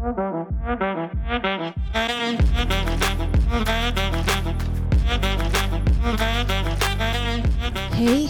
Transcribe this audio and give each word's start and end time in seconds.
hei, 0.00 0.14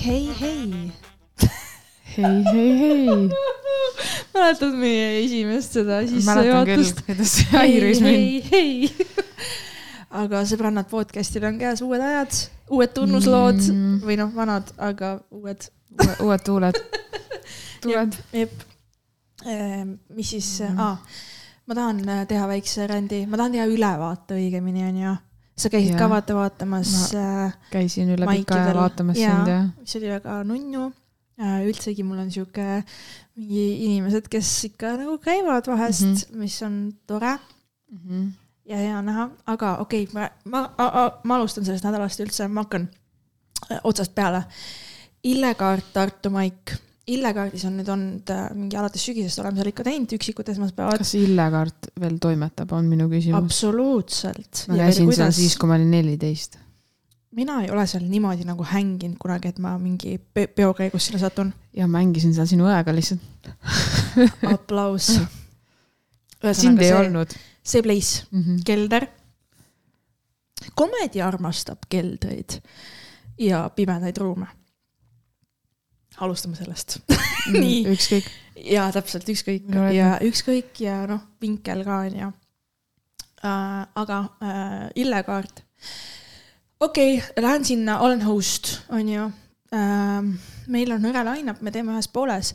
hei, 0.04 0.30
hei. 0.40 0.92
hei, 2.16 2.44
hei, 2.44 2.78
hei. 2.78 3.28
mäletad 4.34 4.74
meie 4.74 5.22
esimest 5.22 5.78
seda 5.78 6.00
sissejuhatust? 6.10 7.02
kuidas 7.06 7.30
see 7.38 7.46
häiris 7.54 8.02
mind. 8.02 8.50
aga 10.10 10.42
sõbrannad, 10.50 10.90
podcast'il 10.90 11.46
on 11.46 11.62
käes 11.62 11.86
uued 11.86 12.02
ajad, 12.02 12.34
uued 12.74 12.90
tunnuslood 12.98 13.62
mm. 13.70 14.02
Või 14.02 14.18
noh, 14.18 14.34
vanad, 14.34 14.74
aga 14.74 15.22
uued. 15.30 15.70
uued 16.18 16.42
tuuled. 16.42 16.74
tuled. 17.86 18.18
jep. 18.34 18.58
mis 20.10 20.34
siis 20.34 20.50
Mm. 20.66 20.82
aa, 20.82 20.98
ma 21.70 21.76
tahan 21.78 22.00
äh, 22.08 22.22
teha 22.26 22.46
väikse 22.50 22.86
rändi, 22.90 23.24
ma 23.30 23.38
tahan 23.38 23.54
teha 23.54 23.66
ülevaate 23.70 24.38
õigemini 24.40 24.82
onju. 24.88 25.14
sa 25.60 25.68
käisid 25.70 25.92
Jah. 25.92 26.00
ka 26.00 26.08
vaata 26.10 26.34
vaatamas 26.34 26.92
äh, 27.14 27.54
käisin 27.70 28.10
üle 28.16 28.26
pika 28.26 28.56
aja 28.58 28.74
vaatamas 28.74 29.20
Jaa. 29.20 29.36
sind 29.36 29.52
ja. 29.52 29.60
mis 29.78 29.96
oli 30.00 30.10
väga 30.10 30.42
nunnu. 30.48 30.90
üldsegi 31.40 32.04
mul 32.04 32.18
on 32.20 32.30
sihuke 32.34 32.82
mingi 33.38 33.64
inimesed, 33.86 34.26
kes 34.28 34.48
ikka 34.68 34.96
nagu 34.98 35.16
käivad 35.22 35.70
vahest 35.70 36.04
mm. 36.04 36.14
-hmm. 36.14 36.36
mis 36.42 36.62
on 36.66 36.92
tore 37.06 37.38
ja 38.70 38.76
hea 38.76 39.02
näha, 39.02 39.30
aga 39.46 39.76
okei 39.84 40.04
okay,, 40.04 40.28
ma, 40.44 40.68
ma, 40.76 41.10
ma 41.24 41.38
alustan 41.38 41.64
sellest 41.64 41.86
nädalast 41.86 42.20
üldse, 42.20 42.48
ma 42.48 42.64
hakkan 42.66 42.88
äh, 43.70 43.80
otsast 43.84 44.14
peale. 44.14 44.44
Illekaart 45.22 45.92
Tartu 45.92 46.30
Maik. 46.30 46.74
Illekaardis 47.10 47.64
on 47.68 47.76
nüüd 47.80 47.90
olnud 47.90 48.30
äh, 48.34 48.48
mingi 48.54 48.78
alates 48.78 49.04
sügisest 49.08 49.40
oleme 49.42 49.58
seal 49.58 49.70
ikka 49.72 49.84
teinud 49.86 50.12
üksikud 50.16 50.48
esmaspäevad. 50.52 51.00
kas 51.00 51.14
Illekaart 51.18 51.90
veel 52.00 52.18
toimetab, 52.22 52.72
on 52.76 52.88
minu 52.90 53.08
küsimus. 53.10 53.38
absoluutselt. 53.40 54.64
ma 54.70 54.80
käisin 54.82 55.12
seal 55.16 55.32
siis, 55.34 55.56
kui 55.58 55.70
ma 55.70 55.78
olin 55.78 55.90
neliteist. 55.94 56.58
mina 57.36 57.60
ei 57.64 57.70
ole 57.74 57.86
seal 57.90 58.06
niimoodi 58.06 58.46
nagu 58.48 58.66
hänginud 58.66 59.18
kunagi, 59.22 59.54
et 59.54 59.58
ma 59.62 59.76
mingi 59.78 60.18
pe- 60.18 60.48
peo 60.48 60.74
käigus 60.76 61.08
sinna 61.08 61.22
satun. 61.22 61.52
ja 61.76 61.88
mängisin 61.90 62.34
seal 62.36 62.48
sinu 62.50 62.68
õega 62.70 62.94
lihtsalt. 62.94 63.52
aplaus. 64.54 65.14
sind 66.52 66.80
ei 66.80 66.92
olnud 66.96 67.34
see 67.62 67.82
place, 67.82 68.26
mm. 68.30 68.42
-hmm. 68.42 68.62
kelder. 68.64 69.06
komedi 70.74 71.22
armastab 71.22 71.78
keldreid 71.88 72.60
ja 73.38 73.70
pimedaid 73.76 74.16
ruume. 74.16 74.46
Alustame 76.20 76.58
sellest. 76.58 76.98
Nii. 77.54 77.82
ükskõik. 77.94 78.28
ja 78.70 78.86
täpselt 78.92 79.28
ükskõik 79.32 79.68
No, 79.72 79.86
ja 79.94 80.18
ükskõik 80.24 80.82
ja 80.84 81.02
noh, 81.08 81.22
vinkel 81.40 81.84
ka 81.86 82.02
onju 82.06 82.30
äh,. 82.30 83.86
aga 84.02 84.20
äh, 84.44 84.86
Illekaart. 85.00 85.64
okei 86.80 87.18
okay,, 87.18 87.42
lähen 87.42 87.64
sinna, 87.64 88.00
olen 88.04 88.22
host 88.28 88.82
onju 88.92 89.30
äh,. 89.72 90.30
meil 90.68 90.96
on 90.96 91.08
hõre 91.08 91.24
line-up, 91.32 91.64
me 91.64 91.72
teeme 91.74 91.96
ühes 91.96 92.10
pooles 92.12 92.54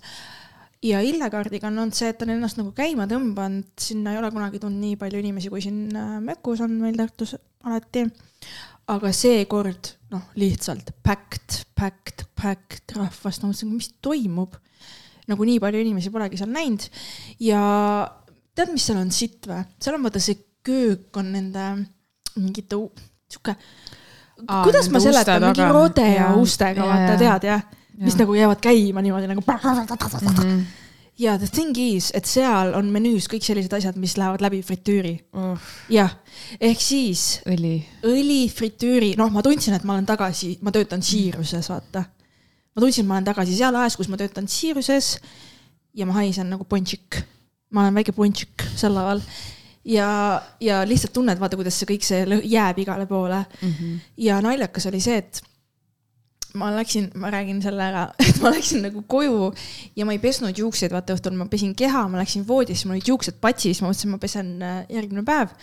ja 0.85 1.01
Illekaardiga 1.01 1.69
on 1.69 1.79
olnud 1.81 1.97
see, 1.97 2.11
et 2.13 2.21
on 2.21 2.31
ennast 2.35 2.59
nagu 2.59 2.71
käima 2.75 3.07
tõmbanud, 3.09 3.67
sinna 3.81 4.13
ei 4.13 4.21
ole 4.21 4.29
kunagi 4.33 4.61
tulnud 4.61 4.81
nii 4.81 4.99
palju 5.01 5.21
inimesi, 5.21 5.51
kui 5.53 5.63
siin 5.63 5.89
äh, 5.97 6.15
Mökus 6.23 6.61
on 6.65 6.77
meil 6.81 6.97
Tartus 6.99 7.35
alati. 7.65 8.05
Aga 8.91 9.11
seekord 9.15 9.95
noh, 10.13 10.27
lihtsalt 10.39 10.91
packed, 11.05 11.63
packed, 11.77 12.25
packed 12.37 12.95
rahvast, 12.97 13.41
ma 13.41 13.49
mõtlesin, 13.49 13.73
mis 13.73 13.89
toimub. 14.03 14.59
nagu 15.25 15.45
nii 15.47 15.57
palju 15.57 15.81
inimesi 15.81 16.11
polegi 16.13 16.37
seal 16.37 16.51
näinud 16.53 16.83
ja 17.41 17.61
tead, 18.53 18.69
mis 18.73 18.85
seal 18.85 18.99
on 19.01 19.09
sitt 19.13 19.47
või? 19.49 19.63
seal 19.81 19.97
on 19.97 20.05
vaata 20.05 20.21
see 20.21 20.37
köök 20.65 21.17
on 21.17 21.31
nende 21.33 21.65
mingite 22.35 22.77
sihuke, 23.31 23.55
kuidas 24.37 24.89
ma 24.93 25.01
seletan, 25.01 25.47
mingi 25.47 25.63
taga. 25.63 25.73
rode 25.73 26.05
ja 26.05 26.27
Jaa. 26.27 26.37
ustega, 26.41 26.87
vaata 26.89 27.17
tead 27.21 27.49
jah, 27.49 27.65
mis 28.01 28.17
nagu 28.19 28.37
jäävad 28.37 28.61
käima 28.63 29.01
niimoodi 29.01 29.29
nagu. 29.31 29.45
mm. 30.21 30.49
-hmm. 30.49 30.84
Ja 31.19 31.37
the 31.39 31.47
thing 31.47 31.77
is, 31.79 32.11
et 32.13 32.25
seal 32.27 32.73
on 32.75 32.89
menüüs 32.91 33.27
kõik 33.31 33.43
sellised 33.45 33.73
asjad, 33.77 33.95
mis 34.01 34.17
lähevad 34.19 34.41
läbi 34.43 34.61
fritüüri. 34.65 35.15
jah, 35.89 36.11
ehk 36.59 36.81
siis 36.81 37.39
õli. 37.47 37.77
õli, 38.03 38.41
fritüüri, 38.51 39.13
noh, 39.19 39.31
ma 39.31 39.41
tundsin, 39.45 39.73
et 39.77 39.83
ma 39.87 39.93
olen 39.95 40.05
tagasi, 40.05 40.57
ma 40.61 40.71
töötan 40.75 41.01
siiruses, 41.05 41.69
vaata. 41.71 42.05
ma 42.75 42.81
tundsin, 42.83 43.05
et 43.05 43.07
ma 43.09 43.15
olen 43.19 43.29
tagasi 43.31 43.55
seal 43.55 43.75
ajas, 43.79 43.95
kus 43.95 44.09
ma 44.11 44.17
töötan 44.19 44.47
siiruses 44.47 45.17
ja 45.95 46.05
ma 46.05 46.13
haisen 46.19 46.49
nagu 46.51 46.63
ponšik. 46.67 47.21
ma 47.71 47.81
olen 47.85 47.95
väike 47.95 48.11
ponšik 48.15 48.63
sel 48.75 48.93
laval 48.95 49.21
ja, 49.85 50.41
ja 50.59 50.83
lihtsalt 50.87 51.13
tunned, 51.13 51.39
vaata, 51.39 51.55
kuidas 51.59 51.75
see 51.79 51.87
kõik 51.93 52.03
see 52.07 52.23
jääb 52.51 52.77
igale 52.83 53.05
poole 53.07 53.45
Mhm. 53.61 53.97
ja 54.17 54.41
naljakas 54.41 54.85
oli 54.91 54.99
see, 54.99 55.17
et 55.17 55.41
ma 56.59 56.71
läksin, 56.75 57.09
ma 57.19 57.31
räägin 57.33 57.61
selle 57.63 57.83
ära, 57.85 58.05
et 58.27 58.39
ma 58.43 58.51
läksin 58.53 58.85
nagu 58.85 59.03
koju 59.07 59.49
ja 59.97 60.07
ma 60.07 60.15
ei 60.15 60.21
pesnud 60.23 60.57
juukseid, 60.57 60.93
vaata 60.95 61.17
õhtul 61.17 61.35
ma 61.39 61.49
pesin 61.51 61.75
keha, 61.77 62.05
ma 62.11 62.21
läksin 62.21 62.45
voodisse, 62.47 62.87
mul 62.87 62.99
olid 62.99 63.11
juuksed 63.11 63.41
patsis, 63.43 63.81
ma 63.81 63.91
mõtlesin, 63.91 64.13
ma 64.13 64.21
pesen 64.21 64.53
äh, 64.63 64.77
järgmine 64.93 65.25
päev. 65.27 65.53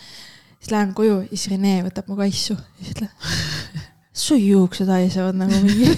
siis 0.59 0.71
lähen 0.71 0.93
koju 0.97 1.23
ja 1.23 1.31
siis 1.33 1.49
Rene 1.51 1.79
võtab 1.87 2.11
mu 2.11 2.19
kaisu 2.19 2.55
ja 2.55 2.79
siis 2.79 2.93
ütleb, 2.95 3.81
su 4.13 4.37
juuksed 4.37 4.89
haisevad 4.93 5.37
nagu 5.39 5.57
mingi, 5.65 5.89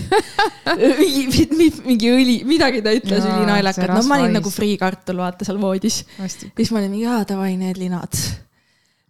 mingi, 1.52 1.72
mingi 1.86 2.12
õli, 2.14 2.38
midagi 2.48 2.80
ta 2.86 2.94
ütles 2.96 3.26
see 3.26 3.90
no 3.92 4.00
ma 4.08 4.22
olin 4.22 4.38
nagu 4.40 4.52
friikartul, 4.54 5.20
vaata 5.20 5.48
seal 5.48 5.60
voodis. 5.62 6.04
ja 6.18 6.30
siis 6.32 6.72
ma 6.72 6.80
olin 6.80 6.96
mingi, 6.96 7.10
aa 7.12 7.26
davai, 7.28 7.54
need 7.60 7.82
linad. 7.82 8.24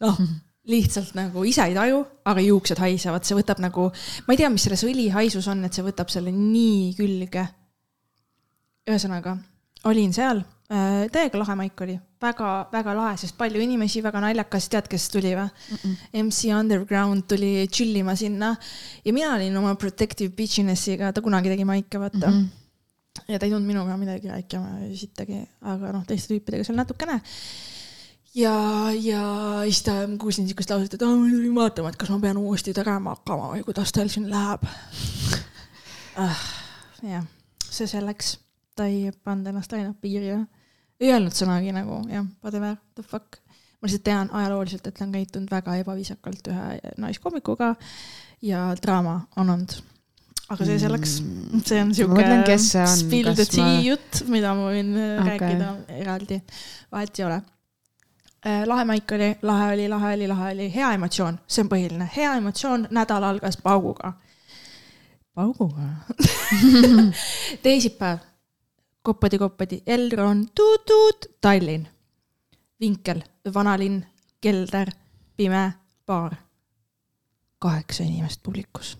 noh, 0.02 0.20
lihtsalt 0.72 1.14
nagu 1.18 1.44
ise 1.46 1.68
ei 1.70 1.76
taju, 1.78 2.02
aga 2.26 2.42
juuksed 2.42 2.82
haisevad, 2.82 3.26
see 3.26 3.38
võtab 3.38 3.62
nagu, 3.64 3.90
ma 4.26 4.34
ei 4.34 4.42
tea, 4.42 4.50
mis 4.54 4.66
selles 4.66 4.84
õlihaisus 4.88 5.48
on, 5.52 5.64
et 5.68 5.78
see 5.78 5.86
võtab 5.86 6.12
selle 6.14 6.34
nii 6.34 6.96
külge. 6.98 7.46
ühesõnaga, 8.86 9.38
olin 9.90 10.14
seal, 10.14 10.44
täiega 10.66 11.38
lahe 11.38 11.56
maik 11.58 11.82
oli, 11.86 11.96
väga-väga 12.22 12.94
lahe, 12.98 13.16
sest 13.22 13.38
palju 13.38 13.62
inimesi, 13.62 14.02
väga 14.06 14.22
naljakas, 14.24 14.68
tead, 14.74 14.90
kes 14.90 15.08
tuli 15.14 15.36
või? 15.38 15.48
MC 16.24 16.52
Underground 16.58 17.28
tuli 17.30 17.68
chill 17.70 17.98
ima 18.02 18.16
sinna 18.18 18.56
ja 19.06 19.14
mina 19.14 19.36
olin 19.38 19.58
oma 19.62 19.76
protective 19.78 20.34
bitchiness'iga, 20.38 21.14
ta 21.14 21.22
kunagi 21.26 21.54
tegi 21.54 21.66
maike, 21.66 22.02
vaata 22.02 22.30
mm. 22.30 22.38
-hmm 22.38 22.54
ja 23.28 23.40
ta 23.40 23.46
ei 23.46 23.52
tulnud 23.52 23.68
minuga 23.68 23.98
midagi 23.98 24.28
rääkima 24.28 24.92
sittagi, 24.96 25.40
aga 25.62 25.94
noh, 25.96 26.04
teiste 26.08 26.34
tüüpidega 26.34 26.66
seal 26.68 26.78
natukene. 26.78 27.22
ja, 28.36 28.56
ja 29.00 29.22
siis 29.64 29.84
ta, 29.86 29.96
ma 30.08 30.18
kuulsin 30.22 30.48
siukest 30.50 30.74
lauset, 30.74 30.98
et 30.98 31.06
aa, 31.06 31.14
ma 31.16 31.30
tulin 31.30 31.56
vaatama, 31.56 31.92
et 31.92 32.00
kas 32.00 32.12
ma 32.14 32.20
pean 32.24 32.40
uuesti 32.42 32.74
tegema 32.76 33.16
hakkama 33.16 33.54
või 33.54 33.64
kuidas 33.68 33.94
teil 33.96 34.12
siin 34.12 34.28
läheb 34.32 34.68
ah,. 36.24 36.44
jah, 37.06 37.26
see 37.70 37.88
selleks, 37.90 38.36
ta 38.76 38.90
ei 38.92 39.10
pannud 39.24 39.54
ennast 39.54 39.74
ainult 39.78 40.00
piiri 40.04 40.34
ja 40.34 40.44
ei 41.00 41.12
öelnud 41.16 41.36
sõnagi 41.36 41.74
nagu 41.76 42.04
jah, 42.12 42.28
whatever 42.44 42.78
the 42.96 43.04
fuck. 43.04 43.42
ma 43.80 43.90
lihtsalt 43.90 44.06
tean 44.08 44.32
ajalooliselt, 44.34 44.88
et 44.88 44.96
ta 45.00 45.08
on 45.08 45.16
käitunud 45.16 45.52
väga 45.52 45.80
ebaviisakalt 45.82 46.54
ühe 46.54 46.96
naiskoomikuga 47.02 47.76
ja 48.46 48.70
draama 48.82 49.22
on 49.36 49.50
olnud 49.50 49.80
aga 50.54 50.68
see 50.68 50.78
selleks, 50.82 51.18
see 51.66 51.82
on 51.82 51.92
siuke 51.98 52.58
spill 52.94 53.34
the 53.34 53.48
tea 53.50 53.66
ma- 53.66 53.82
jutt, 53.82 54.22
mida 54.30 54.54
ma 54.58 54.70
võin 54.70 54.94
okay. 54.94 55.38
Rääkida 55.40 55.70
eraldi, 56.04 56.42
vahet 56.94 57.22
ei 57.22 57.26
ole. 57.26 57.40
Lahe 58.66 58.86
maik 58.86 59.12
oli, 59.12 59.32
lahe 59.42 59.74
oli, 59.74 59.90
lahe 59.90 60.14
oli, 60.14 60.28
lahe 60.28 60.52
oli, 60.54 60.70
hea 60.76 60.92
emotsioon, 60.94 61.40
see 61.48 61.64
on 61.64 61.70
põhiline, 61.72 62.10
hea 62.18 62.34
emotsioon, 62.38 62.88
nädal 62.92 63.24
algas 63.24 63.58
pauguga. 63.64 64.14
pauguga 65.34 65.88
teisipäev, 67.64 68.20
koppadi-koppadi, 69.02 69.82
Elron, 69.88 70.46
tuut-tuut, 70.56 71.26
Tallinn. 71.42 71.88
vinkel, 72.80 73.22
vanalinn, 73.54 74.06
kelder, 74.42 74.92
pime, 75.38 75.74
baar. 76.06 76.36
kaheksa 77.60 78.04
inimest 78.04 78.44
publikus 78.44 78.98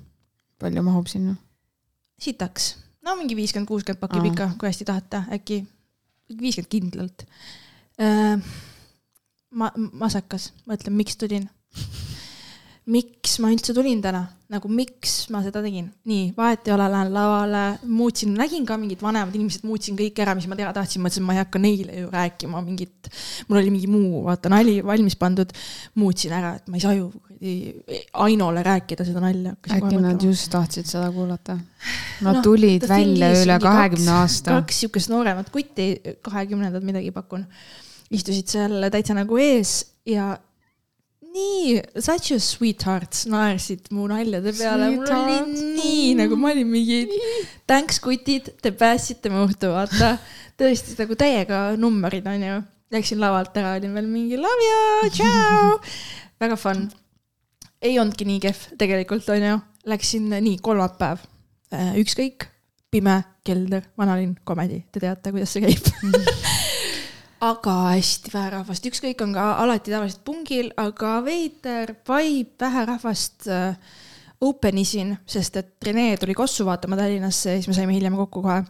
palju 0.60 0.84
mahub 0.84 1.08
sinna? 1.12 1.36
sitaks, 2.20 2.70
no 3.06 3.16
mingi 3.20 3.36
viiskümmend, 3.36 3.68
kuuskümmend 3.70 4.00
pakib 4.02 4.30
ikka, 4.32 4.50
kui 4.60 4.70
hästi 4.70 4.88
tahate, 4.88 5.20
äkki 5.36 5.60
viiskümmend 6.40 6.72
kindlalt. 6.72 7.26
ma, 9.58 9.72
masekas, 9.96 10.52
ma 10.66 10.78
ütlen, 10.78 10.96
miks 10.98 11.20
tulin. 11.22 11.48
miks 12.86 13.40
ma 13.42 13.50
üldse 13.50 13.74
tulin 13.74 13.98
täna, 14.04 14.20
nagu 14.54 14.70
miks 14.70 15.24
ma 15.34 15.40
seda 15.42 15.64
tegin, 15.66 15.88
nii, 16.06 16.28
vahet 16.38 16.68
ei 16.70 16.74
ole, 16.76 16.86
lähen 16.94 17.10
lavale, 17.16 17.64
muutsin, 17.90 18.36
nägin 18.38 18.68
ka 18.70 18.78
mingid 18.78 19.02
vanemad 19.02 19.34
inimesed, 19.34 19.66
muutsin 19.66 19.98
kõik 19.98 20.22
ära, 20.22 20.36
mis 20.38 20.46
ma 20.46 20.58
teada 20.60 20.76
tahtsin, 20.78 21.02
mõtlesin, 21.02 21.26
ma 21.26 21.34
ei 21.34 21.42
hakka 21.42 21.62
neile 21.64 22.04
ju 22.04 22.12
rääkima 22.14 22.62
mingit, 22.62 23.10
mul 23.50 23.64
oli 23.64 23.74
mingi 23.74 23.90
muu, 23.90 24.22
vaata 24.28 24.54
nali 24.54 24.78
valmis 24.86 25.18
pandud, 25.18 25.50
muutsin 25.98 26.38
ära, 26.38 26.54
et 26.60 26.70
ma 26.70 26.78
ei 26.78 26.86
saa 26.86 26.94
ju 26.94 27.10
kuradi 27.46 28.08
Ainole 28.14 28.64
rääkida 28.64 29.06
seda 29.06 29.20
nalja. 29.20 29.56
äkki 29.70 29.98
nad 30.02 30.22
just 30.24 30.50
tahtsid 30.52 30.86
seda 30.86 31.12
kuulata? 31.12 31.58
Nad 32.22 32.36
no, 32.36 32.42
tulid 32.42 32.88
välja 32.88 33.32
üle 33.44 33.60
kahekümne 33.60 34.12
aasta. 34.12 34.62
kaks 34.62 34.80
siukest 34.80 35.10
nooremat 35.10 35.50
kutti, 35.50 36.02
kahekümnendat 36.22 36.84
midagi 36.84 37.12
pakun. 37.12 37.46
Istusid 38.16 38.52
seal 38.52 38.90
täitsa 38.94 39.16
nagu 39.18 39.40
ees 39.42 39.78
ja 40.08 40.34
nii, 41.36 41.82
such 42.00 42.32
a 42.36 42.40
sweethearts 42.40 43.26
naersid 43.32 43.90
mu 43.96 44.08
naljade 44.10 44.54
peale, 44.56 44.90
mul 44.96 45.12
oli 45.18 45.38
nii 45.76 46.14
nagu 46.20 46.38
ma 46.40 46.54
olin 46.54 46.70
mingi 46.70 47.02
thanks 47.68 48.00
kutid, 48.04 48.54
te 48.64 48.72
päästsite 48.76 49.32
mu 49.34 49.44
õhtu, 49.48 49.72
vaata. 49.74 50.16
tõesti 50.60 50.96
nagu 51.02 51.18
täiega 51.20 51.68
numberid 51.80 52.28
onju. 52.32 52.62
Läksin 52.94 53.20
lavalt 53.20 53.56
ära, 53.60 53.74
olin 53.80 53.96
veel 53.98 54.08
mingi 54.08 54.38
love 54.40 54.68
you, 54.70 55.10
tšau. 55.12 55.80
väga 56.40 56.58
fun. 56.60 56.86
ei 57.82 57.98
olnudki 58.00 58.28
nii 58.30 58.42
kehv 58.46 58.68
tegelikult 58.80 59.28
onju. 59.36 59.58
Läksin 59.90 60.30
nii 60.32 60.60
kolmapäev, 60.64 61.26
ükskõik, 62.02 62.48
pime, 62.94 63.20
kelder, 63.46 63.84
vanalinn, 64.00 64.38
komedi, 64.48 64.86
te 64.92 65.04
teate, 65.04 65.34
kuidas 65.36 65.52
see 65.54 65.66
käib 65.66 65.92
aga 67.46 67.74
hästi 67.94 68.32
vähe 68.34 68.50
rahvast, 68.54 68.86
ükskõik 68.90 69.22
on 69.26 69.34
ka 69.36 69.46
alati 69.62 69.94
tavaliselt 69.94 70.24
pungil, 70.26 70.72
aga 70.82 71.18
veider 71.26 71.94
vibe, 72.08 72.56
vähe 72.62 72.86
rahvast 72.90 73.48
äh, 73.52 73.76
open 74.46 74.80
isin, 74.82 75.16
sest 75.30 75.60
et 75.62 75.86
Rene 75.86 76.16
tuli 76.22 76.36
Kossu 76.38 76.66
vaatama 76.68 76.98
Tallinnasse 77.00 77.54
ja 77.54 77.60
siis 77.60 77.70
me 77.70 77.78
saime 77.78 77.96
hiljem 77.96 78.18
kokku 78.18 78.42
kohe. 78.46 78.64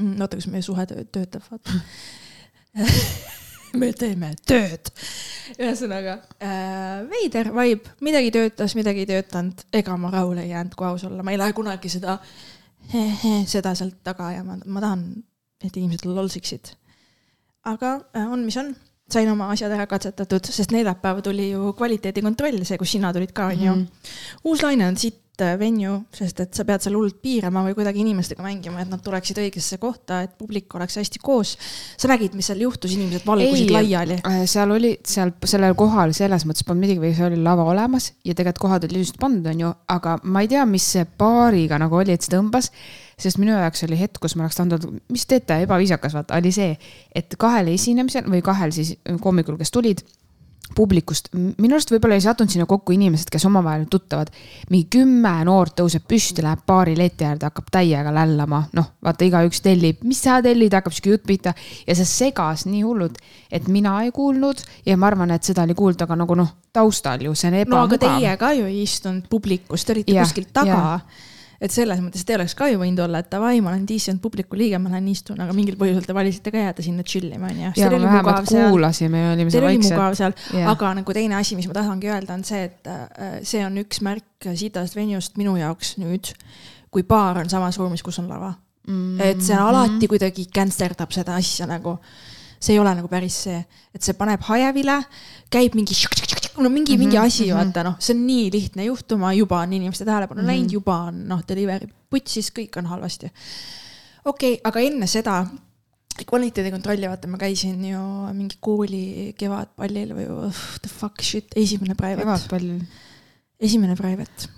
Mm,. 0.00 0.16
oota, 0.20 0.38
kas 0.38 0.48
meie 0.50 0.64
suhe 0.64 0.86
töötab, 0.88 1.44
vaata. 1.50 1.78
Me 3.80 3.88
teeme 3.96 4.34
tööd. 4.44 4.90
ühesõnaga 5.56 6.18
äh, 6.44 7.06
veider 7.08 7.48
vibe, 7.56 7.94
midagi 8.04 8.28
töötas, 8.34 8.74
midagi 8.76 9.06
ei 9.06 9.08
töötanud, 9.08 9.64
ega 9.72 9.96
ma 10.00 10.10
rahule 10.12 10.44
ei 10.44 10.50
jäänud, 10.52 10.76
kui 10.76 10.86
aus 10.90 11.06
olla, 11.08 11.24
ma 11.24 11.32
ei 11.32 11.40
lähe 11.40 11.54
kunagi 11.56 11.88
seda, 11.92 12.18
seda 13.54 13.72
sealt 13.78 14.02
taga 14.04 14.28
ajama, 14.28 14.58
ma 14.66 14.84
tahan, 14.84 15.06
et 15.64 15.72
inimesed 15.72 16.04
lolsiksid 16.08 16.74
aga 17.68 17.94
äh, 18.16 18.26
on, 18.26 18.44
mis 18.46 18.56
on, 18.60 18.74
sain 19.12 19.28
oma 19.30 19.50
asjad 19.52 19.72
ära 19.74 19.86
katsetatud, 19.90 20.46
sest 20.50 20.72
neljapäev 20.74 21.22
tuli 21.24 21.52
ju 21.52 21.72
kvaliteedikontroll, 21.78 22.62
see, 22.66 22.78
kus 22.80 22.94
sina 22.96 23.12
tulid 23.14 23.34
ka, 23.36 23.52
onju. 23.52 23.74
Mhm. 23.74 24.14
uus 24.48 24.62
laine 24.64 24.88
on 24.88 24.96
siit 24.98 25.42
äh, 25.44 25.54
venue, 25.60 26.00
sest 26.16 26.40
et 26.42 26.56
sa 26.56 26.64
pead 26.66 26.82
seal 26.82 26.96
hullult 26.96 27.20
piirama 27.22 27.62
või 27.66 27.76
kuidagi 27.76 28.02
inimestega 28.02 28.42
mängima, 28.44 28.82
et 28.82 28.90
nad 28.90 29.02
tuleksid 29.04 29.38
õigesse 29.44 29.78
kohta, 29.82 30.22
et 30.26 30.34
publik 30.38 30.74
oleks 30.78 30.98
hästi 30.98 31.22
koos. 31.22 31.54
sa 32.00 32.10
nägid, 32.10 32.34
mis 32.38 32.50
seal 32.50 32.64
juhtus, 32.64 32.96
inimesed 32.96 33.26
valgusid 33.28 33.68
Ei, 33.68 33.76
laiali. 33.76 34.18
Äh, 34.26 34.42
seal 34.50 34.74
oli, 34.74 34.96
seal 35.06 35.34
sellel 35.44 35.78
kohal 35.78 36.16
selles 36.16 36.46
mõttes 36.48 36.66
polnud 36.66 36.86
midagi 36.86 37.04
või 37.04 37.14
see 37.14 37.28
oli 37.28 37.40
lava 37.42 37.68
olemas 37.68 38.12
ja 38.24 38.34
tegelikult 38.34 38.66
kohad 38.66 38.88
olid 38.88 38.98
ilusasti 38.98 39.22
pandud, 39.22 39.52
onju, 39.54 39.72
aga 39.92 40.18
ma 40.24 40.42
ei 40.42 40.50
tea, 40.50 40.66
mis 40.66 40.90
see 40.96 41.06
baariga 41.06 41.78
nagu 41.82 42.00
oli, 42.02 42.16
et 42.16 42.26
see 42.26 42.34
tõmbas 42.34 42.72
sest 43.20 43.40
minu 43.42 43.54
jaoks 43.54 43.84
oli 43.88 43.98
hetk, 44.00 44.20
kus 44.22 44.36
ma 44.36 44.46
oleks 44.46 44.58
tahtnud 44.58 44.78
öelda, 44.78 45.04
mis 45.12 45.26
teete, 45.28 45.60
ebaviisakas, 45.66 46.16
vaata, 46.18 46.40
oli 46.40 46.52
see, 46.54 46.74
et 47.14 47.38
kahel 47.38 47.72
esinemisel 47.74 48.28
või 48.30 48.42
kahel 48.44 48.74
siis 48.74 48.96
koomikul, 49.20 49.58
kes 49.60 49.74
tulid 49.74 50.04
publikust, 50.76 51.28
minu 51.34 51.76
arust 51.76 51.90
võib-olla 51.92 52.16
ei 52.16 52.24
sattunud 52.24 52.52
sinna 52.52 52.66
kokku 52.68 52.94
inimesed, 52.94 53.28
kes 53.32 53.44
omavahel 53.48 53.84
tuttavad. 53.90 54.30
mingi 54.70 54.86
kümme 54.96 55.32
noort 55.44 55.74
tõuseb 55.80 56.04
püsti, 56.08 56.42
läheb 56.44 56.62
baari 56.66 56.94
leti 56.96 57.26
äärde, 57.28 57.48
hakkab 57.50 57.68
täiega 57.72 58.12
lällama, 58.14 58.62
noh, 58.76 58.92
vaata, 59.04 59.26
igaüks 59.26 59.60
tellib, 59.64 60.02
mis 60.08 60.22
sa 60.24 60.40
tellid, 60.44 60.72
hakkab 60.72 60.94
sihuke 60.94 61.16
jutt 61.16 61.26
pihta. 61.28 61.54
Ja 61.86 61.96
see 61.98 62.08
segas 62.08 62.64
nii 62.68 62.82
hullult, 62.86 63.18
et 63.50 63.68
mina 63.68 63.98
ei 64.06 64.12
kuulnud 64.14 64.62
ja 64.86 64.96
ma 64.96 65.10
arvan, 65.10 65.34
et 65.34 65.44
seda 65.44 65.66
oli 65.66 65.76
kuulda 65.78 66.08
ka 66.08 66.16
nagu 66.16 66.38
noh, 66.38 66.54
taustal 66.72 67.20
ju, 67.26 67.34
see 67.36 67.50
on 67.52 67.58
ebamugav. 67.60 67.76
no 67.76 67.90
aga 67.90 68.00
teie 68.06 68.36
ka 68.40 68.54
ju 68.56 68.70
ei 68.70 68.82
istunud 68.86 69.28
publikus, 69.30 69.84
te 69.84 69.96
olite 69.96 70.16
kuskilt 70.22 70.54
taga 70.56 70.80
et 71.62 71.70
selles 71.70 72.00
mõttes 72.02 72.24
te 72.26 72.34
oleks 72.34 72.56
ka 72.58 72.66
ju 72.72 72.80
võinud 72.80 73.04
olla, 73.04 73.20
et 73.22 73.30
davai, 73.30 73.60
ma 73.62 73.70
olen 73.70 73.84
decent 73.86 74.22
publiku 74.22 74.58
liige, 74.58 74.80
ma 74.82 74.90
lähen 74.92 75.06
istun, 75.12 75.38
aga 75.44 75.54
mingil 75.56 75.78
põhjusel 75.80 76.08
te 76.08 76.16
valisite 76.16 76.52
ka 76.54 76.64
jääda 76.64 76.84
sinna 76.84 77.06
chill 77.06 77.30
ima, 77.30 77.52
onju. 77.52 77.70
ja 77.78 77.90
me 77.92 78.00
vähemalt 78.02 78.50
kuulasime 78.50 79.22
ja 79.22 79.30
olime 79.36 79.54
seal 79.54 79.66
vaiksed. 79.68 79.94
mugav 79.94 80.18
seal 80.18 80.36
yeah., 80.50 80.72
aga 80.72 80.92
nagu 80.98 81.16
teine 81.16 81.38
asi, 81.38 81.58
mis 81.58 81.70
ma 81.70 81.78
tahangi 81.78 82.10
öelda, 82.10 82.34
on 82.34 82.44
see, 82.48 82.66
et 82.66 82.90
äh, 82.90 83.38
see 83.46 83.62
on 83.66 83.78
üks 83.84 84.02
märk 84.02 84.50
sitast 84.58 84.98
venjust 84.98 85.38
minu 85.38 85.54
jaoks 85.60 85.96
nüüd, 86.02 86.34
kui 86.92 87.06
baar 87.06 87.44
on 87.44 87.52
samas 87.52 87.78
ruumis, 87.80 88.02
kus 88.02 88.18
on 88.22 88.28
lava 88.32 88.54
mm. 88.86 88.92
-hmm. 88.92 89.24
et 89.30 89.42
see 89.46 89.56
alati 89.56 90.10
kuidagi 90.10 90.48
känsterdab 90.52 91.14
seda 91.14 91.38
asja 91.38 91.70
nagu 91.70 91.98
see 92.62 92.74
ei 92.76 92.82
ole 92.82 92.94
nagu 92.94 93.08
päris 93.10 93.42
see, 93.46 93.58
et 93.94 94.02
see 94.02 94.14
paneb 94.18 94.42
hajevile, 94.46 95.02
käib 95.50 95.74
mingi 95.78 95.94
no 96.58 96.68
mingi 96.68 96.92
mm, 96.92 96.96
-hmm, 96.96 96.98
mingi 96.98 97.18
asi 97.18 97.44
mm, 97.44 97.50
-hmm. 97.50 97.56
vaata 97.56 97.82
noh, 97.82 97.96
see 97.98 98.14
on 98.16 98.26
nii 98.26 98.50
lihtne 98.52 98.84
juhtuma, 98.84 99.32
juba 99.32 99.60
on 99.60 99.72
inimeste 99.72 100.04
tähelepanu 100.04 100.42
mm 100.42 100.44
-hmm. 100.44 100.50
läinud, 100.50 100.72
juba 100.72 100.96
on 101.08 101.28
noh, 101.28 101.42
delivery 101.48 101.88
putsis, 102.10 102.52
kõik 102.58 102.78
on 102.78 102.86
halvasti. 102.86 103.32
okei 104.24 104.54
okay,, 104.54 104.60
aga 104.64 104.80
enne 104.80 105.06
seda 105.06 105.46
kvaliteedikontrolli, 106.28 107.08
vaata, 107.08 107.28
ma 107.28 107.38
käisin 107.38 107.84
ju 107.84 108.00
mingi 108.32 108.56
kooli 108.60 109.34
kevadpallil 109.38 110.12
või 110.16 110.26
the 110.82 110.88
fuck 110.88 111.22
shit, 111.22 111.46
esimene 111.56 111.94
private. 111.94 112.26
kevadpallil? 112.26 112.82
esimene 113.60 113.96
private. 113.96 114.50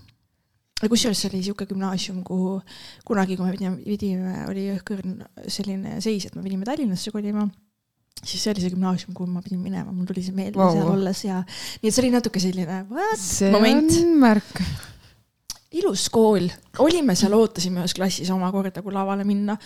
kusjuures 0.89 1.21
see 1.21 1.31
oli 1.31 1.43
sihuke 1.43 1.67
gümnaasium, 1.67 2.25
kuhu 2.25 2.61
kunagi, 3.05 3.37
kui 3.37 3.47
me 3.47 3.53
pidime, 3.53 3.77
pidime, 3.85 4.35
oli 4.51 4.67
õhkõrn 4.75 5.23
selline 5.49 6.01
seis, 6.01 6.27
et 6.27 6.35
me 6.35 6.43
pidime 6.43 6.65
Tallinnasse 6.65 7.11
kolima 7.15 7.47
siis 8.23 8.43
see 8.43 8.53
oli 8.55 8.65
see 8.65 8.73
gümnaasium, 8.73 9.15
kuhu 9.17 9.29
ma 9.31 9.43
pidin 9.45 9.61
minema, 9.63 9.93
mul 9.93 10.09
tuli 10.09 10.23
see 10.25 10.37
meelde 10.37 10.61
wow. 10.61 10.73
seal 10.73 10.91
olles 10.95 11.23
ja 11.27 11.43
nii 11.45 11.91
et 11.91 11.95
see 11.95 12.05
oli 12.05 12.13
natuke 12.15 12.43
selline 12.43 12.83
see 13.21 13.51
moment. 13.53 13.97
märk. 14.23 14.63
ilus 15.75 16.07
kool, 16.15 16.47
olime 16.85 17.17
seal, 17.19 17.35
ootasime 17.35 17.83
ühes 17.83 17.97
klassis 17.99 18.31
omakorda, 18.31 18.83
kui 18.85 18.95
lavale 18.95 19.27
minna. 19.27 19.57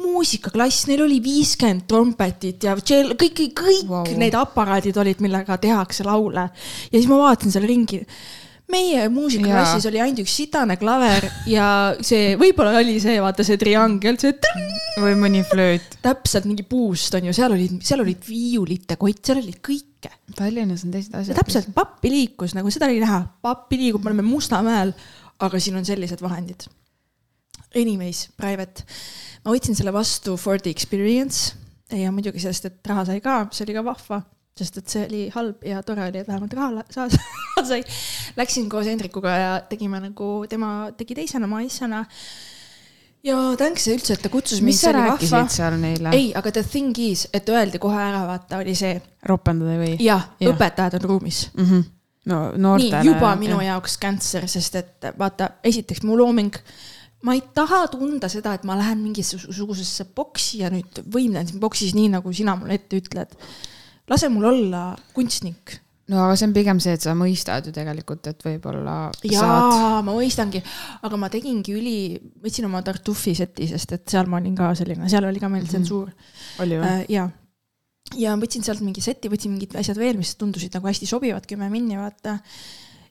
muusikaklass, 0.00 0.86
neil 0.88 1.04
oli 1.04 1.20
viiskümmend 1.24 1.84
trompetit 1.90 2.64
ja 2.64 2.76
tšell, 2.80 3.14
kõik, 3.20 3.44
kõik 3.52 3.88
wow. 3.92 4.08
need 4.18 4.36
aparaadid 4.38 4.96
olid, 5.04 5.20
millega 5.24 5.60
tehakse 5.60 6.08
laule. 6.08 6.48
ja 6.88 6.94
siis 6.96 7.10
ma 7.10 7.20
vaatasin 7.26 7.58
seal 7.58 7.68
ringi 7.68 8.04
meie 8.72 9.06
muusikaklassis 9.12 9.86
oli 9.88 10.00
ainult 10.02 10.22
üks 10.24 10.34
sitane 10.40 10.76
klaver 10.80 11.26
ja 11.48 11.66
see, 12.04 12.34
võib-olla 12.40 12.76
oli 12.82 12.98
see, 13.02 13.16
vaata 13.22 13.46
see 13.46 13.58
triangel, 13.60 14.18
see. 14.20 14.34
või 15.00 15.14
mõni 15.20 15.42
flööt. 15.46 15.98
täpselt 16.04 16.48
mingi 16.48 16.66
puust 16.68 17.14
on 17.16 17.28
ju, 17.28 17.36
seal 17.36 17.54
olid, 17.54 17.78
seal 17.86 18.02
olid 18.04 18.24
viiulite 18.28 18.98
kott, 19.00 19.22
seal 19.24 19.40
oli 19.42 19.54
kõike. 19.54 20.12
Tallinnas 20.36 20.84
on 20.86 20.94
teised 20.94 21.14
asjad. 21.16 21.38
täpselt, 21.38 21.70
pappi 21.74 22.12
liikus 22.12 22.54
nagu 22.58 22.70
seda 22.74 22.90
oli 22.90 23.00
näha, 23.02 23.22
pappi 23.42 23.80
liigub, 23.80 24.04
me 24.04 24.12
oleme 24.12 24.26
Mustamäel, 24.26 24.92
aga 25.42 25.62
siin 25.62 25.78
on 25.80 25.86
sellised 25.88 26.22
vahendid. 26.22 26.68
Anyways, 27.76 28.28
private, 28.36 28.84
ma 29.44 29.52
võtsin 29.54 29.76
selle 29.76 29.92
vastu 29.94 30.36
for 30.40 30.60
the 30.60 30.72
experience 30.72 31.54
ja 31.94 32.12
muidugi 32.12 32.40
sellest, 32.42 32.68
et 32.68 32.90
raha 32.92 33.06
sai 33.08 33.22
ka, 33.24 33.46
see 33.52 33.64
oli 33.66 33.76
ka 33.76 33.84
vahva 33.86 34.22
sest 34.58 34.80
et 34.80 34.92
see 34.92 35.06
oli 35.06 35.22
halb 35.34 35.64
ja 35.66 35.80
tore 35.86 36.08
oli, 36.08 36.22
et 36.22 36.28
vähemalt 36.28 36.54
raha 36.58 37.64
sai. 37.64 37.82
Läksin 38.36 38.68
koos 38.70 38.86
Hendrikuga 38.86 39.34
ja 39.36 39.50
tegime 39.68 40.00
nagu, 40.02 40.30
tema 40.50 40.90
tegi 40.96 41.16
teisena, 41.18 41.50
ma 41.50 41.62
esimesena. 41.64 42.04
ja 43.26 43.36
tänks 43.58 43.88
üldse, 43.90 44.14
et 44.14 44.22
ta 44.22 44.30
kutsus 44.32 44.62
mis 44.64 44.80
sa 44.80 44.92
rääkisid 44.94 45.52
seal 45.52 45.78
neile? 45.80 46.12
ei, 46.16 46.32
aga 46.38 46.52
the 46.54 46.62
thing 46.62 46.98
is, 47.02 47.26
et 47.34 47.48
öeldi 47.50 47.80
kohe 47.82 47.98
ära, 47.98 48.24
vaata, 48.28 48.60
oli 48.62 48.74
see. 48.78 48.98
ropendada 49.26 49.78
või? 49.80 49.96
jah 50.02 50.28
ja., 50.38 50.52
õpetajad 50.52 51.00
on 51.00 51.08
ruumis 51.08 51.48
mm. 51.54 51.64
-hmm. 51.64 51.88
no 52.30 52.38
noortele. 52.56 53.02
juba 53.10 53.34
minu 53.36 53.58
ja. 53.60 53.74
jaoks 53.74 53.98
cancer, 53.98 54.46
sest 54.48 54.78
et 54.78 55.10
vaata, 55.18 55.50
esiteks 55.64 56.06
mu 56.06 56.18
looming 56.18 56.62
ma 57.22 57.34
ei 57.34 57.42
taha 57.54 57.82
tunda 57.90 58.30
seda, 58.30 58.54
et 58.54 58.64
ma 58.68 58.76
lähen 58.78 59.00
mingisugusesse 59.02 60.06
boksi 60.14 60.62
ja 60.62 60.70
nüüd 60.70 61.02
võimlen 61.10 61.48
siin 61.48 61.60
boksis 61.62 61.94
nii, 61.96 62.12
nagu 62.14 62.32
sina 62.34 62.54
mulle 62.58 62.78
ette 62.78 63.00
ütled 63.00 63.34
lase 64.08 64.28
mul 64.32 64.48
olla 64.50 64.82
kunstnik 65.14 65.78
no 66.08 66.22
aga 66.24 66.36
see 66.38 66.48
on 66.48 66.54
pigem 66.56 66.80
see, 66.82 66.94
et 66.96 67.04
sa 67.04 67.14
mõistad 67.18 67.66
ju 67.68 67.72
tegelikult, 67.74 68.30
et 68.30 68.44
võib-olla. 68.44 68.96
jaa 69.28 69.42
saad..., 69.42 70.06
ma 70.06 70.14
mõistangi, 70.16 70.62
aga 71.04 71.20
ma 71.20 71.28
tegingi 71.32 71.74
üli, 71.76 71.98
võtsin 72.44 72.68
oma 72.68 72.80
Tartufi 72.86 73.34
seti, 73.36 73.68
sest 73.70 73.92
et 73.98 74.06
seal 74.08 74.30
ma 74.30 74.40
olin 74.40 74.56
ka 74.58 74.72
selline, 74.78 75.08
seal 75.12 75.28
oli 75.28 75.42
ka 75.42 75.52
meil 75.52 75.66
mhm. 75.66 75.72
tsensuur 75.74 76.08
mm. 76.08 76.16
-hmm. 76.16 76.64
oli 76.64 76.80
või 76.80 76.88
äh,? 76.88 77.04
jaa. 77.18 77.28
ja 78.24 78.36
võtsin 78.40 78.64
sealt 78.64 78.84
mingi 78.84 79.04
seti, 79.04 79.30
võtsin 79.32 79.52
mingid 79.54 79.76
asjad 79.80 80.00
veel, 80.00 80.16
mis 80.20 80.34
tundusid 80.40 80.78
nagu 80.78 80.88
hästi 80.88 81.10
sobivad, 81.10 81.46
kümme 81.48 81.68
minni, 81.72 82.00
vaata. 82.00 82.38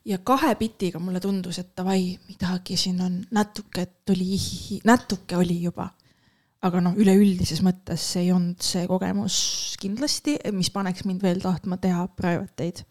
ja 0.06 0.18
kahe 0.18 0.56
bitiga 0.58 1.00
mulle 1.00 1.22
tundus, 1.22 1.62
et 1.62 1.75
davai, 1.77 2.18
midagi 2.32 2.77
siin 2.77 3.01
on, 3.06 3.22
natuke 3.32 3.86
tuli, 4.06 4.42
natuke 4.89 5.38
oli 5.38 5.62
juba 5.62 5.92
aga 6.65 6.81
noh, 6.81 6.95
üleüldises 6.97 7.61
mõttes 7.65 8.03
ei 8.19 8.31
olnud 8.33 8.63
see 8.65 8.87
kogemus 8.89 9.37
kindlasti, 9.81 10.37
mis 10.55 10.71
paneks 10.73 11.05
mind 11.05 11.21
veel 11.25 11.41
tahtma 11.43 11.77
teha 11.81 12.07
private 12.17 12.65
eid. 12.65 12.81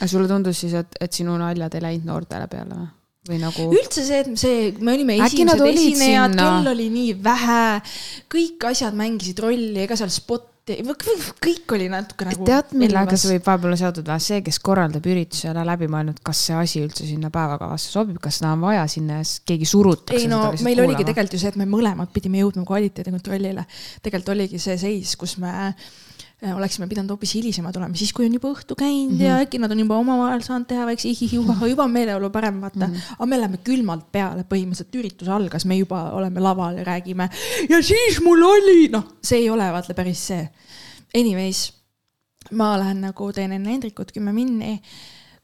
aga 0.00 0.10
sulle 0.10 0.28
tundus 0.30 0.60
siis, 0.64 0.76
et, 0.76 0.98
et 1.00 1.12
sinu 1.16 1.38
naljad 1.40 1.78
ei 1.78 1.84
läinud 1.88 2.10
noortele 2.10 2.48
peale 2.52 2.76
või? 2.76 2.90
või 3.26 3.40
nagu? 3.42 3.68
üldse 3.74 4.04
see, 4.06 4.20
et 4.22 4.40
see, 4.40 4.66
me 4.80 4.94
olime 4.94 5.16
esimesed 5.24 5.64
esinejad, 5.70 6.36
kell 6.38 6.72
oli 6.74 6.90
nii 6.92 7.16
vähe, 7.24 7.62
kõik 8.32 8.68
asjad 8.72 8.98
mängisid 8.98 9.40
rolli, 9.42 9.80
ega 9.86 9.98
seal 9.98 10.12
spot 10.14 10.52
kõik 10.66 11.74
oli 11.76 11.86
natuke 11.90 12.26
nagu. 12.26 12.46
tead, 12.46 12.72
millega 12.78 13.14
see 13.14 13.36
võib 13.36 13.44
vahepeal 13.46 13.70
olla 13.70 13.78
seotud 13.78 14.08
või? 14.10 14.22
see, 14.24 14.40
kes 14.46 14.58
korraldab 14.66 15.04
ürituse, 15.06 15.46
ei 15.46 15.52
ole 15.52 15.62
läbi 15.68 15.86
mõelnud, 15.92 16.18
kas 16.26 16.40
see 16.48 16.56
asi 16.58 16.82
üldse 16.82 17.06
sinna 17.06 17.30
päevakavasse 17.34 17.92
sobib, 17.94 18.18
kas 18.22 18.40
seda 18.40 18.50
on 18.56 18.64
vaja 18.66 18.86
sinna 18.90 19.20
ja 19.20 19.28
keegi 19.46 19.68
surutakse. 19.70 20.18
ei 20.18 20.30
no 20.30 20.42
meil 20.50 20.80
kuulama. 20.80 20.88
oligi 20.88 21.06
tegelikult 21.06 21.38
ju 21.38 21.42
see, 21.44 21.54
et 21.54 21.60
me 21.60 21.68
mõlemad 21.70 22.10
pidime 22.14 22.42
jõudma 22.42 22.66
kvaliteedikontrollile. 22.66 23.66
tegelikult 24.02 24.34
oligi 24.34 24.58
see 24.62 24.78
seis, 24.82 25.14
kus 25.20 25.36
me 25.42 25.54
oleksime 26.42 26.84
pidanud 26.86 27.14
hoopis 27.14 27.32
hilisema 27.38 27.72
tulema, 27.72 27.96
siis 27.96 28.12
kui 28.12 28.26
on 28.28 28.34
juba 28.36 28.50
õhtu 28.52 28.76
käinud 28.76 29.14
mm 29.14 29.18
-hmm. 29.18 29.24
ja 29.24 29.34
Mhm. 29.34 29.42
äkki 29.46 29.58
nad 29.58 29.72
on 29.72 29.78
juba 29.78 29.96
omavahel 29.96 30.42
saanud 30.44 30.66
teha 30.68 30.86
väikse 30.86 31.08
ihihiuha, 31.08 31.66
juba 31.66 31.84
on 31.84 31.90
meeleolu 31.90 32.30
parem, 32.30 32.60
vaata 32.60 32.86
mm. 32.86 32.92
-hmm. 32.92 33.14
aga 33.18 33.26
me 33.26 33.40
läheme 33.40 33.58
külmalt 33.64 34.12
peale, 34.12 34.44
põhimõtteliselt 34.44 34.94
üritus 35.00 35.28
algas, 35.28 35.64
me 35.64 35.76
juba 35.76 36.10
oleme 36.10 36.40
laval 36.40 36.76
ja 36.76 36.84
räägime 36.84 37.30
ja 37.68 37.82
siis 37.82 38.20
mul 38.20 38.42
oli, 38.42 38.88
noh, 38.88 39.04
see 39.22 39.38
ei 39.38 39.50
ole 39.50 39.72
vaata 39.72 39.94
päris 39.94 40.26
see. 40.26 40.48
Anyways, 41.14 41.72
ma 42.52 42.78
lähen 42.78 43.00
nagu 43.00 43.32
teen 43.32 43.52
enne 43.52 43.70
Hendrikut 43.70 44.12
kümme 44.12 44.32
minni 44.32 44.80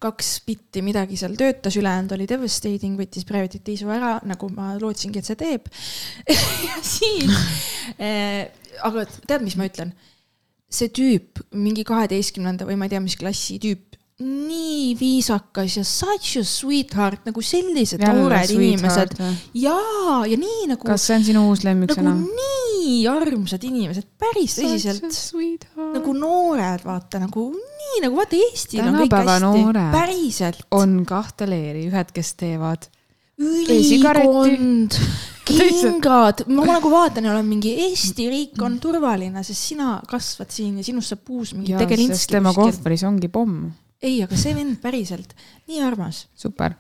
kaks 0.03 0.43
bitti 0.47 0.83
midagi 0.83 1.17
seal 1.17 1.37
töötas, 1.39 1.77
ülejäänud 1.79 2.13
oli 2.17 2.27
devastating, 2.29 2.99
võttis 2.99 3.25
private'it 3.25 3.69
isu 3.69 3.89
ära, 3.89 4.17
nagu 4.27 4.49
ma 4.49 4.73
lootsingi, 4.81 5.19
et 5.23 5.29
see 5.29 5.37
teeb 5.37 5.69
ja 6.69 6.81
siis 6.83 7.31
äh,, 8.01 8.51
aga 8.83 9.07
tead, 9.27 9.45
mis 9.47 9.57
ma 9.57 9.69
ütlen? 9.71 9.95
See 10.73 10.93
tüüp, 10.95 11.43
mingi 11.55 11.85
kaheteistkümnenda 11.89 12.67
või 12.69 12.79
ma 12.81 12.89
ei 12.89 12.95
tea, 12.95 13.03
mis 13.05 13.19
klassi 13.21 13.59
tüüp, 13.63 13.93
nii 14.23 14.93
viisakas 14.99 15.77
ja 15.79 15.85
such 15.87 16.39
a 16.39 16.45
sweetheart, 16.47 17.25
nagu 17.27 17.43
sellised 17.43 18.03
noored 18.05 18.53
inimesed. 18.55 19.17
jaa, 19.59 20.23
ja 20.29 20.39
nii 20.39 20.69
nagu. 20.71 20.87
kas 20.87 21.09
see 21.09 21.19
on 21.19 21.27
sinu 21.27 21.45
uus 21.51 21.65
lemmiksõna 21.67 22.15
nagu? 22.15 22.49
nii 22.83 23.03
armsad 23.11 23.65
inimesed, 23.67 24.07
päris 24.21 24.59
tõsiselt. 24.61 25.69
nagu 25.81 26.17
noored, 26.17 26.85
vaata 26.87 27.23
nagu 27.23 27.49
nii 27.57 28.05
nagu 28.07 28.19
vaata 28.21 28.39
Eestil 28.39 28.85
on 28.85 29.01
kõik 29.03 29.17
hästi, 29.19 29.77
päriselt. 29.97 30.67
on 30.71 30.99
kahte 31.09 31.49
leeri, 31.51 31.87
ühed, 31.91 32.13
kes 32.15 32.35
teevad 32.41 32.89
ülikond, 33.43 34.99
kingad, 35.47 36.45
ma 36.51 36.67
nagu 36.69 36.91
vaatan 36.93 37.27
ja 37.27 37.35
olen 37.35 37.47
mingi 37.49 37.75
Eesti 37.89 38.29
riik 38.31 38.63
on 38.63 38.79
turvaline, 38.83 39.45
sest 39.47 39.73
sina 39.73 39.97
kasvad 40.09 40.53
siin 40.55 40.81
ja 40.81 40.87
sinust 40.87 41.15
saab 41.15 41.33
uus 41.35 41.55
mingi 41.57 41.77
tegelinski. 41.79 42.37
tema 42.37 42.55
kohvris 42.57 43.05
ongi 43.09 43.31
pomm. 43.33 43.71
ei, 44.03 44.17
aga 44.25 44.35
see 44.39 44.55
vend 44.57 44.81
päriselt, 44.83 45.35
nii 45.71 45.83
armas. 45.87 46.25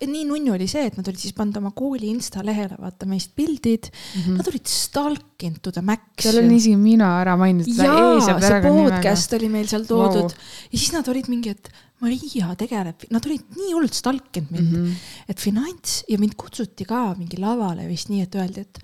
nii 0.02 0.24
nunnu 0.26 0.54
oli 0.56 0.66
see, 0.70 0.88
et 0.90 0.96
nad 0.98 1.06
olid 1.06 1.22
siis 1.22 1.36
pannud 1.36 1.60
oma 1.60 1.70
kooli 1.74 2.10
insta 2.10 2.42
lehele, 2.46 2.78
vaata 2.80 3.06
meist 3.06 3.34
pildid 3.38 3.90
mm. 3.90 4.22
-hmm. 4.22 4.40
Nad 4.40 4.50
olid 4.50 4.66
stalking 4.66 5.58
to 5.62 5.70
the 5.70 5.82
max. 5.82 6.02
seal 6.18 6.42
oli 6.42 6.56
isegi 6.56 6.76
mina 6.76 7.14
ära 7.20 7.36
mainitud. 7.36 7.78
jaa, 7.78 8.40
see 8.40 8.60
podcast 8.62 9.38
oli 9.38 9.48
meil 9.48 9.70
seal 9.70 9.86
toodud 9.86 10.30
wow. 10.30 10.50
ja 10.70 10.78
siis 10.78 10.92
nad 10.92 11.08
olid 11.08 11.30
mingi, 11.30 11.50
et 11.50 11.72
Maria 12.02 12.52
tegeleb, 12.58 13.06
nad 13.14 13.26
olid 13.28 13.56
nii 13.56 13.72
hullult 13.76 13.94
stalkinud 13.94 14.50
mind 14.50 14.68
mm, 14.68 14.84
-hmm. 14.84 15.32
et 15.32 15.40
finants 15.40 16.02
ja 16.10 16.18
mind 16.18 16.34
kutsuti 16.36 16.86
ka 16.88 17.12
mingi 17.18 17.38
lavale 17.40 17.86
vist 17.88 18.10
nii, 18.10 18.24
et 18.26 18.38
öeldi, 18.38 18.66
et 18.66 18.80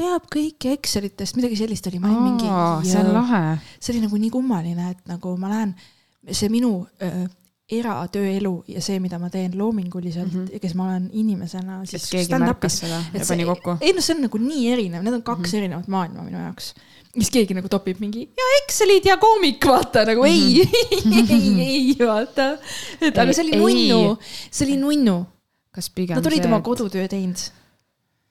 teab 0.00 0.26
kõike 0.32 0.74
Excelitest, 0.74 1.36
midagi 1.38 1.58
sellist 1.60 1.86
oli, 1.90 2.00
ma 2.02 2.10
olin 2.10 2.22
mingi. 2.30 2.48
see 2.90 3.02
on 3.02 3.12
lahe. 3.14 3.42
see 3.78 3.94
oli 3.94 4.06
nagu 4.06 4.22
nii 4.22 4.32
kummaline, 4.34 4.90
et 4.96 5.04
nagu 5.10 5.36
ma 5.40 5.52
lähen, 5.52 5.74
see 6.30 6.50
minu 6.52 6.72
äh, 7.02 7.26
eratööelu 7.70 8.52
ja 8.70 8.82
see, 8.82 8.98
mida 9.02 9.18
ma 9.22 9.30
teen 9.30 9.54
loominguliselt 9.58 10.32
mm 10.32 10.46
-hmm. 10.46 10.60
kes 10.62 10.74
ma 10.74 10.88
olen 10.88 11.10
inimesena. 11.12 11.82
et 11.82 12.08
keegi 12.10 12.38
märkas 12.38 12.78
seda 12.82 13.02
ja 13.14 13.24
pani 13.28 13.44
kokku. 13.44 13.76
ei 13.80 13.92
noh, 13.92 14.02
see 14.02 14.16
on 14.16 14.22
nagu 14.26 14.38
nii 14.38 14.72
erinev, 14.72 15.02
need 15.06 15.14
on 15.14 15.22
kaks 15.22 15.40
mm 15.40 15.44
-hmm. 15.44 15.58
erinevat 15.58 15.88
maailma 15.88 16.22
minu 16.26 16.38
jaoks 16.38 16.74
siis 17.10 17.30
keegi 17.34 17.56
nagu 17.56 17.70
topib 17.70 18.00
mingi 18.02 18.26
ja 18.38 18.48
Excelid 18.60 19.06
ja 19.08 19.16
koomik, 19.20 19.64
vaata 19.66 20.04
nagu 20.08 20.24
ei 20.28 20.62
mm, 20.62 21.12
-hmm. 21.12 21.30
ei, 21.30 21.78
ei, 21.92 21.96
vaata. 21.98 22.52
et 23.00 23.18
aga 23.18 23.34
see 23.34 23.46
oli 23.46 23.62
nunnu, 23.62 24.18
see 24.50 24.66
oli 24.68 24.76
nunnu. 24.80 25.16
kas 25.74 25.90
pigem 25.90 26.18
Nad 26.18 26.26
olid 26.26 26.42
see, 26.42 26.50
oma 26.50 26.60
kodutöö 26.66 27.08
teinud. 27.08 27.42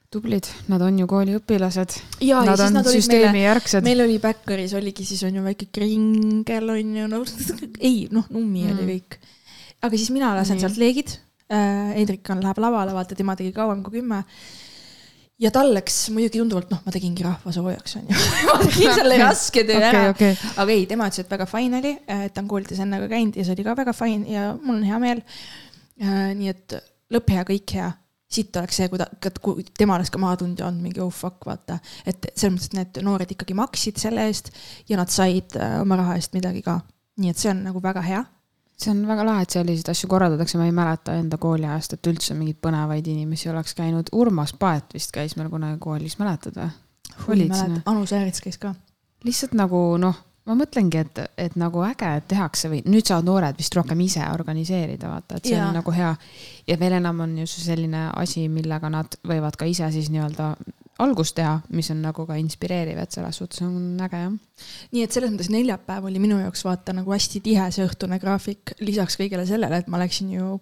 tublid, 0.10 0.48
nad 0.68 0.82
on 0.82 1.00
ju 1.00 1.06
kooliõpilased. 1.08 2.00
Nad 2.46 2.60
on 2.66 2.80
süsteemijärgsed. 2.88 3.84
meil 3.84 4.02
oli 4.02 4.20
Backeris 4.20 4.74
oligi 4.74 5.06
siis 5.06 5.24
on 5.24 5.36
ju 5.36 5.44
väike 5.44 5.68
kringel 5.72 6.70
on 6.70 6.96
ju, 7.02 7.08
no 7.08 7.24
ei 7.90 8.08
noh, 8.12 8.26
nummi 8.30 8.64
mm. 8.64 8.78
oli 8.78 8.94
kõik. 8.94 9.20
aga 9.82 9.98
siis 9.98 10.10
mina 10.16 10.32
lasen 10.36 10.56
Nii. 10.56 10.64
sealt 10.64 10.80
leegid 10.80 11.20
äh,. 11.52 11.94
Hendrik 12.00 12.32
on, 12.32 12.42
läheb 12.44 12.64
lavale, 12.64 12.96
vaata 12.96 13.16
tema 13.16 13.36
tegi 13.36 13.52
kauem 13.52 13.84
kui 13.84 14.00
kümme 14.00 14.24
ja 15.40 15.52
tal 15.56 15.72
läks 15.76 15.98
muidugi 16.14 16.42
tunduvalt, 16.42 16.70
noh, 16.74 16.82
ma 16.86 16.94
tegingi 16.94 17.24
rahva 17.26 17.54
soojaks, 17.56 17.96
onju 18.02 18.18
ma 18.50 18.58
tegin 18.66 18.94
selle 18.98 19.20
raske 19.22 19.64
töö 19.68 19.78
okay, 19.78 19.90
ära 19.90 20.04
okay.. 20.12 20.36
aga 20.64 20.76
ei, 20.76 20.84
tema 20.90 21.08
ütles, 21.10 21.24
et 21.24 21.32
väga 21.32 21.48
fine 21.50 21.80
oli, 21.80 21.96
et 22.18 22.36
ta 22.36 22.44
on 22.44 22.52
koolides 22.52 22.82
enne 22.84 23.00
ka 23.04 23.10
käinud 23.12 23.40
ja 23.40 23.48
see 23.48 23.56
oli 23.56 23.66
ka 23.68 23.76
väga 23.80 23.96
fine 23.96 24.36
ja 24.36 24.52
mul 24.58 24.78
on 24.78 24.86
hea 24.90 25.02
meel. 25.04 25.24
nii 26.40 26.52
et 26.52 26.78
lõpp 27.16 27.34
hea, 27.36 27.46
kõik 27.48 27.76
hea. 27.76 27.90
siit 28.30 28.56
oleks 28.62 28.78
see, 28.78 28.90
kui 28.92 29.00
ta, 29.02 29.08
kui 29.42 29.64
tema 29.78 29.96
oleks 29.98 30.12
ka 30.14 30.22
maha 30.22 30.38
tundnud 30.40 30.60
ja 30.62 30.68
olnud 30.70 30.86
mingi 30.86 31.02
oh 31.04 31.14
fuck, 31.14 31.48
vaata. 31.48 31.80
et 32.06 32.30
selles 32.36 32.56
mõttes, 32.56 32.72
et 32.74 32.80
need 32.80 33.00
noored 33.08 33.32
ikkagi 33.36 33.56
maksid 33.58 34.02
selle 34.02 34.28
eest 34.30 34.52
ja 34.92 35.00
nad 35.00 35.12
said 35.14 35.56
oma 35.80 35.98
raha 36.04 36.20
eest 36.20 36.36
midagi 36.36 36.66
ka. 36.66 36.82
nii 37.20 37.32
et 37.32 37.40
see 37.40 37.52
on 37.52 37.64
nagu 37.70 37.82
väga 37.84 38.04
hea 38.06 38.26
see 38.80 38.94
on 38.94 39.02
väga 39.08 39.26
lahe, 39.28 39.44
et 39.44 39.56
selliseid 39.56 39.92
asju 39.92 40.08
korraldatakse, 40.12 40.58
ma 40.60 40.68
ei 40.70 40.76
mäleta 40.76 41.18
enda 41.20 41.40
kooliajast, 41.42 41.98
et 41.98 42.12
üldse 42.12 42.38
mingeid 42.38 42.62
põnevaid 42.64 43.08
inimesi 43.12 43.52
oleks 43.52 43.76
käinud. 43.78 44.12
Urmas 44.16 44.54
Paet 44.60 44.96
vist 44.96 45.12
käis 45.16 45.36
meil 45.40 45.52
kunagi 45.52 45.80
koolis, 45.84 46.20
mäletad 46.22 46.56
või? 46.60 46.72
olid 47.28 47.54
sinna? 47.56 47.84
Anu 47.90 48.06
Säärits 48.08 48.42
käis 48.42 48.58
ka. 48.62 48.74
lihtsalt 49.28 49.56
nagu 49.60 49.82
noh, 50.00 50.16
ma 50.48 50.56
mõtlengi, 50.58 51.02
et, 51.04 51.20
et 51.38 51.56
nagu 51.60 51.84
äge, 51.84 52.10
et 52.22 52.28
tehakse 52.32 52.72
või 52.72 52.80
nüüd 52.88 53.08
saavad 53.10 53.28
noored 53.28 53.60
vist 53.60 53.76
rohkem 53.76 54.00
ise 54.06 54.24
organiseerida, 54.32 55.12
vaata, 55.12 55.38
et 55.38 55.50
see 55.50 55.58
ja. 55.58 55.68
on 55.68 55.76
nagu 55.78 55.94
hea. 55.94 56.14
ja 56.68 56.80
veel 56.80 56.98
enam 57.02 57.26
on 57.26 57.38
ju 57.42 57.48
see 57.50 57.66
selline 57.68 58.08
asi, 58.16 58.48
millega 58.50 58.92
nad 58.94 59.20
võivad 59.28 59.60
ka 59.60 59.68
ise 59.70 59.92
siis 59.92 60.10
nii-öelda 60.14 60.54
algust 61.00 61.36
teha, 61.38 61.54
mis 61.76 61.88
on 61.94 62.02
nagu 62.04 62.26
ka 62.28 62.36
inspireeriv, 62.40 62.98
et 63.00 63.16
selles 63.16 63.38
suhtes 63.40 63.62
on 63.64 64.00
äge 64.04 64.20
jah. 64.20 64.34
nii 64.92 65.04
et 65.06 65.16
selles 65.16 65.32
mõttes 65.32 65.50
neljapäev 65.54 66.10
oli 66.10 66.20
minu 66.20 66.40
jaoks 66.42 66.66
vaata 66.68 66.94
nagu 66.98 67.14
hästi 67.14 67.42
tihe 67.46 67.68
see 67.72 67.86
õhtune 67.88 68.20
graafik, 68.20 68.74
lisaks 68.84 69.16
kõigele 69.20 69.46
sellele, 69.48 69.80
et 69.80 69.88
ma 69.92 70.02
läksin 70.02 70.34
ju 70.36 70.58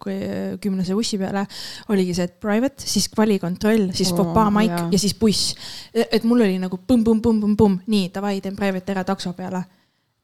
kümnese 0.64 0.98
bussi 0.98 1.18
peale, 1.22 1.48
oligi 1.94 2.14
see, 2.18 2.30
et 2.30 2.38
private, 2.44 2.86
siis 2.86 3.10
kvalikontroll, 3.14 3.90
siis 3.98 4.14
fopaa 4.18 4.52
maik 4.54 4.76
ja. 4.76 4.86
ja 4.94 5.02
siis 5.02 5.18
buss. 5.18 5.56
et 5.94 6.28
mul 6.28 6.46
oli 6.46 6.62
nagu 6.62 6.80
põmm-põmm-põmm-põmm-põmm, 6.86 7.82
nii 7.90 8.12
davai, 8.14 8.38
teen 8.42 8.58
private 8.60 8.94
ära 8.94 9.06
takso 9.08 9.34
peale 9.38 9.64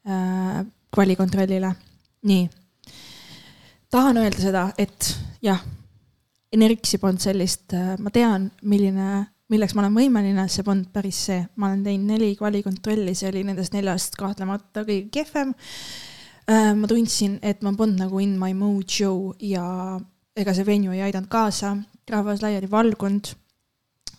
äh,. 0.05 0.63
kvalikontrollile, 0.93 1.71
nii. 2.29 2.49
tahan 3.89 4.21
öelda 4.21 4.45
seda, 4.45 4.67
et 4.77 5.15
jah, 5.41 5.63
Energiksi 6.53 6.99
polnud 7.01 7.17
sellist, 7.17 7.71
äh, 7.73 7.95
ma 7.97 8.11
tean, 8.13 8.51
milline 8.69 9.23
milleks 9.51 9.75
ma 9.75 9.83
olen 9.83 9.97
võimeline, 9.97 10.45
see 10.51 10.65
polnud 10.65 10.89
päris 10.93 11.19
see, 11.27 11.43
ma 11.59 11.69
olen 11.69 11.83
teinud 11.85 12.13
neli 12.13 12.31
kvalikontrolli, 12.39 13.13
see 13.17 13.29
oli 13.31 13.43
nendest 13.47 13.75
neljast 13.75 14.17
kahtlemata 14.19 14.85
kõige 14.87 15.09
kehvem. 15.13 15.53
ma 16.47 16.87
tundsin, 16.91 17.37
et 17.41 17.61
ma 17.63 17.71
polnud 17.75 18.01
nagu 18.03 18.19
in 18.19 18.35
my 18.39 18.51
mojo 18.57 19.33
ja 19.39 19.63
ega 20.35 20.53
see 20.55 20.65
venue 20.67 20.95
ei 20.97 21.05
aidanud 21.05 21.29
kaasa, 21.31 21.77
rahvas 22.09 22.43
laiali 22.43 22.69
valgunud. 22.71 23.35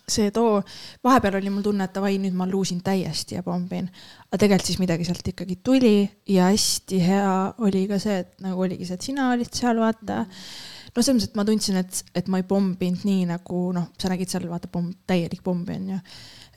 see 0.05 0.29
too, 0.29 0.59
vahepeal 1.03 1.39
oli 1.39 1.49
mul 1.49 1.63
tunne, 1.65 1.87
et 1.87 1.93
davai, 1.95 2.19
nüüd 2.21 2.35
ma 2.37 2.45
luusin 2.45 2.83
täiesti 2.85 3.39
ja 3.39 3.43
pommin. 3.43 3.89
aga 4.29 4.37
tegelikult 4.37 4.69
siis 4.69 4.79
midagi 4.79 5.05
sealt 5.05 5.27
ikkagi 5.27 5.57
tuli 5.65 6.05
ja 6.29 6.51
hästi 6.51 7.01
hea 7.01 7.35
oli 7.65 7.87
ka 7.89 7.97
see, 7.99 8.19
et 8.21 8.41
nagu 8.45 8.61
oligi 8.61 8.85
see, 8.85 8.99
et 8.99 9.09
sina 9.09 9.31
olid 9.33 9.49
seal, 9.49 9.81
vaata 9.81 10.21
mm 10.21 10.74
no 10.95 11.03
selles 11.03 11.25
mõttes, 11.25 11.29
et 11.29 11.37
ma 11.39 11.45
tundsin, 11.47 11.79
et, 11.81 12.01
et 12.15 12.29
ma 12.31 12.39
ei 12.39 12.47
pomminud 12.47 13.05
nii 13.07 13.27
nagu 13.29 13.61
noh, 13.75 13.89
sa 13.99 14.11
nägid 14.11 14.31
seal 14.31 14.47
vaata 14.49 14.69
pomm, 14.71 14.93
täielik 15.09 15.43
pommi 15.45 15.75
on 15.75 15.89
ju. 15.95 16.01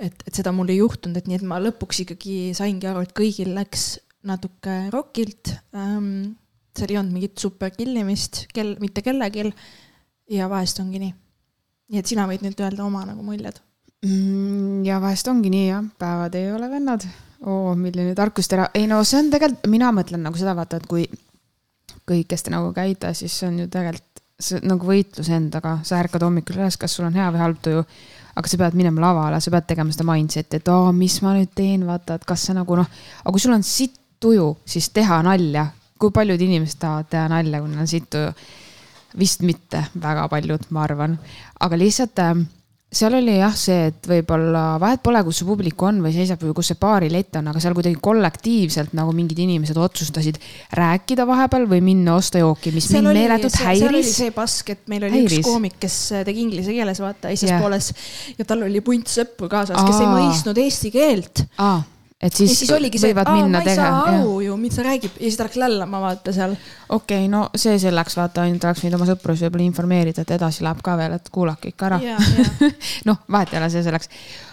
et, 0.07 0.27
et 0.27 0.41
seda 0.41 0.53
mul 0.55 0.71
ei 0.73 0.79
juhtunud, 0.79 1.19
et 1.19 1.31
nii, 1.31 1.41
et 1.41 1.47
ma 1.49 1.61
lõpuks 1.63 2.05
ikkagi 2.05 2.39
saingi 2.57 2.91
aru, 2.91 3.05
et 3.07 3.15
kõigil 3.17 3.55
läks 3.57 3.97
natuke 4.29 4.81
rokilt 4.95 5.55
ähm,. 5.75 6.37
seal 6.79 6.93
ei 6.93 7.01
olnud 7.01 7.17
mingit 7.17 7.41
super 7.43 7.73
killimist, 7.75 8.45
kel, 8.55 8.77
mitte 8.83 9.03
kellelgi. 9.03 9.51
ja 10.31 10.51
vahest 10.51 10.79
ongi 10.83 11.03
nii. 11.03 11.15
nii 11.93 12.03
et 12.03 12.11
sina 12.11 12.29
võid 12.31 12.45
nüüd 12.47 12.61
öelda 12.63 12.85
oma 12.87 13.05
nagu 13.09 13.25
muljed 13.27 13.59
mm,. 14.05 14.85
ja 14.87 15.01
vahest 15.03 15.31
ongi 15.31 15.51
nii 15.55 15.71
jah, 15.71 15.87
päevad 15.99 16.39
ei 16.39 16.53
ole 16.53 16.71
vennad. 16.71 17.07
oo, 17.47 17.75
milline 17.79 18.15
tarkustera, 18.19 18.71
ei 18.75 18.87
no 18.91 19.03
see 19.07 19.23
on 19.23 19.33
tegelikult, 19.35 19.71
mina 19.71 19.91
mõtlen 19.95 20.23
nagu 20.23 20.39
seda 20.39 20.55
vaata, 20.59 20.79
et 20.79 20.87
kui 20.91 21.07
kõik, 22.09 22.29
kes 22.31 22.47
te 22.47 22.53
nagu 22.53 22.71
käite, 22.77 23.13
siis 23.17 23.35
see 23.35 23.49
on 23.51 23.59
ju 23.63 23.69
tegelikult 23.73 24.08
see 24.39 24.61
nagu 24.63 24.87
võitlus 24.87 25.29
endaga, 25.35 25.79
sa 25.87 25.99
ärkad 25.99 26.23
hommikul 26.23 26.61
üles, 26.61 26.77
kas 26.79 26.95
sul 26.95 27.09
on 27.09 27.17
hea 27.19 27.27
või 27.35 27.43
halb 27.43 27.63
tuju. 27.63 27.83
aga 28.39 28.51
sa 28.51 28.59
pead 28.61 28.77
minema 28.79 29.03
lavale, 29.03 29.41
sa 29.43 29.51
pead 29.51 29.67
tegema 29.67 29.91
seda 29.91 30.05
mindset'i, 30.07 30.61
et 30.61 30.69
aa, 30.71 30.93
mis 30.95 31.17
ma 31.25 31.33
nüüd 31.35 31.51
teen, 31.59 31.83
vaata, 31.89 32.21
et 32.21 32.27
kas 32.29 32.45
see 32.47 32.55
nagu 32.55 32.77
noh, 32.79 32.87
aga 33.25 33.33
kui 33.35 33.43
sul 33.43 33.57
on 33.57 33.67
sitt 33.67 33.99
tuju, 34.23 34.53
siis 34.65 34.91
teha 34.95 35.19
nalja. 35.27 35.67
kui 35.99 36.15
paljud 36.15 36.41
inimesed 36.41 36.79
tahavad 36.79 37.09
teha 37.11 37.25
nalja, 37.33 37.59
kui 37.59 37.73
neil 37.73 37.83
on 37.83 37.91
sitt 37.91 38.11
tuju? 38.15 38.31
vist 39.19 39.43
mitte 39.43 39.83
väga 39.99 40.29
paljud, 40.31 40.69
ma 40.71 40.85
arvan, 40.85 41.19
aga 41.59 41.79
lihtsalt 41.81 42.21
äh, 42.23 42.35
seal 42.89 43.13
oli 43.19 43.35
jah 43.37 43.53
see, 43.53 43.89
et 43.91 44.07
võib-olla 44.09 44.63
vahet 44.81 45.03
pole, 45.05 45.21
kus 45.27 45.43
see 45.43 45.49
publik 45.49 45.83
on 45.85 45.99
või 46.05 46.13
seisab 46.15 46.41
või 46.41 46.55
kus 46.57 46.71
see 46.73 46.79
baarilett 46.81 47.37
on, 47.37 47.51
aga 47.53 47.61
seal 47.61 47.77
kuidagi 47.77 47.99
kollektiivselt 48.01 48.95
nagu 48.97 49.13
mingid 49.17 49.43
inimesed 49.45 49.77
otsustasid 49.77 50.41
rääkida 50.79 51.27
vahepeal 51.29 51.69
või 51.69 51.83
minna 51.85 52.17
osta 52.17 52.41
jooki, 52.41 52.73
mis 52.73 52.89
seal 52.89 53.05
mind 53.05 53.21
meeletult 53.21 53.61
häiris. 53.61 53.83
seal 53.83 53.93
oli 53.93 54.03
see 54.09 54.33
pask, 54.37 54.73
et 54.73 54.89
meil 54.89 55.05
oli 55.05 55.21
häiris. 55.21 55.37
üks 55.43 55.51
koomik, 55.51 55.77
kes 55.85 55.99
tegi 56.31 56.45
inglise 56.47 56.73
keeles, 56.73 57.05
vaata, 57.05 57.35
esispooles 57.37 57.93
yeah. 57.93 58.41
ja 58.41 58.49
tal 58.49 58.65
oli 58.71 58.83
punt 58.85 59.13
sõpru 59.13 59.53
kaasas, 59.53 59.77
kes 59.77 60.01
Aa. 60.01 60.03
ei 60.07 60.11
mõistnud 60.17 60.65
eesti 60.65 60.95
keelt. 60.95 61.45
Et 62.19 62.33
ja 62.33 62.37
siis, 62.37 62.57
siis 62.59 62.71
oligi 62.75 62.99
see, 62.99 63.13
et 63.15 63.21
aa, 63.23 63.35
minna 63.37 63.61
ma 63.63 63.71
ei 63.71 63.79
saa 63.79 63.99
aru 64.11 64.41
ju, 64.43 64.57
mida 64.59 64.81
ta 64.81 64.87
räägib 64.89 65.21
ja 65.21 65.23
siis 65.23 65.37
ta 65.39 65.47
läks 65.47 65.59
lällama 65.63 66.01
vaata 66.03 66.35
seal. 66.35 66.57
okei 66.89 67.21
okay,, 67.23 67.29
no 67.31 67.45
see 67.55 67.79
selleks, 67.79 68.19
vaata 68.19 68.43
ainult 68.43 68.67
oleks 68.67 68.83
võinud 68.83 68.99
oma 68.99 69.07
sõprus 69.13 69.45
võib-olla 69.47 69.67
informeerida, 69.69 70.25
et 70.27 70.35
edasi 70.35 70.67
läheb 70.67 70.83
ka 70.83 70.97
veel, 70.99 71.15
et 71.15 71.31
kuulake 71.31 71.71
ikka 71.71 71.93
ära. 71.93 72.01
noh, 73.09 73.23
vahet 73.31 73.55
ei 73.55 73.61
ole, 73.63 73.71
see 73.71 73.87
selleks. 73.87 74.11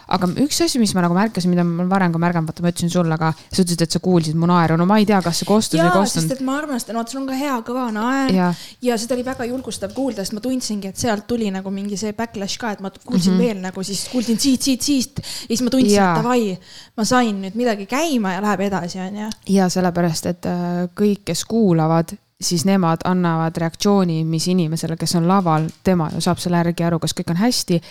Aga 0.08 0.30
üks 0.44 0.60
asi, 0.66 0.80
mis 0.82 0.94
ma 0.96 1.04
nagu 1.06 1.16
märkasin, 1.18 1.52
mida 1.54 1.66
ma 1.66 1.86
varem 1.90 2.14
ka 2.14 2.22
märganud, 2.22 2.50
vaata 2.50 2.66
ma 2.66 2.72
ütlesin 2.74 2.92
sulle 2.94 3.18
ka, 3.22 3.32
sa 3.50 3.64
ütlesid, 3.64 3.86
et 3.86 3.96
sa 3.96 4.02
kuulsid 4.04 4.38
mu 4.40 4.50
naeru, 4.50 4.78
no 4.80 4.88
ma 4.90 5.00
ei 5.02 5.08
tea, 5.10 5.22
kas 5.26 5.42
see 5.42 5.50
kostus 5.50 5.80
või 5.80 5.86
ei 5.86 5.90
ja, 5.90 5.94
sest 6.04 6.20
kostunud. 6.20 6.36
et 6.36 6.46
ma 6.46 6.58
armastan, 6.62 7.00
vaata 7.00 7.16
sul 7.16 7.22
on 7.24 7.30
ka 7.30 7.40
hea 7.40 7.56
kõva 7.68 7.86
naer 7.96 8.34
ja, 8.36 8.50
ja 8.86 8.98
seda 9.02 9.18
oli 9.18 9.26
väga 9.28 9.48
julgustav 9.50 9.96
kuulda, 9.96 10.26
sest 10.26 10.38
ma 10.38 10.44
tundsingi, 10.46 10.92
et 10.94 11.02
sealt 11.02 11.28
tuli 11.30 11.50
nagu 11.54 11.74
mingi 11.74 11.98
see 12.00 12.14
backlash 12.18 12.60
ka, 12.62 12.76
et 12.76 12.84
ma 12.86 12.92
kuulsin 12.96 13.34
mm 13.34 13.40
-hmm. 13.40 13.46
veel 13.48 13.64
nagu 13.66 13.84
siis 13.84 14.06
kuulsin 14.12 14.40
siit, 14.40 14.62
siit, 14.62 14.82
siit 14.82 15.24
ja 15.24 15.48
siis 15.48 15.64
ma 15.66 15.74
tundsin, 15.74 15.98
et 16.02 16.22
davai, 16.22 16.58
ma 16.98 17.06
sain 17.06 17.42
nüüd 17.42 17.58
midagi 17.58 17.86
käima 17.90 18.36
ja 18.38 18.44
läheb 18.46 18.68
edasi, 18.70 19.00
onju. 19.00 19.32
ja 19.50 19.70
sellepärast, 19.70 20.26
et 20.26 20.46
äh, 20.46 20.86
kõik, 20.96 21.26
kes 21.26 21.46
kuulavad, 21.50 22.16
siis 22.42 22.66
nemad 22.66 23.06
annavad 23.08 23.58
reaktsiooni, 23.58 24.24
mis 24.28 24.48
inimesele, 24.52 24.98
kes 25.00 25.16
on 25.16 25.28
laval, 25.28 25.70
tema 25.84 26.10
ju 26.14 26.22
saab 26.22 26.42
selle 26.42 26.60
järgi 26.60 26.84
aru, 26.84 27.00
kas 27.00 27.16
kõik 27.16 27.32
on 27.32 27.40
hästi. 27.40 27.82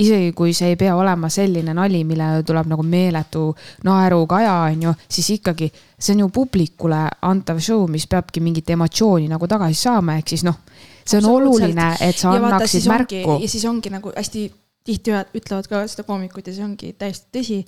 Isegi 0.00 0.32
kui 0.36 0.54
see 0.56 0.72
ei 0.72 0.78
pea 0.80 0.94
olema 0.96 1.28
selline 1.32 1.74
nali, 1.76 2.02
millele 2.08 2.44
tuleb 2.46 2.70
nagu 2.70 2.84
meeletu 2.86 3.48
naerukaja, 3.86 4.54
on 4.70 4.86
ju, 4.88 4.94
siis 5.08 5.30
ikkagi 5.38 5.70
see 5.70 6.14
on 6.14 6.24
ju 6.24 6.30
publikule 6.34 7.02
antav 7.28 7.60
show, 7.60 7.86
mis 7.90 8.06
peabki 8.10 8.42
mingit 8.44 8.70
emotsiooni 8.70 9.28
nagu 9.30 9.48
tagasi 9.50 9.80
saama, 9.82 10.16
ehk 10.20 10.32
siis 10.34 10.46
noh, 10.46 10.62
see 11.04 11.20
on 11.20 11.28
oluline, 11.34 11.90
et 12.00 12.16
sa 12.16 12.34
ja 12.34 12.40
vaata, 12.40 12.60
annaksid 12.60 12.86
ongi 12.86 12.94
märku 12.94 13.36
ja. 13.36 13.50
siis 13.56 13.66
ongi 13.68 13.92
nagu 13.92 14.14
hästi 14.16 14.46
tihti 14.86 15.12
ütlevad 15.36 15.68
ka 15.68 15.84
seda 15.90 16.06
koomikud 16.08 16.46
ja 16.46 16.56
see 16.56 16.64
ongi 16.64 16.94
täiesti 16.98 17.28
tõsi 17.36 17.60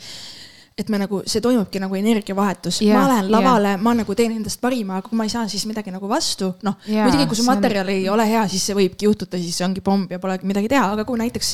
et 0.79 0.89
me 0.89 0.99
nagu, 1.03 1.21
see 1.29 1.43
toimubki 1.45 1.81
nagu 1.83 1.97
energiavahetus 1.99 2.81
yeah,, 2.83 2.97
ma 2.97 3.09
lähen 3.11 3.31
lavale 3.33 3.75
yeah., 3.75 3.83
ma 3.83 3.93
nagu 3.99 4.15
teen 4.17 4.33
endast 4.39 4.61
parima, 4.63 4.99
aga 4.99 5.09
kui 5.09 5.19
ma 5.19 5.27
ei 5.29 5.33
saa 5.33 5.45
siis 5.51 5.67
midagi 5.69 5.93
nagu 5.93 6.09
vastu, 6.09 6.53
noh 6.65 6.79
yeah,, 6.89 7.05
muidugi 7.07 7.27
kui 7.29 7.37
su 7.37 7.43
see 7.43 7.51
on- 7.51 7.59
materjal 7.61 7.91
ei 7.93 8.07
ole 8.09 8.27
hea, 8.31 8.47
siis 8.49 8.65
see 8.71 8.77
võibki 8.79 9.09
juhtuda, 9.09 9.41
siis 9.43 9.61
ongi 9.67 9.85
pomm 9.85 10.07
ja 10.11 10.21
polegi 10.23 10.49
midagi 10.49 10.71
teha, 10.73 10.87
aga 10.97 11.05
kui 11.09 11.21
näiteks 11.21 11.53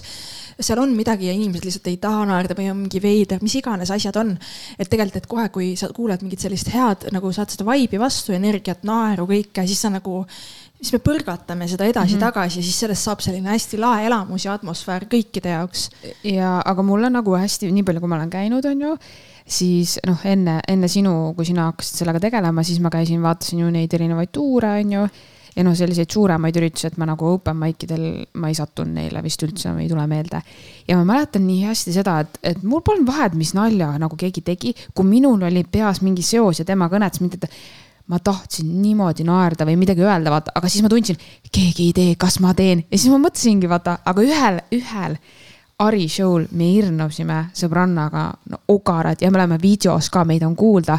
seal 0.60 0.80
on 0.82 0.90
midagi 0.96 1.28
ja 1.28 1.34
inimesed 1.36 1.66
lihtsalt 1.68 1.90
ei 1.90 1.98
taha 2.02 2.24
naerda 2.26 2.54
või 2.58 2.70
on 2.72 2.80
mingi 2.84 3.02
veider, 3.02 3.38
mis 3.42 3.54
iganes 3.60 3.92
asjad 3.94 4.16
on. 4.18 4.32
et 4.78 4.88
tegelikult, 4.90 5.22
et 5.22 5.28
kohe, 5.30 5.48
kui 5.54 5.68
sa 5.78 5.90
kuuled 5.94 6.22
mingit 6.24 6.42
sellist 6.42 6.70
head 6.74 7.08
nagu 7.14 7.30
saad 7.34 7.50
seda 7.54 7.66
vibe'i 7.68 8.00
vastu, 8.00 8.34
energiat, 8.34 8.82
naeru, 8.86 9.26
kõike, 9.30 9.66
siis 9.70 9.82
sa 9.86 9.90
nagu, 9.94 10.24
siis 10.78 10.94
me 10.94 11.00
põrgatame 11.02 11.66
seda 11.70 11.88
edasi-tagasi 11.90 12.58
mm 12.58 12.60
-hmm. 12.60 12.62
ja 12.62 12.70
siis 12.70 12.80
sellest 12.80 13.06
saab 13.08 13.22
selline 13.24 13.50
hästi 13.50 13.80
lahe 13.82 14.06
elamus 14.06 14.44
ja 14.44 14.52
atmosfäär 14.54 15.06
kõikide 15.10 15.54
jaoks. 15.56 15.90
ja, 16.24 16.62
aga 16.64 16.82
mul 16.82 17.04
on 17.04 17.12
nagu 17.12 17.34
hästi, 17.34 17.72
nii 17.72 17.82
palju, 17.82 18.00
kui 18.00 18.08
ma 18.08 18.16
olen 18.16 18.30
käinud, 18.30 18.64
on 18.64 18.80
ju, 18.80 18.96
siis 19.46 19.98
noh, 20.06 20.20
enne, 20.24 20.60
enne 20.68 20.88
sinu, 20.88 21.32
kui 21.36 21.44
sina 21.44 21.70
hakkasid 21.72 22.04
sellega 22.04 22.20
tegelema, 22.20 22.62
siis 22.62 22.80
ma 22.80 22.90
käisin, 22.90 23.22
vaatasin 23.22 23.64
ju 23.64 23.70
neid 23.70 23.94
erinevaid 23.94 24.30
tuure, 24.32 24.78
on 24.80 24.92
ju. 24.92 25.08
ja 25.56 25.64
noh, 25.64 25.74
selliseid 25.74 26.10
suuremaid 26.10 26.56
üritusi, 26.56 26.86
et 26.86 26.98
ma 26.98 27.06
nagu 27.08 27.26
open 27.26 27.56
mic 27.56 27.82
idel, 27.82 28.24
ma 28.34 28.48
ei 28.48 28.54
sattunud 28.54 28.94
neile 28.94 29.22
vist 29.22 29.42
üldse, 29.42 29.72
ei 29.80 29.88
tule 29.88 30.06
meelde. 30.06 30.42
ja 30.88 30.96
ma 30.96 31.04
mäletan 31.04 31.46
nii 31.46 31.64
hästi 31.64 31.92
seda, 31.92 32.20
et, 32.20 32.38
et 32.42 32.62
mul 32.62 32.80
polnud 32.80 33.06
vahet, 33.06 33.34
mis 33.34 33.54
nalja 33.54 33.98
nagu 33.98 34.16
keegi 34.16 34.40
tegi, 34.40 34.74
kui 34.94 35.04
minul 35.04 35.42
oli 35.42 35.64
peas 35.64 36.02
mingi 36.02 36.22
seos 36.22 36.58
ja 36.58 36.64
tema 36.64 36.86
kõnetas 36.88 37.20
mind, 37.20 37.34
et 37.34 37.50
ma 38.08 38.18
tahtsin 38.24 38.70
niimoodi 38.82 39.26
naerda 39.28 39.66
või 39.68 39.76
midagi 39.80 40.04
öelda, 40.04 40.32
vaata, 40.32 40.54
aga 40.56 40.70
siis 40.70 40.84
ma 40.84 40.90
tundsin, 40.92 41.18
keegi 41.52 41.90
ei 41.90 41.96
tee, 41.96 42.14
kas 42.20 42.38
ma 42.40 42.54
teen 42.56 42.84
ja 42.86 42.96
siis 42.96 43.12
ma 43.12 43.20
mõtlesingi, 43.26 43.68
vaata, 43.70 43.98
aga 44.08 44.24
ühel, 44.24 44.62
ühel 44.78 45.18
Ari 45.78 46.08
show'l 46.10 46.48
me 46.58 46.72
hirmusime 46.72 47.36
sõbrannaga 47.54 48.24
no, 48.50 48.58
ogarad 48.74 49.20
ja 49.22 49.28
me 49.30 49.38
oleme 49.38 49.60
videos 49.62 50.08
ka, 50.10 50.24
meid 50.26 50.42
on 50.42 50.56
kuulda. 50.58 50.96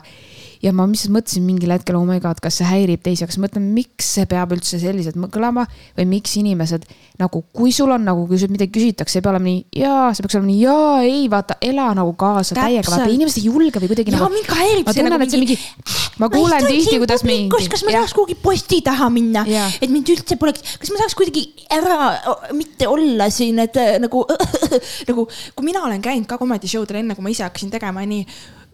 Ja 0.63 0.73
ma 0.75 0.85
lihtsalt 0.89 1.13
mõtlesin 1.15 1.45
mingil 1.47 1.71
hetkel, 1.71 1.95
oh 1.99 2.05
my 2.07 2.19
god, 2.23 2.39
kas 2.43 2.59
see 2.59 2.67
häirib 2.67 3.03
teisi, 3.03 3.23
aga 3.23 3.33
siis 3.33 3.41
mõtlen, 3.43 3.69
miks 3.75 4.09
see 4.17 4.27
peab 4.29 4.51
üldse 4.55 4.79
selliselt 4.81 5.15
kõlama 5.31 5.65
või 5.97 6.05
miks 6.17 6.35
inimesed 6.39 6.87
nagu, 7.19 7.41
kui 7.55 7.71
sul 7.75 7.91
on 7.95 8.03
nagu, 8.07 8.25
kui 8.27 8.39
sult 8.41 8.51
midagi 8.53 8.73
küsitakse, 8.75 9.19
ei 9.19 9.25
pea 9.25 9.31
olema 9.33 9.47
nii 9.47 9.83
jaa, 9.83 10.09
see 10.15 10.25
peaks 10.25 10.37
olema 10.39 10.49
nii 10.49 10.59
jaa, 10.61 10.97
ei 11.07 11.23
vaata, 11.31 11.57
ela 11.69 11.89
nagu 11.97 12.13
kaasa 12.19 12.57
täiega, 12.57 12.87
vaata 12.87 13.05
Täpselt. 13.05 13.15
inimesed 13.15 13.41
ei 13.41 13.47
julge 13.47 13.83
või 13.83 13.91
kuidagi 13.93 14.13
ja 14.13 14.17
nagu. 14.17 14.31
mind 14.35 14.49
ka 14.49 14.59
häirib 14.59 14.91
see 14.91 15.07
et 15.07 15.33
see 15.33 15.41
mingi, 15.43 15.57
ma 16.19 16.31
kuulen 16.33 16.67
tihti, 16.67 16.99
kuidas 16.99 17.25
mingi. 17.27 17.69
kas 17.71 17.85
ma 17.87 17.95
tahaks 17.95 18.15
kuhugi 18.17 18.35
posti 18.43 18.81
taha 18.85 19.09
minna 19.13 19.45
et 19.79 19.87
mind 19.87 20.11
üldse 20.15 20.39
poleks, 20.39 20.77
kas 20.81 20.91
ma 20.91 21.03
saaks 21.03 21.17
kuidagi 21.19 21.45
ära 21.71 22.11
mitte 22.55 22.87
olla 22.91 23.29
siin, 23.31 23.59
et 23.63 23.79
äh, 23.79 23.95
nagu, 24.03 24.25
nagu 25.09 25.27
kui 25.27 25.67
mina 25.67 25.83
olen 25.87 26.03
käinud 26.03 26.27
ka 26.27 26.39
comedy 26.41 26.67
show 26.67 26.87
del 26.87 27.03
enne, 27.03 27.15
kui 27.15 27.23
ma 27.23 27.31
ise 27.31 27.47
hakkasin 27.47 27.71
tegema, 27.71 28.03
nii 28.07 28.25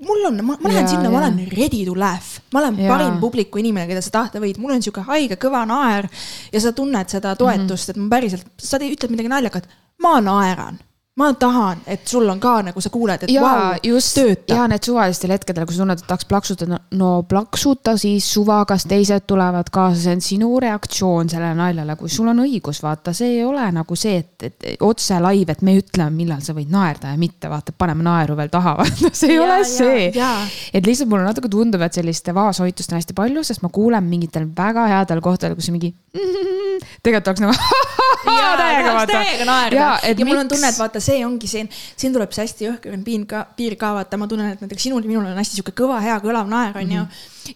mul 0.06 0.26
on, 0.30 0.39
ma, 0.46 0.58
ma 0.62 0.72
lähen 0.72 0.86
Jaa, 0.86 0.94
sinna, 0.96 1.12
ma 1.13 1.22
olen 1.24 1.39
ready 1.52 1.84
to 1.88 1.96
laugh, 1.98 2.39
ma 2.54 2.62
olen 2.62 2.80
Jaa. 2.80 2.89
parim 2.94 3.20
publiku 3.22 3.62
inimene, 3.62 3.88
keda 3.89 4.04
sa 4.06 4.13
tahta 4.20 4.41
võid, 4.44 4.60
mul 4.62 4.76
on 4.76 4.84
sihuke 4.86 5.06
haige 5.10 5.39
kõva 5.41 5.65
naer 5.70 6.10
ja 6.54 6.62
sa 6.63 6.74
tunned 6.76 7.12
seda 7.12 7.36
toetust, 7.39 7.94
et 7.94 8.02
ma 8.02 8.10
päriselt, 8.15 8.48
sa 8.62 8.80
ütled 8.82 9.13
midagi 9.13 9.32
naljakat, 9.32 9.70
ma 10.06 10.18
naeran, 10.24 10.80
ma 11.15 11.30
tahan, 11.34 11.80
et 11.88 12.08
sul 12.08 12.28
on 12.28 12.39
ka 12.43 12.58
nagu 12.67 12.82
sa 12.84 12.89
kuuled, 12.91 13.21
et 13.23 13.32
ja 13.32 13.39
vau 13.39 13.51
wow,, 13.56 13.78
just. 13.88 14.17
töötab. 14.17 14.51
ja 14.51 14.65
need 14.67 14.84
suvalistel 14.84 15.32
hetkedel, 15.32 15.63
kui 15.63 15.75
sa 15.75 15.84
tunned, 15.86 16.01
et 16.01 16.10
tahaks 16.10 16.28
plaksutada, 16.28 16.80
no 16.99 17.12
plaksuta 17.30 17.93
siis 17.99 18.28
suva, 18.34 18.58
kas 18.67 18.84
teised 18.89 19.23
tulevad 19.30 19.71
kaasa, 19.71 20.01
see 20.01 20.15
on 20.17 20.23
sinu 20.25 20.49
reaktsioon 20.60 21.32
sellele 21.32 21.56
naljale, 21.56 21.95
kui 21.99 22.12
sul 22.12 22.28
on 22.34 22.43
õigus, 22.43 22.82
vaata, 22.84 23.13
see 23.15 23.38
ei 23.38 23.45
ole 23.47 23.63
nagu 23.78 23.95
see, 23.99 24.17
et, 24.25 24.47
et 24.49 24.84
otse 24.84 25.21
live, 25.23 25.56
et 25.56 25.63
me 25.63 25.78
ütleme, 25.80 26.12
millal 26.17 26.43
sa 26.43 26.56
võid 26.58 26.73
naerda 26.73 27.13
ja 27.13 27.21
mitte 27.21 27.51
vaata, 27.51 27.71
paneme 27.71 28.04
naeru 28.04 28.36
veel 28.36 28.51
taha, 28.51 28.75
vaata, 28.82 29.13
see 29.15 29.32
ei 29.32 29.39
Jaa, 29.39 29.47
ole 29.47 29.62
jaa, 29.62 29.71
see. 29.71 30.71
et 30.75 30.91
lihtsalt 30.91 31.13
mulle 31.13 31.23
natuke 31.30 31.51
tundub, 31.54 31.88
et 31.88 31.95
sellist 31.95 32.28
vaoshoitust 32.36 32.91
on 32.91 32.99
hästi 32.99 33.15
palju, 33.15 33.45
sest 33.47 33.63
ma 33.63 33.71
kuulen 33.71 34.04
mingitel 34.04 34.51
väga 34.58 34.89
headel 34.91 35.23
kohtadel, 35.23 35.56
kus 35.56 35.71
mingi 35.71 35.95
tegelikult 37.04 37.28
oleks 37.32 37.43
nagu 37.43 37.54
täiega 38.62 38.93
vaata. 38.95 39.12
täiega 39.12 39.45
naerda 39.49 39.78
ja, 39.80 39.89
ja 40.10 40.25
mul 40.25 40.38
on 40.38 40.45
miks- 40.45 40.54
tunne, 40.56 40.71
et 40.73 40.80
vaata, 40.80 41.01
see 41.04 41.21
ongi 41.28 41.49
siin, 41.51 41.69
siin 41.95 42.15
tuleb 42.15 42.34
see 42.36 42.45
hästi 42.45 42.67
jõhker 42.69 42.97
piin 43.06 43.25
ka, 43.30 43.45
piir 43.58 43.78
ka 43.80 43.93
vaata, 43.99 44.19
ma 44.21 44.28
tunnen, 44.32 44.56
et 44.56 44.63
näiteks 44.63 44.88
sinul 44.88 45.04
ja 45.06 45.12
minul 45.12 45.28
on 45.30 45.39
hästi 45.41 45.60
sihuke 45.60 45.75
kõva, 45.84 45.99
hea 46.04 46.17
kõlav 46.23 46.49
naer, 46.51 46.75
onju. 46.82 47.06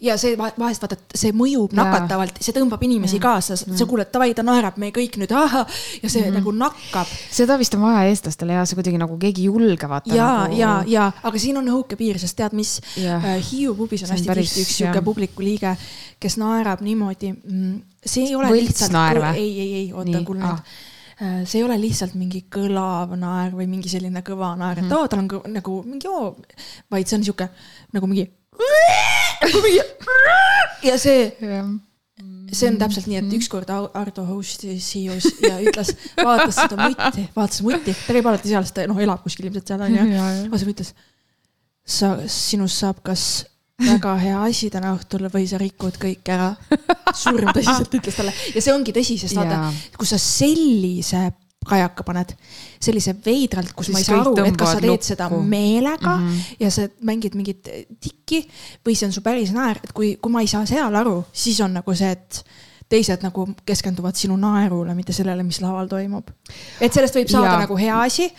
Ja 0.02 0.18
see 0.22 0.38
va- 0.38 0.52
vahest 0.60 0.84
vaata, 0.84 0.98
see 1.16 1.34
mõjub 1.36 1.74
Jaa. 1.74 1.84
nakatavalt, 1.84 2.40
see 2.44 2.56
tõmbab 2.56 2.84
inimesi 2.86 3.20
kaasa, 3.22 3.58
sa 3.60 3.88
kuuled, 3.90 4.12
davai, 4.14 4.32
ta 4.38 4.46
naerab, 4.46 4.78
me 4.82 4.92
kõik 4.96 5.18
nüüd 5.22 5.34
ahah 5.36 5.68
ja 6.04 6.12
see 6.12 6.30
nagu 6.34 6.54
nakkab. 6.56 7.10
seda 7.32 7.58
vist 7.62 7.76
on 7.78 7.86
vaja 7.88 8.06
eestlastele 8.10 8.58
ja 8.58 8.66
see 8.70 8.80
kuidagi 8.80 9.02
nagu 9.02 9.18
keegi 9.22 9.46
ei 9.46 9.50
julge 9.50 9.90
vaata. 9.90 10.14
ja 10.16 10.30
nagu..., 10.44 10.60
ja, 10.60 10.76
ja, 10.88 11.10
aga 11.24 11.42
siin 11.42 11.60
on 11.62 11.70
õhuke 11.72 12.00
piir, 12.00 12.20
sest 12.22 12.38
tead, 12.40 12.56
mis 12.58 12.78
äh, 13.00 13.32
Hiiu 13.50 13.76
pubis 13.78 14.06
on 14.06 14.14
hästi 14.14 14.30
tihti 14.30 14.64
üks 14.66 14.78
sihuke 14.82 15.04
publiku 15.06 15.44
liige, 15.46 15.76
kes 16.20 16.38
naerab 16.42 16.84
niimoodi, 16.86 17.34
see 18.06 18.30
ei 18.30 18.38
ole 18.38 18.54
Võltsnaer 18.54 19.22
või? 19.24 19.36
ei, 19.42 19.52
ei, 19.66 19.76
ei, 19.82 19.92
oota 19.94 20.24
kuule 20.28 20.46
ah. 20.46 20.56
nüüd. 20.56 21.46
see 21.50 21.60
ei 21.60 21.66
ole 21.68 21.80
lihtsalt 21.82 22.16
mingi 22.20 22.46
kõlav 22.52 23.16
naer 23.20 23.56
või 23.56 23.68
mingi 23.72 23.92
selline 23.92 24.24
kõva 24.26 24.54
naer, 24.60 24.84
et 24.84 24.92
oo, 24.96 25.08
tal 25.12 25.26
on 25.26 25.56
nagu 25.56 25.80
mingi 25.88 26.12
oo, 26.12 26.34
vaid 26.92 27.10
see 27.10 27.20
on 27.20 27.28
sihuke 27.28 27.50
nagu 27.96 28.12
mingi. 28.12 28.30
ja 30.90 30.96
see, 31.00 31.30
see 32.52 32.70
on 32.72 32.80
täpselt 32.82 33.08
nii, 33.10 33.20
et 33.22 33.36
ükskord 33.40 33.70
Ar- 33.74 33.92
Ardo 34.02 34.26
host'is 34.28 34.90
Hiius 34.98 35.28
ja 35.46 35.60
ütles, 35.64 35.94
vaatas 36.20 36.58
seda 36.60 36.80
mutti, 36.90 37.28
vaatas 37.36 37.62
mutti, 37.66 37.94
ta 38.06 38.16
käib 38.18 38.28
alati 38.32 38.52
seal, 38.52 38.66
sest 38.68 38.76
ta 38.80 38.88
noh, 38.90 39.00
elab 39.00 39.24
kuskil 39.24 39.48
ilmselt 39.50 39.72
seal 39.72 39.86
onju. 39.86 40.04
Vaatas 40.52 40.66
mutti, 40.68 40.76
ütles, 40.88 40.94
sa, 41.90 42.16
sinust 42.30 42.82
saab 42.84 43.00
kas 43.06 43.24
väga 43.80 44.16
hea 44.20 44.40
asi 44.44 44.68
täna 44.74 44.92
õhtul 44.98 45.30
või 45.32 45.46
sa 45.48 45.58
rikud 45.62 45.96
kõik 46.02 46.28
ära. 46.34 46.50
surm 47.16 47.48
tõsiselt 47.56 47.94
ütles 47.96 48.18
talle. 48.20 48.34
Ja 48.54 48.62
see 48.62 48.74
ongi 48.76 48.92
tõsi, 48.96 49.16
sest 49.22 49.38
vaata 49.40 49.62
kui 49.98 50.08
sa 50.10 50.20
sellise 50.20 51.30
kajaka 51.68 52.06
paned, 52.08 52.32
sellise 52.82 53.14
veidralt, 53.26 53.74
kus 53.76 53.90
Siis 53.90 53.96
ma 53.96 54.00
ei 54.00 54.08
saa 54.08 54.22
aru, 54.24 54.34
et 54.48 54.58
kas 54.58 54.72
sa 54.78 54.84
teed 54.84 55.04
seda 55.06 55.28
lukku. 55.30 55.44
meelega 55.52 56.16
mm. 56.16 56.30
-hmm. 56.30 56.56
ja 56.64 56.72
sa 56.72 56.88
mängid 57.04 57.36
mingit 57.36 57.68
tikki 58.00 58.46
või 58.86 58.96
see 58.96 59.10
on 59.10 59.14
su 59.14 59.22
päris 59.22 59.52
naer, 59.52 59.82
et 59.84 59.92
kui, 59.94 60.16
kui 60.22 60.32
ma 60.32 60.42
ei 60.42 60.48
saa 60.48 60.66
seal 60.66 60.96
aru, 60.96 61.26
siis 61.34 61.60
on 61.62 61.74
nagu 61.74 61.96
see, 61.96 62.12
et 62.12 62.44
teised 62.90 63.22
nagu 63.22 63.46
keskenduvad 63.66 64.18
sinu 64.18 64.38
naerule, 64.40 64.96
mitte 64.98 65.14
sellele, 65.14 65.44
mis 65.44 65.62
laval 65.62 65.88
toimub. 65.88 66.32
et 66.82 66.94
sellest 66.94 67.16
võib 67.16 67.30
saada 67.30 67.54
ja. 67.54 67.60
nagu 67.66 67.78
hea 67.78 68.02
asi 68.02 68.30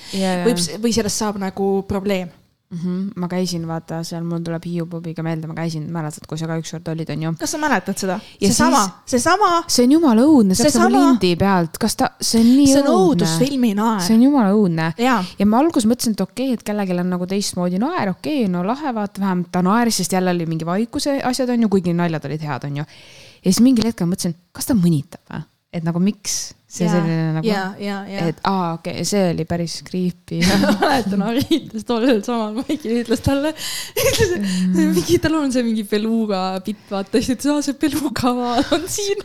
võib, 0.45 0.65
või 0.83 0.93
sellest 0.93 1.23
saab 1.23 1.39
nagu 1.39 1.71
probleem. 1.89 2.31
mm. 2.71 2.79
-hmm. 2.79 3.13
ma 3.17 3.29
käisin, 3.29 3.67
vaata 3.69 4.03
seal 4.07 4.25
mul 4.25 4.43
tuleb 4.47 4.65
Hiiu 4.65 4.87
pubiga 4.87 5.23
meelde, 5.23 5.47
ma 5.51 5.55
käisin, 5.55 5.87
mäletad, 5.93 6.27
kui 6.29 6.39
sa 6.39 6.47
ka 6.47 6.59
ükskord 6.61 6.89
olid, 6.93 7.11
onju. 7.11 7.33
kas 7.41 7.55
sa 7.55 7.59
mäletad 7.59 7.99
seda? 7.99 8.19
Seesama 8.41 8.83
seesama, 9.07 9.51
see 9.67 9.85
on 9.85 9.93
jumala 9.97 10.27
õudne, 10.27 10.55
see 10.55 10.69
läks 10.69 10.79
nagu 10.79 10.95
lindi 10.95 11.35
pealt, 11.41 11.79
kas 11.83 11.97
ta, 11.97 12.11
see 12.21 12.41
on 12.41 12.51
nii 12.57 12.67
see 12.73 12.83
on 12.83 12.91
õudne. 12.95 13.27
õudusfilmi 13.27 13.75
naer 13.75 14.07
see 14.07 14.17
on 14.17 14.27
jumala 14.29 14.55
õudne. 14.57 14.91
ja 14.99 15.47
ma 15.47 15.63
alguses 15.65 15.89
mõtlesin, 15.91 16.17
et 16.19 16.25
okei 16.27 16.51
okay,, 16.51 16.59
et 16.61 16.67
kellelgi 16.67 16.99
on 16.99 17.15
nagu 17.17 17.27
teistmoodi 17.27 17.83
naer, 17.83 18.15
okei 18.15 18.45
okay,, 18.45 18.53
no 18.53 18.65
lahe, 18.67 18.95
vaata 18.95 19.21
vähemalt 19.21 19.53
ta 19.53 19.63
naeris, 19.63 20.01
sest 20.03 20.13
jälle 20.13 20.31
oli 20.31 20.47
mingi 20.47 20.67
vaikuse 20.67 21.21
asjad, 21.23 21.51
onju, 21.51 21.69
kuigi 21.69 21.95
naljad 21.97 22.25
olid 22.31 22.47
head, 22.47 22.69
onju. 22.71 22.85
ja 22.85 23.49
siis 23.53 23.63
mingil 23.65 23.91
hetkel 23.91 24.09
mõtlesin, 24.11 24.37
kas 24.53 24.71
ta 24.71 24.79
mõnitab 24.79 25.25
või? 25.31 25.47
Et 25.71 25.85
nagu 25.87 26.01
miks 26.03 26.51
see 26.71 26.87
ja, 26.87 26.93
selline 26.95 27.35
nagu 27.37 27.47
ja, 27.47 27.63
ja. 27.79 27.99
et 28.31 28.41
aa, 28.47 28.75
okei 28.77 29.01
okay,, 29.01 29.07
see 29.07 29.23
oli 29.33 29.47
päris 29.49 29.77
creepy. 29.87 30.41
mäletan, 30.83 31.23
Harri 31.27 31.45
ütles 31.59 31.87
tollel 31.87 32.21
samal 32.27 32.57
maigil, 32.61 33.01
ütles 33.03 33.23
talle, 33.27 33.53
ütles, 33.95 34.35
et 34.37 34.49
mingi, 34.79 35.19
tal 35.23 35.39
on 35.41 35.55
see 35.55 35.67
mingi 35.67 35.85
beluga 35.91 36.43
bitt, 36.67 36.85
vaata, 36.91 37.19
siis 37.19 37.35
ütles, 37.35 37.51
aa 37.55 37.65
see 37.67 37.79
beluga 37.83 38.35
on 38.77 38.87
siin. 38.91 39.25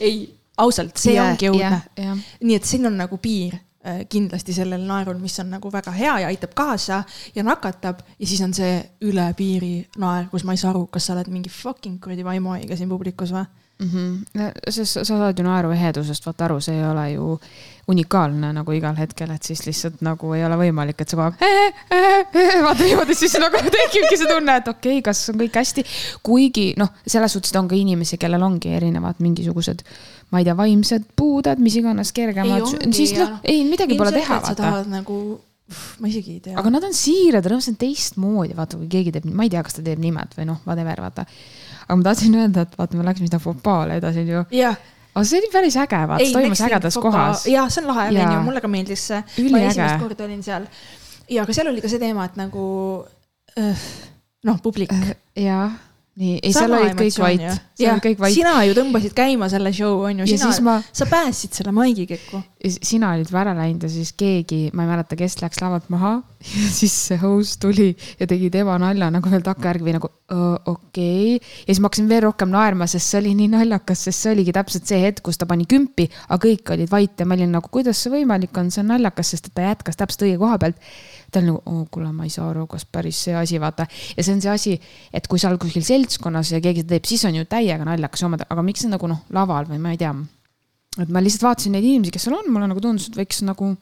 ei, 0.00 0.26
ausalt, 0.60 0.96
see 1.00 1.16
ongi 1.20 1.52
õudne. 1.52 1.80
jah, 2.00 2.26
nii 2.44 2.60
et 2.60 2.68
siin 2.68 2.88
on 2.88 2.96
nagu 3.00 3.20
piir 3.20 3.56
äh, 3.56 4.04
kindlasti 4.12 4.56
sellel 4.56 4.84
naerul, 4.88 5.20
mis 5.20 5.36
on 5.40 5.52
nagu 5.56 5.72
väga 5.72 5.92
hea 5.96 6.18
ja 6.24 6.32
aitab 6.32 6.56
kaasa 6.56 7.02
ja 7.36 7.44
nakatab 7.44 8.04
ja 8.16 8.28
siis 8.28 8.44
on 8.44 8.56
see 8.56 8.76
üle 9.08 9.28
piiri 9.36 9.78
naer, 10.00 10.28
kus 10.32 10.44
ma 10.48 10.56
ei 10.56 10.60
saa 10.60 10.72
aru, 10.72 10.84
kas 10.92 11.08
sa 11.08 11.16
oled 11.16 11.32
mingi 11.32 11.52
fucking 11.52 12.00
kuradi 12.00 12.24
vaimuhaiga 12.28 12.76
siin 12.76 12.92
publikus 12.92 13.32
või? 13.36 13.48
Mhm. 13.76 14.22
sest 14.70 14.92
sa 14.92 15.04
sa 15.04 15.18
saad 15.18 15.38
ju 15.38 15.44
naeruehedusest 15.44 16.24
vaata 16.26 16.46
aru, 16.46 16.60
see 16.64 16.78
ei 16.78 16.84
ole 16.88 17.10
ju 17.12 17.38
unikaalne 17.92 18.48
nagu 18.56 18.72
igal 18.72 18.96
hetkel, 18.96 19.30
et 19.34 19.44
siis 19.46 19.60
lihtsalt 19.66 20.00
nagu 20.02 20.32
ei 20.34 20.44
ole 20.46 20.56
võimalik, 20.58 21.02
et 21.02 21.12
sa 21.12 21.18
kogu 21.18 21.44
aeg 21.44 22.62
vaata 22.66 22.82
niimoodi, 22.82 23.14
siis 23.14 23.36
nagu 23.38 23.60
tekibki 23.76 24.16
see 24.16 24.30
tunne, 24.30 24.56
et 24.62 24.70
okei 24.72 24.96
okay,, 24.96 25.04
kas 25.10 25.20
on 25.30 25.38
kõik 25.42 25.58
hästi. 25.60 25.84
kuigi 26.26 26.70
noh, 26.80 26.94
selles 27.06 27.36
suhtes, 27.36 27.52
on 27.60 27.68
ka 27.68 27.76
inimesi, 27.78 28.18
kellel 28.18 28.42
ongi 28.48 28.72
erinevad 28.78 29.20
mingisugused, 29.22 29.84
ma 30.32 30.40
ei 30.40 30.48
tea, 30.48 30.56
vaimsed 30.56 31.10
puuded, 31.16 31.60
mis 31.62 31.76
iganes 31.76 32.14
kergemad, 32.16 32.72
siis 32.96 33.12
noh 33.20 33.38
ei 33.44 33.60
midagi 33.68 34.00
pole 34.00 34.14
teha, 34.16 34.40
sa 34.48 34.56
tahad 34.56 34.88
nagu, 34.90 35.20
ma 36.00 36.10
isegi 36.10 36.38
ei 36.38 36.42
tea. 36.48 36.56
aga 36.58 36.72
nad 36.72 36.88
on 36.88 36.96
siirad, 36.96 37.44
rõõmsad 37.44 37.76
teistmoodi, 37.78 38.56
vaata 38.56 38.80
kui 38.80 38.88
keegi 38.90 39.14
teeb, 39.14 39.28
ma 39.30 39.46
ei 39.46 39.52
tea, 39.52 39.62
kas 39.66 39.78
ta 39.78 39.86
teeb 39.86 40.00
nimed 40.02 40.34
või 40.40 40.48
noh, 40.48 40.64
whatever, 40.64 41.06
vaata. 41.06 41.28
Aga 41.86 41.96
ma 41.96 42.06
tahtsin 42.10 42.34
öelda, 42.34 42.66
et 42.66 42.76
vaata, 42.78 42.98
me 42.98 43.06
läksime 43.06 43.30
sinna 43.30 43.40
Fopaale 43.42 43.98
edasi 44.00 44.24
onju, 44.24 44.44
aga 45.14 45.24
see 45.24 45.40
oli 45.40 45.50
päris 45.52 45.78
äge, 45.80 46.02
vaata, 46.10 46.28
toimus 46.32 46.62
ägedas 46.66 47.00
kohas. 47.00 47.46
ja 47.50 47.68
see 47.70 47.84
on 47.84 47.90
lahe 47.92 48.08
Jaa. 48.10 48.20
venue, 48.20 48.44
mulle 48.50 48.60
ka 48.60 48.70
meeldis 48.70 49.06
see. 49.12 49.22
ma 49.50 49.64
esimest 49.70 50.02
korda 50.02 50.26
olin 50.28 50.42
seal 50.46 50.68
ja 51.30 51.42
aga 51.46 51.56
seal 51.56 51.70
oli 51.72 51.84
ka 51.84 51.90
see 51.90 52.02
teema, 52.02 52.26
et 52.28 52.38
nagu 52.38 52.66
äh, 53.58 53.86
noh, 54.46 54.60
publik. 54.62 54.92
jah, 55.36 55.78
nii, 56.16 56.36
ei 56.40 56.52
seal 56.54 56.72
olid 56.72 56.94
kõik 56.96 57.18
vait, 57.20 57.42
seal 57.76 57.92
olid 57.92 58.04
kõik 58.06 58.20
vait. 58.22 58.32
sina 58.32 58.52
ju 58.64 58.76
tõmbasid 58.78 59.12
käima 59.16 59.48
selle 59.52 59.72
show 59.76 60.00
on 60.08 60.22
ju, 60.22 60.28
sina 60.30 60.48
ma, 60.64 60.76
sa 60.96 61.04
päästsid 61.10 61.58
selle 61.58 61.74
maigi 61.76 62.06
kekku. 62.08 62.40
sina 62.80 63.12
olid 63.12 63.28
juba 63.28 63.42
ära 63.42 63.52
läinud 63.58 63.84
ja 63.84 63.90
siis 63.92 64.14
keegi, 64.16 64.70
ma 64.72 64.86
ei 64.86 64.92
mäleta, 64.94 65.18
kes 65.18 65.36
läks 65.42 65.60
lavalt 65.60 65.90
maha 65.92 66.14
ja 66.62 66.70
siis 66.72 66.94
see 67.10 67.18
host 67.20 67.60
tuli 67.60 67.90
ja 68.20 68.28
tegi 68.30 68.48
tema 68.54 68.78
nalja 68.80 69.10
nagu 69.12 69.32
veel 69.32 69.44
takkajärgi 69.44 69.84
või 69.86 69.96
nagu 69.98 70.10
"Öö, 70.32 70.54
okei 70.72 71.36
okay.. 71.36 71.50
ja 71.66 71.74
siis 71.74 71.82
ma 71.82 71.90
hakkasin 71.90 72.08
veel 72.10 72.24
rohkem 72.24 72.50
naerma, 72.50 72.88
sest 72.90 73.12
see 73.12 73.20
oli 73.20 73.34
nii 73.38 73.50
naljakas, 73.52 74.06
sest 74.08 74.24
see 74.24 74.32
oligi 74.32 74.56
täpselt 74.56 74.88
see 74.88 75.02
hetk, 75.04 75.20
kus 75.26 75.36
ta 75.38 75.46
pani 75.46 75.68
kümpi, 75.68 76.08
aga 76.30 76.40
kõik 76.48 76.72
olid 76.74 76.90
vait 76.90 77.20
ja 77.20 77.28
ma 77.28 77.36
olin 77.36 77.52
nagu, 77.58 77.70
kuidas 77.72 78.00
see 78.00 78.14
võimalik 78.16 78.56
on, 78.56 78.72
see 78.72 78.82
on 78.82 78.90
naljakas, 78.94 79.34
sest 79.36 79.52
ta 79.52 79.68
jätkas 79.68 80.00
täpselt 80.00 80.26
õige 80.26 80.40
koha 80.40 80.58
pealt 80.64 80.80
ta 81.36 81.42
oli 81.42 81.52
nagu 81.52 81.60
oh,, 81.68 81.84
kuule, 81.92 82.08
ma 82.16 82.24
ei 82.24 82.32
saa 82.32 82.48
aru, 82.50 82.64
kas 82.70 82.86
päris 82.88 83.20
see 83.26 83.36
asi, 83.36 83.60
vaata. 83.60 83.86
ja 84.16 84.24
see 84.24 84.36
on 84.36 84.40
see 84.44 84.52
asi, 84.52 84.72
et 85.12 85.28
kui 85.28 85.40
sa 85.42 85.50
oled 85.50 85.60
kuskil 85.60 85.84
seltskonnas 85.84 86.54
ja 86.54 86.62
keegi 86.64 86.84
seda 86.84 86.94
teeb, 86.94 87.08
siis 87.10 87.26
on 87.28 87.36
ju 87.36 87.44
täiega 87.50 87.84
naljakas 87.84 88.24
omada, 88.28 88.48
aga 88.48 88.64
miks 88.64 88.86
see 88.86 88.92
nagu 88.92 89.10
noh, 89.10 89.26
laval 89.36 89.68
või 89.68 89.82
ma 89.82 89.92
ei 89.92 90.00
tea. 90.00 90.14
et 91.02 91.12
ma 91.12 91.20
lihtsalt 91.20 91.50
vaatasin 91.50 91.76
neid 91.76 91.84
inimesi, 91.84 92.14
kes 92.16 92.28
seal 92.28 92.38
on, 92.38 92.48
mulle 92.54 92.70
nagu 92.72 92.82
tundus, 92.82 93.10
et 93.10 93.20
võiks 93.20 93.42
nagu 93.44 93.74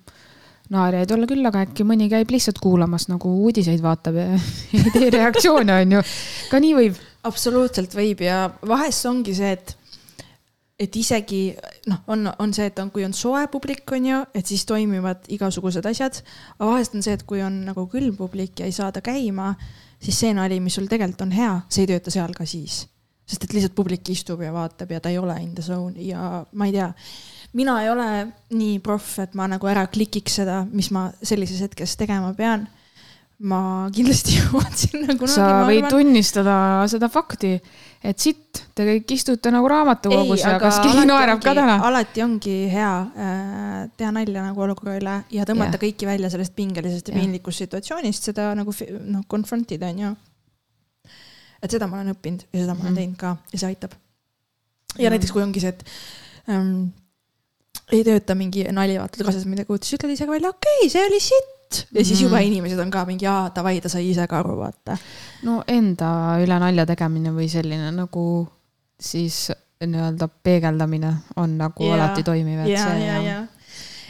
naerjaid 0.75 1.15
olla 1.15 1.29
küll, 1.31 1.47
aga 1.47 1.63
äkki 1.67 1.87
mõni 1.87 2.09
käib 2.11 2.33
lihtsalt 2.33 2.59
kuulamas 2.63 3.07
nagu 3.11 3.31
uudiseid 3.45 3.83
vaatab 3.85 4.19
ja 4.19 4.27
ei 4.75 4.91
tee 4.91 5.13
reaktsioone, 5.15 5.79
onju. 5.85 6.03
ka 6.51 6.63
nii 6.65 6.75
võib. 6.81 7.01
absoluutselt 7.29 7.95
võib 7.95 8.25
ja 8.25 8.49
vahest 8.67 9.07
ongi 9.11 9.37
see, 9.37 9.55
et 9.55 9.77
et 10.81 10.97
isegi 10.99 11.55
noh, 11.87 12.01
on, 12.11 12.27
on 12.43 12.55
see, 12.55 12.67
et 12.67 12.79
on, 12.83 12.91
kui 12.91 13.05
on 13.07 13.15
soe 13.15 13.45
publik, 13.53 13.87
on 13.95 14.09
ju, 14.09 14.21
et 14.35 14.47
siis 14.47 14.65
toimivad 14.67 15.29
igasugused 15.35 15.87
asjad. 15.87 16.19
aga 16.59 16.71
vahest 16.71 16.97
on 16.99 17.05
see, 17.07 17.15
et 17.15 17.23
kui 17.29 17.43
on 17.47 17.61
nagu 17.69 17.87
külm 17.93 18.17
publik 18.19 18.61
ja 18.61 18.67
ei 18.67 18.75
saada 18.75 19.03
käima, 19.05 19.53
siis 20.03 20.19
see 20.25 20.35
nali, 20.35 20.59
mis 20.61 20.75
sul 20.75 20.91
tegelikult 20.91 21.29
on 21.29 21.37
hea, 21.37 21.53
see 21.69 21.87
ei 21.87 21.93
tööta 21.95 22.15
seal 22.15 22.35
ka 22.35 22.47
siis. 22.49 22.85
sest 23.25 23.47
et 23.47 23.55
lihtsalt 23.57 23.73
publik 23.73 24.09
istub 24.13 24.43
ja 24.45 24.51
vaatab 24.53 24.91
ja 24.93 24.99
ta 25.01 25.09
ei 25.09 25.17
ole 25.17 25.39
in 25.41 25.55
the 25.57 25.63
zone 25.65 25.95
ja 25.97 26.45
ma 26.53 26.67
ei 26.67 26.75
tea. 26.75 26.91
mina 27.53 27.79
ei 27.83 27.91
ole 27.91 28.09
nii 28.51 28.81
proff, 28.85 29.19
et 29.23 29.35
ma 29.35 29.47
nagu 29.49 29.71
ära 29.71 29.87
klikiks 29.87 30.41
seda, 30.43 30.65
mis 30.71 30.91
ma 30.91 31.11
sellises 31.23 31.63
hetkes 31.63 31.97
tegema 31.97 32.35
pean. 32.35 32.67
ma 33.39 33.87
kindlasti 33.95 34.37
jõuan 34.41 34.75
sinna 34.75 35.15
kunagi. 35.15 35.39
sa 35.39 35.63
võid 35.71 35.87
tunnistada 35.87 36.57
seda 36.91 37.09
fakti, 37.09 37.61
et 38.05 38.21
sitt, 38.21 38.61
te 38.77 38.85
kõik 38.85 39.13
istute 39.17 39.51
nagu 39.55 39.69
raamatukogus 39.71 40.43
ja 40.45 40.59
kas 40.61 40.81
keegi 40.85 41.07
naerab 41.09 41.41
ka 41.45 41.55
täna? 41.57 41.79
alati 41.89 42.23
ongi 42.25 42.57
hea 42.73 42.91
äh, 43.25 43.79
teha 43.97 44.11
nalja 44.13 44.45
nagu 44.45 44.65
olukorra 44.67 44.99
üle 45.01 45.15
ja 45.33 45.47
tõmmata 45.49 45.79
yeah. 45.79 45.83
kõiki 45.87 46.09
välja 46.09 46.31
sellest 46.33 46.55
pingelisest 46.57 47.09
ja 47.09 47.17
piinlikust 47.17 47.65
situatsioonist, 47.65 48.29
seda 48.31 48.51
nagu 48.59 48.75
noh, 49.09 49.25
confront 49.31 49.73
ida 49.77 49.89
on 49.95 50.03
ju. 50.05 50.11
et 51.65 51.71
seda 51.73 51.89
ma 51.89 52.03
olen 52.03 52.13
õppinud 52.13 52.45
ja 52.53 52.61
seda 52.67 52.75
ma 52.75 52.85
olen 52.85 52.93
Mhm. 52.93 53.01
teinud 53.01 53.17
ka 53.17 53.37
ja 53.53 53.59
see 53.63 53.73
aitab. 53.73 53.97
ja 54.99 55.09
Mhm. 55.09 55.17
näiteks 55.17 55.33
kui 55.33 55.43
ongi 55.43 55.61
see, 55.65 55.73
et 55.73 55.85
ähm, 56.49 56.93
ei 57.93 58.05
tööta 58.05 58.35
mingi 58.37 58.65
nali, 58.73 58.99
vaatad 59.01 59.25
kaasas 59.25 59.45
midagi 59.49 59.73
uut, 59.73 59.83
siis 59.83 59.99
ütled 59.99 60.13
ise 60.13 60.27
ka 60.27 60.33
välja, 60.33 60.53
okei 60.53 60.79
okay,, 60.83 60.91
see 60.93 61.05
oli 61.09 61.21
sitt. 61.21 61.54
Ja 61.95 62.05
siis 62.05 62.21
juba 62.23 62.37
Mhm. 62.41 62.47
inimesed 62.53 62.79
on 62.79 62.91
ka 62.91 63.05
mingi, 63.09 63.27
aa 63.27 63.51
davai, 63.55 63.81
ta 63.81 63.89
sai 63.93 64.09
ise 64.11 64.27
ka 64.31 64.39
aru, 64.43 64.57
vaata. 64.61 64.97
no 65.43 65.63
enda 65.69 66.11
üle 66.45 66.59
nalja 66.63 66.87
tegemine 66.87 67.33
või 67.35 67.49
selline 67.53 67.91
nagu 67.95 68.25
siis 69.01 69.51
nii-öelda 69.85 70.29
peegeldamine 70.43 71.11
on 71.37 71.59
nagu 71.59 71.85
Jaa. 71.85 71.95
alati 71.99 72.23
toimiv, 72.23 72.61
et 72.65 72.71
ja, 72.73 72.85
see 72.87 73.05
ja, 73.07 73.19
ja. 73.23 73.41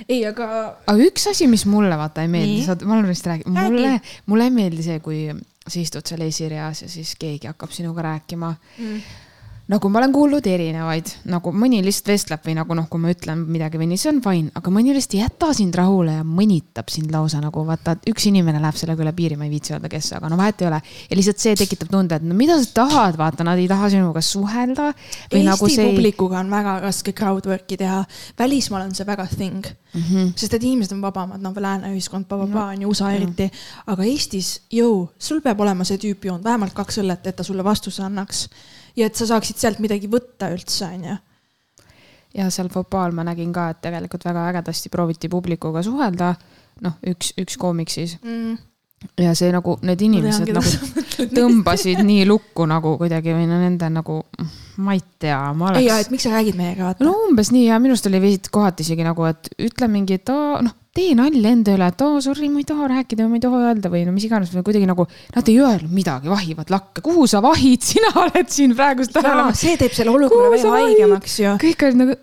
ei, 0.08 0.20
aga 0.26 0.46
aga 0.86 0.98
üks 1.08 1.26
asi, 1.30 1.46
mis 1.50 1.64
mulle 1.66 1.96
vaata 1.98 2.22
ei 2.22 2.28
meeldi, 2.30 2.62
sa, 2.66 2.76
ma 2.84 2.94
olen 2.98 3.08
vist 3.10 3.26
rääkinud, 3.26 3.58
mulle, 3.58 4.00
mulle 4.26 4.44
ei 4.44 4.54
meeldi 4.54 4.82
see, 4.86 5.00
kui 5.00 5.26
sa 5.66 5.80
istud 5.80 6.06
seal 6.06 6.20
esireas 6.26 6.82
ja 6.84 6.88
siis 6.92 7.14
keegi 7.18 7.48
hakkab 7.48 7.70
sinuga 7.72 8.02
rääkima. 8.02 8.54
mm, 8.78 9.00
nagu 9.72 9.88
ma 9.88 10.00
olen 10.00 10.12
kuulnud 10.12 10.46
erinevaid, 10.48 11.08
nagu 11.32 11.52
mõni 11.56 11.78
lihtsalt 11.84 12.10
vestleb 12.12 12.42
või 12.44 12.56
nagu 12.58 12.76
noh, 12.76 12.84
kui 12.90 13.00
ma 13.00 13.12
ütlen 13.14 13.46
midagi 13.48 13.80
või 13.80 13.88
nii, 13.88 14.00
see 14.00 14.10
on 14.10 14.18
fine, 14.24 14.50
aga 14.60 14.72
mõni 14.74 14.92
lihtsalt 14.92 15.16
ei 15.16 15.22
jäta 15.22 15.52
sind 15.56 15.78
rahule 15.78 16.18
ja 16.18 16.24
mõnitab 16.28 16.92
sind 16.92 17.14
lausa 17.14 17.40
nagu 17.40 17.64
vaata, 17.64 17.94
et 17.96 18.10
üks 18.12 18.28
inimene 18.28 18.60
läheb 18.60 18.76
sellega 18.76 19.04
üle 19.06 19.14
piiri, 19.16 19.38
ma 19.40 19.48
ei 19.48 19.54
viitsi 19.54 19.72
öelda, 19.72 19.88
kes, 19.92 20.10
aga 20.18 20.28
no 20.28 20.36
vahet 20.40 20.60
ei 20.60 20.68
ole. 20.68 20.80
ja 21.10 21.16
lihtsalt 21.16 21.40
see 21.40 21.54
tekitab 21.62 21.92
tunde, 21.94 22.18
et 22.20 22.26
no 22.26 22.36
mida 22.36 22.58
sa 22.60 22.74
tahad, 22.82 23.16
vaata, 23.20 23.46
nad 23.48 23.60
ei 23.60 23.68
taha 23.70 23.88
sinuga 23.94 24.20
suhelda. 24.20 24.90
Eesti 25.30 25.46
nagu 25.48 25.70
see. 25.72 25.88
publikuga 25.88 26.42
on 26.44 26.52
väga 26.52 26.76
raske 26.84 27.16
crowdwork'i 27.16 27.80
teha. 27.80 28.04
välismaal 28.38 28.84
on 28.88 28.94
see 28.94 29.06
väga 29.06 29.26
thing, 29.36 29.64
Mm 29.94 30.02
-hmm. 30.02 30.32
sest 30.36 30.54
et 30.54 30.62
inimesed 30.62 30.92
on 30.92 31.02
vabamad, 31.02 31.40
noh, 31.40 31.52
lääne 31.56 31.88
ühiskond, 31.94 32.26
No, 32.28 32.66
on 32.66 32.82
ju 32.82 32.88
USA 32.88 33.12
jah. 33.12 33.22
eriti. 33.22 33.50
aga 33.86 34.02
Eestis, 34.02 34.62
jõu, 34.72 35.08
sul 35.18 35.40
peab 35.40 35.60
olema 35.60 35.84
see 35.84 35.96
tüüp 35.98 36.24
joonud 36.24 36.44
vähemalt 36.44 36.72
kaks 36.74 36.98
õllet, 36.98 37.26
et 37.26 37.36
ta 37.36 37.42
sulle 37.42 37.64
vastuse 37.64 38.02
annaks. 38.02 38.48
Ja 38.96 39.06
et 39.10 39.16
sa 39.18 39.26
saaksid 39.30 39.60
sealt 39.60 39.80
midagi 39.82 40.10
võtta 40.10 40.50
üldse, 40.54 40.88
on 40.88 41.08
ju. 41.08 41.16
ja 42.40 42.50
seal 42.50 42.68
Fopaal 42.72 43.14
ma 43.16 43.24
nägin 43.26 43.52
ka, 43.54 43.70
et 43.74 43.82
tegelikult 43.84 44.26
väga 44.26 44.48
ägedasti 44.52 44.92
prooviti 44.92 45.30
publikuga 45.32 45.82
suhelda. 45.86 46.34
noh, 46.84 46.96
üks, 47.06 47.34
üks 47.38 47.58
koomik 47.60 47.90
siis 47.90 48.16
Mm. 48.22 48.56
ja 49.20 49.34
see 49.36 49.52
nagu 49.52 49.76
need 49.82 50.00
inimesed 50.00 50.48
nagu 50.54 50.70
tõmbasid 51.36 52.00
nii 52.02 52.24
lukku 52.26 52.66
nagu 52.66 52.96
kuidagi 52.98 53.34
või 53.36 53.44
no 53.50 53.58
nende 53.60 53.90
nagu, 53.92 54.22
ma 54.76 54.94
ei 54.96 55.02
tea, 55.18 55.40
ma 55.52 55.74
ei, 55.74 55.90
oleks 55.90 56.08
et. 56.08 56.14
miks 56.14 56.26
sa 56.26 56.32
räägid 56.34 56.56
meiega, 56.58 56.88
vaata 56.88 57.04
no 57.04 57.12
umbes 57.28 57.52
nii 57.54 57.66
ja 57.68 57.78
minu 57.82 57.94
arust 57.94 58.08
oli 58.10 58.38
kohati 58.50 58.82
isegi 58.86 59.04
nagu, 59.06 59.26
et 59.28 59.52
ütle 59.60 59.90
mingi, 59.92 60.18
et 60.18 60.32
aa, 60.32 60.62
noh, 60.64 60.74
tee 60.94 61.14
nalja 61.18 61.50
enda 61.50 61.72
üle, 61.74 61.86
et 61.90 62.02
aa, 62.06 62.20
sorry, 62.22 62.46
ma 62.52 62.60
ei 62.62 62.66
taha 62.68 62.86
rääkida, 62.92 63.24
ma 63.26 63.34
ei 63.34 63.42
taha 63.42 63.60
öelda 63.66 63.90
või 63.90 64.04
no 64.06 64.12
mis 64.14 64.26
iganes 64.28 64.52
või 64.54 64.62
kuidagi 64.68 64.86
nagu. 64.86 65.06
Nad 65.34 65.48
ei 65.50 65.56
öelnud 65.58 65.90
midagi, 65.90 66.30
vahivad 66.30 66.70
lakke, 66.70 67.02
kuhu 67.02 67.24
sa 67.30 67.40
vahid, 67.42 67.82
sina 67.90 68.12
oled 68.22 68.52
siin 68.54 68.76
praegust 68.78 69.10
tähelepanu. 69.16 69.58
see 69.58 69.74
teeb 69.80 69.96
selle 69.96 70.14
olukorra 70.14 70.52
veel 70.52 70.70
haigemaks 70.70 71.34
ju. 71.40 71.54
kõik 71.64 71.82
olid 71.88 71.98
nagu, 71.98 72.14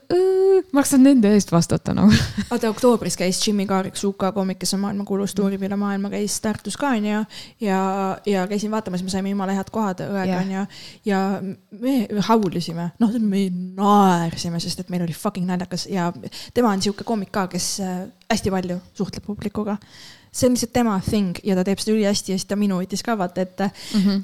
ma 0.71 0.85
saanud 0.87 1.09
nende 1.09 1.33
eest 1.35 1.51
vastata 1.51 1.95
nagu. 1.97 2.15
vaata 2.51 2.71
oktoobris 2.71 3.19
käis 3.19 3.41
Jimmy 3.43 3.67
Carr, 3.67 3.91
üks 3.91 4.05
UK 4.07 4.29
koomik, 4.37 4.61
kes 4.63 4.71
on 4.77 4.83
maailmakuulus, 4.85 5.35
tuurib 5.35 5.67
üle 5.67 5.79
maailma, 5.79 6.13
käis 6.13 6.39
Tartus 6.43 6.79
ka 6.79 6.93
onju. 6.95 7.25
ja, 7.67 7.81
ja 8.29 8.47
käisin 8.47 8.71
vaatamas, 8.71 9.03
me 9.03 9.11
saime 9.11 9.35
jumala 9.35 9.57
head 9.57 9.73
kohad 9.73 10.05
õega 10.07 10.39
onju. 10.45 10.63
ja 11.11 11.21
me 11.43 11.97
haulisime, 12.29 12.93
noh, 13.03 13.19
me 13.19 13.43
naersime, 13.51 14.63
sest 14.63 14.85
et 14.85 14.95
meil 14.95 15.03
oli 15.03 15.17
fucking 15.17 15.51
naljakas 15.51 15.89
ja 15.91 16.07
tema 16.55 16.71
on 16.71 16.87
sihuke 16.87 17.03
koomik 17.03 17.35
ka, 17.35 17.49
kes 17.51 17.73
hästi 18.33 18.51
palju 18.53 18.79
suhtleb 18.97 19.23
publikuga. 19.25 19.77
see 20.31 20.47
on 20.47 20.53
lihtsalt 20.55 20.71
tema 20.71 20.93
thing 21.03 21.35
ja 21.43 21.55
ta 21.57 21.63
teeb 21.67 21.79
seda 21.83 21.91
ülihästi 21.97 22.31
ja 22.31 22.37
siis 22.39 22.45
ta 22.47 22.55
minu 22.55 22.77
võttis 22.79 23.01
ka 23.03 23.17
vaata 23.19 23.41
ette 23.43 23.65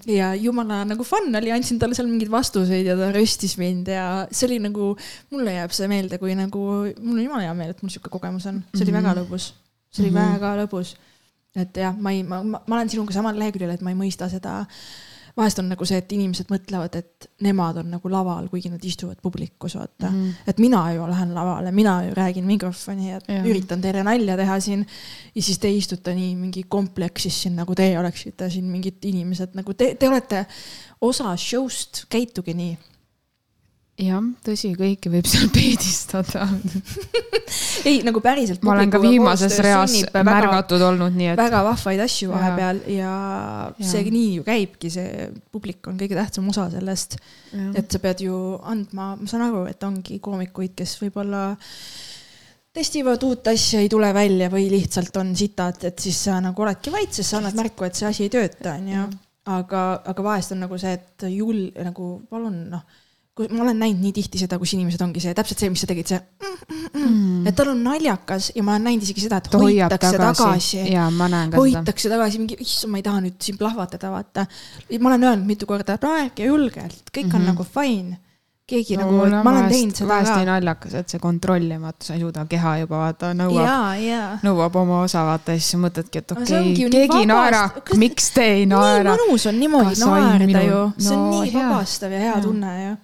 ja 0.07 0.29
jumala 0.39 0.85
nagu 0.87 1.03
fun 1.03 1.35
oli, 1.35 1.51
andsin 1.51 1.79
talle 1.81 1.95
seal 1.97 2.07
mingeid 2.07 2.31
vastuseid 2.31 2.85
ja 2.87 2.95
ta 2.95 3.09
röstis 3.11 3.57
mind 3.59 3.87
ja 3.91 4.05
see 4.31 4.47
oli 4.47 4.59
nagu, 4.63 4.93
mulle 5.35 5.51
jääb 5.57 5.71
see 5.75 5.87
meelde, 5.91 6.17
kui 6.17 6.31
nagu, 6.39 6.63
mul 7.01 7.17
on 7.17 7.23
jumala 7.25 7.43
hea 7.43 7.53
meel, 7.59 7.73
et 7.75 7.83
mul 7.83 7.91
sihuke 7.91 8.09
kogemus 8.13 8.45
on, 8.47 8.63
see 8.73 8.85
oli 8.87 8.93
Mhm. 8.95 9.01
väga 9.03 9.15
lõbus, 9.19 9.49
see 9.91 10.03
oli 10.05 10.11
Mhm. 10.15 10.39
väga 10.39 10.53
lõbus. 10.63 10.95
et 11.57 11.75
jah, 11.75 11.93
ma 11.97 12.11
ei, 12.11 12.23
ma, 12.23 12.43
ma, 12.43 12.61
ma 12.67 12.75
olen 12.75 12.89
sinuga 12.89 13.11
samal 13.13 13.35
leheküljel, 13.35 13.71
et 13.73 13.81
ma 13.81 13.89
ei 13.89 13.95
mõista 13.97 14.29
seda 14.29 14.65
vahest 15.37 15.59
on 15.61 15.69
nagu 15.69 15.85
see, 15.87 15.99
et 16.01 16.13
inimesed 16.15 16.49
mõtlevad, 16.51 16.97
et 16.97 17.27
nemad 17.45 17.77
on 17.81 17.91
nagu 17.93 18.11
laval, 18.11 18.47
kuigi 18.51 18.71
nad 18.73 18.83
istuvad 18.83 19.19
publikus, 19.21 19.77
vaata 19.77 20.09
mm. 20.09 20.17
-hmm. 20.17 20.49
et 20.51 20.59
mina 20.63 20.81
ju 20.93 21.07
lähen 21.09 21.33
lavale, 21.35 21.71
mina 21.71 21.95
ju 22.07 22.13
räägin 22.17 22.45
mikrofoni 22.45 23.11
ja 23.11 23.19
Jah. 23.27 23.45
üritan 23.45 23.81
teile 23.81 24.03
nalja 24.03 24.37
teha 24.37 24.59
siin. 24.59 24.85
ja 25.35 25.41
siis 25.41 25.59
te 25.59 25.71
istute 25.71 26.15
nii 26.15 26.35
mingi 26.35 26.63
kompleksis 26.63 27.41
siin, 27.41 27.55
nagu 27.55 27.75
teie 27.75 27.99
oleksite 27.99 28.49
siin 28.49 28.65
mingid 28.65 29.05
inimesed, 29.05 29.53
nagu 29.53 29.73
te, 29.73 29.95
te 29.95 30.09
olete 30.09 30.45
osa 31.01 31.35
show'st, 31.35 32.05
käituge 32.09 32.53
nii. 32.53 32.77
jah, 33.97 34.21
tõsi, 34.45 34.71
kõike 34.77 35.09
võib 35.11 35.27
seal 35.29 35.49
peedistada. 35.55 36.45
ei, 37.87 38.01
nagu 38.05 38.21
päriselt. 38.23 38.61
ma 38.65 38.75
olen 38.75 38.91
ka 38.93 39.01
viimases 39.01 39.57
reas 39.65 39.95
märgatud 40.13 40.83
olnud, 40.89 41.15
nii 41.17 41.31
et 41.33 41.39
väga 41.39 41.63
vahvaid 41.65 42.03
asju 42.05 42.31
vahepeal 42.33 42.81
ja, 42.93 43.13
ja 43.73 43.87
see 43.91 44.03
nii 44.13 44.35
ju 44.39 44.45
käibki, 44.47 44.91
see 44.93 45.29
publik 45.53 45.89
on 45.89 45.97
kõige 45.99 46.17
tähtsam 46.19 46.49
osa 46.53 46.67
sellest, 46.73 47.17
et 47.77 47.89
sa 47.89 48.01
pead 48.03 48.21
ju 48.27 48.41
andma, 48.63 49.15
ma 49.17 49.29
saan 49.29 49.47
aru, 49.47 49.65
et 49.71 49.83
ongi 49.87 50.19
koomikuid, 50.23 50.75
kes 50.77 50.97
võib-olla 51.01 51.49
testivad 52.77 53.23
uut 53.25 53.47
asja, 53.49 53.81
ei 53.81 53.89
tule 53.89 54.11
välja 54.13 54.51
või 54.53 54.67
lihtsalt 54.69 55.15
on 55.17 55.33
sitad, 55.37 55.81
et 55.89 55.97
siis 56.03 56.19
sa 56.27 56.37
nagu 56.43 56.61
oledki 56.61 56.93
vait, 56.93 57.09
sest 57.09 57.33
sa 57.33 57.39
annad 57.41 57.57
märku, 57.57 57.87
et 57.87 57.97
see 57.97 58.05
asi 58.09 58.27
ei 58.27 58.33
tööta, 58.33 58.75
onju. 58.77 59.07
aga, 59.49 59.83
aga 60.13 60.23
vahest 60.25 60.53
on 60.53 60.61
nagu 60.67 60.77
see, 60.77 60.93
et 60.93 61.25
jul- 61.33 61.71
nagu 61.87 62.11
palun 62.29 62.59
noh, 62.75 62.85
kui 63.37 63.47
ma 63.53 63.61
olen 63.67 63.77
näinud 63.83 64.01
nii 64.01 64.13
tihti 64.17 64.39
seda, 64.41 64.57
kus 64.57 64.73
inimesed 64.73 65.01
ongi 65.05 65.21
see 65.21 65.33
täpselt 65.37 65.61
see, 65.61 65.69
mis 65.69 65.83
sa 65.85 65.89
tegid, 65.91 66.09
see 66.09 66.19
mm,, 66.97 67.47
et 67.47 67.55
tal 67.57 67.69
on 67.75 67.81
naljakas 67.85 68.51
ja 68.57 68.63
ma 68.65 68.73
olen 68.75 68.87
näinud 68.89 69.05
isegi 69.05 69.25
seda, 69.27 69.37
et 69.43 69.49
ta 69.53 69.61
hoitakse 69.61 70.13
tagasi, 70.17 70.43
tagasi 70.43 70.83
ja 70.93 71.07
hoitakse 71.57 72.09
tagasi 72.11 72.41
mingi, 72.41 72.57
issand, 72.65 72.91
ma 72.95 73.01
ei 73.01 73.05
taha 73.05 73.21
nüüd 73.27 73.37
siin 73.43 73.57
plahvatada, 73.61 74.09
vaata. 74.13 74.47
ma 74.99 75.11
olen 75.13 75.27
öelnud 75.31 75.45
mitu 75.53 75.69
korda, 75.69 75.99
no 76.01 76.15
rääkige 76.17 76.49
julgelt, 76.49 77.03
kõik 77.13 77.29
on 77.33 77.41
Mhm. 77.43 77.51
nagu 77.53 77.63
fine. 77.63 78.17
keegi 78.67 78.97
no, 78.99 79.05
nagu, 79.05 79.43
ma 79.45 79.51
olen 79.53 79.69
teinud 79.71 79.95
seda 79.95 80.15
ka 80.27 80.33
nii. 80.41 80.45
naljakas, 80.49 80.93
et 80.99 81.07
see 81.13 81.19
kontrollimatu, 81.23 82.03
sa 82.03 82.17
ei 82.17 82.19
suuda, 82.19 82.43
keha 82.51 82.73
juba 82.81 82.97
vaata 82.99 83.29
nõuab, 83.37 83.63
ja, 83.63 83.77
ja. 83.95 84.23
nõuab 84.43 84.75
oma 84.81 84.97
osa, 85.05 85.21
vaata 85.23 85.55
ja 85.55 85.61
siis 85.61 85.69
sa 85.71 85.79
mõtledki, 85.79 86.19
et 86.19 86.31
okei 86.35 86.43
okay,, 86.43 86.63
nii 86.73 86.89
keegi 86.91 87.21
ei 87.21 87.29
naera 87.31 87.61
miks 87.95 88.27
te 88.35 88.43
ei 88.57 88.65
nii 88.65 88.73
naera? 88.75 89.15
mõnus 89.15 89.45
on 89.47 89.55
niimoodi 89.61 89.95
naerda 90.03 90.49
minul? 90.51 90.67
ju, 90.67 90.81
see 90.99 91.15
on 91.15 91.23
No 91.31 91.41
nii 91.45 91.53
hea. 91.53 91.69
vabastav 91.69 92.11
ja 92.11 92.19
hea 92.25 92.33
Jaa. 92.33 92.41
tunne 92.43 92.73
ju. 92.83 92.95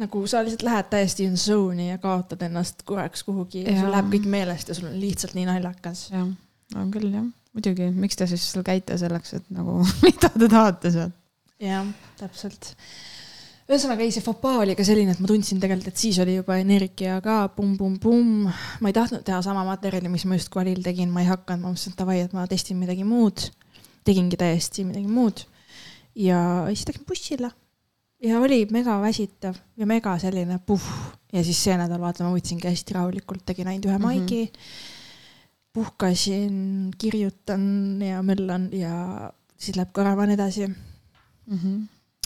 Nagu 0.00 0.22
sa 0.30 0.40
lihtsalt 0.44 0.64
lähed 0.64 0.88
täiesti 0.92 1.26
in 1.28 1.36
zone'i 1.36 1.90
ja 1.90 1.98
kaotad 2.00 2.42
ennast 2.46 2.84
korraks 2.88 3.24
kuhugi 3.26 3.64
ja 3.66 3.76
sul 3.76 3.92
läheb 3.92 4.08
kõik 4.14 4.26
meelest 4.32 4.72
ja 4.72 4.76
sul 4.76 4.88
on 4.88 4.96
lihtsalt 5.00 5.36
nii 5.36 5.46
naljakas. 5.48 6.08
jah, 6.14 6.26
on 6.80 6.90
küll 6.94 7.12
jah, 7.12 7.26
muidugi, 7.56 7.90
miks 7.92 8.18
te 8.18 8.28
siis 8.30 8.46
seal 8.52 8.64
käite 8.66 8.96
selleks, 9.00 9.36
et 9.40 9.48
nagu, 9.54 9.80
mida 10.06 10.32
te 10.32 10.48
tahate 10.48 10.94
sealt? 10.94 11.16
jah, 11.60 11.84
täpselt. 12.20 12.72
ühesõnaga 13.68 14.06
ei, 14.06 14.14
see 14.14 14.24
fopaa 14.24 14.62
oli 14.64 14.76
ka 14.78 14.86
selline, 14.88 15.14
et 15.14 15.22
ma 15.22 15.28
tundsin 15.28 15.60
tegelikult, 15.62 15.92
et 15.92 16.04
siis 16.06 16.18
oli 16.24 16.38
juba 16.38 16.56
energia 16.62 17.20
ka 17.24 17.42
pumm-pumm-pumm. 17.56 18.48
ma 18.80 18.92
ei 18.92 18.96
tahtnud 18.96 19.24
teha 19.26 19.42
sama 19.44 19.66
materjali, 19.68 20.12
mis 20.12 20.24
ma 20.24 20.40
just 20.40 20.52
Kvalil 20.54 20.80
tegin, 20.86 21.12
ma 21.12 21.24
ei 21.24 21.30
hakanud, 21.30 21.66
ma 21.66 21.74
mõtlesin, 21.74 21.92
et 21.92 22.04
davai, 22.04 22.20
et 22.24 22.36
ma 22.36 22.48
testin 22.50 22.80
midagi 22.80 23.04
muud. 23.04 23.50
tegingi 24.08 24.40
täiesti 24.40 24.88
midagi 24.88 25.10
muud. 25.12 25.44
ja 26.16 26.40
siis 26.72 26.88
läksin 26.88 27.04
bussile 27.08 27.52
ja 28.20 28.40
oli 28.40 28.66
mega 28.70 29.00
väsitav 29.00 29.58
ja 29.76 29.86
mega 29.86 30.18
selline 30.18 30.58
puh 30.66 30.86
ja 31.32 31.44
siis 31.44 31.60
see 31.64 31.76
nädal 31.78 32.00
vaata, 32.02 32.24
ma 32.24 32.34
võtsingi 32.34 32.68
hästi 32.68 32.96
rahulikult, 32.96 33.44
tegin 33.46 33.70
ainult 33.70 33.88
ühe 33.90 33.98
maigi 33.98 34.44
mm. 34.44 34.52
-hmm. 34.52 35.72
puhkasin, 35.72 36.54
kirjutan 36.98 38.02
ja 38.02 38.22
möllan 38.22 38.68
ja 38.72 39.32
siis 39.56 39.76
läheb 39.76 39.92
karavan 39.92 40.30
edasi 40.30 40.68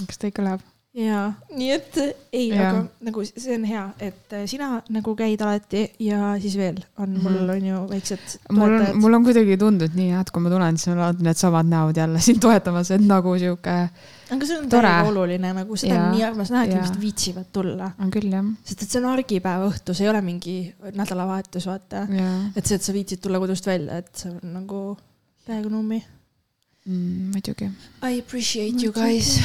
kas 0.06 0.18
ta 0.18 0.26
ikka 0.26 0.44
läheb? 0.44 0.73
Ja 0.94 1.32
nii 1.50 1.70
et 1.74 1.96
ei, 2.32 2.48
Jaa. 2.52 2.68
aga 2.70 2.82
nagu 3.02 3.22
see 3.26 3.54
on 3.56 3.64
hea, 3.66 3.80
et 3.98 4.32
äh, 4.36 4.44
sina 4.46 4.68
nagu 4.94 5.14
käid 5.18 5.40
alati 5.42 5.80
ja 5.98 6.34
siis 6.38 6.54
veel 6.58 6.76
on 7.02 7.16
mul 7.22 7.32
Mhm. 7.34 7.50
on 7.50 7.64
ju 7.66 7.78
väiksed 7.90 8.36
mul 8.54 8.74
on, 8.76 8.84
mul 9.02 9.14
on 9.18 9.24
kuidagi 9.26 9.56
tundunud 9.58 9.96
nii 9.98 10.10
hea, 10.12 10.20
et 10.22 10.30
kui 10.30 10.42
ma 10.44 10.52
tulen, 10.52 10.78
siis 10.78 10.92
on 10.94 11.00
alati 11.02 11.26
needsamad 11.26 11.66
näod 11.72 11.96
jälle 11.98 12.20
sind 12.22 12.38
toetamas, 12.44 12.92
et 12.94 13.02
nagu 13.02 13.34
sihuke, 13.42 13.74
aga 14.36 14.46
see 14.46 14.58
on 14.60 14.68
täiega 14.70 15.08
oluline, 15.10 15.50
nagu 15.58 15.76
seda 15.82 15.94
Jaa, 15.96 16.04
on 16.06 16.14
nii 16.14 16.24
armas 16.28 16.52
näha, 16.54 16.62
et 16.64 16.70
jaa. 16.70 16.78
inimesed 16.78 17.00
viitsivad 17.02 17.50
tulla. 17.52 17.90
on 17.98 18.10
küll 18.14 18.30
jah, 18.30 18.46
sest 18.64 18.82
et 18.86 18.90
see 18.94 19.02
on 19.02 19.10
argipäeva 19.10 19.66
õhtu, 19.72 19.94
see 19.98 20.06
ei 20.06 20.12
ole 20.14 20.20
mingi 20.22 20.56
nädalavahetus, 20.94 21.66
vaata. 21.66 22.06
jaa 22.20 22.36
et 22.54 22.66
see, 22.70 22.76
et 22.78 22.82
sa 22.86 22.94
viitsid 22.94 23.18
tulla 23.24 23.42
kodust 23.42 23.66
välja, 23.66 23.98
et 23.98 24.14
see 24.14 24.30
on 24.30 24.54
nagu 24.60 24.84
täiega 25.44 25.68
nummi. 25.74 25.98
mm,, 26.86 27.32
muidugi. 27.34 27.72
I 28.06 28.20
appreciate 28.22 28.78
you 28.84 28.92
guys. 28.94 29.40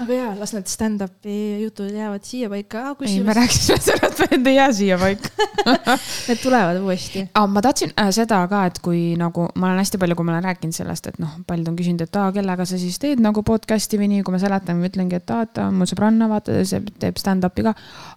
Aga 0.00 0.16
jaa, 0.16 0.30
las 0.38 0.52
need 0.56 0.68
stand-up'i 0.70 1.36
jutud 1.60 1.90
jäävad 1.92 2.24
siia 2.24 2.48
paika. 2.48 2.94
ei, 3.04 3.20
me 3.24 3.34
rääkisime 3.36 3.78
sellest, 3.84 4.22
et 4.30 4.46
ei 4.46 4.54
jää 4.54 4.72
siia 4.72 4.98
paika. 4.98 5.28
Need 6.28 6.40
tulevad 6.42 6.80
uuesti. 6.80 7.26
aga 7.34 7.46
ma 7.46 7.62
tahtsin 7.64 7.92
äh, 8.00 8.08
seda 8.14 8.40
ka, 8.48 8.62
et 8.70 8.78
kui 8.84 9.00
nagu 9.20 9.48
ma 9.54 9.68
olen 9.68 9.82
hästi 9.82 10.00
palju, 10.00 10.16
kui 10.16 10.28
ma 10.28 10.36
olen 10.36 10.46
rääkinud 10.48 10.76
sellest, 10.76 11.10
et 11.12 11.18
noh, 11.20 11.34
paljud 11.46 11.68
on 11.68 11.76
küsinud, 11.76 12.04
et 12.06 12.16
aa, 12.16 12.30
kellega 12.32 12.64
sa 12.68 12.78
siis 12.80 12.96
teed 13.02 13.20
nagu 13.20 13.42
podcast'i 13.46 14.00
või 14.00 14.08
nii, 14.14 14.24
kui 14.24 14.34
ma 14.34 14.40
seletan, 14.42 14.80
ma 14.80 14.88
ütlengi, 14.88 15.20
et 15.20 15.34
aa, 15.34 15.44
et 15.48 15.60
aa, 15.60 15.68
mul 15.74 15.90
sõbranna, 15.90 16.30
vaata, 16.32 16.56
see 16.68 16.80
teeb 17.02 17.20
stand-up'i 17.20 17.66
ka. 17.68 17.74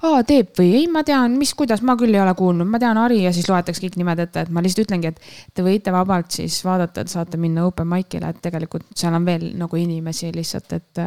aa, 0.08 0.24
teeb 0.28 0.54
või 0.60 0.72
ei, 0.80 0.88
ma 0.92 1.04
tean, 1.08 1.36
mis, 1.40 1.52
kuidas, 1.58 1.84
ma 1.84 1.98
küll 2.00 2.16
ei 2.16 2.24
ole 2.24 2.36
kuulnud, 2.40 2.70
ma 2.70 2.80
tean 2.82 3.02
Ari 3.02 3.24
ja 3.26 3.34
siis 3.36 3.50
loetakse 3.52 3.84
kõik 3.84 4.00
nimed 4.00 4.24
ette, 4.24 4.48
et 4.48 4.54
ma 4.54 4.64
lihtsalt 4.64 4.88
ütlengi, 4.88 5.12
et 5.12 5.20
te 5.54 5.66
võite 5.66 5.92
vabalt 5.96 6.32
siis 6.32 6.62
vaadata, 6.64 7.04
et 7.04 7.12
saate 7.12 7.40
minna 7.42 7.68
open 7.68 7.90
mic'ile, 7.92 8.32
et 8.32 8.42
tegelikult 8.44 8.88
seal 8.96 9.20
on 9.20 9.28
veel 9.28 9.50
nagu 9.60 9.80
inimesi 9.80 10.32
lihtsalt, 10.36 10.80
et 10.80 11.04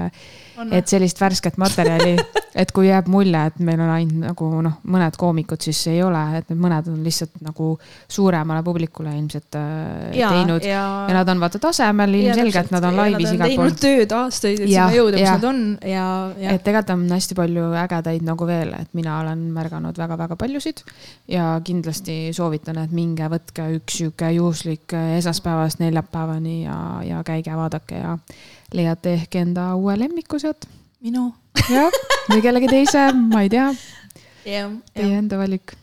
et 0.75 0.89
sellist 0.89 1.21
värsket 1.21 1.59
materjali, 1.61 2.17
et 2.63 2.73
kui 2.75 2.89
jääb 2.89 3.09
mulje, 3.13 3.43
et 3.51 3.59
meil 3.65 3.81
on 3.83 3.93
ainult 3.93 4.23
nagu 4.23 4.49
noh, 4.65 4.79
mõned 4.89 5.17
koomikud, 5.21 5.61
siis 5.63 5.81
ei 5.93 6.01
ole, 6.05 6.21
et 6.39 6.49
need 6.51 6.61
mõned 6.63 6.89
on 6.93 7.03
lihtsalt 7.05 7.41
nagu 7.45 7.73
suuremale 8.09 8.63
publikule 8.67 9.13
ilmselt 9.19 9.59
äh, 9.61 10.17
ja, 10.19 10.31
teinud. 10.33 10.65
ja, 10.65 10.79
ja, 10.79 10.87
ja 11.11 11.19
nad 11.19 11.33
on 11.33 11.43
vaata 11.43 11.61
tasemel 11.63 12.17
ilmselgelt, 12.21 12.73
nad 12.75 12.89
on 12.89 12.99
laivis 13.01 13.35
igal 13.37 13.55
pool. 13.61 13.77
tööd 13.81 14.17
aastaid, 14.17 14.63
et 14.63 14.73
Jah, 14.73 14.89
sinna 14.89 15.01
jõuda, 15.01 15.21
jah. 15.21 15.37
nad 15.37 15.49
on. 15.51 15.63
Ja, 15.87 16.07
ja. 16.41 16.57
Et 16.57 16.65
tegelikult 16.65 16.95
on 16.97 17.07
hästi 17.17 17.39
palju 17.39 17.69
ägedaid 17.85 18.27
nagu 18.27 18.49
veel, 18.49 18.75
et 18.79 18.93
mina 18.97 19.21
olen 19.23 19.47
märganud 19.55 19.99
väga-väga 20.01 20.39
paljusid. 20.41 20.83
Ja 21.31 21.55
kindlasti 21.65 22.33
soovitan, 22.37 22.81
et 22.83 22.93
minge 22.95 23.29
võtke 23.33 23.69
üks 23.79 24.01
sihuke 24.01 24.31
juhuslik 24.37 24.95
esmaspäevast 25.19 25.81
neljapäevani 25.83 26.63
ja, 26.65 26.77
ja 27.07 27.23
käige 27.27 27.57
vaadake 27.57 28.01
ja 28.01 28.17
leiate 28.75 29.15
ehk 29.15 29.39
enda 29.43 29.75
uue 29.79 29.97
lemmiku 29.99 30.39
sealt. 30.43 30.67
minu. 31.01 31.33
jah, 31.71 31.91
või 32.31 32.43
kellegi 32.45 32.71
teise, 32.71 33.09
ma 33.17 33.43
ei 33.47 33.53
tea, 33.53 33.71
teie 34.45 35.13
enda 35.19 35.39
valik 35.39 35.77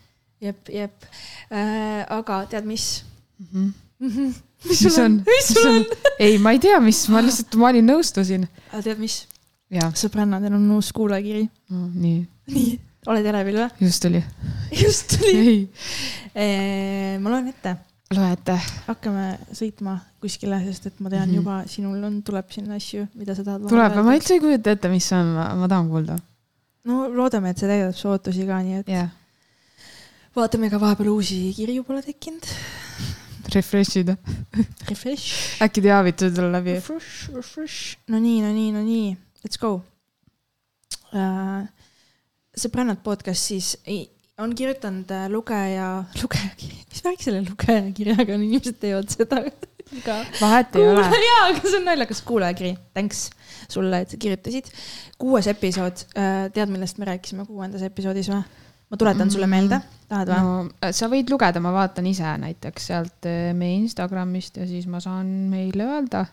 jep, 0.44 0.68
jep 0.68 1.06
äh,. 1.50 2.04
aga 2.12 2.44
tead, 2.50 2.66
mis? 2.68 3.04
mm. 3.38 3.72
-hmm. 4.00 4.34
mis 4.68 4.82
sul 4.82 4.98
on? 5.04 5.20
mis 5.26 5.52
sul 5.54 5.70
on? 5.70 5.84
ei, 6.18 6.38
ma 6.38 6.52
ei 6.52 6.58
tea, 6.58 6.80
mis, 6.80 7.06
ma 7.08 7.22
lihtsalt, 7.24 7.56
ma 7.60 7.70
olin, 7.72 7.88
nõustusin. 7.88 8.48
aga 8.72 8.82
tead, 8.88 9.00
mis? 9.02 9.24
sõbrannadel 10.00 10.54
on 10.58 10.68
uus 10.76 10.92
kuulajakiri. 10.94 11.46
nii, 11.70 12.20
nii, 12.52 12.76
oled 13.10 13.30
elevil 13.32 13.62
või? 13.62 13.88
just 13.88 14.04
tuli. 14.04 14.22
just 14.82 15.16
tuli. 15.16 15.56
ei, 16.34 17.18
ma 17.18 17.32
loen 17.32 17.50
ette, 17.54 17.76
loe 18.16 18.30
ette. 18.34 18.54
hakkame 18.88 19.26
sõitma 19.56 19.96
kuskile, 20.22 20.60
sest 20.66 20.88
et 20.90 21.00
ma 21.00 21.10
tean 21.12 21.26
mm 21.26 21.30
-hmm. 21.30 21.36
juba, 21.40 21.56
sinul 21.70 22.04
on, 22.08 22.22
tuleb 22.22 22.50
sinna 22.50 22.78
asju, 22.80 23.06
mida 23.14 23.34
sa 23.34 23.44
tahad. 23.44 23.66
tuleb, 23.68 23.98
ma 24.04 24.14
üldse 24.16 24.34
ei 24.34 24.40
kujuta 24.40 24.74
ette, 24.76 24.88
mis 24.88 25.10
on, 25.12 25.34
ma 25.34 25.68
tahan 25.68 25.88
kuulda. 25.88 26.18
no 26.84 27.08
loodame, 27.08 27.50
et 27.50 27.58
see 27.58 27.68
täidab 27.68 27.94
su 27.96 28.08
ootusi 28.08 28.46
ka, 28.46 28.62
nii 28.62 28.80
et 28.80 28.88
jah, 28.88 29.08
vaatame 30.36 30.70
ka 30.70 30.80
vahepeal 30.80 31.08
uusi 31.14 31.52
kirju 31.56 31.84
pole 31.84 32.02
tekkinud. 32.02 32.46
refresh 33.54 33.96
ida. 33.98 34.16
Refresh. 34.88 35.62
äkki 35.62 35.82
teavitused 35.82 36.38
on 36.38 36.52
läbi. 36.52 36.78
Refresh, 36.80 37.30
refresh. 37.34 37.96
no 38.08 38.18
nii, 38.18 38.40
no 38.42 38.52
nii, 38.52 38.72
no 38.72 38.82
nii, 38.82 39.16
let's 39.44 39.60
go 39.60 39.80
uh,. 41.14 41.62
sõbrannad 42.54 43.00
podcast 43.02 43.50
siis 43.50 43.76
ei, 43.86 44.04
on 44.38 44.54
kirjutanud 44.54 45.10
äh, 45.14 45.28
lugeja, 45.30 45.88
lugejakiri, 46.22 46.82
mis 46.90 47.04
värk 47.04 47.22
selle 47.22 47.44
lugejakirjaga 47.46 48.34
on, 48.34 48.42
inimesed 48.48 48.80
teevad 48.82 49.12
seda 49.12 49.44
ka. 50.04 50.18
vahet 50.40 50.76
ei 50.80 50.88
ole. 50.90 51.06
jaa, 51.28 51.40
aga 51.52 51.62
see 51.62 51.78
on 51.78 51.88
naljakas 51.90 52.22
kuulajakiri, 52.26 52.74
thanks 52.96 53.28
sulle, 53.70 54.02
et 54.04 54.12
sa 54.12 54.20
kirjutasid. 54.20 54.70
kuues 55.20 55.48
episood, 55.50 56.06
tead, 56.14 56.70
millest 56.72 56.98
me 56.98 57.10
rääkisime 57.12 57.46
kuuendas 57.48 57.84
episoodis 57.86 58.30
või? 58.32 58.42
ma 58.90 58.98
tuletan 59.00 59.30
sulle 59.32 59.46
meelde, 59.50 59.80
tahad 60.10 60.30
või 60.30 60.40
no.? 60.42 60.56
no 60.68 60.92
sa 60.94 61.08
võid 61.12 61.30
lugeda, 61.32 61.62
ma 61.62 61.72
vaatan 61.74 62.06
ise 62.10 62.34
näiteks 62.42 62.90
sealt 62.90 63.28
meie 63.56 63.78
Instagramist 63.80 64.58
ja 64.60 64.66
siis 64.70 64.88
ma 64.90 65.00
saan 65.02 65.30
meile 65.50 65.86
öelda. 65.94 66.26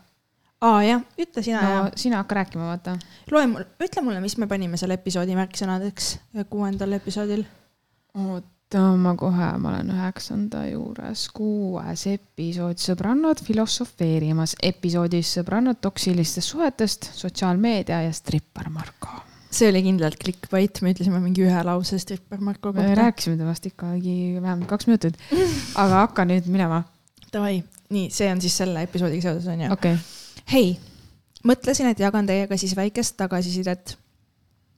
aa 0.66 0.82
jah, 0.86 1.06
ütle 1.22 1.46
sina 1.46 1.62
no 1.62 1.88
sina 1.94 2.20
hakka 2.20 2.42
rääkima, 2.42 2.68
vaata. 2.74 2.98
loe 3.30 3.48
mul, 3.54 3.66
ütle 3.82 4.04
mulle, 4.04 4.20
mis 4.24 4.36
me 4.42 4.50
panime 4.50 4.80
selle 4.80 4.98
episoodi 4.98 5.38
märksõnadeks 5.38 6.14
äh, 6.18 6.46
kuuendal 6.50 6.98
episoodil. 6.98 7.46
oota, 8.18 8.82
ma 9.00 9.14
kohe, 9.18 9.48
ma 9.60 9.72
olen 9.72 9.90
üheksanda 9.94 10.64
juures, 10.70 11.26
kuues 11.34 12.06
episood 12.10 12.80
Sõbrannad 12.80 13.42
filosofeerimas. 13.44 14.56
episoodis 14.62 15.34
Sõbrannad 15.38 15.80
toksilistest 15.84 16.54
suhetest, 16.54 17.10
sotsiaalmeedia 17.16 18.02
ja 18.06 18.12
strippar 18.12 18.70
Marko. 18.70 19.08
see 19.52 19.68
oli 19.68 19.82
kindlalt 19.84 20.16
clickbait, 20.16 20.80
me 20.80 20.94
ütlesime 20.94 21.18
mingi 21.20 21.42
ühe 21.44 21.64
lause 21.64 21.98
strippar 22.00 22.40
Marko 22.40 22.72
me 22.72 22.80
kohta. 22.80 22.94
rääkisime 23.02 23.36
temast 23.36 23.66
ikkagi 23.66 24.38
vähemalt 24.40 24.68
kaks 24.68 24.86
minutit, 24.88 25.18
aga 25.74 26.06
hakka 26.06 26.24
nüüd 26.24 26.48
minema. 26.48 26.82
Davai, 27.32 27.62
nii, 27.92 28.08
see 28.12 28.30
on 28.32 28.40
siis 28.40 28.56
selle 28.56 28.82
episoodiga 28.88 29.28
seoses, 29.28 29.48
on 29.52 29.66
ju? 29.66 29.72
okei 29.72 29.92
okay. 29.92 30.46
hei, 30.52 30.78
mõtlesin, 31.44 31.90
et 31.92 32.00
jagan 32.00 32.26
teiega 32.28 32.56
siis 32.56 32.76
väikest 32.76 33.16
tagasisidet. 33.20 33.96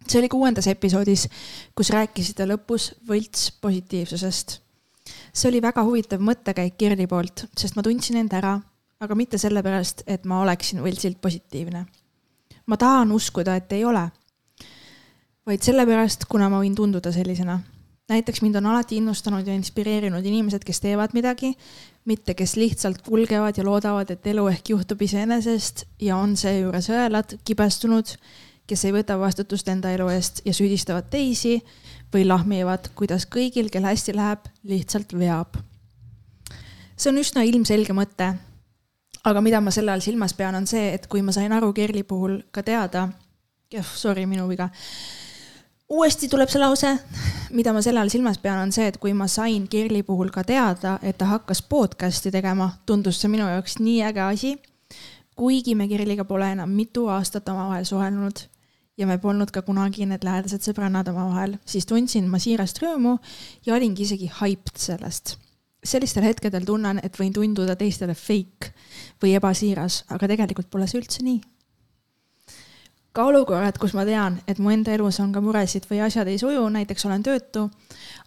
See 0.09 0.21
oli 0.21 0.29
kuuendas 0.29 0.67
episoodis, 0.71 1.29
kus 1.75 1.90
rääkisite 1.95 2.47
lõpus 2.49 2.93
võlts 3.09 3.51
positiivsusest. 3.61 4.61
see 5.33 5.49
oli 5.49 5.62
väga 5.62 5.85
huvitav 5.85 6.21
mõttekäik 6.21 6.77
Kirli 6.79 7.07
poolt, 7.07 7.47
sest 7.57 7.77
ma 7.77 7.83
tundsin 7.83 8.17
end 8.17 8.33
ära, 8.33 8.59
aga 9.01 9.14
mitte 9.14 9.38
sellepärast, 9.38 10.05
et 10.07 10.25
ma 10.25 10.40
oleksin 10.43 10.83
võltsilt 10.85 11.21
positiivne. 11.21 11.87
ma 12.67 12.77
tahan 12.77 13.12
uskuda, 13.12 13.57
et 13.57 13.73
ei 13.73 13.85
ole. 13.85 14.09
vaid 15.47 15.62
sellepärast, 15.62 16.25
kuna 16.29 16.49
ma 16.49 16.61
võin 16.61 16.75
tunduda 16.75 17.12
sellisena. 17.12 17.61
näiteks 18.09 18.43
mind 18.43 18.57
on 18.57 18.67
alati 18.67 18.97
innustanud 18.97 19.47
ja 19.47 19.55
inspireerinud 19.55 20.25
inimesed, 20.25 20.64
kes 20.64 20.81
teevad 20.81 21.14
midagi, 21.14 21.55
mitte 22.05 22.35
kes 22.35 22.57
lihtsalt 22.57 23.03
kulgevad 23.03 23.57
ja 23.57 23.64
loodavad, 23.64 24.11
et 24.11 24.27
elu 24.27 24.47
ehk 24.49 24.69
juhtub 24.69 25.03
iseenesest 25.03 25.87
ja 26.01 26.17
on 26.17 26.37
seejuures 26.37 26.90
õelad, 26.90 27.38
kibestunud, 27.45 28.17
kes 28.66 28.85
ei 28.85 28.94
võta 28.94 29.18
vastutust 29.20 29.68
enda 29.68 29.92
elu 29.92 30.09
eest 30.14 30.40
ja 30.44 30.55
süüdistavad 30.57 31.11
teisi 31.12 31.59
või 32.14 32.24
lahmivad, 32.29 32.90
kuidas 32.96 33.27
kõigil, 33.27 33.70
kel 33.72 33.85
hästi 33.85 34.14
läheb, 34.16 34.46
lihtsalt 34.64 35.12
veab. 35.18 35.59
see 36.96 37.11
on 37.11 37.18
üsna 37.18 37.42
ilmselge 37.42 37.92
mõte. 37.92 38.35
aga 39.24 39.40
mida 39.40 39.61
ma 39.61 39.70
selle 39.70 39.92
all 39.92 40.00
silmas 40.00 40.35
pean, 40.35 40.55
on 40.55 40.66
see, 40.66 40.94
et 40.94 41.07
kui 41.07 41.22
ma 41.22 41.33
sain 41.33 41.53
aru 41.53 41.72
Kerli 41.72 42.03
puhul 42.03 42.42
ka 42.50 42.62
teada, 42.62 43.09
sorry, 43.83 44.27
minu 44.27 44.48
viga 44.48 44.70
uuesti 45.88 46.29
tuleb 46.29 46.48
see 46.48 46.61
lause, 46.61 46.98
mida 47.50 47.72
ma 47.72 47.83
selle 47.83 48.00
all 48.00 48.09
silmas 48.09 48.38
pean, 48.38 48.59
on 48.59 48.72
see, 48.72 48.87
et 48.88 48.96
kui 48.98 49.12
ma 49.12 49.29
sain 49.29 49.68
Kirli 49.68 50.03
puhul 50.03 50.31
ka 50.31 50.44
teada, 50.44 50.98
et 51.03 51.18
ta 51.18 51.24
hakkas 51.24 51.62
podcast'i 51.62 52.31
tegema, 52.31 52.70
tundus 52.87 53.20
see 53.20 53.29
minu 53.29 53.48
jaoks 53.48 53.79
nii 53.81 54.03
äge 54.03 54.20
asi. 54.20 54.57
kuigi 55.37 55.74
me 55.74 55.88
Kirliga 55.88 56.24
pole 56.24 56.53
enam 56.53 56.70
mitu 56.70 57.09
aastat 57.09 57.48
omavahel 57.48 57.85
suhelnud 57.85 58.54
ja 58.98 59.07
me 59.07 59.18
polnud 59.18 59.50
ka 59.50 59.62
kunagi 59.62 60.07
need 60.07 60.24
lähedased 60.24 60.62
sõbrannad 60.66 61.09
omavahel, 61.11 61.57
siis 61.66 61.87
tundsin 61.87 62.28
ma 62.30 62.38
siirast 62.38 62.78
rõõmu 62.83 63.16
ja 63.66 63.74
olingi 63.74 64.07
isegi 64.07 64.30
hyped 64.40 64.76
sellest. 64.76 65.38
sellistel 65.85 66.24
hetkedel 66.24 66.64
tunnen, 66.64 67.00
et 67.02 67.18
võin 67.20 67.33
tunduda 67.33 67.76
teistele 67.76 68.14
fake 68.14 68.72
või 69.22 69.35
ebasiiras, 69.37 70.04
aga 70.09 70.28
tegelikult 70.28 70.70
pole 70.70 70.87
see 70.88 71.00
üldse 71.00 71.24
nii 71.26 71.42
ka 73.14 73.28
olukorrad, 73.30 73.76
kus 73.78 73.92
ma 73.94 74.02
tean, 74.07 74.40
et 74.50 74.59
mu 74.59 74.72
enda 74.74 74.90
elus 74.94 75.20
on 75.22 75.30
ka 75.35 75.42
muresid 75.44 75.87
või 75.87 76.00
asjad 76.02 76.26
ei 76.30 76.38
suju, 76.40 76.64
näiteks 76.74 77.07
olen 77.07 77.22
töötu, 77.22 77.68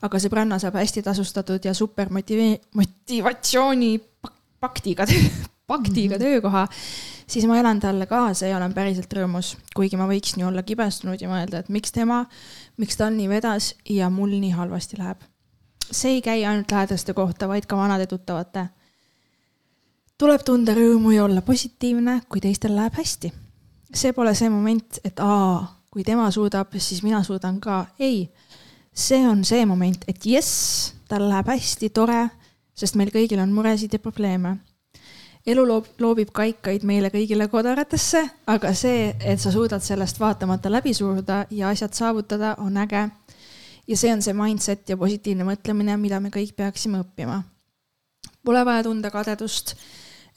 aga 0.01 0.21
sõbranna 0.23 0.59
saab 0.63 0.77
hästi 0.79 1.03
tasustatud 1.03 1.65
ja 1.67 1.73
super 1.75 2.07
motivee-, 2.13 2.61
motivatsiooni 2.79 3.97
paktiga, 4.63 5.03
paktiga 5.71 6.15
mm 6.15 6.21
-hmm. 6.21 6.23
töökoha, 6.23 6.67
siis 7.27 7.45
ma 7.45 7.59
elan 7.59 7.79
talle 7.79 8.05
kaasa 8.05 8.47
ja 8.47 8.57
olen 8.57 8.73
päriselt 8.73 9.13
rõõmus, 9.13 9.55
kuigi 9.75 9.97
ma 9.97 10.07
võiksin 10.07 10.41
ju 10.41 10.47
olla 10.47 10.63
kibestunud 10.63 11.21
ja 11.21 11.29
mõelda, 11.31 11.59
et 11.59 11.69
miks 11.69 11.91
tema, 11.91 12.25
miks 12.77 12.97
tal 12.97 13.13
nii 13.15 13.29
vedas 13.29 13.73
ja 13.89 14.09
mul 14.09 14.37
nii 14.37 14.53
halvasti 14.55 14.97
läheb. 14.97 15.17
see 15.91 16.17
ei 16.17 16.21
käi 16.21 16.45
ainult 16.45 16.71
lähedaste 16.71 17.13
kohta, 17.13 17.47
vaid 17.47 17.65
ka 17.65 17.77
vanade 17.77 18.07
tuttavate. 18.07 18.67
tuleb 20.17 20.43
tunda 20.43 20.73
rõõmu 20.73 21.11
ja 21.11 21.23
olla 21.23 21.41
positiivne, 21.41 22.21
kui 22.29 22.41
teistel 22.41 22.75
läheb 22.75 22.93
hästi 22.93 23.33
see 23.93 24.13
pole 24.13 24.33
see 24.35 24.49
moment, 24.51 24.99
et 25.05 25.19
aa, 25.23 25.61
kui 25.91 26.05
tema 26.07 26.29
suudab, 26.33 26.73
siis 26.81 27.03
mina 27.05 27.21
suudan 27.23 27.59
ka. 27.63 27.85
ei, 27.99 28.27
see 28.93 29.23
on 29.27 29.43
see 29.45 29.65
moment, 29.65 30.03
et 30.07 30.25
jess, 30.25 30.93
tal 31.07 31.27
läheb 31.29 31.51
hästi, 31.53 31.89
tore, 31.95 32.27
sest 32.77 32.97
meil 32.99 33.11
kõigil 33.13 33.41
on 33.41 33.53
muresid 33.55 33.93
ja 33.93 33.99
probleeme. 33.99 34.57
Elu 35.47 35.63
loob, 35.67 35.85
loobib 36.03 36.31
kaikaid 36.35 36.83
meile 36.87 37.11
kõigile 37.13 37.47
kodaratesse, 37.51 38.23
aga 38.51 38.73
see, 38.75 39.13
et 39.19 39.39
sa 39.39 39.51
suudad 39.51 39.83
sellest 39.83 40.19
vaatamata 40.19 40.71
läbi 40.71 40.93
suruda 40.93 41.45
ja 41.51 41.69
asjad 41.69 41.95
saavutada, 41.95 42.55
on 42.63 42.77
äge. 42.77 43.07
ja 43.87 43.97
see 43.97 44.11
on 44.13 44.21
see 44.21 44.33
mindset 44.33 44.89
ja 44.89 44.97
positiivne 44.97 45.47
mõtlemine, 45.47 45.97
mida 45.97 46.19
me 46.19 46.29
kõik 46.29 46.55
peaksime 46.55 46.99
õppima. 46.99 47.41
Pole 48.43 48.65
vaja 48.65 48.83
tunda 48.83 49.11
kadedust 49.11 49.75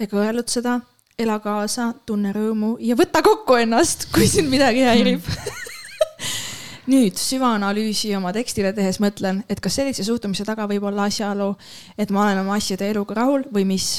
ega 0.00 0.16
õelutseda 0.16 0.80
ela 1.18 1.38
kaasa, 1.42 1.92
tunne 2.06 2.32
rõõmu 2.32 2.76
ja 2.80 2.96
võta 2.96 3.22
kokku 3.22 3.58
ennast, 3.60 4.08
kui 4.14 4.28
sind 4.30 4.48
midagi 4.48 4.86
häirib 4.86 5.26
nüüd 6.90 7.18
süvaanalüüsi 7.20 8.14
oma 8.16 8.32
tekstile 8.34 8.72
tehes 8.76 9.00
mõtlen, 9.02 9.42
et 9.50 9.60
kas 9.62 9.76
sellise 9.78 10.04
suhtumise 10.06 10.46
taga 10.48 10.66
võib 10.70 10.86
olla 10.88 11.08
asjaolu, 11.10 11.52
et 11.98 12.10
ma 12.14 12.24
olen 12.24 12.42
oma 12.42 12.56
asjade 12.58 12.88
eluga 12.90 13.18
rahul 13.20 13.44
või 13.52 13.66
mis. 13.68 13.90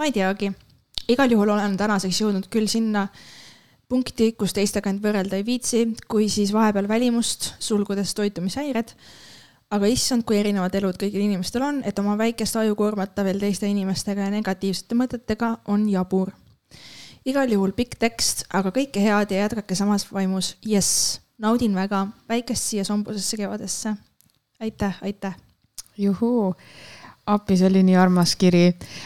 Ma 0.00 0.08
ei 0.08 0.14
teagi. 0.16 0.48
igal 1.12 1.28
juhul 1.28 1.52
olen 1.52 1.76
tänaseks 1.76 2.22
jõudnud 2.22 2.46
küll 2.48 2.68
sinna 2.72 3.08
punkti, 3.90 4.32
kus 4.32 4.54
teistega 4.56 4.88
end 4.88 5.02
võrrelda 5.04 5.36
ei 5.36 5.44
viitsi, 5.44 5.82
kui 6.08 6.30
siis 6.32 6.54
vahepeal 6.56 6.88
välimust, 6.88 7.52
sulgudes 7.60 8.14
toitumishäired. 8.16 8.94
aga 9.70 9.86
issand, 9.86 10.24
kui 10.24 10.40
erinevad 10.40 10.74
elud 10.74 10.96
kõigil 10.96 11.26
inimestel 11.26 11.62
on, 11.62 11.82
et 11.84 11.98
oma 11.98 12.16
väikest 12.18 12.56
aju 12.56 12.74
koormata 12.78 13.24
veel 13.24 13.38
teiste 13.38 13.68
inimestega 13.68 14.24
ja 14.24 14.30
negatiivsete 14.32 14.96
mõtetega 14.96 15.58
on 15.68 15.84
jabur 15.88 16.32
igal 17.28 17.52
juhul 17.52 17.74
pikk 17.76 17.98
tekst, 18.00 18.46
aga 18.48 18.72
kõike 18.72 19.02
head 19.04 19.34
ja 19.34 19.44
jätkake 19.44 19.76
samas 19.76 20.06
vaimus. 20.12 20.56
jess, 20.64 21.20
naudin 21.38 21.74
väga 21.74 22.06
väikest 22.28 22.72
siia 22.72 22.84
sombusesse 22.84 23.36
kevadesse. 23.36 23.94
aitäh, 24.60 24.96
aitäh. 25.02 25.36
juhuu, 25.98 26.54
appi, 27.34 27.56
see 27.60 27.68
oli 27.70 27.82
nii 27.86 27.96
armas 28.00 28.34
kiri. 28.40 28.64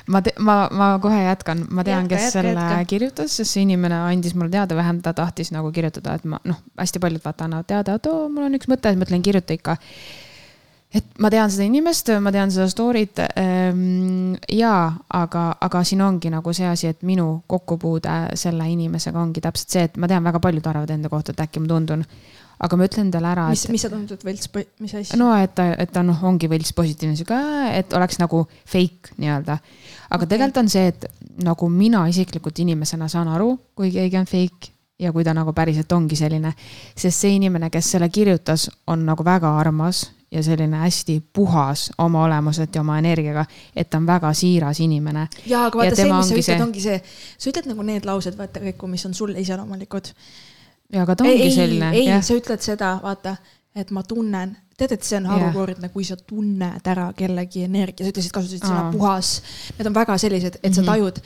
ma, 0.08 0.22
ma, 0.38 0.56
ma 0.72 0.90
kohe 1.02 1.22
jätkan, 1.24 1.64
ma 1.70 1.84
tean, 1.86 2.08
kes 2.10 2.28
jätka, 2.28 2.34
selle 2.38 2.54
jätka. 2.56 2.90
kirjutas, 2.90 3.38
sest 3.38 3.56
see 3.56 3.64
inimene 3.66 4.02
andis 4.08 4.34
mulle 4.34 4.52
teada, 4.54 4.76
vähemalt 4.76 5.06
ta 5.06 5.14
tahtis 5.22 5.52
nagu 5.54 5.72
kirjutada, 5.72 6.18
et 6.18 6.28
ma 6.28 6.40
noh, 6.44 6.60
hästi 6.80 7.02
paljud 7.02 7.24
vaata 7.24 7.48
annavad 7.48 7.70
teada, 7.70 7.98
et 7.98 8.12
oo, 8.12 8.28
mul 8.28 8.48
on 8.48 8.60
üks 8.60 8.70
mõte, 8.70 8.92
siis 8.92 9.00
mõtlen, 9.00 9.24
kirjuta 9.24 9.56
ikka 9.56 9.78
et 10.94 11.18
ma 11.18 11.30
tean 11.32 11.50
seda 11.50 11.66
inimest, 11.66 12.12
ma 12.22 12.30
tean 12.34 12.52
seda 12.54 12.68
story't 12.70 13.20
ähm, 13.26 14.36
jaa, 14.50 14.86
aga, 15.18 15.44
aga 15.66 15.82
siin 15.86 16.04
ongi 16.06 16.30
nagu 16.32 16.54
see 16.54 16.68
asi, 16.70 16.92
et 16.94 17.02
minu 17.06 17.42
kokkupuude 17.50 18.36
selle 18.38 18.68
inimesega 18.70 19.18
ongi 19.20 19.42
täpselt 19.44 19.74
see, 19.74 19.88
et 19.88 19.98
ma 19.98 20.10
tean, 20.10 20.24
väga 20.26 20.40
paljud 20.42 20.70
arvavad 20.70 20.94
enda 20.94 21.10
kohta, 21.12 21.34
et 21.34 21.42
äkki 21.46 21.64
ma 21.64 21.72
tundun. 21.74 22.06
Aga 22.62 22.78
ma 22.78 22.88
ütlen 22.88 23.10
talle 23.14 23.30
ära. 23.32 23.48
mis, 23.52 23.66
mis 23.72 23.86
sa 23.86 23.90
tundud 23.92 24.26
võlts, 24.26 24.50
mis 24.82 24.94
asja? 24.94 25.18
no 25.20 25.32
et 25.36 25.54
ta, 25.56 25.70
et 25.78 25.92
ta 25.94 26.04
noh, 26.06 26.20
ongi 26.28 26.50
võlts 26.50 26.74
positiivne 26.76 27.16
sihuke, 27.18 27.40
et 27.74 27.92
oleks 27.96 28.20
nagu 28.22 28.44
fake 28.70 29.16
nii-öelda. 29.18 29.58
aga 30.10 30.20
okay. 30.20 30.30
tegelikult 30.36 30.62
on 30.64 30.70
see, 30.72 30.92
et 30.92 31.08
nagu 31.44 31.68
mina 31.72 32.04
isiklikult 32.10 32.62
inimesena 32.64 33.08
saan 33.10 33.32
aru, 33.34 33.56
kui 33.74 33.90
keegi 33.94 34.20
on 34.20 34.30
fake 34.30 34.74
ja 34.98 35.12
kui 35.12 35.24
ta 35.24 35.34
nagu 35.34 35.52
päriselt 35.52 35.92
ongi 35.92 36.16
selline. 36.16 36.52
sest 36.96 37.24
see 37.24 37.38
inimene, 37.38 37.70
kes 37.70 37.94
selle 37.96 38.08
kirjutas, 38.08 38.68
on 38.86 39.04
nagu 39.06 39.24
väga 39.24 39.56
armas 39.58 40.06
ja 40.34 40.42
selline 40.42 40.76
hästi 40.76 41.22
puhas 41.32 41.90
oma 41.98 42.24
olemuselt 42.24 42.74
ja 42.74 42.80
oma 42.80 42.98
energiaga, 42.98 43.44
et 43.76 43.90
ta 43.90 43.98
on 43.98 44.06
väga 44.06 44.32
siiras 44.34 44.80
inimene. 44.80 45.28
ja, 45.46 45.66
aga 45.66 45.78
vaata 45.78 45.92
ja 45.92 45.96
see, 45.96 46.10
mis 46.12 46.28
sa 46.28 46.54
ütled 46.54 46.66
ongi 46.66 46.82
see, 46.82 46.98
sa 47.38 47.50
ütled 47.50 47.70
nagu 47.70 47.86
need 47.86 48.08
laused, 48.08 48.38
vaata 48.38 48.62
kõik, 48.64 48.86
mis 48.90 49.06
on 49.06 49.14
sulle 49.14 49.40
iseloomulikud. 49.40 50.10
Ja, 50.92 51.02
aga 51.02 51.16
ta 51.16 51.24
ongi 51.24 51.48
ei, 51.48 51.54
selline. 51.54 51.92
ei, 51.96 52.10
sa 52.22 52.36
ütled 52.36 52.62
seda, 52.64 52.96
vaata, 53.02 53.36
et 53.74 53.90
ma 53.94 54.02
tunnen, 54.06 54.56
tead, 54.78 54.94
et 54.96 55.06
see 55.06 55.18
on 55.20 55.26
harukordne, 55.30 55.88
kui 55.94 56.06
sa 56.06 56.16
tunned 56.16 56.88
ära 56.90 57.08
kellegi 57.16 57.64
energia, 57.66 58.06
sa 58.06 58.14
ütlesid, 58.14 58.34
kasutasid 58.34 58.66
sõna 58.66 58.88
puhas. 58.94 59.36
Need 59.78 59.90
on 59.90 59.94
väga 59.96 60.18
sellised, 60.18 60.58
et 60.62 60.74
sa 60.74 60.82
mhm. 60.82 60.90
tajud 60.90 61.20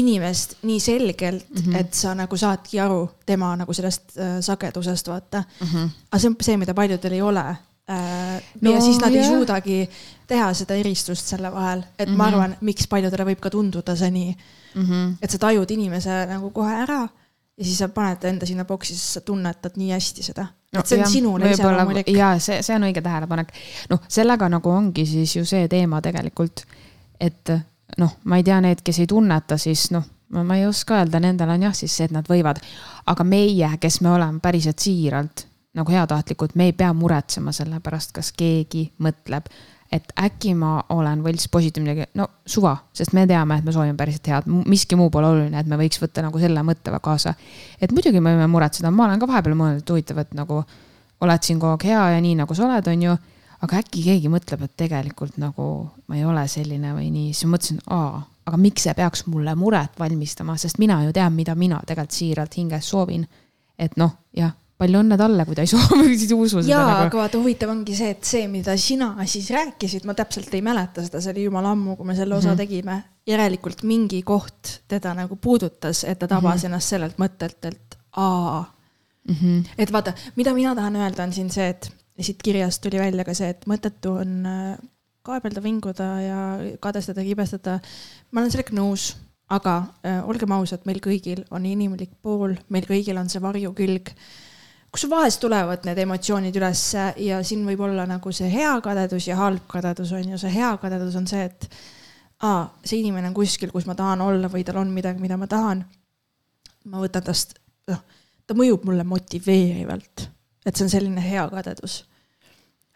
inimest 0.00 0.60
nii 0.62 0.80
selgelt 0.80 1.48
mm, 1.48 1.62
-hmm. 1.62 1.80
et 1.80 1.94
sa 1.94 2.12
nagu 2.14 2.36
saadki 2.36 2.78
aru 2.80 3.08
tema 3.26 3.56
nagu 3.58 3.74
sellest 3.74 4.14
äh, 4.16 4.36
sagedusest, 4.40 5.08
vaata 5.08 5.42
mm. 5.42 5.66
-hmm. 5.66 5.88
aga 6.10 6.20
see 6.20 6.30
on 6.30 6.36
see, 6.40 6.56
mida 6.56 6.74
paljudel 6.74 7.12
ei 7.12 7.22
ole 7.22 7.44
Äh, 7.90 8.42
no, 8.60 8.70
ja 8.70 8.80
siis 8.80 9.00
nad 9.00 9.10
jah. 9.10 9.24
ei 9.24 9.28
suudagi 9.28 9.78
teha 10.30 10.52
seda 10.54 10.76
eristust 10.78 11.26
selle 11.32 11.50
vahel, 11.50 11.82
et 11.98 12.08
mm 12.08 12.14
-hmm. 12.14 12.18
ma 12.18 12.26
mhm. 12.26 12.34
arvan, 12.34 12.56
miks 12.60 12.86
paljudele 12.86 13.24
võib 13.32 13.40
ka 13.40 13.50
tunduda 13.50 13.96
see 13.96 14.10
nii 14.10 14.36
mm. 14.74 14.84
-hmm. 14.84 15.16
et 15.22 15.30
sa 15.30 15.38
tajud 15.38 15.70
inimese 15.70 16.26
nagu 16.30 16.50
kohe 16.50 16.74
ära 16.84 17.08
ja 17.60 17.66
siis 17.66 17.78
sa 17.78 17.90
paned 17.92 18.24
enda 18.24 18.48
sinna 18.48 18.64
boksi, 18.64 18.96
sest 18.96 19.18
sa 19.18 19.24
tunnetad 19.24 19.76
nii 19.76 19.90
hästi 19.92 20.24
seda 20.24 20.46
no,. 20.48 20.80
et 20.80 20.86
see 20.86 20.96
on 20.96 21.04
jah, 21.04 21.10
sinule 21.12 21.50
iseloomulik. 21.52 22.08
ja 22.16 22.32
see, 22.40 22.62
see 22.64 22.76
on 22.76 22.86
õige 22.88 23.02
tähelepanek. 23.04 23.52
noh, 23.92 24.00
sellega 24.08 24.48
nagu 24.48 24.72
ongi 24.72 25.04
siis 25.06 25.36
ju 25.36 25.44
see 25.48 25.68
teema 25.68 26.00
tegelikult, 26.04 26.64
et 27.20 27.52
noh, 28.00 28.16
ma 28.24 28.40
ei 28.40 28.46
tea, 28.46 28.60
need, 28.64 28.80
kes 28.86 29.02
ei 29.02 29.10
tunneta, 29.10 29.58
siis 29.60 29.90
noh, 29.94 30.06
ma 30.40 30.56
ei 30.56 30.64
oska 30.66 31.00
öelda, 31.00 31.20
nendel 31.20 31.52
on 31.52 31.68
jah, 31.68 31.76
siis 31.76 31.96
see, 31.96 32.08
et 32.08 32.14
nad 32.16 32.28
võivad. 32.30 32.62
aga 33.06 33.26
meie, 33.26 33.70
kes 33.80 34.00
me 34.00 34.14
oleme 34.14 34.40
päriselt 34.40 34.78
siiralt 34.78 35.46
nagu 35.74 35.92
heatahtlikult, 35.92 36.56
me 36.58 36.70
ei 36.70 36.72
pea 36.74 36.90
muretsema 36.96 37.52
selle 37.54 37.78
pärast, 37.84 38.14
kas 38.16 38.32
keegi 38.34 38.88
mõtleb 38.98 39.46
et 39.92 40.12
äkki 40.22 40.52
ma 40.54 40.76
olen 40.94 41.22
võlts 41.24 41.48
positiivne, 41.50 42.06
no 42.18 42.26
suva, 42.46 42.76
sest 42.94 43.14
me 43.16 43.24
teame, 43.26 43.58
et 43.58 43.66
me 43.66 43.74
soovime 43.74 43.96
päriselt 43.98 44.28
head, 44.30 44.46
miski 44.70 44.98
muu 44.98 45.10
pole 45.10 45.26
oluline, 45.32 45.58
et 45.58 45.70
me 45.70 45.78
võiks 45.80 45.98
võtta 46.02 46.22
nagu 46.22 46.38
selle 46.38 46.62
mõtte 46.66 46.94
kaasa. 47.02 47.34
et 47.80 47.92
muidugi 47.92 48.20
me 48.20 48.36
võime 48.36 48.46
muretseda, 48.50 48.92
ma 48.94 49.08
olen 49.08 49.18
ka 49.20 49.26
vahepeal 49.26 49.58
mõelnud, 49.58 49.82
et 49.82 49.90
huvitav, 49.90 50.22
et 50.22 50.34
nagu 50.38 50.62
oled 51.20 51.42
siin 51.42 51.58
kogu 51.58 51.74
aeg 51.74 51.88
hea 51.90 52.06
ja 52.14 52.22
nii 52.22 52.38
nagu 52.38 52.54
sa 52.54 52.68
oled, 52.68 52.86
on 52.86 53.02
ju. 53.08 53.16
aga 53.60 53.76
äkki 53.82 54.02
keegi 54.06 54.30
mõtleb, 54.32 54.62
et 54.64 54.76
tegelikult 54.86 55.36
nagu 55.36 55.64
ma 56.08 56.16
ei 56.16 56.24
ole 56.24 56.46
selline 56.48 56.94
või 56.96 57.10
nii, 57.12 57.34
siis 57.34 57.44
ma 57.44 57.56
mõtlesin, 57.56 57.82
aa, 57.92 58.22
aga 58.46 58.56
miks 58.56 58.86
see 58.86 58.94
peaks 58.96 59.26
mulle 59.26 59.52
muret 59.58 59.98
valmistama, 59.98 60.56
sest 60.56 60.78
mina 60.78 61.02
ju 61.04 61.12
tean, 61.12 61.34
mida 61.34 61.54
mina 61.54 61.82
tegelikult 61.86 62.16
siiralt 62.16 62.56
hinges 62.56 62.88
soovin. 62.88 63.26
et 63.80 63.96
noh, 63.96 64.12
jah 64.36 64.54
palju 64.80 65.02
õnne 65.02 65.18
talle, 65.20 65.44
kui 65.48 65.56
ta 65.58 65.64
ei 65.64 65.70
soovi, 65.70 66.16
siis 66.20 66.32
usu 66.34 66.62
seda. 66.62 66.72
jaa 66.72 66.88
nagu., 66.88 67.06
aga 67.10 67.20
vaata, 67.22 67.40
huvitav 67.42 67.72
ongi 67.72 67.96
see, 67.96 68.10
et 68.16 68.26
see, 68.26 68.48
mida 68.52 68.76
sina 68.80 69.12
siis 69.28 69.50
rääkisid, 69.54 70.06
ma 70.08 70.16
täpselt 70.18 70.52
ei 70.56 70.64
mäleta 70.64 71.04
seda, 71.06 71.22
see 71.22 71.34
oli 71.34 71.46
jumala 71.46 71.74
ammu, 71.76 71.96
kui 71.98 72.08
me 72.08 72.16
selle 72.18 72.36
osa 72.36 72.50
mm 72.50 72.54
-hmm. 72.54 72.64
tegime. 72.64 73.02
järelikult 73.26 73.82
mingi 73.86 74.22
koht 74.26 74.80
teda 74.88 75.14
nagu 75.14 75.36
puudutas, 75.36 76.04
et 76.04 76.18
ta 76.18 76.28
tabas 76.28 76.42
mm 76.42 76.60
-hmm. 76.60 76.66
ennast 76.66 76.88
sellelt 76.88 77.18
mõttelt, 77.18 77.64
et 77.64 77.98
aa 78.16 78.64
mm. 79.28 79.34
-hmm. 79.34 79.64
et 79.78 79.92
vaata, 79.92 80.12
mida 80.36 80.54
mina 80.54 80.74
tahan 80.74 80.96
öelda, 80.96 81.22
on 81.22 81.32
siin 81.32 81.50
see, 81.50 81.68
et 81.68 81.92
siit 82.20 82.42
kirjast 82.42 82.82
tuli 82.82 82.98
välja 82.98 83.24
ka 83.24 83.34
see, 83.34 83.48
et 83.48 83.66
mõttetu 83.66 84.18
on 84.20 84.46
äh, 84.46 84.78
kaebelda, 85.22 85.62
vinguda 85.62 86.20
ja 86.20 86.58
kadestada, 86.80 87.22
kibestada. 87.22 87.80
ma 88.30 88.40
olen 88.40 88.50
sellega 88.50 88.74
nõus 88.74 89.16
aga 89.50 89.74
äh, 90.06 90.20
olgem 90.28 90.52
ausad, 90.54 90.84
meil 90.86 91.00
kõigil 91.02 91.42
on 91.50 91.66
inimlik 91.66 92.12
pool, 92.22 92.54
meil 92.68 92.86
kõigil 92.86 93.18
on 93.18 93.28
see 93.28 93.42
varjukülg 93.42 94.12
kus 94.90 95.06
vahest 95.10 95.40
tulevad 95.40 95.86
need 95.86 95.98
emotsioonid 96.02 96.56
ülesse 96.58 97.12
ja 97.22 97.40
siin 97.46 97.62
võib 97.66 97.84
olla 97.86 98.06
nagu 98.10 98.32
see 98.34 98.50
hea 98.50 98.72
kadedus 98.82 99.28
ja 99.28 99.38
halb 99.38 99.66
kadedus 99.70 100.12
on 100.16 100.34
ju, 100.34 100.40
see 100.40 100.52
hea 100.54 100.70
kadedus 100.82 101.16
on 101.20 101.28
see, 101.30 101.44
et 101.46 101.68
aa, 102.46 102.64
see 102.84 102.98
inimene 103.00 103.30
on 103.30 103.36
kuskil, 103.36 103.70
kus 103.70 103.86
ma 103.86 103.94
tahan 103.98 104.24
olla 104.24 104.50
või 104.50 104.64
tal 104.66 104.80
on 104.82 104.90
midagi, 104.94 105.22
mida 105.22 105.38
ma 105.38 105.46
tahan. 105.50 105.84
ma 106.90 107.00
võtan 107.02 107.22
tast, 107.22 107.58
noh, 107.90 108.00
ta 108.46 108.56
mõjub 108.56 108.86
mulle 108.88 109.04
motiveerivalt, 109.04 110.26
et 110.66 110.74
see 110.74 110.86
on 110.86 110.92
selline 110.92 111.22
hea 111.22 111.46
kadedus. 111.52 112.04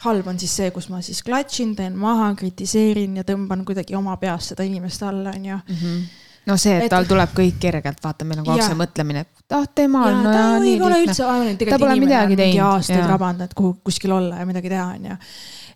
halb 0.05 0.27
on 0.27 0.39
siis 0.39 0.53
see, 0.57 0.71
kus 0.75 0.89
ma 0.91 1.01
siis 1.03 1.23
klatšin, 1.23 1.77
teen 1.77 1.95
maha, 1.97 2.35
kritiseerin 2.35 3.17
ja 3.17 3.25
tõmban 3.25 3.65
kuidagi 3.65 3.95
oma 3.95 4.17
peas 4.17 4.51
seda 4.51 4.67
inimest 4.67 5.03
alla, 5.03 5.31
on 5.31 5.45
ju 5.45 5.57
mm. 5.57 5.81
-hmm 5.81 6.24
no 6.49 6.57
see, 6.61 6.77
et, 6.85 6.93
tal 6.93 7.07
tuleb 7.09 7.33
kõik 7.37 7.59
kergelt, 7.63 8.01
vaata, 8.05 8.27
meil 8.29 8.43
on 8.43 8.47
kogu 8.47 8.59
aeg 8.59 8.69
see 8.69 8.79
mõtlemine, 8.79 9.25
et 9.25 9.57
ah, 9.57 9.67
temal 9.81 10.11
on 10.11 10.25
no, 10.27 10.33
ja, 10.35 10.47
nii 10.61 10.79
lihtne. 10.93 11.57
ta 11.65 11.81
pole 11.81 11.99
midagi 12.01 12.39
teinud. 12.39 12.65
aastaid 12.69 13.05
rabanud, 13.09 13.45
et 13.47 13.55
kuhu, 13.57 13.77
kuskil 13.85 14.13
olla 14.17 14.43
ja 14.43 14.49
midagi 14.49 14.73
teha, 14.73 14.87
onju. 14.99 15.17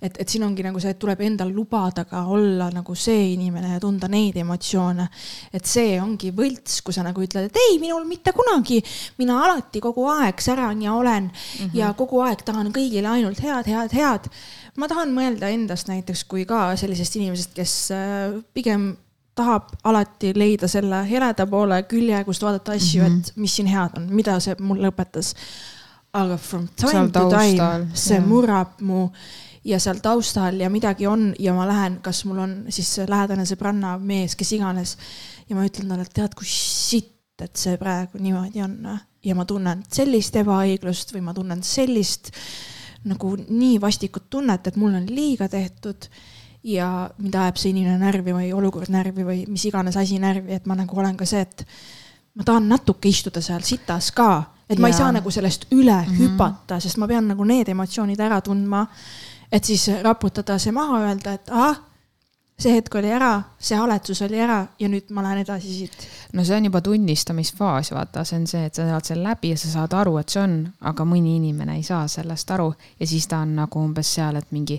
et, 0.05 0.21
et 0.25 0.29
siin 0.29 0.45
ongi 0.45 0.67
nagu 0.67 0.83
see, 0.83 0.93
et 0.93 1.01
tuleb 1.01 1.23
endal 1.25 1.55
lubada 1.55 2.05
ka 2.09 2.27
olla 2.35 2.69
nagu 2.75 2.97
see 2.99 3.33
inimene 3.33 3.73
ja 3.77 3.81
tunda 3.83 4.11
neid 4.13 4.37
emotsioone. 4.43 5.09
et 5.57 5.73
see 5.73 5.97
ongi 6.03 6.35
võlts, 6.37 6.83
kui 6.85 6.97
sa 6.97 7.07
nagu 7.07 7.25
ütled, 7.25 7.49
et 7.49 7.61
ei, 7.65 7.81
minul 7.81 8.05
mitte 8.09 8.37
kunagi, 8.37 8.83
mina 9.23 9.41
alati 9.47 9.83
kogu 9.85 10.07
aeg 10.19 10.45
säran 10.45 10.85
ja 10.85 10.95
olen 10.95 11.31
mm 11.33 11.65
-hmm. 11.65 11.75
ja 11.81 11.93
kogu 11.97 12.21
aeg 12.27 12.45
tahan 12.45 12.73
kõigile 12.77 13.09
ainult 13.09 13.41
head, 13.41 13.67
head, 13.67 13.93
head. 13.93 14.31
ma 14.77 14.89
tahan 14.89 15.17
mõelda 15.17 15.49
endast 15.49 15.89
näiteks 15.89 16.25
kui 16.25 16.45
ka 16.45 16.77
sellisest 16.77 17.17
inimesest, 17.17 17.55
kes 17.55 17.91
äh, 17.91 18.43
pigem 18.55 18.97
tahab 19.39 19.73
alati 19.89 20.33
leida 20.37 20.69
selle 20.71 21.03
heleda 21.09 21.47
poole 21.51 21.83
külje, 21.91 22.23
kust 22.27 22.45
vaadata 22.45 22.77
asju 22.77 23.03
mm, 23.03 23.09
-hmm. 23.09 23.19
et 23.19 23.43
mis 23.43 23.57
siin 23.57 23.69
head 23.71 23.99
on, 23.99 24.09
mida 24.15 24.39
see 24.41 24.57
mulle 24.61 24.91
õpetas. 24.93 25.35
aga 26.13 26.37
from 26.37 26.69
time 26.77 27.11
to 27.13 27.29
time 27.29 27.91
see 27.95 28.17
yeah. 28.17 28.27
murrab 28.27 28.81
mu 28.81 29.09
ja 29.65 29.79
seal 29.79 30.01
taustal 30.03 30.61
ja 30.61 30.71
midagi 30.71 31.07
on 31.07 31.35
ja 31.39 31.53
ma 31.55 31.67
lähen, 31.69 31.99
kas 32.03 32.25
mul 32.25 32.39
on 32.39 32.55
siis 32.69 32.95
lähedane 33.09 33.45
sõbranna, 33.45 33.99
mees, 33.99 34.37
kes 34.37 34.53
iganes. 34.53 34.97
ja 35.49 35.57
ma 35.57 35.67
ütlen 35.67 35.89
talle, 35.89 36.03
et 36.03 36.15
tead, 36.15 36.35
kui 36.35 36.47
sitt, 36.49 37.43
et 37.43 37.57
see 37.57 37.77
praegu 37.77 38.19
niimoodi 38.19 38.63
on 38.63 38.99
ja 39.25 39.35
ma 39.35 39.45
tunnen 39.45 39.85
sellist 39.93 40.37
ebaõiglust 40.37 41.13
või 41.15 41.23
ma 41.29 41.35
tunnen 41.35 41.63
sellist 41.63 42.33
nagu 43.09 43.37
nii 43.37 43.79
vastikut 43.81 44.27
tunnet, 44.31 44.67
et 44.67 44.77
mul 44.77 44.97
on 44.99 45.07
liiga 45.07 45.49
tehtud 45.49 46.09
ja 46.65 47.11
mind 47.19 47.35
ajab 47.35 47.57
see 47.61 47.71
inimene 47.71 47.99
närvi 48.03 48.35
või 48.35 48.53
olukord 48.55 48.91
närvi 48.91 49.25
või 49.25 49.41
mis 49.49 49.65
iganes 49.69 49.97
asi 49.97 50.19
närvi, 50.19 50.57
et 50.59 50.67
ma 50.67 50.77
nagu 50.79 50.99
olen 50.99 51.17
ka 51.17 51.27
see, 51.29 51.41
et 51.47 51.65
ma 52.39 52.47
tahan 52.47 52.69
natuke 52.69 53.09
istuda 53.09 53.43
seal 53.45 53.63
sitas 53.67 54.11
ka, 54.17 54.31
et 54.69 54.77
ja. 54.77 54.83
ma 54.83 54.91
ei 54.91 54.97
saa 54.97 55.11
nagu 55.15 55.31
sellest 55.31 55.69
üle 55.73 55.95
mm 55.95 56.09
-hmm. 56.09 56.19
hüpata, 56.23 56.81
sest 56.81 56.97
ma 56.97 57.07
pean 57.09 57.29
nagu 57.29 57.45
need 57.45 57.69
emotsioonid 57.69 58.21
ära 58.21 58.41
tundma. 58.41 58.87
et 59.53 59.65
siis 59.65 59.91
raputada 60.03 60.59
see 60.59 60.73
maha, 60.73 60.99
öelda, 61.01 61.33
et 61.33 61.51
ahah, 61.51 61.79
see 62.59 62.75
hetk 62.75 62.95
oli 62.95 63.11
ära, 63.15 63.43
see 63.59 63.79
haletsus 63.79 64.23
oli 64.23 64.41
ära 64.43 64.59
ja 64.79 64.89
nüüd 64.89 65.13
ma 65.15 65.23
lähen 65.23 65.39
edasi 65.39 65.73
siit. 65.73 66.09
no 66.33 66.45
see 66.45 66.57
on 66.57 66.65
juba 66.65 66.81
tunnistamisfaas, 66.81 67.93
vaata, 67.95 68.25
see 68.25 68.39
on 68.41 68.47
see, 68.47 68.65
et 68.67 68.75
sa 68.75 68.83
elad 68.83 69.05
selle 69.05 69.29
läbi 69.29 69.51
ja 69.51 69.57
sa 69.57 69.69
saad 69.69 69.93
aru, 69.93 70.17
et 70.19 70.29
see 70.29 70.43
on, 70.43 70.57
aga 70.81 71.05
mõni 71.05 71.37
inimene 71.37 71.77
ei 71.77 71.83
saa 71.83 72.09
sellest 72.09 72.51
aru 72.51 72.73
ja 73.01 73.07
siis 73.07 73.27
ta 73.27 73.39
on 73.39 73.55
nagu 73.57 73.85
umbes 73.85 74.15
seal, 74.15 74.37
et 74.37 74.51
mingi 74.51 74.79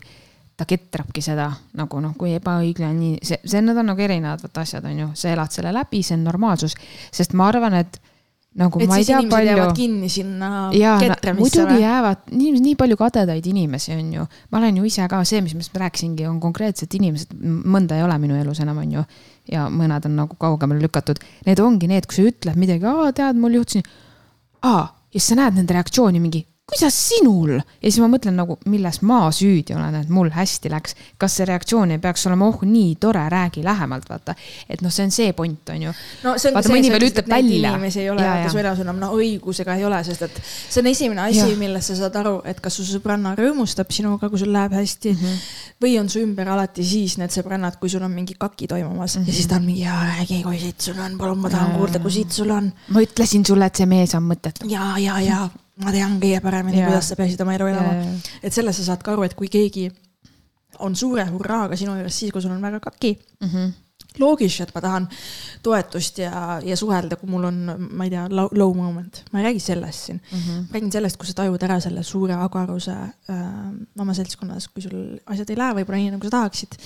ta 0.59 0.67
ketrabki 0.67 1.23
seda 1.23 1.47
nagu 1.79 2.01
noh, 2.03 2.13
kui 2.19 2.33
ebaõiglane, 2.35 2.97
nii 2.99 3.23
see, 3.23 3.39
see, 3.47 3.63
need 3.63 3.79
on 3.79 3.91
nagu 3.93 4.03
erinevad 4.03 4.43
vaata 4.43 4.65
asjad, 4.65 4.85
on 4.89 5.03
ju, 5.05 5.09
sa 5.19 5.31
elad 5.31 5.55
selle 5.55 5.71
läbi, 5.75 6.03
see 6.03 6.17
on 6.17 6.25
normaalsus, 6.27 6.75
sest 7.15 7.35
ma 7.37 7.47
arvan, 7.51 7.77
et 7.79 7.99
nagu 8.59 8.81
et 8.81 8.89
ma 8.89 8.97
ei 8.97 9.05
tea 9.05 9.21
palju. 9.29 9.69
kinni 9.77 10.09
sinna 10.11 10.49
ketramisse. 10.73 11.39
muidugi 11.39 11.77
või? 11.77 11.83
jäävad, 11.85 12.27
nii, 12.33 12.51
nii 12.65 12.75
palju 12.81 12.97
kadedaid 12.99 13.49
inimesi 13.51 13.93
on 13.95 14.11
ju. 14.17 14.27
ma 14.51 14.61
olen 14.61 14.81
ju 14.81 14.89
ise 14.89 15.07
ka 15.11 15.21
see, 15.27 15.41
mis 15.45 15.55
ma 15.55 15.83
rääkisingi, 15.85 16.27
on 16.27 16.39
konkreetsed 16.43 16.99
inimesed, 16.99 17.35
mõnda 17.39 17.99
ei 17.99 18.03
ole 18.03 18.19
minu 18.21 18.39
elus 18.39 18.59
enam, 18.65 18.81
on 18.83 18.99
ju. 18.99 19.07
ja 19.53 19.67
mõned 19.71 20.09
on 20.09 20.17
nagu 20.25 20.37
kaugemale 20.41 20.83
lükatud. 20.83 21.21
Need 21.47 21.63
ongi 21.63 21.87
need, 21.89 22.09
kui 22.09 22.19
sa 22.19 22.27
ütled 22.33 22.59
midagi, 22.59 22.89
aa, 22.89 23.13
tead, 23.15 23.39
mul 23.39 23.59
juhtus 23.61 23.79
nii. 23.79 23.99
aa, 24.67 24.87
ja 25.13 25.19
siis 25.19 25.31
sa 25.31 25.39
näed 25.39 25.61
nende 25.61 25.77
reaktsiooni 25.77 26.19
mingi 26.21 26.43
kuidas 26.69 26.95
sinul? 27.09 27.57
ja 27.57 27.89
siis 27.89 27.99
ma 28.03 28.09
mõtlen 28.11 28.37
nagu, 28.37 28.57
milles 28.69 29.01
ma 29.07 29.19
süüdi 29.33 29.75
olen, 29.75 29.95
et 30.01 30.09
mul 30.13 30.29
hästi 30.33 30.71
läks. 30.71 30.95
kas 31.17 31.37
see 31.39 31.47
reaktsioon 31.49 31.95
ei 31.95 32.01
peaks 32.01 32.25
olema, 32.29 32.47
oh 32.49 32.63
nii 32.65 32.95
tore, 33.01 33.23
räägi 33.29 33.63
lähemalt, 33.65 34.09
vaata. 34.09 34.35
et 34.69 34.83
noh, 34.85 34.93
see 34.93 35.07
on 35.07 35.13
see 35.13 35.33
point, 35.33 35.69
on 35.73 35.87
ju. 35.87 35.93
no 36.23 36.35
see 36.37 36.51
ongi 36.53 36.67
see, 36.67 36.91
sa 36.91 36.99
ütled, 36.99 37.21
et 37.23 37.31
neid 37.33 37.51
inimesi 37.59 38.03
ei 38.03 38.09
ole, 38.13 38.25
vaata 38.25 38.51
su 38.53 38.61
elus 38.61 38.83
enam, 38.85 38.99
no 39.01 39.11
õigusega 39.17 39.77
ei 39.79 39.85
ole, 39.87 40.01
sest 40.07 40.27
et 40.27 40.41
see 40.45 40.81
on 40.83 40.91
esimene 40.91 41.25
asi, 41.25 41.47
millest 41.59 41.93
sa 41.93 41.99
saad 42.03 42.19
aru, 42.21 42.35
et 42.49 42.61
kas 42.63 42.79
su 42.79 42.87
sõbranna 42.87 43.35
rõõmustab 43.39 43.93
sinuga, 43.95 44.29
kui 44.31 44.41
sul 44.41 44.53
läheb 44.53 44.75
hästi 44.77 45.13
mm. 45.13 45.23
-hmm. 45.23 45.47
või 45.85 45.95
on 46.01 46.09
su 46.09 46.21
ümber 46.23 46.51
alati 46.55 46.85
siis 46.85 47.17
need 47.21 47.33
sõbrannad, 47.33 47.79
kui 47.81 47.89
sul 47.89 48.03
on 48.05 48.13
mingi 48.13 48.37
kaki 48.37 48.67
toimumas 48.67 49.17
mm 49.17 49.23
-hmm. 49.23 49.27
ja 49.27 49.33
siis 49.33 49.47
ta 49.47 49.55
on 49.55 49.65
mingi, 49.65 49.81
jaa, 49.81 50.03
räägi, 50.13 50.43
kui 50.43 50.59
siit 50.59 50.81
sul 50.81 50.99
on, 50.99 51.17
palun, 51.17 51.39
ma 51.39 51.49
tahan 51.49 51.75
kuulda, 51.77 51.99
kui 51.99 52.11
siit 52.11 52.31
sul 52.31 52.49
on. 52.49 52.71
ma 52.89 53.01
ütlesin 53.01 53.45
sulle, 53.45 53.65
et 53.65 53.75
see 53.75 53.85
mees 53.85 54.15
on 54.15 54.23
mõttetu. 54.29 54.69
ja, 54.69 54.97
ja, 54.97 55.19
ja 55.21 55.49
ma 55.83 55.91
tean 55.95 56.17
kõige 56.21 56.39
paremini, 56.43 56.83
kuidas 56.83 57.11
sa 57.11 57.19
peaksid 57.19 57.41
oma 57.45 57.55
elu 57.57 57.67
elama. 57.73 58.15
et 58.43 58.53
selles 58.53 58.79
sa 58.79 58.91
saad 58.91 59.03
ka 59.03 59.13
aru, 59.13 59.27
et 59.27 59.35
kui 59.39 59.51
keegi 59.51 59.89
on 60.85 60.95
suure 60.95 61.25
hurraaga 61.29 61.77
sinu 61.79 61.95
juures 61.97 62.17
siis, 62.21 62.31
kui 62.31 62.41
sul 62.43 62.55
on 62.55 62.61
väga 62.61 62.79
kaki 62.83 63.13
mm. 63.17 63.47
-hmm 63.53 63.77
loogiline, 64.19 64.65
et 64.65 64.73
ma 64.75 64.81
tahan 64.81 65.07
toetust 65.63 66.17
ja, 66.17 66.59
ja 66.65 66.75
suhelda, 66.79 67.15
kui 67.19 67.29
mul 67.29 67.45
on, 67.49 67.59
ma 67.95 68.07
ei 68.07 68.13
tea, 68.13 68.25
low 68.31 68.73
moment, 68.75 69.21
ma 69.31 69.39
ei 69.39 69.49
räägi 69.49 69.61
sellest 69.63 70.05
siin 70.05 70.17
mm. 70.19 70.39
-hmm. 70.39 70.65
ma 70.67 70.77
räägin 70.77 70.91
sellest, 70.91 71.17
kui 71.17 71.27
sa 71.27 71.33
tajud 71.33 71.63
ära 71.63 71.79
selle 71.79 72.03
suure 72.03 72.33
agaruse 72.33 72.91
äh, 72.91 73.45
oma 73.99 74.13
seltskonnas, 74.13 74.67
kui 74.67 74.83
sul 74.83 75.19
asjad 75.25 75.49
ei 75.49 75.57
lähe 75.57 75.77
võib-olla 75.79 76.01
nii, 76.01 76.11
nagu 76.15 76.25
sa 76.25 76.35
tahaksid. 76.37 76.77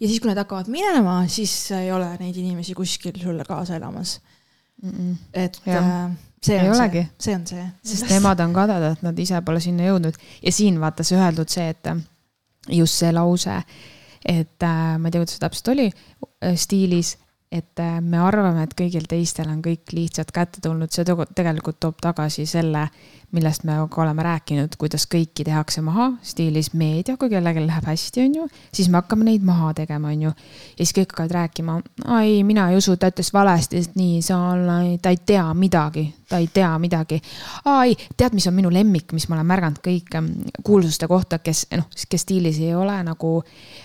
ja 0.00 0.08
siis, 0.08 0.20
kui 0.20 0.30
need 0.30 0.38
hakkavad 0.38 0.68
minema, 0.68 1.24
siis 1.28 1.70
ei 1.76 1.92
ole 1.92 2.16
neid 2.20 2.36
inimesi 2.36 2.74
kuskil 2.74 3.18
sulle 3.22 3.44
kaasa 3.44 3.76
elamas 3.76 4.20
mm. 4.82 4.90
-mm. 4.90 5.16
et 5.34 5.60
ja. 5.66 5.78
äh, 5.78 6.10
see 6.40 6.56
ei 6.56 6.68
on 6.68 6.76
olegi. 6.76 7.06
see, 7.20 7.34
on 7.36 7.46
see. 7.46 7.64
sest 7.84 8.08
nemad 8.10 8.40
on 8.40 8.54
kadedad, 8.56 9.00
nad 9.04 9.18
ise 9.18 9.40
pole 9.46 9.60
sinna 9.60 9.88
jõudnud 9.90 10.16
ja 10.42 10.52
siin 10.52 10.80
vaata 10.80 11.06
see 11.06 11.18
öeldud 11.20 11.52
see, 11.52 11.68
et 11.68 11.90
just 12.68 13.00
see 13.00 13.12
lause, 13.12 13.56
et 14.24 14.66
äh, 14.66 14.94
ma 14.98 15.08
ei 15.08 15.14
tea, 15.14 15.22
kuidas 15.22 15.36
see 15.36 15.44
täpselt 15.44 15.72
oli 15.74 15.88
äh, 15.90 16.56
stiilis, 16.60 17.14
et 17.52 17.82
äh, 17.82 17.98
me 18.00 18.20
arvame, 18.22 18.64
et 18.64 18.76
kõigil 18.78 19.08
teistel 19.10 19.50
on 19.52 19.62
kõik 19.64 19.92
lihtsalt 19.96 20.32
kätte 20.34 20.62
tulnud, 20.64 20.92
see 20.92 21.06
tegelikult 21.06 21.80
toob 21.82 22.00
tagasi 22.02 22.46
selle, 22.48 22.86
millest 23.32 23.64
me 23.64 23.76
ka 23.90 24.02
oleme 24.02 24.24
rääkinud, 24.26 24.74
kuidas 24.80 25.06
kõiki 25.10 25.44
tehakse 25.46 25.82
maha 25.84 26.10
stiilis 26.26 26.72
meedia, 26.74 27.16
kui 27.20 27.30
kellelgi 27.30 27.62
läheb 27.66 27.86
hästi, 27.86 28.24
on 28.26 28.38
ju, 28.40 28.46
siis 28.74 28.90
me 28.90 29.00
hakkame 29.00 29.26
neid 29.28 29.44
maha 29.46 29.72
tegema, 29.78 30.10
on 30.10 30.26
ju. 30.28 30.32
ja 30.32 30.84
siis 30.84 30.94
kõik 30.96 31.12
hakkavad 31.12 31.36
rääkima, 31.36 31.76
ei, 32.20 32.42
mina 32.46 32.68
ei 32.70 32.78
usu, 32.80 32.96
ta 32.96 33.10
ütles 33.12 33.32
valesti, 33.34 33.80
sest 33.82 33.98
nii 33.98 34.16
ei 34.18 34.24
saa 34.26 34.52
olla, 34.54 34.80
ta 35.02 35.12
ei 35.14 35.20
tea 35.26 35.44
midagi, 35.54 36.06
ta 36.28 36.40
ei 36.42 36.48
tea 36.52 36.70
midagi. 36.78 37.20
aa 37.64 37.84
ei, 37.84 37.96
tead, 38.16 38.34
mis 38.34 38.46
on 38.50 38.56
minu 38.56 38.72
lemmik, 38.72 39.12
mis 39.12 39.28
ma 39.28 39.38
olen 39.38 39.50
märganud 39.50 39.80
kõik 39.84 40.18
kuulsuste 40.66 41.08
kohta, 41.10 41.38
kes 41.38 41.66
noh, 41.76 41.86
kes 42.10 42.26
stiilis 42.26 42.58
ei 42.62 42.74
ole 42.74 42.96
nagu 43.06 43.36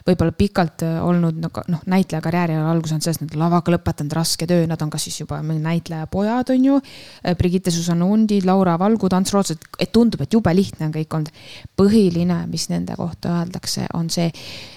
võib-olla 0.07 0.33
pikalt 0.37 0.85
äh, 0.85 0.97
olnud 1.05 1.39
nagu 1.41 1.65
noh, 1.71 1.83
näitleja 1.89 2.21
karjääri 2.23 2.57
algus 2.59 2.95
on 2.95 3.01
sellest, 3.03 3.23
nad 3.25 3.37
lavaga 3.39 3.73
lõpetanud 3.75 4.13
raske 4.15 4.47
töö, 4.49 4.65
nad 4.69 4.81
on 4.81 4.91
kas 4.93 5.07
siis 5.07 5.21
juba 5.21 5.41
näitleja 5.45 6.07
pojad, 6.11 6.51
on 6.53 6.69
ju. 6.71 6.81
Äh, 7.21 7.37
Brigitte 7.37 7.71
Susanne 7.71 8.05
Undid, 8.05 8.45
Laura 8.45 8.77
Valgu, 8.79 9.09
tantsu 9.09 9.34
raudselt, 9.35 9.67
et 9.79 9.91
tundub, 9.93 10.23
et 10.23 10.33
jube 10.33 10.51
lihtne 10.55 10.87
on 10.87 10.95
kõik 10.95 11.13
olnud. 11.17 11.43
põhiline, 11.77 12.39
mis 12.51 12.67
nende 12.71 12.95
kohta 12.97 13.41
öeldakse, 13.41 13.87
on 13.93 14.09
see. 14.09 14.31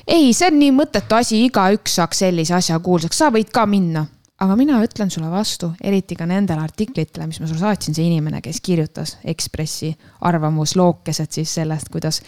ei, 0.06 0.32
see 0.32 0.50
on 0.50 0.58
nii 0.58 0.74
mõttetu 0.76 1.18
asi, 1.18 1.42
igaüks 1.46 1.98
saaks 2.00 2.24
sellise 2.24 2.54
asja 2.58 2.78
kuulsaks, 2.78 3.18
sa 3.18 3.32
võid 3.34 3.52
ka 3.54 3.66
minna. 3.66 4.06
aga 4.38 4.56
mina 4.56 4.82
ütlen 4.84 5.10
sulle 5.10 5.30
vastu, 5.30 5.72
eriti 5.82 6.14
ka 6.14 6.26
nendele 6.26 6.62
artiklitele, 6.62 7.26
mis 7.26 7.40
ma 7.40 7.48
sulle 7.48 7.64
saatsin, 7.64 7.94
see 7.94 8.06
inimene, 8.06 8.40
kes 8.40 8.60
kirjutas 8.60 9.16
Ekspressi 9.24 9.90
arvamuslookesed 10.20 11.32
siis 11.32 11.54
sellest, 11.54 11.88
kuidas 11.90 12.22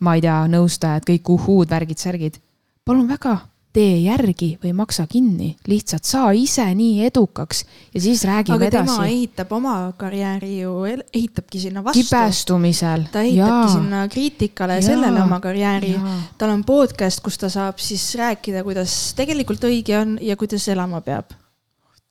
ma 0.00 0.16
ei 0.16 0.24
tea, 0.24 0.42
nõustajad, 0.50 1.06
kõik 1.08 1.30
uhhuud, 1.38 1.70
värgid, 1.70 1.98
särgid. 1.98 2.40
palun 2.84 3.08
väga, 3.08 3.38
tee 3.74 3.94
järgi 4.04 4.54
või 4.62 4.72
maksa 4.76 5.06
kinni, 5.10 5.50
lihtsalt 5.66 6.06
saa 6.06 6.30
ise 6.38 6.64
nii 6.78 7.04
edukaks 7.08 7.64
ja 7.94 8.00
siis 8.00 8.22
räägime 8.26 8.56
aga 8.60 8.70
tema 8.70 8.96
edasi. 8.98 9.14
ehitab 9.16 9.52
oma 9.56 9.74
karjääri 9.98 10.52
ju, 10.60 10.74
ehitabki 10.86 11.60
sinna 11.60 11.82
vastu. 11.84 12.02
kibestumisel. 12.02 13.08
ta 13.12 13.24
ehitabki 13.26 13.72
sinna 13.72 14.04
kriitikale 14.08 14.78
ja 14.78 14.82
Jaa. 14.82 14.88
sellele 14.92 15.22
oma 15.22 15.40
karjääri 15.42 15.94
Jaa.. 15.96 16.18
tal 16.38 16.54
on 16.54 16.62
podcast, 16.64 17.22
kus 17.24 17.38
ta 17.38 17.50
saab 17.50 17.82
siis 17.82 18.04
rääkida, 18.20 18.62
kuidas 18.66 19.14
tegelikult 19.18 19.66
õige 19.66 19.96
on 19.98 20.18
ja 20.22 20.36
kuidas 20.36 20.68
elama 20.68 21.00
peab. 21.00 21.34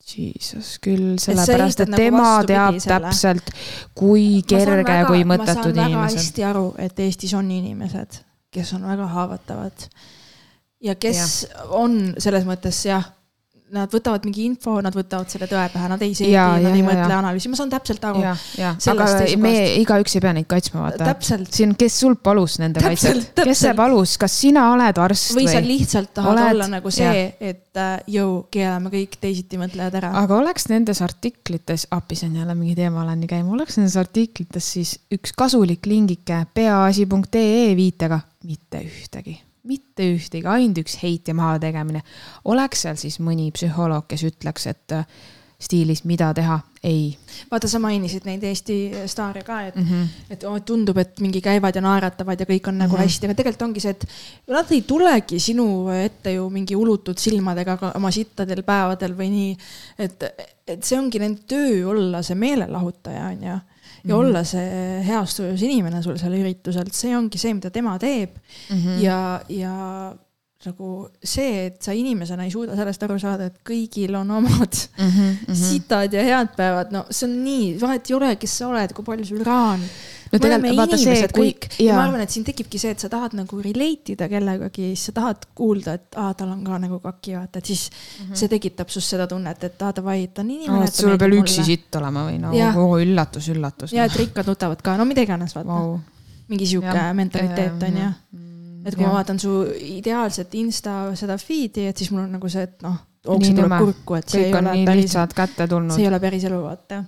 Jesus 0.04 0.74
küll, 0.84 1.14
sellepärast 1.16 1.80
ehitad 1.80 1.88
et 1.88 1.92
nagu 1.94 2.02
tema 2.02 2.32
teab 2.44 2.76
selle. 2.76 3.08
täpselt, 3.08 3.46
kui 3.96 4.42
kerge, 4.44 4.98
kui 5.08 5.24
mõttetud 5.24 5.46
ma 5.48 5.62
saan 5.62 5.78
väga 5.78 5.86
inimesed. 5.88 6.18
hästi 6.20 6.44
aru, 6.44 6.66
et 6.76 7.00
Eestis 7.00 7.32
on 7.38 7.48
inimesed, 7.50 8.20
kes 8.52 8.74
on 8.76 8.84
väga 8.84 9.08
haavatavad 9.14 9.88
ja 10.84 10.94
kes 11.00 11.20
ja. 11.48 11.66
on 11.80 12.14
selles 12.22 12.46
mõttes 12.48 12.84
jah, 12.86 13.06
nad 13.74 13.90
võtavad 13.92 14.24
mingi 14.26 14.44
info, 14.46 14.74
nad 14.84 14.94
võtavad 14.94 15.30
selle 15.32 15.46
tõe 15.48 15.62
pähe, 15.72 15.88
nad 15.90 16.02
ei 16.04 16.12
seedi, 16.14 16.34
nad 16.34 16.60
jaa, 16.60 16.70
ei 16.70 16.80
jaa, 16.80 16.86
mõtle 16.86 17.16
analüüsi, 17.16 17.50
ma 17.50 17.58
saan 17.58 17.70
täpselt 17.72 18.04
aru. 18.06 18.20
ja, 18.22 18.34
ja, 18.60 18.72
aga 18.92 19.06
me 19.40 19.52
igaüks 19.80 20.16
ei 20.18 20.22
pea 20.24 20.34
neid 20.36 20.48
kaitsma, 20.50 20.82
vaata. 20.84 21.08
täpselt, 21.08 21.48
siin, 21.54 21.72
kes 21.78 21.96
sul 22.04 22.16
palus 22.20 22.58
nende 22.62 22.82
kaitset, 22.84 23.32
kes 23.40 23.62
see 23.64 23.72
palus, 23.78 24.16
kas 24.20 24.36
sina 24.44 24.66
oled 24.74 25.00
arst 25.06 25.32
või 25.32 25.46
või, 25.46 25.54
sa 25.54 25.62
lihtsalt 25.64 26.12
tahad 26.18 26.32
oled- 26.34 26.50
olla 26.52 26.68
nagu 26.76 26.92
see, 26.94 27.24
et 27.40 27.80
äh, 27.80 27.94
jõu, 28.18 28.36
keelame 28.54 28.92
kõik 28.94 29.16
teisitimõtlejad 29.22 29.98
ära. 30.02 30.12
aga 30.22 30.38
oleks 30.38 30.68
nendes 30.70 31.00
artiklites, 31.04 31.88
appi 31.94 32.20
see 32.20 32.28
on 32.30 32.36
jälle 32.42 32.58
mingi 32.58 32.76
teema, 32.78 33.02
olen 33.06 33.24
nii 33.24 33.32
käima, 33.32 33.56
oleks 33.56 33.80
nendes 33.80 33.96
artiklites 34.00 34.70
siis 34.76 34.94
üks 35.14 35.34
kasulik 35.36 35.88
lingike 35.90 36.44
peaasi.ee 36.54 37.72
viitega, 37.80 38.20
mitte 38.44 38.84
ühtegi, 38.84 39.38
mitte 39.64 40.08
ühtegi, 40.14 40.46
ainult 40.48 40.82
üks 40.84 40.98
heit 41.02 41.28
ja 41.28 41.34
mahategemine. 41.36 42.02
oleks 42.44 42.84
seal 42.84 42.98
siis 43.00 43.20
mõni 43.20 43.50
psühholoog, 43.54 44.06
kes 44.08 44.26
ütleks, 44.28 44.66
et 44.66 44.96
stiilis, 45.64 46.04
mida 46.08 46.30
teha, 46.36 46.58
ei 46.84 47.16
vaata, 47.50 47.68
sa 47.70 47.80
mainisid 47.82 48.26
neid 48.28 48.42
Eesti 48.44 48.76
staare 49.10 49.42
ka, 49.46 49.60
et 49.68 49.76
mm. 49.76 49.86
-hmm. 49.88 50.32
et 50.34 50.44
oh, 50.48 50.58
tundub, 50.60 50.98
et 51.00 51.20
mingi 51.24 51.40
käivad 51.44 51.76
ja 51.76 51.82
naeratavad 51.84 52.40
ja 52.40 52.46
kõik 52.46 52.68
on 52.68 52.78
nagu 52.78 52.96
Mhm. 52.96 53.02
hästi, 53.02 53.26
aga 53.26 53.34
tegelikult 53.34 53.68
ongi 53.68 53.80
see, 53.80 53.90
et 53.90 54.06
nad 54.48 54.72
ei 54.72 54.82
tulegi 54.82 55.38
sinu 55.40 55.88
ette 55.88 56.34
ju 56.34 56.48
mingi 56.50 56.76
ulutud 56.76 57.18
silmadega 57.18 57.78
oma 57.94 58.10
sittadel 58.10 58.62
päevadel 58.62 59.16
või 59.16 59.30
nii. 59.30 59.56
et, 59.98 60.24
et 60.66 60.82
see 60.84 60.98
ongi 60.98 61.18
nende 61.18 61.40
töö 61.48 61.88
olla 61.94 62.22
see 62.22 62.34
meelelahutaja 62.34 63.24
on 63.26 63.42
ju. 63.42 63.48
ja 63.48 63.56
mm. 63.56 64.10
-hmm. 64.10 64.14
olla 64.14 64.44
see 64.44 65.02
heas 65.06 65.34
tujus 65.36 65.62
inimene 65.62 66.02
sul 66.02 66.18
seal 66.18 66.34
üritusel, 66.34 66.90
see 66.92 67.16
ongi 67.16 67.38
see, 67.38 67.54
mida 67.54 67.70
tema 67.70 67.98
teeb 67.98 68.36
Mm 68.70 68.76
-hmm. 68.76 69.02
ja, 69.02 69.40
ja 69.48 70.14
nagu 70.68 70.90
see, 71.22 71.66
et 71.68 71.78
sa 71.82 71.94
inimesena 71.96 72.46
ei 72.46 72.52
suuda 72.52 72.76
sellest 72.78 73.06
aru 73.06 73.18
saada, 73.20 73.48
et 73.50 73.60
kõigil 73.66 74.16
on 74.18 74.30
omad 74.40 74.80
mm 74.98 75.12
-hmm. 75.14 75.54
sitad 75.58 76.12
ja 76.12 76.24
head 76.24 76.56
päevad, 76.56 76.92
no 76.94 77.06
see 77.10 77.28
on 77.28 77.38
nii, 77.44 77.70
vahet 77.80 78.10
ei 78.10 78.16
ole, 78.16 78.36
kes 78.36 78.58
sa 78.58 78.68
oled, 78.68 78.92
kui 78.92 79.04
palju 79.04 79.26
sul 79.26 79.44
raha 79.44 79.72
on. 79.76 79.88
No 80.34 80.38
tegelikult 80.42 80.78
vaata 80.80 80.96
see, 80.98 81.04
inimesed 81.04 81.32
kui- 81.36 81.84
ja 81.86 81.94
ma 81.94 82.04
arvan, 82.08 82.22
et 82.24 82.30
siin 82.30 82.44
tekibki 82.44 82.78
see, 82.78 82.90
et 82.90 82.98
sa 82.98 83.08
tahad 83.08 83.36
nagu 83.38 83.60
relate 83.62 84.16
ida 84.16 84.26
kellegagi, 84.28 84.88
siis 84.94 85.10
sa 85.10 85.12
tahad 85.20 85.44
kuulda, 85.54 85.94
et 85.94 86.18
aa, 86.18 86.32
tal 86.34 86.50
on 86.56 86.64
ka 86.64 86.78
nagu 86.82 86.98
kaki, 87.02 87.36
vaata, 87.36 87.58
et 87.58 87.70
siis 87.70 87.90
mm 87.90 88.24
-hmm. 88.24 88.40
see 88.40 88.48
tekitab 88.48 88.88
sinust 88.88 89.14
seda 89.14 89.26
tunnet, 89.30 89.64
et 89.64 89.82
aa, 89.82 89.92
davai, 89.94 90.26
ta 90.34 90.42
on 90.42 90.50
inimene 90.50 90.80
no,. 90.80 90.90
sul 90.90 91.18
peab 91.18 91.38
üksi 91.38 91.64
sitt 91.64 91.94
olema 92.00 92.26
või 92.30 92.40
no 92.40 92.50
oh, 92.50 92.96
üllatus, 92.98 93.48
üllatus. 93.48 93.92
ja, 93.92 94.04
et 94.04 94.16
rikkad 94.16 94.46
nutavad 94.46 94.82
ka, 94.82 94.96
no 94.96 95.04
mida 95.04 95.22
iganes, 95.22 95.54
vaata 95.54 95.70
wow., 95.70 96.00
mingi 96.48 96.66
sihuke 96.66 97.12
mentaliteet 97.14 97.82
on 97.82 98.02
ju. 98.02 98.10
Et 98.84 98.94
kui 98.94 99.06
ma 99.06 99.14
vaatan 99.14 99.38
su 99.40 99.50
ideaalset 99.80 100.54
insta 100.60 101.14
seda 101.16 101.38
feed'i, 101.40 101.86
et 101.88 101.96
siis 101.96 102.10
mul 102.12 102.26
on 102.26 102.34
nagu 102.36 102.48
see, 102.52 102.66
et 102.68 102.82
noh, 102.84 102.98
Nii 103.24 103.32
ookse 103.32 103.52
tuleb 103.56 103.74
kurku, 103.80 104.16
et 104.18 104.28
see 104.28 104.42
ei 104.50 104.52
on 104.52 104.66
ole 104.68 104.84
päris 104.84 105.14
see 105.94 106.02
ei. 106.02 106.08
ole 106.10 106.20
päris 106.20 106.44
elu, 106.44 106.58
vaata. 106.60 106.98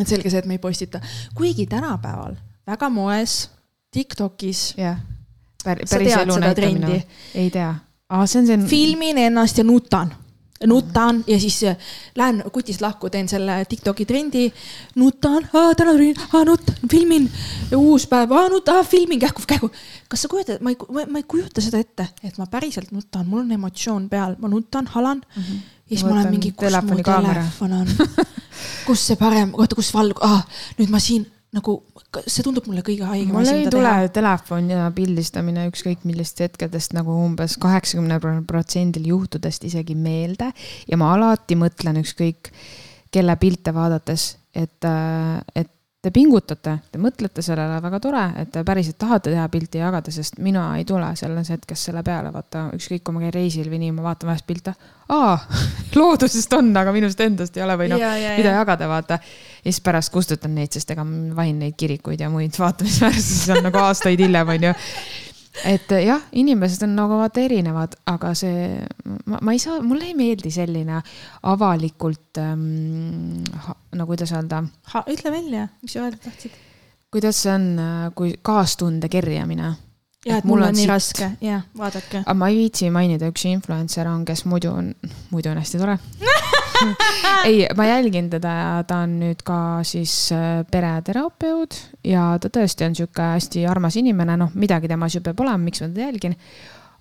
et 0.00 0.10
selge 0.10 0.30
see, 0.30 0.42
et 0.42 0.48
me 0.50 0.58
ei 0.58 0.62
postita, 0.62 1.00
kuigi 1.38 1.68
tänapäeval 1.70 2.34
väga 2.66 2.88
moes 2.90 3.36
Tiktokis 3.94 4.74
jah, 4.76 4.98
päris 5.62 6.16
elu 6.18 6.38
näitamine 6.42 7.04
ei 7.34 7.50
tea. 7.54 7.70
aa, 8.10 8.26
see 8.26 8.42
on 8.42 8.50
see. 8.50 8.66
filmin 8.66 9.18
ennast 9.28 9.58
ja 9.58 9.64
nutan, 9.64 10.10
nutan 10.66 11.24
ja 11.26 11.40
siis 11.40 11.62
äh, 11.64 11.76
lähen 12.16 12.42
kutist 12.52 12.80
lahku, 12.80 13.10
teen 13.10 13.28
selle 13.28 13.64
Tiktoki 13.68 14.06
trendi, 14.06 14.52
nutan, 14.94 15.48
täna 15.76 15.92
tulin, 15.92 16.16
nutan, 16.46 16.76
filmin, 16.90 17.30
uus 17.76 18.06
päev, 18.06 18.30
nutan, 18.50 18.84
filmin 18.86 19.20
kähku, 19.20 19.42
kähku. 19.46 19.70
kas 20.08 20.22
sa 20.22 20.28
kujutad, 20.28 20.62
ma 20.62 20.70
ei, 20.70 20.78
ma 21.10 21.18
ei 21.18 21.26
kujuta 21.28 21.60
seda 21.60 21.82
ette, 21.82 22.08
et 22.22 22.38
ma 22.38 22.46
päriselt 22.46 22.92
nutan, 22.92 23.26
mul 23.26 23.42
on 23.42 23.52
emotsioon 23.52 24.08
peal, 24.08 24.38
ma 24.38 24.48
nutan, 24.48 24.86
halan 24.86 25.22
mm. 25.36 25.42
-hmm. 25.42 25.60
ja 25.90 25.96
siis 25.96 26.04
ma 26.04 26.10
olen 26.10 26.22
Võtan 26.22 26.30
mingi, 26.30 26.52
kus 26.52 26.80
mu 26.82 27.02
telefon 27.02 27.72
on, 27.72 27.88
kus 28.86 29.06
see 29.06 29.16
parem, 29.16 29.54
oota, 29.58 29.74
kus 29.74 29.94
valg- 29.94 30.22
ah,, 30.22 30.46
nüüd 30.78 30.90
ma 30.90 31.00
siin 31.00 31.26
nagu, 31.54 31.76
see 32.26 32.44
tundub 32.46 32.66
mulle 32.68 32.82
kõige 32.86 33.06
haigem 33.08 33.34
mul 33.34 33.44
asi, 33.44 33.54
ei 33.54 33.64
mida 33.64 33.74
tule 33.74 33.92
teha. 33.92 34.12
telefon 34.16 34.70
ja 34.72 34.88
pildistamine 34.94 35.68
ükskõik 35.70 36.06
millist 36.08 36.42
hetkedest 36.42 36.96
nagu 36.96 37.14
umbes 37.24 37.56
kaheksakümne 37.62 38.18
protsendil 38.48 39.06
juhtudest 39.12 39.66
isegi 39.68 39.96
meelde 39.98 40.50
ja 40.90 40.98
ma 41.00 41.12
alati 41.14 41.58
mõtlen 41.58 42.00
ükskõik 42.02 42.50
kelle 43.14 43.36
pilte 43.38 43.74
vaadates, 43.74 44.32
et, 44.58 44.86
et 45.54 45.73
te 46.04 46.12
pingutate, 46.12 46.74
te 46.92 47.00
mõtlete 47.00 47.42
sellele 47.44 47.78
väga 47.82 48.00
tore, 48.02 48.24
et 48.42 48.50
te 48.52 48.62
päriselt 48.66 48.98
tahate 49.00 49.32
teha 49.32 49.46
pilti 49.52 49.80
ja 49.80 49.88
jagada, 49.88 50.12
sest 50.12 50.36
mina 50.44 50.66
ei 50.78 50.84
tule 50.88 51.08
selles 51.16 51.48
hetkes 51.54 51.86
selle 51.88 52.02
peale, 52.04 52.32
vaata 52.34 52.66
ükskõik, 52.76 53.04
kui 53.06 53.16
ma 53.16 53.24
käin 53.24 53.34
reisil 53.34 53.70
või 53.72 53.80
nii, 53.86 53.94
ma 53.96 54.04
vaatan 54.10 54.32
vahest 54.32 54.46
pilte. 54.48 54.74
aa, 55.14 55.34
loodusest 56.00 56.52
on, 56.58 56.70
aga 56.76 56.92
minust 56.92 57.20
endast 57.24 57.56
ei 57.56 57.64
ole 57.64 57.78
või 57.80 57.90
noh, 57.92 58.02
mida 58.02 58.50
ja. 58.50 58.56
jagada, 58.60 58.88
vaata. 58.90 59.20
ja 59.64 59.70
siis 59.70 59.80
pärast 59.84 60.12
kustutan 60.12 60.54
neid, 60.54 60.72
sest 60.76 60.92
ega 60.92 61.06
ma 61.08 61.36
vahin 61.40 61.62
neid 61.64 61.78
kirikuid 61.80 62.20
ja 62.20 62.30
muid 62.32 62.56
vaatamisväärsusi 62.60 63.46
seal 63.48 63.64
nagu 63.64 63.80
aastaid 63.84 64.20
hiljem 64.20 64.56
onju 64.58 64.74
et 65.62 65.94
jah, 66.02 66.22
inimesed 66.34 66.82
on 66.86 66.94
nagu 66.98 67.18
vaata 67.20 67.42
erinevad, 67.44 67.94
aga 68.10 68.32
see, 68.38 68.80
ma, 69.30 69.38
ma 69.38 69.54
ei 69.54 69.62
saa, 69.62 69.78
mulle 69.84 70.08
ei 70.10 70.16
meeldi 70.18 70.50
selline 70.54 71.00
avalikult 71.50 72.42
ähm,, 72.42 73.44
no 73.94 74.06
kuidas 74.08 74.34
öelda, 74.34 74.64
ütle 75.10 75.34
välja, 75.34 75.68
mis 75.82 75.94
sa 75.94 76.04
öelda 76.06 76.20
tahtsid? 76.26 76.60
kuidas 77.14 77.44
see 77.44 77.54
on, 77.54 77.66
kui 78.18 78.34
kaastunde 78.42 79.08
kerjamine. 79.12 79.74
ja, 80.26 80.40
et 80.40 80.46
mul 80.48 80.66
on 80.66 80.74
nii 80.74 80.88
raske, 80.90 81.30
jah, 81.44 81.62
vaadake. 81.78 82.24
aga 82.24 82.38
ma 82.38 82.50
ei 82.50 82.64
viitsi 82.64 82.90
mainida, 82.90 83.30
üks 83.30 83.46
influencer 83.50 84.10
on, 84.10 84.24
kes 84.26 84.46
muidu 84.50 84.74
on, 84.74 84.90
muidu 85.30 85.54
on 85.54 85.62
hästi 85.62 85.82
tore 85.82 85.98
ei, 87.48 87.66
ma 87.76 87.86
jälgin 87.86 88.30
teda 88.30 88.54
ja 88.58 88.70
ta 88.86 89.02
on 89.04 89.18
nüüd 89.20 89.42
ka 89.46 89.58
siis 89.86 90.14
äh, 90.34 90.62
pereterapeut 90.70 91.76
ja 92.04 92.34
ta 92.40 92.50
tõesti 92.52 92.86
on 92.88 92.96
sihuke 92.98 93.28
hästi 93.34 93.66
armas 93.70 93.98
inimene, 94.00 94.36
noh, 94.40 94.54
midagi 94.54 94.90
temas 94.90 95.16
ju 95.16 95.22
peab 95.24 95.40
olema, 95.44 95.60
miks 95.66 95.82
ma 95.84 95.90
teda 95.90 96.08
jälgin. 96.08 96.36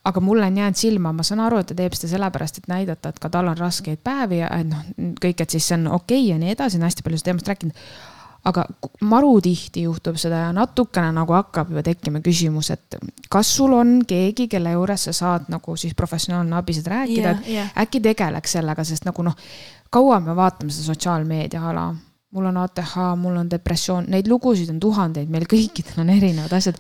aga 0.04 0.20
mulle 0.20 0.46
on 0.46 0.58
jäänud 0.58 0.76
silma, 0.76 1.14
ma 1.16 1.24
saan 1.24 1.40
aru, 1.40 1.62
et 1.62 1.70
ta 1.72 1.76
teeb 1.80 1.94
seda 1.96 2.12
sellepärast, 2.12 2.58
et 2.60 2.66
näidata, 2.68 3.10
et 3.10 3.20
ka 3.24 3.30
tal 3.32 3.48
on 3.48 3.58
raskeid 3.58 4.02
päevi 4.04 4.42
ja 4.42 4.50
noh, 4.68 4.82
kõik, 5.24 5.46
et 5.46 5.50
siis 5.50 5.68
see 5.68 5.78
on 5.78 5.88
okei 5.88 6.26
okay 6.26 6.32
ja 6.34 6.40
nii 6.42 6.52
edasi, 6.52 6.78
on 6.78 6.84
hästi 6.90 7.06
palju 7.06 7.22
sellest 7.22 7.30
teemast 7.30 7.48
rääkinud 7.48 7.86
aga 8.44 8.66
maru 9.08 9.38
tihti 9.44 9.86
juhtub 9.86 10.18
seda 10.20 10.42
ja 10.46 10.54
natukene 10.56 11.14
nagu 11.16 11.36
hakkab 11.36 11.70
juba 11.72 11.84
tekkima 11.86 12.20
küsimus, 12.24 12.74
et 12.76 12.98
kas 13.32 13.52
sul 13.58 13.76
on 13.78 14.00
keegi, 14.08 14.50
kelle 14.52 14.76
juures 14.76 15.08
sa 15.10 15.14
saad 15.16 15.52
nagu 15.54 15.78
siis 15.80 15.96
professionaalne 15.96 16.58
abi 16.60 16.76
seda 16.76 16.98
rääkida 16.98 17.36
yeah,, 17.48 17.70
et 17.72 17.86
äkki 17.86 18.04
tegeleks 18.04 18.58
sellega, 18.58 18.84
sest 18.88 19.08
nagu 19.08 19.24
noh, 19.24 19.38
kaua 19.94 20.20
me 20.24 20.36
vaatame 20.36 20.76
seda 20.76 20.92
sotsiaalmeedia 20.92 21.64
ala 21.70 21.92
mul 22.34 22.46
on 22.50 22.58
ATH, 22.58 22.94
mul 23.18 23.36
on 23.38 23.50
depressioon, 23.50 24.08
neid 24.10 24.28
lugusid 24.28 24.72
on 24.74 24.80
tuhandeid, 24.82 25.30
meil 25.30 25.46
kõikidel 25.50 26.02
on 26.02 26.10
erinevad 26.10 26.56
asjad. 26.58 26.80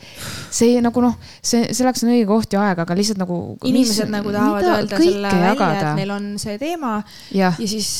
see 0.50 0.80
nagu 0.82 1.04
noh, 1.04 1.18
see, 1.46 1.68
selleks 1.78 2.04
on 2.06 2.14
õige 2.16 2.26
koht 2.30 2.56
ja 2.56 2.64
aeg, 2.66 2.82
aga 2.82 2.98
lihtsalt 2.98 3.22
nagu. 3.22 3.40
inimesed 3.70 4.10
nagu 4.10 4.34
tahavad 4.34 4.70
öelda 4.72 5.02
selle 5.02 5.34
välja, 5.34 5.72
et 5.78 5.90
neil 6.02 6.16
on 6.16 6.30
see 6.42 6.58
teema 6.62 6.96
jah, 7.30 7.60
ja 7.62 7.70
siis, 7.70 7.92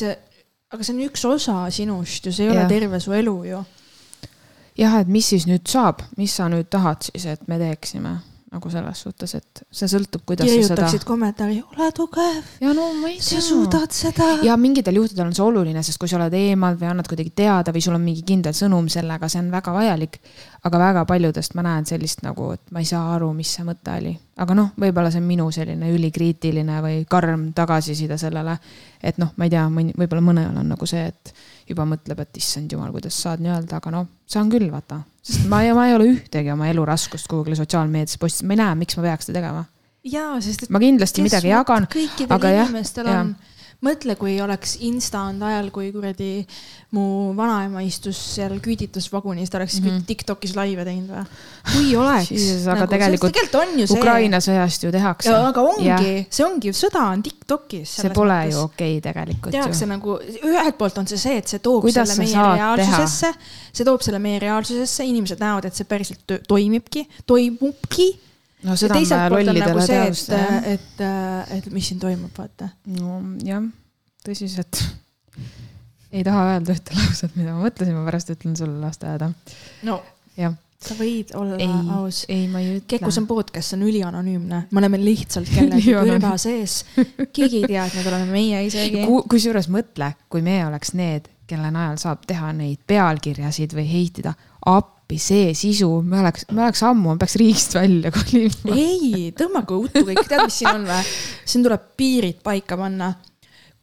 aga 0.74 0.84
see 0.84 0.96
on 0.96 1.02
üks 1.06 1.26
osa 1.30 1.56
sinust 1.74 2.26
ju, 2.26 2.34
see 2.34 2.48
ei 2.48 2.52
ole 2.52 2.64
Jah. 2.64 2.70
terve 2.72 3.00
su 3.00 3.14
elu 3.14 3.36
ju. 3.46 3.64
jah, 4.78 5.00
et 5.02 5.08
mis 5.08 5.28
siis 5.30 5.46
nüüd 5.50 5.68
saab, 5.70 6.02
mis 6.18 6.34
sa 6.34 6.50
nüüd 6.50 6.70
tahad 6.74 7.06
siis, 7.06 7.28
et 7.30 7.48
me 7.48 7.60
teeksime? 7.62 8.18
Nagu 8.54 8.70
selles 8.70 9.00
suhtes, 9.06 9.34
et 9.40 9.62
see 9.74 9.90
sõltub, 9.90 10.22
kuidas 10.30 10.46
sa 10.46 10.54
seda. 10.54 10.62
kirjutaksid 10.62 11.06
kommentaari, 11.08 11.60
ole 11.74 11.90
tugev, 11.98 12.50
ja 12.62 12.74
no 12.78 12.86
ma 13.00 13.10
ei 13.10 13.20
sa 13.22 13.38
tea. 13.38 13.46
suudad 13.48 13.96
seda. 13.96 14.28
ja 14.46 14.58
mingitel 14.62 15.00
juhtudel 15.00 15.26
on 15.26 15.36
see 15.36 15.46
oluline, 15.46 15.84
sest 15.86 16.00
kui 16.02 16.12
sa 16.12 16.20
oled 16.20 16.36
eemal 16.38 16.78
või 16.80 16.92
annad 16.92 17.10
kuidagi 17.10 17.34
teada 17.36 17.74
või 17.74 17.84
sul 17.86 17.98
on 17.98 18.04
mingi 18.06 18.22
kindel 18.28 18.56
sõnum 18.58 18.90
sellega, 18.94 19.30
see 19.32 19.42
on 19.42 19.50
väga 19.54 19.74
vajalik. 19.74 20.20
aga 20.64 20.80
väga 20.80 21.06
paljudest 21.10 21.58
ma 21.60 21.66
näen 21.66 21.88
sellist 21.90 22.22
nagu, 22.24 22.52
et 22.56 22.72
ma 22.72 22.84
ei 22.84 22.88
saa 22.88 23.16
aru, 23.16 23.32
mis 23.34 23.56
see 23.58 23.66
mõte 23.68 23.98
oli. 23.98 24.14
aga 24.38 24.58
noh, 24.60 24.70
võib-olla 24.80 25.12
see 25.12 25.24
on 25.24 25.30
minu 25.32 25.50
selline 25.52 25.90
ülikriitiline 25.96 26.82
või 26.86 27.00
karm 27.10 27.50
tagasiside 27.58 28.18
sellele. 28.22 28.58
et 29.02 29.18
noh, 29.18 29.34
ma 29.36 29.50
ei 29.50 29.56
tea, 29.56 29.66
võib-olla 29.70 30.22
mõnel 30.22 30.54
on 30.54 30.70
nagu 30.76 30.86
see, 30.90 31.08
et 31.10 31.34
juba 31.70 31.88
mõtleb, 31.88 32.20
et 32.20 32.38
issand 32.38 32.72
jumal, 32.72 32.92
kuidas 32.94 33.18
saad 33.18 33.42
nii 33.44 33.52
öelda, 33.56 33.82
aga 33.82 33.98
noh, 33.98 34.08
saan 34.30 34.52
küll 34.52 34.70
vaata. 34.72 35.02
Sest 35.24 35.48
ma 35.52 35.62
ei, 35.64 35.72
ma 35.76 35.88
ei 35.90 35.96
ole 35.98 36.10
ühtegi 36.12 36.52
oma 36.54 36.68
elu 36.72 36.86
raskust 36.88 37.30
kuhugi 37.32 37.56
sotsiaalmeedias 37.60 38.20
postitanud, 38.22 38.50
ma 38.50 38.58
ei 38.58 38.62
näe, 38.64 38.76
miks 38.84 39.00
ma 39.00 39.06
peaks 39.08 39.30
seda 39.30 39.40
tegema. 39.40 39.66
jaa, 40.04 40.36
sest 40.44 40.68
et 40.68 40.74
ma 40.74 40.82
kindlasti 40.84 41.26
midagi 41.26 41.52
jagan, 41.54 41.88
aga 42.30 42.54
jah, 42.58 42.70
inimestel 42.70 43.10
jah. 43.10 43.34
mõtle, 43.84 44.16
kui 44.20 44.38
oleks 44.42 44.78
Insta 44.88 45.26
olnud 45.28 45.46
ajal, 45.48 45.70
kui 45.76 45.92
kuradi 45.94 46.46
mu 46.94 47.34
vanaema 47.38 47.82
istus 47.86 48.20
seal 48.36 48.56
küüditusvagunis, 48.64 49.50
ta 49.50 49.60
oleks 49.60 49.80
mm. 49.82 49.88
-hmm. 49.88 50.06
Tiktokis 50.08 50.56
laive 50.56 50.86
teinud 50.86 51.10
või? 51.10 51.24
kui 51.72 51.96
oleks 52.02 52.68
aga 52.70 52.88
tegelikult 52.88 53.34
tegelikult 53.34 53.56
on 53.62 53.80
ju 53.80 53.88
see. 53.88 54.00
Ukraina 54.00 54.40
sõjast 54.44 54.86
ju 54.86 54.92
tehakse. 54.94 55.34
aga 55.34 55.62
ongi, 55.62 56.26
see 56.30 56.46
ongi, 56.46 56.74
sõda 56.78 57.06
on 57.12 57.24
Tiktokis. 57.26 57.96
see 58.02 58.14
pole 58.14 58.40
ju 58.52 58.60
okei 58.68 58.98
okay 58.98 59.06
tegelikult 59.12 59.56
tehakse 59.56 59.86
ju. 59.86 59.90
nagu, 59.90 60.18
ühelt 60.44 60.78
poolt 60.78 60.98
on 61.02 61.08
see 61.08 61.18
see, 61.18 61.38
et 61.42 61.48
see 61.48 61.64
toob 61.64 61.82
Kuidas 61.88 62.14
selle 62.14 62.28
meie 62.28 62.58
reaalsusesse, 62.58 63.34
see 63.74 63.88
toob 63.88 64.06
selle 64.06 64.20
meie 64.24 64.40
reaalsusesse, 64.44 65.08
inimesed 65.10 65.42
näevad, 65.42 65.66
et 65.70 65.76
see 65.76 65.90
päriselt 65.90 66.38
toimibki, 66.48 67.08
toimubki. 67.26 68.14
No 68.64 68.76
seda 68.80 68.98
on 68.98 69.08
vaja 69.10 69.30
poolt 69.30 69.52
on 69.52 69.60
nagu 69.60 69.78
lollidele 69.78 70.08
et 70.08 70.74
et, 70.74 70.74
et, 70.74 71.56
et 71.58 71.70
mis 71.74 71.92
siin 71.92 72.02
toimub, 72.02 72.34
vaata. 72.38 72.70
nojah, 72.98 73.70
tõsiselt. 74.26 74.84
ei 76.14 76.26
taha 76.26 76.50
öelda 76.54 76.76
ühte 76.76 76.98
lauset, 76.98 77.38
mida 77.40 77.56
ma 77.56 77.68
mõtlesin, 77.68 77.98
ma 77.98 78.06
pärast 78.08 78.34
ütlen 78.36 78.58
sulle 78.60 78.80
lasteaeda. 78.84 79.32
no 79.90 80.00
jah, 80.40 80.56
sa 80.84 80.98
võid 81.00 81.34
olla 81.38 81.60
ei 81.62 81.70
aus,. 81.98 82.24
ei 82.32 82.48
ma 82.52 82.62
ei 82.64 82.78
ütle. 82.78 82.88
Kekus 82.96 83.20
on 83.22 83.28
podcast, 83.30 83.72
see 83.72 83.80
on 83.80 83.86
ülianonüümne, 83.90 84.64
me 84.70 84.82
oleme 84.84 85.00
lihtsalt 85.02 85.52
kellegi 85.52 85.94
kõrva 85.96 86.36
sees. 86.42 86.82
keegi 87.36 87.64
ei 87.64 87.70
tea, 87.76 87.86
et 87.86 88.00
need 88.00 88.10
oleme 88.12 88.32
meie 88.32 88.66
isegi. 88.68 89.06
kusjuures 89.32 89.70
mõtle, 89.74 90.14
kui 90.32 90.44
meie 90.46 90.66
oleks 90.68 90.96
need, 90.98 91.30
kelle 91.50 91.70
najal 91.76 92.00
saab 92.02 92.24
teha 92.28 92.54
neid 92.56 92.82
pealkirjasid 92.88 93.76
või 93.76 93.88
heitida, 93.90 94.34
appi 94.72 95.03
see 95.22 95.54
sisu, 95.58 95.90
me 96.02 96.20
oleks, 96.20 96.46
me 96.52 96.64
oleks 96.64 96.84
ammu, 96.84 97.14
me 97.14 97.22
peaks 97.22 97.36
riigist 97.40 97.76
välja 97.78 98.12
kolima. 98.14 98.76
ei, 98.76 99.32
tõmmake 99.38 99.78
uttu 99.78 100.06
kõik, 100.08 100.24
tead, 100.28 100.46
mis 100.48 100.62
siin 100.62 100.72
on 100.72 100.88
või? 100.90 101.12
siin 101.46 101.66
tuleb 101.66 101.90
piirid 101.98 102.40
paika 102.46 102.78
panna. 102.80 103.14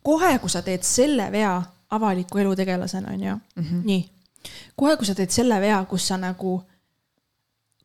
kohe, 0.03 0.39
kui 0.43 0.51
sa 0.51 0.63
teed 0.67 0.87
selle 0.87 1.31
vea 1.33 1.55
avaliku 1.91 2.39
elu 2.39 2.57
tegelasena, 2.57 3.13
onju 3.13 3.35
mm, 3.35 3.63
-hmm. 3.63 3.85
nii. 3.85 4.11
kohe, 4.77 4.97
kui 4.97 5.07
sa 5.07 5.15
teed 5.15 5.31
selle 5.31 5.61
vea, 5.61 5.85
kus 5.85 6.09
sa 6.09 6.17
nagu 6.17 6.61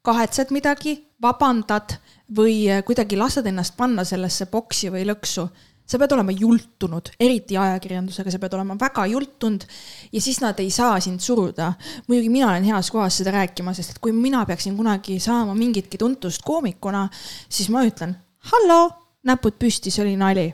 kahetsed 0.06 0.52
midagi, 0.54 1.00
vabandad 1.22 1.98
või 2.38 2.68
kuidagi 2.86 3.18
lased 3.18 3.46
ennast 3.46 3.78
panna 3.78 4.04
sellesse 4.04 4.46
boksi 4.46 4.92
või 4.94 5.06
lõksu, 5.10 5.48
sa 5.86 6.00
pead 6.02 6.16
olema 6.16 6.34
jultunud, 6.34 7.12
eriti 7.20 7.58
ajakirjandusega, 7.58 8.34
sa 8.34 8.42
pead 8.42 8.58
olema 8.58 8.78
väga 8.80 9.06
jultunud 9.12 9.66
ja 10.12 10.22
siis 10.22 10.42
nad 10.42 10.60
ei 10.60 10.72
saa 10.74 11.00
sind 11.00 11.20
suruda. 11.20 11.74
muidugi 12.08 12.30
mina 12.30 12.50
olen 12.50 12.64
heas 12.64 12.92
kohas 12.92 13.22
seda 13.22 13.32
rääkima, 13.36 13.74
sest 13.74 13.96
et 13.96 14.02
kui 14.02 14.12
mina 14.12 14.46
peaksin 14.46 14.78
kunagi 14.78 15.20
saama 15.20 15.56
mingitki 15.56 15.98
tuntust 15.98 16.42
koomikuna, 16.46 17.08
siis 17.50 17.70
ma 17.70 17.86
ütlen 17.86 18.16
hallo, 18.52 18.90
näpud 19.26 19.58
püsti, 19.60 19.92
see 19.92 20.06
oli 20.06 20.16
nali 20.18 20.52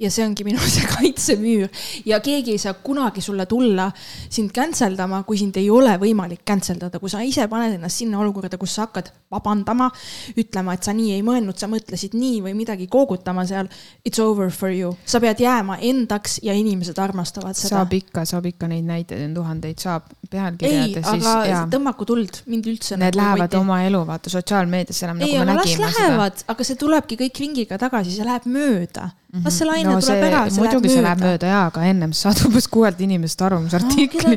ja 0.00 0.10
see 0.10 0.24
ongi 0.24 0.44
minu 0.46 0.60
see 0.74 0.86
kaitsemüür 0.88 1.68
ja 2.08 2.20
keegi 2.24 2.56
ei 2.56 2.60
saa 2.60 2.74
kunagi 2.74 3.20
sulle 3.20 3.46
tulla 3.46 3.90
sind 4.28 4.52
cancel 4.54 4.96
dama, 4.96 5.22
kui 5.28 5.38
sind 5.38 5.56
ei 5.60 5.68
ole 5.70 5.94
võimalik 6.00 6.44
cancel 6.48 6.80
dada, 6.80 6.98
kui 6.98 7.12
sa 7.12 7.22
ise 7.26 7.46
paned 7.50 7.76
ennast 7.76 8.02
sinna 8.02 8.20
olukorda, 8.22 8.58
kus 8.60 8.76
sa 8.76 8.86
hakkad 8.86 9.12
vabandama, 9.32 9.88
ütlema, 10.38 10.76
et 10.76 10.86
sa 10.86 10.94
nii 10.96 11.12
ei 11.16 11.22
mõelnud, 11.24 11.56
sa 11.58 11.68
mõtlesid 11.70 12.16
nii 12.18 12.40
või 12.44 12.54
midagi 12.56 12.88
koogutama 12.92 13.44
seal. 13.48 13.68
It's 14.04 14.20
over 14.22 14.50
for 14.52 14.72
you, 14.72 14.92
sa 15.08 15.20
pead 15.22 15.40
jääma 15.42 15.78
endaks 15.84 16.38
ja 16.44 16.56
inimesed 16.56 16.98
armastavad 17.00 17.56
seda 17.58 17.82
saab. 17.82 17.96
ikka, 17.96 18.26
saab 18.28 18.48
ikka 18.50 18.68
neid 18.72 18.88
näiteid 18.88 19.24
on 19.28 19.36
tuhandeid, 19.38 19.80
saab 19.82 20.08
ei, 20.12 20.32
pealkirjades 20.34 21.08
siis 21.08 21.30
aga 21.32 21.64
tõmmaku 21.72 22.08
tuld, 22.08 22.42
mind 22.52 22.68
üldse. 22.72 22.98
need 23.00 23.16
lähevad. 23.18 23.56
oma 23.60 23.82
elu, 23.86 24.04
vaata 24.08 24.32
sotsiaalmeediasse 24.32 25.08
enam 25.08 25.24
ei, 25.24 25.36
nagu 25.38 25.56
aga 25.56 25.64
las 25.64 25.80
lähevad, 25.86 26.46
aga 26.54 26.68
see 26.68 26.80
tulebki 26.80 27.20
kõik 27.24 27.42
ringiga 27.44 27.80
tagasi, 27.80 28.14
see 28.16 28.28
läheb 28.28 28.48
mööda. 28.52 29.10
Las 29.32 29.54
see 29.56 29.64
laine 29.64 29.88
no 29.88 29.96
tuleb 29.96 30.04
see 30.04 30.28
ära, 30.28 30.40
see 30.52 30.60
muidugi 30.60 30.90
see 30.92 31.00
läheb 31.00 31.06
läheb 31.06 31.20
mööda. 31.22 31.30
mööda 31.32 31.52
jaa, 31.52 31.60
aga 31.70 31.84
ennem 31.88 32.10
sa 32.12 32.26
saad 32.26 32.42
umbes 32.50 32.66
kuuelt 32.74 32.98
inimest 33.00 33.44
arvamusartikli, 33.46 34.34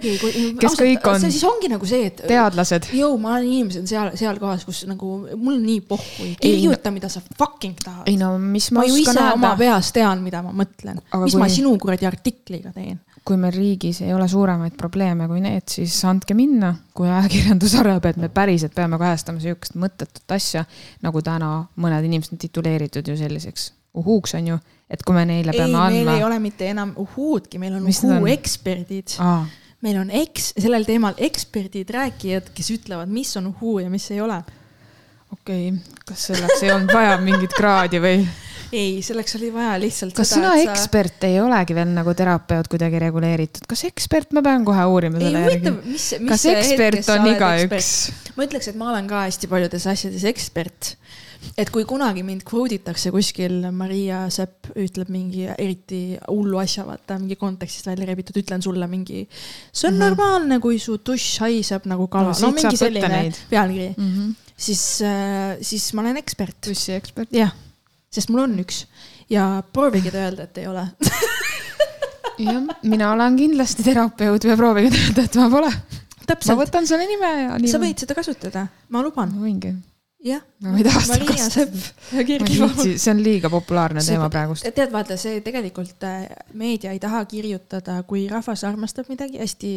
kes 0.61 0.77
kõik 0.79 1.09
on 1.11 1.19
see 1.19 1.33
siis 1.35 1.43
ongi 1.49 1.71
nagu 1.73 1.89
see, 1.89 2.05
et 2.11 2.21
teadlased. 2.29 2.87
jõu, 2.95 3.17
ma 3.19 3.33
olen 3.35 3.49
inimesed 3.49 3.89
seal, 3.91 4.13
seal 4.19 4.39
kohas, 4.39 4.63
kus 4.67 4.85
nagu 4.87 5.17
mul 5.35 5.57
on 5.57 5.65
nii 5.65 5.81
pohhu, 5.89 6.29
kirjuta, 6.39 6.93
mida 6.95 7.11
sa 7.11 7.19
fucking 7.35 7.75
tahad. 7.83 8.07
ei 8.07 8.15
no 8.21 8.37
mis 8.39 8.69
ma, 8.71 8.85
ma 8.85 9.01
oskan 9.01 9.19
oma 9.33 9.51
öelda, 9.51 9.51
peas 9.65 9.91
tean, 9.95 10.23
mida 10.23 10.43
ma 10.45 10.55
mõtlen, 10.55 11.03
mis 11.25 11.35
kui- 11.35 11.43
ma 11.43 11.51
sinu 11.51 11.75
kuradi 11.81 12.07
artikliga 12.07 12.71
teen. 12.71 13.01
kui 13.25 13.35
meil 13.41 13.55
riigis 13.57 13.99
ei 14.05 14.13
ole 14.15 14.27
suuremaid 14.31 14.77
probleeme 14.79 15.27
kui 15.27 15.43
need, 15.43 15.67
siis 15.75 15.97
andke 16.07 16.37
minna, 16.37 16.71
kui 16.95 17.11
ajakirjandus 17.11 17.75
arvab, 17.83 18.07
et 18.07 18.21
me 18.21 18.31
päriselt 18.31 18.75
peame 18.77 19.01
kajastama 19.01 19.43
sihukest 19.43 19.75
mõttetut 19.75 20.37
asja, 20.37 20.63
nagu 21.03 21.25
täna 21.25 21.65
mõned 21.75 22.07
inimesed 22.07 22.37
on 22.37 22.47
tituleeritud 22.47 23.11
ju 23.11 23.17
selliseks 23.19 23.73
uhuuks 23.95 24.35
on 24.35 24.47
ju, 24.47 24.57
et 24.89 25.01
kui 25.05 25.15
me 25.17 25.25
neile 25.25 25.53
ei, 25.53 25.59
peame 25.59 25.77
meil 25.77 26.01
ei 26.01 26.07
andma. 26.15 26.25
ole 26.27 26.39
mitte 26.43 26.69
enam 26.69 26.93
uhuudki, 27.01 27.59
meil 27.61 27.77
on 27.79 27.85
Mis 27.85 28.03
need 28.03 28.11
on? 28.11 28.19
uhuu 28.19 28.33
eksperdid. 28.35 29.15
aa, 29.23 29.43
meil 29.85 29.99
on 30.01 30.13
eks-, 30.23 30.53
sellel 30.61 30.85
teemal 30.87 31.17
eksperdid, 31.17 31.93
rääkijad, 31.95 32.51
kes 32.55 32.71
ütlevad, 32.77 33.11
mis 33.11 33.33
on 33.39 33.51
uhuu 33.53 33.79
ja 33.85 33.91
mis 33.93 34.09
ei 34.13 34.21
ole. 34.21 34.41
okei 35.33 35.69
okay., 35.69 36.01
kas 36.05 36.27
selleks 36.31 36.65
ei 36.65 36.73
olnud 36.75 36.93
vaja 36.93 37.17
mingit 37.21 37.55
kraadi 37.57 38.01
või? 38.03 38.25
ei, 38.75 39.01
selleks 39.05 39.35
oli 39.37 39.51
vaja 39.53 39.75
lihtsalt 39.81 40.15
kas 40.17 40.33
sõna 40.35 40.53
sa... 40.55 40.71
ekspert 40.71 41.25
ei 41.27 41.37
olegi 41.41 41.75
veel 41.77 41.91
nagu 41.95 42.13
terapeut 42.17 42.69
kuidagi 42.71 42.99
reguleeritud, 43.01 43.65
kas 43.69 43.85
ekspert, 43.89 44.33
ma 44.35 44.43
pean 44.45 44.65
kohe 44.67 44.85
uurima 44.91 45.19
ei 45.19 45.27
selle 45.27 45.43
järgi., 45.45 45.73
kas 46.29 46.45
ekspert 46.51 47.11
on 47.15 47.29
igaüks? 47.31 47.91
ma 48.35 48.47
ütleks, 48.47 48.71
et 48.71 48.79
ma 48.79 48.89
olen 48.93 49.09
ka 49.09 49.25
hästi 49.27 49.49
paljudes 49.51 49.87
asjades 49.91 50.25
ekspert. 50.31 50.95
Et 51.57 51.69
kui 51.73 51.85
kunagi 51.85 52.23
mind 52.23 52.45
quote 52.47 52.79
itakse 52.79 53.11
kuskil, 53.13 53.59
Maria 53.71 54.25
Sepp 54.33 54.71
ütleb 54.75 55.11
mingi 55.13 55.47
eriti 55.51 56.01
hullu 56.27 56.59
asja, 56.61 56.85
vaata 56.87 57.19
mingi 57.21 57.37
kontekstist 57.39 57.87
välja 57.91 58.09
rebitud, 58.09 58.37
ütlen 58.41 58.63
sulle 58.65 58.87
mingi. 58.87 59.27
see 59.71 59.87
on 59.87 59.93
mm 59.93 59.99
-hmm. 59.99 60.03
normaalne, 60.03 60.59
kui 60.59 60.79
su 60.79 60.97
dušš 60.97 61.39
haiseb 61.39 61.85
nagu 61.85 62.07
kala 62.07 62.33
No 62.35 62.47
no,, 62.47 62.51
mingi 62.51 62.77
selline 62.77 63.33
pealkiri 63.49 63.93
mm. 63.97 64.11
-hmm. 64.11 64.33
siis, 64.57 65.01
siis 65.61 65.93
ma 65.93 66.01
olen 66.01 66.17
ekspert. 66.17 66.55
tussi 66.61 66.93
ekspert. 66.93 67.29
jah, 67.31 67.51
sest 68.11 68.29
mul 68.29 68.39
on 68.39 68.59
üks 68.59 68.85
ja 69.29 69.63
proovige 69.73 70.11
te 70.11 70.21
öelda, 70.21 70.43
et 70.43 70.57
ei 70.61 70.67
ole. 70.67 70.85
jah, 72.47 72.61
mina 72.83 73.11
olen 73.13 73.37
kindlasti 73.39 73.85
terapeut 73.85 74.43
ja 74.43 74.57
proovige 74.59 74.91
öelda, 74.91 75.25
et 75.25 75.39
ma 75.39 75.49
pole. 75.51 75.71
ma 76.29 76.57
võtan 76.59 76.87
selle 76.89 77.07
nime 77.09 77.31
ja 77.41 77.59
sa 77.71 77.81
võid 77.81 78.01
seda 78.01 78.17
kasutada, 78.17 78.67
ma 78.89 79.03
luban, 79.05 79.33
ma 79.35 79.45
võingi. 79.47 79.75
jah. 80.25 80.43
Ma 80.71 80.77
ei 80.77 80.83
taha 80.87 81.01
seda 81.05 81.25
kasutada. 81.25 82.95
See 82.97 83.11
on 83.11 83.21
liiga 83.23 83.49
populaarne 83.53 84.01
teema 84.05 84.29
praegust. 84.33 84.65
tead, 84.75 84.91
vaata 84.93 85.17
see 85.19 85.41
tegelikult 85.45 86.03
äh, 86.07 86.25
meedia 86.53 86.91
ei 86.95 86.99
taha 86.99 87.23
kirjutada, 87.29 87.97
kui 88.07 88.25
rahvas 88.31 88.63
armastab 88.67 89.09
midagi, 89.11 89.39
hästi 89.41 89.71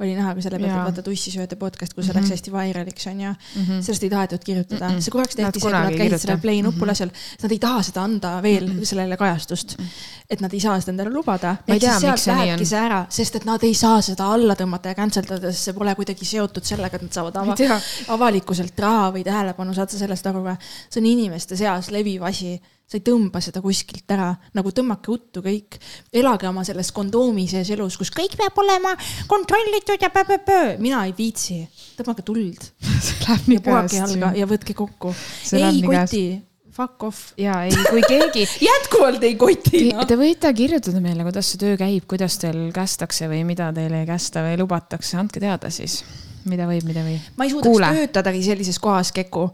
oli 0.00 0.14
näha 0.18 0.34
ka 0.34 0.44
selle 0.46 0.58
pealt, 0.58 0.72
et 0.74 0.84
vaata 0.88 1.02
tussisööde 1.06 1.56
podcast, 1.60 1.94
kus 1.94 2.06
see 2.06 2.14
Mhm. 2.14 2.22
läks 2.22 2.30
hästi 2.36 2.52
vairaliks 2.52 3.06
onju 3.10 3.30
mm. 3.30 3.62
-hmm. 3.64 3.82
sellest 3.82 4.02
ei 4.02 4.10
tahetud 4.10 4.44
kirjutada 4.44 4.84
mm, 4.84 4.90
Mm-mm. 4.90 4.98
-mm. 4.98 5.02
see 5.04 5.10
korraks 5.12 5.36
tehti 5.36 5.60
see, 5.60 5.70
kui 5.70 5.72
nad 5.72 5.84
käisid 5.88 6.02
kirjuta. 6.02 6.18
sellel 6.18 6.40
play 6.40 6.62
Mhm. 6.62 6.94
seal, 6.94 7.10
nad 7.42 7.52
ei 7.52 7.58
taha 7.58 7.82
seda 7.82 8.02
anda 8.02 8.42
veel 8.42 8.66
mm 8.66 8.70
Mhm. 8.72 8.80
-mm. 8.80 8.84
sellele 8.86 9.16
kajastust 9.16 9.78
mm. 9.78 9.84
-mm. 9.84 10.24
et 10.30 10.40
nad 10.40 10.52
ei 10.52 10.60
saa 10.60 10.80
seda 10.80 10.90
endale 10.92 11.10
lubada. 11.10 11.56
Ehk 11.68 11.80
siis 11.82 12.00
sealt 12.00 12.18
see 12.20 12.34
lähebki 12.34 12.64
see 12.66 12.78
ära, 12.80 13.06
sest 13.08 13.36
et 13.36 13.44
nad 13.44 13.62
ei 13.62 13.74
saa 13.74 14.00
seda 14.02 14.24
alla 14.32 14.54
tõmmata 14.54 14.86
ja 14.88 14.94
cancel 14.94 15.24
dada, 15.28 15.52
sest 15.52 15.64
see 15.64 15.72
pole 15.74 15.94
kuidagi 15.94 16.24
seotud 16.24 16.64
sellega, 16.64 16.96
et 16.96 17.02
nad 17.02 17.12
saavad 17.12 17.36
ava 17.36 17.54
avalikkuselt 18.08 18.78
raha 18.78 19.10
või 19.12 19.24
tähelepanu, 19.24 19.74
saad 19.74 19.90
sa 19.90 19.98
sellest 20.24 20.32
aru 20.32 20.44
või? 20.44 20.56
see 20.88 21.02
on 21.02 21.08
inimeste 21.10 21.58
seas 21.58 21.90
leviv 21.92 22.24
asi, 22.24 22.56
sa 22.84 22.98
ei 22.98 23.04
tõmba 23.04 23.40
seda 23.44 23.62
kuskilt 23.64 24.10
ära, 24.12 24.30
nagu 24.56 24.72
tõmmake 24.74 25.12
uttu 25.12 25.42
kõik, 25.44 25.78
elage 26.12 26.48
oma 26.48 26.64
selles 26.64 26.92
kondoomi 26.94 27.46
sees 27.50 27.70
elus, 27.74 27.96
kus 28.00 28.12
kõik 28.14 28.36
peab 28.38 28.56
olema 28.60 28.94
kontrollitud 29.30 30.00
ja 30.00 30.10
pöö-pöö-pöö, 30.14 30.74
mina 30.82 31.04
ei 31.08 31.14
viitsi, 31.16 31.62
tõmmake 31.98 32.24
tuld 32.24 32.72
ja 33.52 33.60
puhake 33.60 34.00
jalga 34.00 34.34
ja 34.36 34.48
võtke 34.48 34.76
kokku. 34.76 35.14
Ei 35.56 35.80
koti, 35.84 36.24
fuck 36.74 37.08
off. 37.08 37.32
ja 37.40 37.62
ei, 37.64 37.72
kui 37.88 38.04
keegi 38.04 38.44
jätkuvalt 38.68 39.24
ei 39.24 39.38
koti 39.40 39.86
noh. 39.92 40.04
Te 40.08 40.18
võite 40.20 40.52
kirjutada 40.56 41.00
meile, 41.04 41.24
kuidas 41.26 41.52
see 41.52 41.62
töö 41.62 41.78
käib, 41.80 42.04
kuidas 42.10 42.38
teil 42.42 42.68
kästakse 42.74 43.30
või 43.32 43.44
mida 43.48 43.70
teile 43.76 44.04
ei 44.04 44.08
kästa 44.10 44.44
või 44.44 44.60
lubatakse, 44.60 45.16
andke 45.20 45.42
teada 45.42 45.72
siis. 45.72 46.02
Mida 46.50 46.68
võib, 46.68 46.86
mida 46.88 47.04
või. 47.06 47.18
ma 47.36 47.46
ei 47.46 47.52
suudaks 47.52 47.70
Kuule. 47.70 47.90
töötadagi 47.98 48.42
sellises 48.46 48.78
kohas, 48.82 49.12
Keku. 49.12 49.48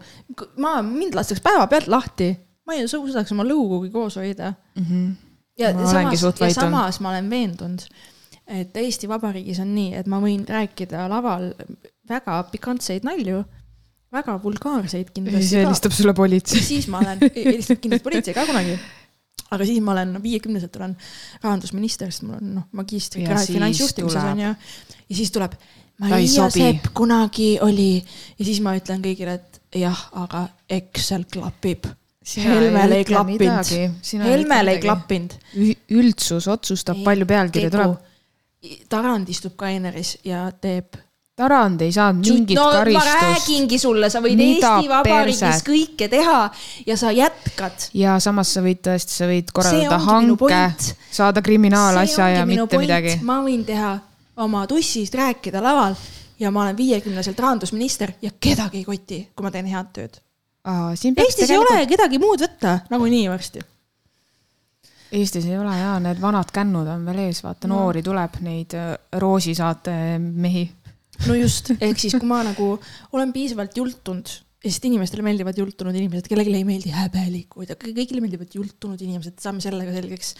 ma, 0.61 0.79
mind 0.85 1.17
lastakse 1.17 1.43
päevapealt 1.43 1.87
lahti. 1.91 2.31
ma 2.67 2.77
ei 2.77 2.87
suudaks 2.87 3.31
oma 3.35 3.45
lõugugi 3.47 3.91
koos 3.93 4.17
hoida. 4.21 4.53
ja 5.59 5.73
Ma 5.73 5.85
samas, 5.85 6.21
ja 6.23 6.27
olnud. 6.31 6.53
samas 6.55 6.99
ma 6.99 7.09
olen 7.13 7.29
veendunud, 7.29 7.87
et 8.47 8.77
Eesti 8.77 9.09
Vabariigis 9.09 9.59
on 9.63 9.73
nii, 9.75 9.95
et 9.95 10.07
ma 10.07 10.19
võin 10.23 10.45
rääkida 10.47 11.07
laval 11.11 11.51
väga 12.09 12.37
pikantseid 12.51 13.05
nalju, 13.07 13.43
väga 14.11 14.37
vulgaarseid 14.43 15.07
siis 15.07 15.15
kindlasti 15.15 15.55
ka. 15.55 15.67
helistab 15.67 15.95
sulle 15.95 16.13
politsei. 16.17 16.63
siis 16.63 16.87
ma 16.91 17.01
olen, 17.03 17.21
helistab 17.35 17.79
kindlasti 17.83 18.07
politsei 18.07 18.35
ka 18.35 18.45
kunagi. 18.49 18.77
aga 19.51 19.67
siis 19.67 19.83
ma 19.83 19.93
olen 19.95 20.15
viiekümneselt 20.23 20.75
olen 20.79 20.95
rahandusminister, 21.43 22.11
sest 22.11 22.27
mul 22.27 22.39
on 22.39 22.55
noh, 22.59 22.67
magistrikraad 22.77 23.45
siis 23.45 23.57
finantsjuhtimises 23.57 24.23
on 24.33 24.43
ju. 24.45 24.55
ja 25.09 25.19
siis 25.21 25.31
tuleb, 25.35 25.55
Maria. 26.01 26.49
Sepp 26.49 26.91
kunagi 26.97 27.57
oli 27.61 27.95
ja 28.01 28.45
siis 28.45 28.61
ma 28.63 28.73
ütlen 28.77 29.03
kõigile, 29.03 29.37
et 29.37 29.81
jah, 29.81 30.05
aga 30.17 30.47
Excel 30.69 31.27
klapib. 31.31 31.89
Helmel 32.37 32.91
ei 32.99 33.05
klappinud, 33.05 33.69
Helmel 34.21 34.75
ei. 34.75 34.81
klappinud. 34.81 35.37
üldsus 35.97 36.47
otsustab, 36.47 37.01
palju 37.05 37.25
pealkirju 37.25 37.71
tuleb. 37.73 37.95
Tarand 38.89 39.29
istub 39.33 39.55
kaineris 39.57 40.19
ja 40.25 40.43
teeb. 40.61 40.99
Tarand 41.41 41.81
ei 41.81 41.93
saanud 41.95 42.27
mingit 42.27 42.57
no 42.59 42.67
ma 42.67 42.73
karistust 42.75 43.23
räägingi 43.23 43.79
sulle, 43.81 44.09
sa 44.13 44.19
võid 44.21 44.37
Mida 44.37 44.75
Eesti 44.75 44.91
Vabariigis 44.91 45.39
perset? 45.41 45.65
kõike 45.65 46.09
teha 46.11 46.37
ja 46.85 46.97
sa 46.99 47.13
jätkad 47.15 47.87
ja 47.97 48.19
samas 48.21 48.51
sa 48.53 48.61
võid 48.61 48.83
tõesti, 48.85 49.15
sa 49.15 49.29
võid 49.31 49.49
korraldada 49.55 49.97
hanke 50.05 50.37
point., 50.43 50.91
saada 51.09 51.41
kriminaalasja 51.41 52.29
ja 52.35 52.45
mitte 52.45 52.77
midagi. 52.77 53.15
ma 53.25 53.39
võin 53.47 53.63
teha 53.65 53.95
oma 54.43 54.65
tussist 54.67 55.15
rääkida 55.17 55.61
laval 55.63 55.95
ja 56.41 56.51
ma 56.51 56.63
olen 56.65 56.77
viiekümneselt 56.77 57.39
rahandusminister 57.39 58.13
ja 58.21 58.31
kedagi 58.39 58.81
ei 58.81 58.85
koti, 58.87 59.19
kui 59.35 59.45
ma 59.45 59.51
teen 59.53 59.69
head 59.69 59.91
tööd. 59.93 60.17
Eestis 60.65 61.49
ei 61.49 61.57
ole 61.57 61.85
kedagi 61.89 62.19
muud 62.21 62.41
võtta 62.43 62.79
nagunii 62.91 63.27
varsti. 63.31 63.61
Eestis 65.11 65.45
ei 65.49 65.57
ole 65.59 65.73
ja 65.75 65.95
need 65.99 66.21
vanad 66.23 66.51
kännud 66.55 66.87
on 66.87 67.01
veel 67.09 67.25
ees, 67.25 67.41
vaata 67.43 67.67
No. 67.67 67.81
noori 67.81 68.03
tuleb, 68.05 68.37
neid 68.45 68.75
äh, 68.79 68.93
Roosi 69.19 69.55
saate 69.57 69.93
mehi. 70.19 70.69
no 71.27 71.35
just, 71.35 71.73
ehk 71.81 71.99
siis, 71.99 72.15
kui 72.15 72.29
ma 72.29 72.39
nagu 72.47 72.69
olen 73.11 73.33
piisavalt 73.35 73.75
jultunud, 73.77 74.29
sest 74.61 74.85
inimestele 74.87 75.25
meeldivad 75.25 75.57
jultunud 75.57 75.97
inimesed, 75.97 76.29
kellelegi 76.31 76.61
ei 76.61 76.67
meeldi 76.67 76.93
häbelikud, 76.95 77.73
aga 77.73 77.89
kõigile 77.91 78.21
meeldivad 78.23 78.55
jultunud 78.55 79.01
inimesed, 79.03 79.35
saame 79.41 79.61
sellega 79.61 79.93
selgeks. 79.97 80.35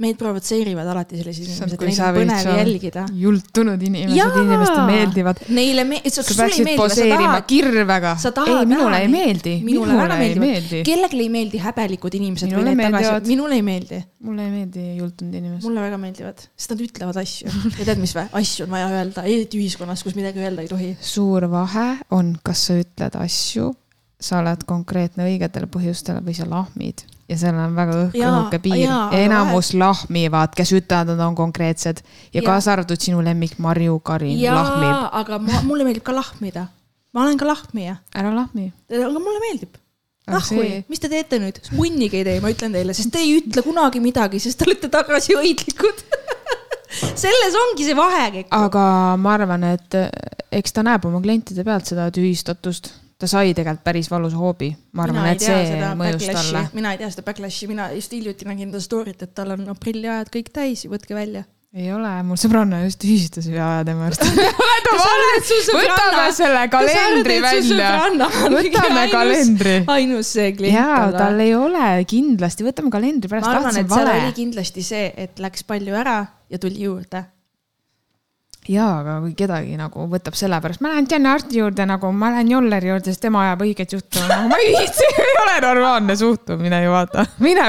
Meid 0.00 0.16
provotseerivad 0.20 0.88
alati 0.90 1.18
sellised 1.20 1.44
inimesed, 1.44 1.82
neid 1.84 2.00
on 2.00 2.16
põnev 2.16 2.50
jälgida. 2.56 3.04
jultunud 3.20 3.82
inimesed, 3.84 4.38
inimestele 4.42 4.84
meeldivad. 4.88 5.42
Neile 5.52 5.84
me-, 5.88 6.00
sa 6.08 6.24
sulle 6.24 6.48
ei 6.48 6.64
meeldi, 6.70 6.96
sa 6.96 7.08
tahad, 7.10 7.46
kirvega. 7.50 8.14
ei, 8.46 8.66
minule 8.70 9.00
ei 9.04 9.10
meeldi. 9.12 9.54
minule 9.66 9.98
väga 9.98 10.18
meeldivad 10.20 10.46
meeldi. 10.46 10.82
kellelegi 10.88 11.20
ei 11.20 11.32
meeldi 11.32 11.60
häbelikud 11.64 12.16
inimesed 12.20 12.50
Minule 12.50 12.72
või 12.72 12.78
need 12.80 12.96
tagasi 12.96 13.30
minule 13.30 13.58
ei 13.58 13.66
meeldi, 13.66 14.00
mulle 14.26 14.46
ei 14.46 14.54
meeldi 14.54 14.86
jultunud 15.00 15.36
inimesed. 15.40 15.66
mulle 15.68 15.84
väga 15.84 16.00
meeldivad, 16.00 16.46
sest 16.56 16.74
nad 16.74 16.84
ütlevad 16.86 17.20
asju 17.20 17.52
ja 17.78 17.84
tead, 17.84 18.00
mis 18.00 18.16
või, 18.16 18.26
asju 18.40 18.66
on 18.66 18.74
vaja 18.76 18.88
öelda, 18.94 19.26
eriti 19.28 19.60
ühiskonnas, 19.60 20.04
kus 20.06 20.16
midagi 20.18 20.42
öelda 20.44 20.64
ei 20.64 20.72
tohi. 20.72 20.90
suur 21.12 21.48
vahe 21.52 21.88
on, 22.16 22.34
kas 22.46 22.66
sa 22.70 22.80
ütled 22.80 23.20
asju, 23.20 23.70
sa 24.20 24.40
oled 24.42 24.64
konkreetne 24.68 25.24
õigetel 25.28 25.66
põhjustel 25.72 26.20
või 26.24 26.34
sa 26.36 26.46
lahmid 26.48 27.04
ja 27.30 27.38
seal 27.38 27.58
on 27.58 27.76
väga 27.76 27.96
õh- 27.96 28.16
Jaa, 28.18 28.30
õhuke 28.34 28.58
piir 28.62 28.90
enamus 29.16 29.72
lahmivad, 29.78 30.54
kes 30.56 30.72
ütlevad, 30.76 31.12
nad 31.14 31.22
on 31.28 31.36
konkreetsed 31.38 32.02
ja 32.02 32.40
Jaa. 32.40 32.46
kaasa 32.46 32.74
arvatud 32.74 33.00
sinu 33.00 33.22
lemmik 33.24 33.58
Marju 33.58 34.00
Karin 34.00 34.34
lahmib. 34.42 34.88
jaa, 34.88 35.10
aga 35.20 35.38
ma, 35.38 35.62
mulle 35.66 35.86
meeldib 35.86 36.04
ka 36.06 36.14
lahmida. 36.16 36.66
ma 37.12 37.22
olen 37.24 37.38
ka 37.38 37.46
lahmija, 37.46 37.96
ära 38.14 38.34
lahmi. 38.34 38.72
aga 38.90 39.18
mulle 39.18 39.40
meeldib. 39.46 39.78
Nahku 40.30 40.62
mis 40.88 41.00
te 41.02 41.08
teete 41.10 41.40
nüüd, 41.42 41.58
munnigi 41.74 42.20
ei 42.20 42.24
tee, 42.24 42.40
ma 42.40 42.50
ütlen 42.52 42.74
teile, 42.76 42.94
sest 42.94 43.10
te 43.10 43.22
ei 43.22 43.38
ütle 43.40 43.64
kunagi 43.66 44.02
midagi, 44.02 44.38
sest 44.38 44.60
te 44.60 44.68
olete 44.68 44.90
tagasihoidlikud. 44.92 46.04
selles 47.22 47.56
ongi 47.64 47.86
see 47.86 47.96
vahe. 47.98 48.44
aga 48.54 48.84
ma 49.20 49.34
arvan, 49.34 49.64
et 49.74 49.98
eh, 49.98 50.10
eks 50.60 50.74
ta 50.76 50.84
näeb 50.86 51.06
oma 51.08 51.22
klientide 51.22 51.64
pealt 51.66 51.90
seda 51.90 52.08
tühistatust. 52.14 52.92
Ta 53.20 53.28
sai 53.28 53.54
tegelikult 53.56 53.84
päris 53.84 54.10
valusa 54.10 54.40
hoobi. 54.40 54.72
ma 54.96 55.06
arvan, 55.06 55.30
et 55.34 55.44
see 55.44 55.78
mõjus 55.98 56.26
talle. 56.32 56.66
mina 56.76 56.94
ei 56.94 57.00
tea 57.02 57.12
seda 57.12 57.24
backlash'i, 57.26 57.68
mina 57.70 57.90
just 57.94 58.12
hiljuti 58.16 58.48
nägin 58.48 58.72
ta 58.72 58.82
story't, 58.82 59.22
et 59.22 59.34
tal 59.36 59.56
on 59.56 59.66
aprilliajad 59.74 60.30
kõik 60.32 60.52
täis, 60.54 60.86
võtke 60.90 61.16
välja. 61.16 61.44
ei 61.76 61.92
ole, 61.94 62.10
mul 62.26 62.40
sõbranna 62.40 62.82
just 62.86 63.00
tühistas 63.02 63.48
ühe 63.50 63.60
aja 63.60 63.84
tema 63.86 64.08
arust. 64.08 64.24
võtame 65.76 66.24
selle 66.34 66.64
kalendri 66.72 67.36
välja. 67.44 67.90
võtame 68.56 69.04
kalendri. 69.12 69.76
ainus 69.96 70.32
see 70.38 70.54
klient 70.56 70.78
jaa, 70.78 71.10
tal 71.16 71.44
ei 71.44 71.52
ole 71.58 71.90
kindlasti, 72.08 72.66
võtame 72.66 72.92
kalendri 72.94 73.30
pärast, 73.32 73.50
ma 73.50 73.58
arvan, 73.58 73.82
et 73.82 73.92
seal 73.92 74.08
vale 74.08 74.16
oli. 74.22 74.38
kindlasti 74.40 74.86
see, 74.86 75.12
et 75.28 75.44
läks 75.44 75.68
palju 75.68 76.00
ära 76.00 76.22
ja 76.50 76.62
tuli 76.62 76.88
juurde. 76.88 77.26
jaa, 78.70 78.90
aga 79.00 79.16
kui 79.24 79.32
kedagi 79.38 79.74
nagu 79.78 80.04
võtab 80.10 80.36
sellepärast, 80.38 80.82
ma 80.84 80.92
lähen 80.92 81.08
Janne 81.10 81.32
Arti 81.32 81.60
juurde 81.60 81.86
nagu, 81.88 82.12
ma 82.16 82.30
lähen 82.34 82.52
Jolleri 82.52 82.92
juurde, 82.92 83.10
sest 83.10 83.24
tema 83.24 83.42
ajab 83.48 83.64
õiget 83.66 83.96
juttu 83.96 84.22
nagu 84.28 84.50
ma 84.50 84.60
ei 84.62 84.70
viitsi, 84.76 85.08
ei 85.24 85.34
ole 85.42 85.56
normaalne 85.64 86.16
suhtumine 86.18 86.82
ju 86.84 86.94
vaata. 86.94 87.26
mine, 87.42 87.66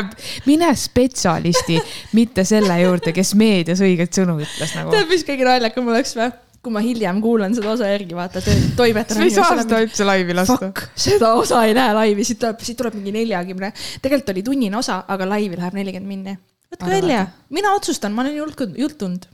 mine 0.49 0.69
spetsialisti, 0.77 1.79
mitte 2.17 2.45
selle 2.47 2.77
juurde, 2.83 3.15
kes 3.15 3.33
meedias 3.39 3.81
õiget 3.85 4.21
sõnu 4.21 4.37
ütles 4.43 4.77
nagu. 4.77 4.93
tead, 4.93 5.09
mis 5.11 5.25
kõige 5.27 5.47
naljakam 5.47 5.91
oleks 5.93 6.15
või? 6.19 6.31
kui 6.61 6.73
ma 6.75 6.81
hiljem 6.85 7.17
kuulan 7.23 7.55
seda 7.57 7.71
osa 7.73 7.89
järgi, 7.89 8.13
vaata, 8.13 8.41
toimetan. 8.77 9.17
mis 9.23 9.37
aasta 9.41 9.81
üldse 9.81 10.05
laivi 10.05 10.35
lasta? 10.37 10.69
Seda 10.93 11.33
osa 11.39 11.63
ei 11.65 11.73
näe 11.73 11.95
laivi, 11.97 12.25
siit 12.27 12.37
tuleb, 12.43 12.61
siit 12.61 12.77
tuleb 12.77 12.99
mingi 12.99 13.15
neljakümne, 13.15 13.71
tegelikult 13.97 14.33
oli 14.35 14.43
tunnine 14.45 14.77
osa, 14.77 15.01
aga 15.09 15.25
laivi 15.33 15.57
läheb 15.57 15.79
nelikümmend 15.79 16.13
minni. 16.13 16.37
võtke 16.69 16.91
välja, 16.91 17.25
mina 17.49 17.73
otsustan, 17.73 18.13
ma 18.13 18.21
olen 18.27 18.37
jultunud. 18.77 19.25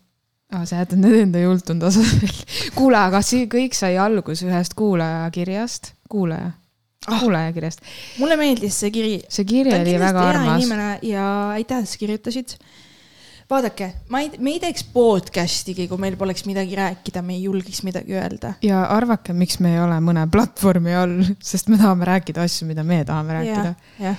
aa, 0.54 0.66
sa 0.66 0.84
jätad 0.84 1.02
need 1.02 1.18
enda 1.26 1.42
jultunud 1.44 1.90
osad 1.90 2.08
veel. 2.22 2.40
kuule, 2.76 3.00
aga 3.00 3.22
see 3.26 3.50
kõik 3.52 3.76
sai 3.78 3.98
alguse 4.02 4.48
ühest 4.48 4.78
kuulajakirjast, 4.80 5.94
kuulaja 6.12 6.54
ah., 7.08 7.20
kuulajakirjast. 7.22 7.84
mulle 8.22 8.38
meeldis 8.40 8.80
see 8.82 8.92
kiri. 8.94 9.16
see 9.30 9.48
kiri 9.48 9.74
oli 9.76 9.96
väga 10.00 10.28
armas. 10.32 10.70
ja 11.06 11.26
aitäh, 11.56 11.84
et 11.84 11.90
sa 11.90 12.00
kirjutasid. 12.00 12.58
vaadake, 13.50 13.92
ma 14.10 14.24
ei, 14.24 14.32
me 14.40 14.56
ei 14.56 14.62
teeks 14.64 14.88
podcast'igi, 14.94 15.88
kui 15.92 16.00
meil 16.02 16.18
poleks 16.20 16.46
midagi 16.48 16.76
rääkida, 16.80 17.24
me 17.24 17.38
ei 17.38 17.44
julgeks 17.44 17.84
midagi 17.88 18.16
öelda. 18.20 18.54
ja 18.64 18.84
arvake, 18.96 19.36
miks 19.36 19.60
me 19.64 19.76
ei 19.76 19.84
ole 19.84 20.00
mõne 20.04 20.28
platvormi 20.32 20.96
all, 20.96 21.34
sest 21.44 21.72
me 21.72 21.80
tahame 21.80 22.08
rääkida 22.08 22.48
asju, 22.48 22.70
mida 22.72 22.88
me 22.88 23.04
tahame 23.08 23.42
rääkida. 23.42 24.16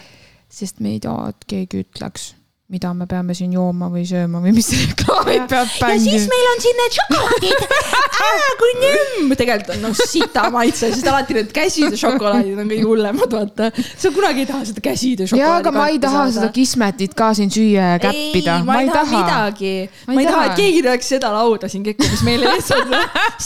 sest 0.49 0.81
me 0.81 0.97
ei 0.97 1.01
taha, 1.01 1.31
et 1.33 1.49
keegi 1.49 1.85
ütleks, 1.85 2.35
mida 2.69 2.91
me 2.93 3.07
peame 3.09 3.33
siin 3.33 3.53
jooma 3.57 3.87
või 3.89 4.03
sööma 4.05 4.43
või 4.45 4.51
mis 4.53 4.67
reklaamid 4.77 5.47
peab 5.49 5.71
ja 5.81 5.95
siis 6.03 6.27
meil 6.29 6.49
on 6.51 6.59
siin 6.61 6.77
need 6.77 6.97
šokolaadid. 6.99 7.63
kui 8.61 8.75
nümm. 8.83 9.33
tegelikult 9.41 9.71
on 9.73 9.87
noh 9.87 9.95
sita 9.97 10.43
maitse, 10.53 10.91
sest 10.93 11.09
alati 11.09 11.39
need 11.39 11.55
käside 11.57 11.97
šokolaadid 11.97 12.61
on 12.61 12.69
kõige 12.69 12.85
hullemad, 12.85 13.33
vaata. 13.39 13.71
sa 13.73 14.13
kunagi 14.13 14.45
ei 14.45 14.51
taha 14.51 14.69
seda 14.69 14.85
käside 14.85 15.25
jaa, 15.25 15.31
šokolaadi. 15.33 15.63
aga 15.63 15.73
ma 15.79 15.87
ei 15.95 16.03
taha 16.03 16.27
seda 16.37 16.51
kismetit 16.59 17.17
ka 17.17 17.31
siin 17.39 17.55
süüa 17.55 17.95
ja 17.95 18.03
käppida. 18.05 18.59
ma 18.69 18.83
ei 18.83 18.93
taha 18.93 19.09
midagi. 19.15 19.73
ma 20.11 20.21
ei 20.21 20.29
taha, 20.29 20.45
et 20.51 20.61
keegi 20.61 20.85
teeks 20.91 21.11
seda 21.17 21.33
lauda 21.39 21.73
siin 21.73 21.89
kekkumis 21.89 22.27
meile 22.29 22.53
lihtsalt. 22.53 22.93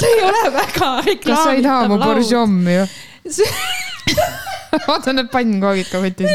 see 0.02 0.10
ei 0.16 0.26
ole 0.32 0.50
väga 0.58 0.92
kas 1.22 1.46
sa 1.46 1.54
ei 1.54 1.62
taha 1.62 1.86
mu 1.86 1.94
reklaamitav 1.94 1.98
laud. 2.00 2.06
boržommi 2.08 2.78
ju? 2.80 2.90
Vaata 4.86 5.12
need 5.16 5.30
pannkoogid 5.32 5.88
ka 5.92 6.02
kotis. 6.02 6.30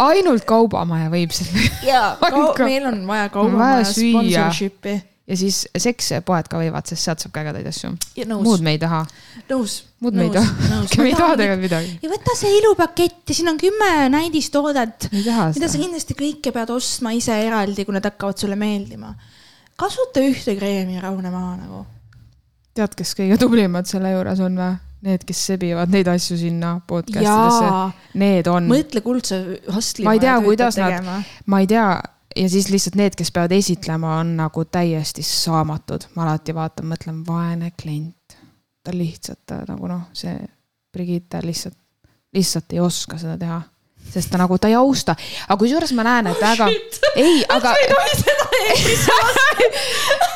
ainult 0.00 0.46
kaubamaja 0.48 1.10
võib 1.12 1.34
selle 1.34 1.66
jaa, 1.86 2.14
meil 2.68 2.86
on 2.90 3.02
vaja 3.08 3.28
kaubamaja 3.34 3.84
sponsorship'i. 3.86 4.94
ja 5.30 5.38
siis 5.38 5.64
sekspoed 5.70 6.50
ka 6.50 6.60
võivad, 6.60 6.88
sest 6.90 7.06
sealt 7.06 7.22
saab 7.22 7.34
ka 7.36 7.44
ägedaid 7.44 7.68
asju. 7.70 7.92
muud, 8.34 8.64
me 8.64 8.74
ei 8.74 8.80
taha, 8.82 9.04
nõus. 9.50 9.76
muud 10.04 10.18
me 10.18 10.26
ei 10.26 10.34
taha. 10.34 10.70
me 10.98 11.08
ei 11.10 11.14
taha 11.14 11.38
tegelikult 11.38 11.66
midagi. 11.68 11.94
ja 12.02 12.12
võta 12.12 12.36
see 12.40 12.58
ilupakett 12.58 13.30
ja 13.30 13.38
siin 13.38 13.52
on 13.54 13.60
kümme 13.60 13.92
näidistoodet, 14.16 15.10
mida 15.14 15.52
sa 15.54 15.78
kindlasti 15.78 16.18
kõike 16.18 16.54
pead 16.54 16.74
ostma 16.74 17.14
ise 17.16 17.38
eraldi, 17.46 17.86
kui 17.86 17.94
need 17.94 18.10
hakkavad 18.10 18.40
sulle 18.40 18.58
meeldima. 18.58 19.14
kasuta 19.78 20.24
ühte 20.26 20.58
kreemi 20.58 20.98
ja 20.98 21.06
rahune 21.06 21.30
maha 21.30 21.54
nagu. 21.60 21.84
tead, 22.74 22.98
kes 22.98 23.14
kõige 23.14 23.38
tublimad 23.38 23.86
selle 23.86 24.10
juures 24.16 24.42
on 24.42 24.58
või? 24.58 24.74
Need, 25.04 25.24
kes 25.28 25.40
sebivad 25.50 25.90
neid 25.92 26.08
asju 26.08 26.36
sinna 26.40 26.78
podcast 26.88 27.26
idesse, 27.26 28.18
need 28.22 28.46
on, 28.48 28.68
mõtle 28.70 29.02
kuldse 29.04 29.36
hustlima. 29.74 30.08
Ma 30.08 30.14
ei 30.16 30.22
tea, 30.22 30.36
kuidas 30.46 30.78
nad- 30.80 31.24
ma 31.52 31.60
ei 31.60 31.66
tea, 31.68 31.88
ja 32.36 32.48
siis 32.48 32.70
lihtsalt 32.72 32.96
need, 32.96 33.14
kes 33.18 33.30
peavad 33.34 33.52
esitlema, 33.52 34.14
on 34.22 34.32
nagu 34.38 34.64
täiesti 34.64 35.22
saamatud. 35.22 36.06
ma 36.16 36.22
alati 36.24 36.54
vaatan, 36.56 36.88
mõtlen, 36.88 37.20
vaene 37.26 37.70
klient. 37.82 38.38
ta 38.84 38.92
lihtsalt 38.92 39.38
ta 39.46 39.62
nagu 39.68 39.86
noh, 39.88 40.02
see 40.12 40.34
Brigitte 40.92 41.40
lihtsalt, 41.42 41.76
lihtsalt 42.34 42.72
ei 42.72 42.80
oska 42.80 43.18
seda 43.18 43.36
teha. 43.38 43.60
sest 44.12 44.30
ta 44.30 44.38
nagu, 44.38 44.58
ta 44.58 44.68
ei 44.68 44.74
austa, 44.74 45.16
aga 45.48 45.56
kusjuures 45.60 45.92
ma 45.96 46.02
näen, 46.04 46.26
et 46.32 46.40
väga, 46.40 46.66
ei, 47.16 47.44
aga. 47.48 47.72
ei, 47.76 48.84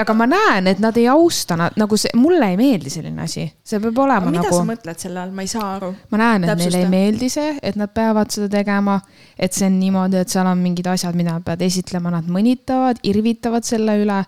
aga 0.00 0.14
ma 0.16 0.26
näen, 0.30 0.68
et 0.70 0.80
nad 0.82 0.96
ei 1.00 1.06
austa, 1.10 1.56
nad 1.58 1.76
nagu 1.80 1.96
see, 2.00 2.12
mulle 2.18 2.52
ei 2.52 2.56
meeldi 2.58 2.90
selline 2.92 3.24
asi, 3.24 3.46
see 3.64 3.80
peab 3.82 3.98
olema 4.04 4.30
mida 4.30 4.42
nagu 4.42 4.54
sa, 4.54 4.64
mõtled 4.68 5.04
selle 5.04 5.22
all, 5.22 5.32
ma 5.34 5.44
ei 5.44 5.50
saa 5.50 5.68
aru. 5.76 5.92
ma 6.12 6.20
näen, 6.20 6.44
et 6.44 6.50
neile 6.50 6.56
Täpsusta. 6.56 6.82
ei 6.82 6.90
meeldi 6.92 7.30
see, 7.32 7.54
et 7.62 7.78
nad 7.80 7.92
peavad 7.94 8.34
seda 8.34 8.48
tegema. 8.52 8.98
et 9.38 9.56
see 9.56 9.66
on 9.68 9.78
niimoodi, 9.80 10.20
et 10.20 10.34
seal 10.34 10.50
on 10.50 10.60
mingid 10.62 10.90
asjad, 10.92 11.16
mida 11.18 11.36
nad 11.36 11.46
peavad 11.46 11.64
esitlema, 11.66 12.12
nad 12.14 12.28
mõnitavad, 12.32 13.00
irvitavad 13.08 13.66
selle 13.68 13.96
üle. 14.02 14.20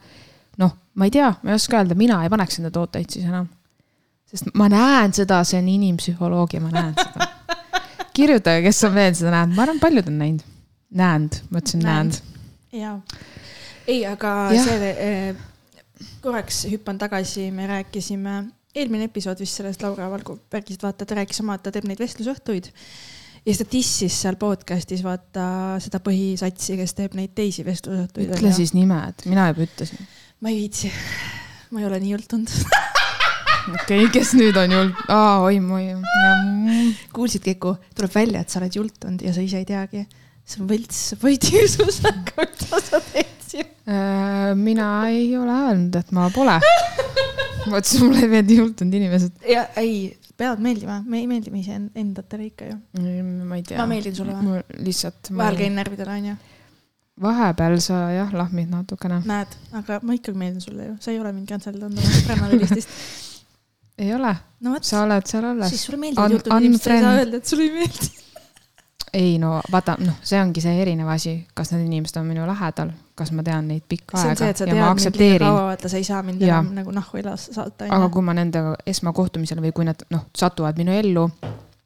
noh, 0.62 0.74
ma 0.94 1.10
ei 1.10 1.14
tea, 1.14 1.30
ma 1.42 1.52
ei 1.52 1.60
oska 1.60 1.80
öelda, 1.80 1.98
mina 1.98 2.22
ei 2.24 2.32
paneks 2.32 2.60
enda 2.60 2.72
tooteid 2.74 3.10
siis 3.10 3.28
enam. 3.28 3.48
sest 4.30 4.50
ma 4.54 4.68
näen 4.72 5.14
seda, 5.16 5.42
see 5.44 5.60
on 5.60 5.70
inimpsühholoogia, 5.76 6.64
ma 6.64 6.72
näen 6.74 6.94
seda. 6.98 7.30
kirjutage, 8.16 8.62
kes 8.66 8.84
on 8.88 8.94
veel 8.94 9.14
seda 9.18 9.34
näinud, 9.34 9.56
ma 9.56 9.66
arvan, 9.66 9.80
paljud 9.82 10.10
on 10.10 10.20
näinud. 10.22 10.50
näinud, 10.94 11.40
ma 11.50 11.62
ütlesin 11.62 11.86
näinud. 11.86 12.20
jaa. 12.72 12.98
ei, 13.86 14.04
aga 14.08 14.34
Jah. 14.54 14.68
see 14.68 14.92
eh,, 14.92 15.42
korraks 16.24 16.64
hüppan 16.72 16.98
tagasi, 17.00 17.48
me 17.54 17.66
rääkisime, 17.70 18.36
eelmine 18.74 19.08
episood 19.10 19.40
vist 19.42 19.60
sellest 19.60 19.84
Laura 19.84 20.08
Valgu 20.12 20.38
värgist, 20.52 20.82
vaata, 20.84 21.06
ta 21.06 21.18
rääkis 21.18 21.42
oma, 21.44 21.58
et 21.58 21.66
ta 21.66 21.72
teeb 21.74 21.86
neid 21.88 22.00
vestlusõhtuid. 22.02 22.70
ja 23.44 23.52
siis 23.52 23.60
ta 23.60 23.68
dissis 23.70 24.16
seal 24.24 24.38
podcast'is 24.40 25.04
vaata 25.04 25.46
seda 25.84 26.00
põhisatsi, 26.04 26.78
kes 26.80 26.96
teeb 26.98 27.14
neid 27.18 27.34
teisi 27.36 27.66
vestlusõhtuid. 27.66 28.34
ütle 28.38 28.54
siis 28.56 28.74
nimed, 28.76 29.26
mina 29.30 29.50
juba 29.52 29.68
ütlesin. 29.68 30.08
ma 30.40 30.52
ei 30.52 30.64
viitsi, 30.64 30.90
ma 31.70 31.84
ei 31.84 31.88
ole 31.90 32.00
nii 32.02 32.16
jultunud. 32.16 32.56
okei 33.76 34.02
okay,, 34.04 34.10
kes 34.16 34.34
nüüd 34.40 34.58
on 34.60 34.76
julm, 34.78 35.06
aa, 35.12 35.38
oi, 35.44 35.60
oi, 35.78 35.86
kuulsid, 37.14 37.44
Keku, 37.46 37.76
tuleb 37.94 38.16
välja, 38.16 38.42
et 38.44 38.52
sa 38.52 38.60
oled 38.62 38.80
jultunud 38.80 39.24
ja 39.24 39.36
sa 39.36 39.44
ise 39.44 39.62
ei 39.62 39.68
teagi. 39.68 40.06
see 40.44 40.60
on 40.60 40.68
võlts 40.68 40.98
aga 42.10 42.44
mida 42.50 42.80
sa 42.84 43.00
teed 43.12 43.43
siin? 43.54 43.70
Äh, 43.88 44.52
mina 44.58 44.90
ei 45.08 45.30
ole 45.38 45.54
öelnud, 45.68 45.96
et 46.00 46.12
ma 46.16 46.28
pole. 46.34 46.58
ütlesin, 47.64 48.04
mulle 48.04 48.24
ei 48.24 48.30
meeldi 48.32 48.58
jultunud 48.60 48.98
inimesed. 48.98 49.38
ja 49.48 49.66
ei, 49.80 50.16
peavad 50.36 50.62
meeldima, 50.64 50.98
me 51.06 51.20
ei 51.22 51.28
meeldi 51.30 51.52
me 51.52 51.62
iseendatele 51.62 52.48
ikka 52.50 52.70
ju. 52.72 52.80
ma 53.44 53.60
ei 53.60 53.62
tea. 53.66 53.78
ma 53.80 53.86
meeldin 53.90 54.16
sulle 54.16 54.34
või? 54.40 54.64
lihtsalt. 54.88 55.30
vahel 55.36 55.60
käin 55.60 55.78
närvidele, 55.78 56.18
onju. 56.18 56.34
vahepeal 57.24 57.78
sa 57.84 58.00
jah, 58.14 58.34
lahmid 58.34 58.72
natukene. 58.72 59.22
näed, 59.28 59.54
aga 59.80 60.00
ma 60.02 60.18
ikkagi 60.18 60.40
meeldin 60.40 60.64
sulle 60.64 60.90
ju, 60.90 60.96
sa 61.04 61.14
ei 61.14 61.22
ole 61.22 61.32
mind 61.36 61.54
cancel 61.54 61.78
danud 61.78 62.02
oma 62.02 62.24
Brannali 62.26 62.60
listist. 62.64 62.98
ei 64.04 64.10
ole, 64.16 64.34
no 64.64 64.74
vot, 64.74 64.90
sa 64.90 65.04
oled 65.06 65.30
seal 65.30 65.48
alles 65.52 65.72
siis. 65.72 65.86
sulle 65.88 66.02
meeldivad 66.02 66.38
jutud 66.38 66.58
inimesed, 66.58 66.88
sa 66.88 66.98
ei 66.98 67.06
saa 67.06 67.16
öelda, 67.22 67.40
et 67.40 67.54
sulle 67.54 67.68
ei 67.68 67.74
meeldi. 67.78 68.12
Ei 69.14 69.34
no 69.38 69.56
vaata, 69.72 69.96
noh, 70.02 70.16
see 70.26 70.40
ongi 70.42 70.62
see 70.64 70.74
erinev 70.82 71.08
asi, 71.14 71.36
kas 71.54 71.72
need 71.72 71.86
inimesed 71.86 72.18
on 72.20 72.26
minu 72.28 72.46
lähedal, 72.48 72.90
kas 73.18 73.30
ma 73.36 73.44
tean 73.46 73.68
neid 73.70 73.84
pikka 73.88 74.18
see 74.18 74.34
see, 74.34 74.48
aega 74.48 74.58
sa 74.58 74.66
ja 74.66 74.74
ma 74.74 74.74
tead 74.74 74.74
liiga 74.74 74.88
aktsepteerin. 74.90 75.58
vaata, 75.58 75.90
sa 75.92 76.00
ei 76.00 76.06
saa 76.08 76.22
mind 76.26 76.42
enam 76.42 76.72
nagu 76.78 76.94
nahku 76.94 77.20
elas 77.22 77.46
saata, 77.54 77.88
aga 77.94 78.08
kui 78.14 78.24
ma 78.26 78.34
nendega 78.36 78.74
esmakohtumisel 78.94 79.62
või 79.64 79.74
kui 79.76 79.86
nad 79.88 80.02
noh, 80.14 80.26
satuvad 80.36 80.80
minu 80.80 80.96
ellu, 80.96 81.28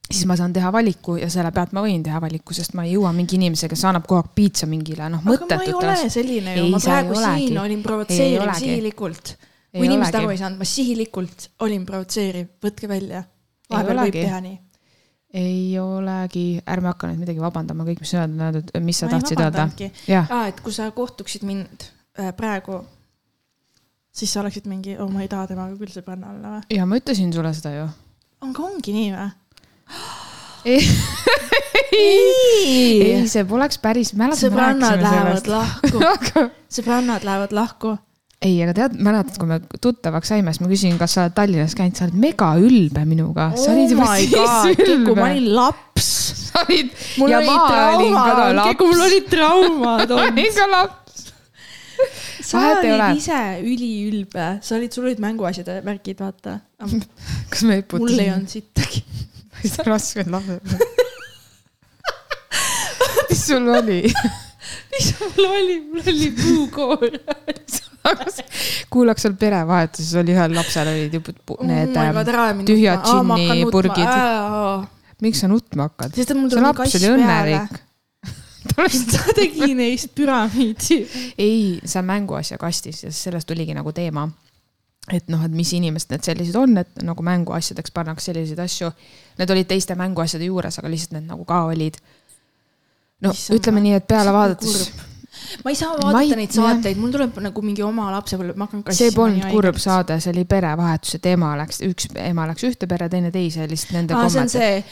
siis 0.08 0.24
ma 0.30 0.36
saan 0.40 0.54
teha 0.56 0.72
valiku 0.72 1.18
ja 1.20 1.28
selle 1.32 1.52
pealt 1.54 1.74
ma 1.76 1.84
võin 1.84 2.02
teha 2.06 2.20
valiku, 2.24 2.56
sest 2.56 2.76
ma 2.78 2.86
ei 2.86 2.94
jõua 2.94 3.12
mingi 3.16 3.36
inimesega, 3.36 3.74
kes 3.74 3.84
annab 3.90 4.06
kogu 4.08 4.22
aeg 4.22 4.30
piitsa 4.38 4.68
mingile 4.70 5.10
noh, 5.12 5.24
aga 5.24 5.48
ma 5.52 5.66
ei 5.66 5.74
ole 5.76 5.98
selline 6.08 6.56
ju, 6.56 6.68
ma 6.72 6.80
praegu 6.84 7.18
siin 7.24 7.60
olin 7.64 7.82
provotseeriv 7.84 8.54
sihilikult. 8.62 9.34
Kui 9.68 9.84
inimesed 9.84 10.16
aru 10.16 10.32
ei 10.32 10.40
saanud, 10.40 10.62
ma 10.62 10.66
sihilikult 10.68 11.50
olin 11.66 11.84
provotseeriv, 11.86 12.54
võtke 12.64 12.88
välja. 12.88 13.26
vahepeal 13.68 14.00
võib 14.06 14.16
teha 14.16 14.40
nii. 14.46 14.56
Ei 15.34 15.78
olegi, 15.80 16.60
ärme 16.64 16.88
hakka 16.92 17.10
nüüd 17.10 17.20
midagi 17.20 17.42
vabandama, 17.42 17.84
kõik, 17.88 18.00
mis 18.00 18.12
sa 18.14 18.24
öeldud, 18.24 18.70
mis 18.84 19.00
sa 19.00 19.08
ma 19.08 19.16
tahtsid 19.16 19.42
öelda. 19.44 19.66
aa, 20.24 20.46
et 20.48 20.62
kui 20.64 20.72
sa 20.72 20.88
kohtuksid 20.96 21.44
mind 21.48 21.84
äh, 22.18 22.30
praegu, 22.36 22.80
siis 24.14 24.32
sa 24.32 24.40
oleksid 24.40 24.68
mingi, 24.70 24.96
oh 24.96 25.10
ma 25.12 25.24
ei 25.24 25.28
taha 25.30 25.50
temaga 25.50 25.76
küll 25.76 25.92
sõbranna 25.92 26.32
olla 26.32 26.54
või? 26.56 26.78
ja 26.78 26.88
ma 26.88 27.00
ütlesin 27.00 27.32
sulle 27.34 27.52
seda 27.56 27.74
ju. 27.76 27.84
aga 28.48 28.66
ongi 28.70 28.96
nii 28.96 29.12
või? 29.12 29.28
ei, 30.72 30.80
ei, 32.00 33.28
see 33.28 33.44
poleks 33.48 33.80
päris, 33.84 34.14
sõbrannad 34.42 35.04
lähevad 35.04 35.52
lahku, 35.52 36.48
sõbrannad 36.72 37.28
lähevad 37.28 37.52
lahku. 37.56 37.98
ei, 38.39 38.59
aga 38.62 38.74
tead, 38.76 38.95
mäletad, 39.03 39.34
kui 39.41 39.49
me 39.51 39.59
tuttavaks 39.82 40.30
saime, 40.30 40.53
siis 40.55 40.62
ma 40.62 40.70
küsisin, 40.70 40.99
kas 41.01 41.16
sa 41.16 41.24
oled 41.24 41.34
Tallinnas 41.34 41.74
käinud, 41.78 41.99
sa 41.99 42.07
oled 42.07 42.18
mega 42.22 42.53
ülbe 42.62 43.03
minuga. 43.09 43.49
sa 43.59 43.72
olid 43.72 43.95
juba 43.95 44.12
siis 44.14 44.36
Oh 44.39 44.61
ma 44.62 44.84
ülbe. 44.84 45.24
olin 45.24 45.49
laps. 45.57 46.11
sa 46.49 46.62
olid 46.62 46.93
mul 47.18 47.32
ja 47.32 47.41
olid 47.41 47.51
ma 47.51 47.57
traumad, 47.72 48.84
mul 48.84 49.05
olid 49.09 49.26
traumad 49.32 50.12
ma 50.14 50.28
olin 50.28 50.55
ka 50.55 50.68
laps. 50.70 51.24
sa 52.47 52.62
vahet 52.62 52.86
olid 52.93 53.18
ise 53.18 53.41
üliülbe, 53.66 54.47
sa 54.62 54.78
olid, 54.78 54.95
sul 54.95 55.11
olid 55.11 55.22
mänguasjade 55.24 55.80
värgid, 55.86 56.22
vaata. 56.22 56.61
kas 57.51 57.66
me 57.66 57.80
ei 57.80 57.86
mul 57.91 58.14
ei 58.22 58.30
olnud 58.36 58.55
sittagi. 58.55 59.03
raske 59.91 60.22
on 60.22 60.39
lapsed. 60.39 60.62
mis 63.28 63.45
sul 63.51 63.66
oli? 63.82 64.01
mis 64.95 65.12
mul 65.18 65.51
oli, 65.51 65.80
mul 65.91 66.11
oli 66.14 66.32
puukoor. 66.39 67.20
Kuulaks 68.92 69.26
seal 69.26 69.34
perevahetuses 69.40 70.14
oli 70.22 70.34
ühel 70.36 70.54
lapsel 70.56 70.92
olid 70.92 71.14
ju 71.14 71.20
pu- 71.20 71.59
need 71.66 71.96
Oh 71.96 72.06
ähm, 72.14 72.64
tühjad 72.68 73.04
džinnipurgid. 73.04 74.09
miks 75.22 75.40
sa 75.42 75.48
nutma 75.50 75.88
hakkad? 75.88 76.14
see 76.14 76.62
laps 76.62 76.98
oli 77.00 77.12
õnnelik. 77.16 77.78
ta 79.12 79.32
tegi 79.36 79.74
neist 79.74 80.12
püramiidi. 80.14 81.00
ei, 81.38 81.80
see 81.84 81.98
on 82.00 82.06
mänguasja 82.09 82.59
kastis 82.61 83.04
ja 83.04 83.12
sellest 83.14 83.48
tuligi 83.48 83.74
nagu 83.76 83.92
teema. 83.92 84.28
et 85.12 85.28
noh, 85.32 85.40
et 85.44 85.54
mis 85.56 85.70
inimesed 85.72 86.11
need 86.12 86.26
sellised 86.26 86.56
on, 86.61 86.76
et 86.82 87.02
nagu 87.02 87.24
mänguasjadeks 87.24 87.94
pannakse 87.96 88.28
selliseid 88.28 88.59
asju. 88.61 88.90
Need 89.38 89.50
olid 89.54 89.68
teiste 89.70 89.94
mänguasjade 89.96 90.44
juures, 90.44 90.76
aga 90.78 90.90
lihtsalt 90.92 91.14
need 91.16 91.30
nagu 91.30 91.46
ka 91.48 91.62
olid. 91.70 91.96
no 93.24 93.32
Issand, 93.32 93.56
ütleme 93.56 93.80
nii, 93.86 93.94
et 93.98 94.06
peale 94.11 94.34
vaadates, 94.34 94.90
ma 95.64 95.70
ei 95.72 95.76
saa 95.78 95.95
vaadata 95.97 96.22
ei- 96.22 96.36
neid 96.43 96.55
saateid, 96.57 96.97
mul 97.01 97.12
tuleb 97.14 97.39
nagu 97.45 97.62
mingi 97.62 97.82
oma 97.86 98.11
lapsepõlve, 98.14 98.57
ma 98.57 98.66
hakkan 98.68 98.82
kassima. 98.86 98.99
see 99.11 99.14
polnud 99.16 99.47
kurb. 99.53 99.76
saade, 99.82 100.18
see 100.20 100.32
oli 100.34 100.45
perevahetus, 100.45 101.14
et 101.18 101.26
ema 101.32 101.55
läks, 101.61 101.80
üks 101.89 102.09
ema 102.24 102.47
läks 102.51 102.66
ühte 102.68 102.89
pere, 102.91 103.09
teine 103.09 103.30
teise, 103.34 103.66
lihtsalt 103.70 103.93
nende 103.99 104.14
aa, 104.14 104.28
see 104.28 104.41
on 104.41 104.49
see. 104.49 104.84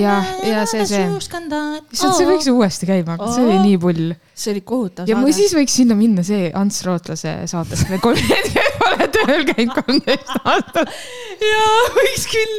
ja, 0.00 0.16
ja 0.46 0.66
see, 0.66 0.86
see, 0.86 1.06
lihtsalt 1.08 2.16
see 2.18 2.26
võiks 2.28 2.50
uuesti 2.52 2.86
käima 2.90 3.16
hakata, 3.16 3.34
see 3.36 3.44
oli 3.46 3.56
Oo. 3.58 3.62
nii 3.68 3.78
pull. 3.78 4.10
See 4.40 4.54
oli 4.54 4.62
kohutav 4.66 5.08
ja 5.10 5.18
või 5.20 5.34
siis 5.36 5.52
võiks 5.56 5.74
sinna 5.80 5.96
minna 5.98 6.24
see 6.26 6.48
Ants 6.56 6.82
Rootlase 6.86 7.34
saatest, 7.50 7.88
me 7.92 8.00
kolleegid 8.02 8.58
pole 8.80 9.08
tööl 9.14 9.44
käinud 9.50 9.74
kolmteist 9.76 10.32
aastat. 10.40 10.92
jaa, 11.44 11.80
võiks 11.96 12.26
küll 12.32 12.54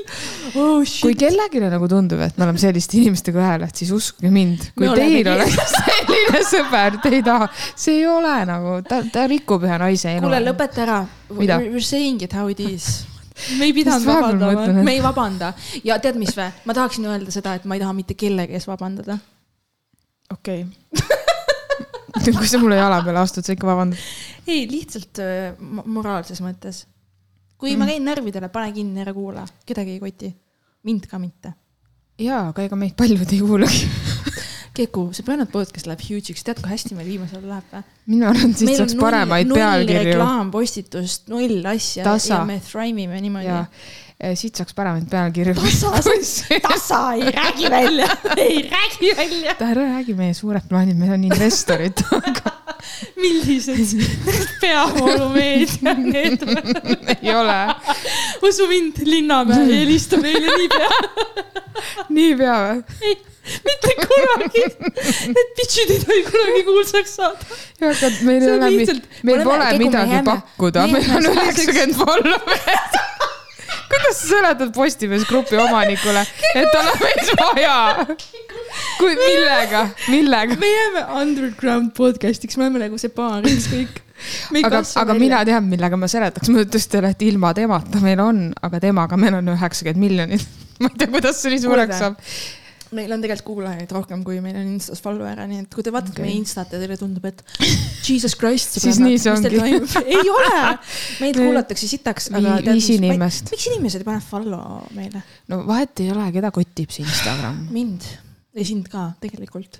oh,. 0.61 0.95
kui 1.01 1.15
kellelegi 1.17 1.63
nagu 1.63 1.89
tundub, 1.91 2.21
et 2.25 2.37
me 2.37 2.47
oleme 2.47 2.61
selliste 2.61 2.99
inimestega 3.01 3.41
üheled, 3.41 3.75
siis 3.77 3.93
uskuge 3.95 4.31
mind, 4.33 4.71
kui 4.75 4.89
Me 4.89 4.97
teil 4.97 5.31
oleks 5.33 5.77
selline 5.77 6.43
sõber, 6.47 6.99
te 7.03 7.13
ei 7.17 7.23
taha, 7.25 7.49
see 7.75 8.01
ei 8.01 8.09
ole 8.09 8.35
nagu, 8.49 8.77
ta, 8.87 9.01
ta 9.13 9.25
rikub 9.31 9.65
ühe 9.67 9.79
naise 9.81 10.15
elu. 10.17 10.25
kuule, 10.25 10.43
lõpeta 10.45 10.85
ära. 10.85 10.99
We 11.31 11.47
are 11.47 11.81
saying 11.85 12.21
it 12.25 12.35
how 12.35 12.49
it 12.51 12.59
is. 12.59 13.05
me 13.57 13.69
ei 13.69 13.73
pidanud 13.73 14.05
vabandama 14.05 14.65
et- 14.67 14.83
me 14.85 14.95
ei 14.97 15.03
vabanda 15.03 15.53
ja 15.87 15.97
tead, 16.03 16.19
mis 16.21 16.35
vä, 16.37 16.51
ma 16.65 16.75
tahaksin 16.77 17.07
öelda 17.09 17.33
seda, 17.33 17.55
et 17.57 17.65
ma 17.65 17.77
ei 17.77 17.83
taha 17.83 17.95
mitte 17.97 18.17
kellegi 18.19 18.59
ees 18.59 18.67
vabandada. 18.69 19.17
okei 20.31 20.65
okay. 20.65 21.17
kui 22.37 22.49
sa 22.49 22.59
mulle 22.61 22.79
jala 22.79 23.01
peale 23.05 23.23
astud, 23.23 23.45
sa 23.45 23.55
ikka 23.55 23.69
vabandad. 23.69 23.99
ei, 24.47 24.65
lihtsalt 24.69 25.21
äh, 25.23 25.57
mo- 25.59 25.85
moraalses 25.99 26.41
mõttes. 26.43 26.85
kui 27.57 27.75
mm. 27.75 27.79
ma 27.79 27.89
käin 27.89 28.07
närvidele, 28.07 28.51
pane 28.53 28.71
kinni, 28.75 29.03
ära 29.03 29.13
kuula, 29.15 29.45
kedagi 29.65 29.97
ei 29.97 30.01
koti. 30.03 30.31
mind 30.83 31.07
ka 31.11 31.19
mitte. 31.21 31.53
jaa, 32.21 32.47
aga 32.49 32.67
ega 32.67 32.79
meid 32.79 32.97
paljud 32.99 33.27
ei 33.31 33.41
kuulagi. 33.43 33.85
Keku, 34.81 35.09
see 35.13 35.25
Brandon 35.25 35.49
podcast 35.51 35.85
läheb 35.89 36.01
huge'iks, 36.01 36.45
tead, 36.45 36.61
kui 36.61 36.71
hästi 36.71 36.95
meil 36.97 37.09
viimasel 37.11 37.37
ajal 37.41 37.51
läheb 37.51 37.73
või? 37.75 37.81
minu 38.11 38.25
arvates 38.31 38.61
siit 38.63 38.79
saaks 38.79 38.95
paremaid 38.97 39.51
pealkirju. 39.53 40.05
reklaampostitust, 40.09 41.27
null 41.31 41.67
asja 41.69 42.05
Tasa. 42.07 42.39
ja 42.39 42.45
me 42.49 42.57
thrive 42.65 43.05
ime 43.05 43.19
niimoodi 43.21 43.45
ja. 43.45 43.59
siit 44.39 44.57
saaks 44.57 44.73
paremaid 44.77 45.05
pealkirju. 45.11 45.53
tasa, 46.65 47.03
ei 47.13 47.29
räägi 47.29 47.69
välja, 47.69 48.09
ei 48.47 48.63
räägi 48.71 49.13
välja. 49.17 49.55
ära 49.59 49.85
räägi 49.97 50.17
meie 50.17 50.33
suured 50.37 50.65
plaanid, 50.69 50.97
meil 50.97 51.13
on 51.19 51.29
investorid. 51.29 52.01
millised 53.15 53.97
peavoolumeedia 54.61 55.95
need 55.97 56.45
on? 56.45 56.61
ei 57.15 57.35
ole. 57.35 57.59
usu 58.41 58.67
mind, 58.67 59.03
Linnamäe 59.05 59.65
helista 59.67 60.17
meile 60.17 60.57
niipea. 60.57 60.89
niipea 62.15 62.55
või? 62.67 63.17
mitte 63.65 63.93
kunagi. 64.05 64.63
Need 65.33 65.53
bitch'id 65.57 65.93
ei 65.95 66.01
tohi 66.03 66.23
kunagi 66.27 66.63
kuulsaks 66.67 67.15
saada. 67.15 67.61
ja 67.81 67.89
aga 67.89 68.11
meil 68.27 68.45
ei 68.45 68.51
ole, 68.57 68.69
meil 69.23 69.39
me 69.41 69.47
pole 69.47 69.71
midagi 69.81 70.21
pakkuda, 70.27 70.85
me 70.87 70.99
meil 70.99 71.15
on 71.17 71.31
üheksakümmend 71.33 71.97
follower'it. 72.03 72.99
kuidas 73.91 74.19
sa 74.21 74.29
seletad 74.29 74.71
Postimees 74.75 75.25
Grupi 75.29 75.59
omanikule, 75.59 76.23
et 76.55 76.69
tal 76.73 76.91
on 76.91 77.01
meid 77.01 77.33
vaja? 77.41 78.05
kui, 78.99 79.17
millega, 79.17 79.83
millega? 80.11 80.57
me 80.61 80.71
jääme 80.71 81.03
underground 81.21 81.91
podcast'iks, 81.97 82.57
me 82.59 82.67
oleme 82.67 82.85
nagu 82.85 82.99
see 83.01 83.13
baariks 83.15 83.67
kõik. 83.71 84.01
aga, 84.63 84.83
aga 85.03 85.17
mina 85.19 85.43
tean, 85.47 85.67
millega 85.69 85.99
ma 85.99 86.09
seletaks, 86.11 86.51
ma 86.53 86.63
ütleks 86.65 86.89
teile, 86.91 87.13
et 87.15 87.27
ilma 87.27 87.53
temata 87.57 88.01
meil 88.03 88.23
on, 88.23 88.47
aga 88.61 88.81
temaga 88.83 89.19
meil 89.19 89.39
on 89.41 89.53
üheksakümmend 89.55 90.05
miljonit. 90.07 90.49
ma 90.81 90.91
ei 90.91 90.97
tea, 90.97 91.11
kuidas 91.13 91.41
see 91.43 91.53
nii 91.53 91.63
suureks 91.67 92.01
saab. 92.01 92.19
Meil 92.91 93.11
on 93.15 93.21
tegelikult 93.23 93.47
kuulajaid 93.47 93.91
rohkem, 93.95 94.23
kui 94.27 94.39
meil 94.43 94.57
on 94.59 94.67
Instas 94.73 94.99
follower'e, 95.03 95.45
nii 95.47 95.61
et 95.63 95.73
kui 95.75 95.83
te 95.85 95.93
vaatate 95.95 96.15
okay. 96.17 96.25
meie 96.27 96.37
Instat 96.41 96.73
ja 96.75 96.79
teile 96.81 96.97
tundub, 96.99 97.25
et 97.29 97.43
Jesus 98.07 98.35
Christ. 98.39 98.75
Siis 98.83 98.99
nii 98.99 99.19
see 99.21 99.31
ongi. 99.31 99.61
ei 100.03 100.31
ole, 100.37 100.73
meid 101.21 101.39
kuulatakse 101.39 101.87
sitaks, 101.87 102.27
aga 102.35 102.57
Vii- 102.59 102.73
viis 102.75 102.89
inimest. 102.97 103.51
miks 103.53 103.69
inimesed 103.71 104.03
ei 104.03 104.09
pane 104.11 104.19
follow 104.25 104.83
meile? 104.97 105.23
no 105.51 105.61
vahet 105.69 106.03
ei 106.03 106.11
ole, 106.11 106.27
keda 106.35 106.51
kotib 106.55 106.91
see 106.91 107.05
Instagram. 107.07 107.63
mind 107.77 108.03
ja 108.57 108.65
sind 108.67 108.87
ka 108.91 109.11
tegelikult. 109.23 109.79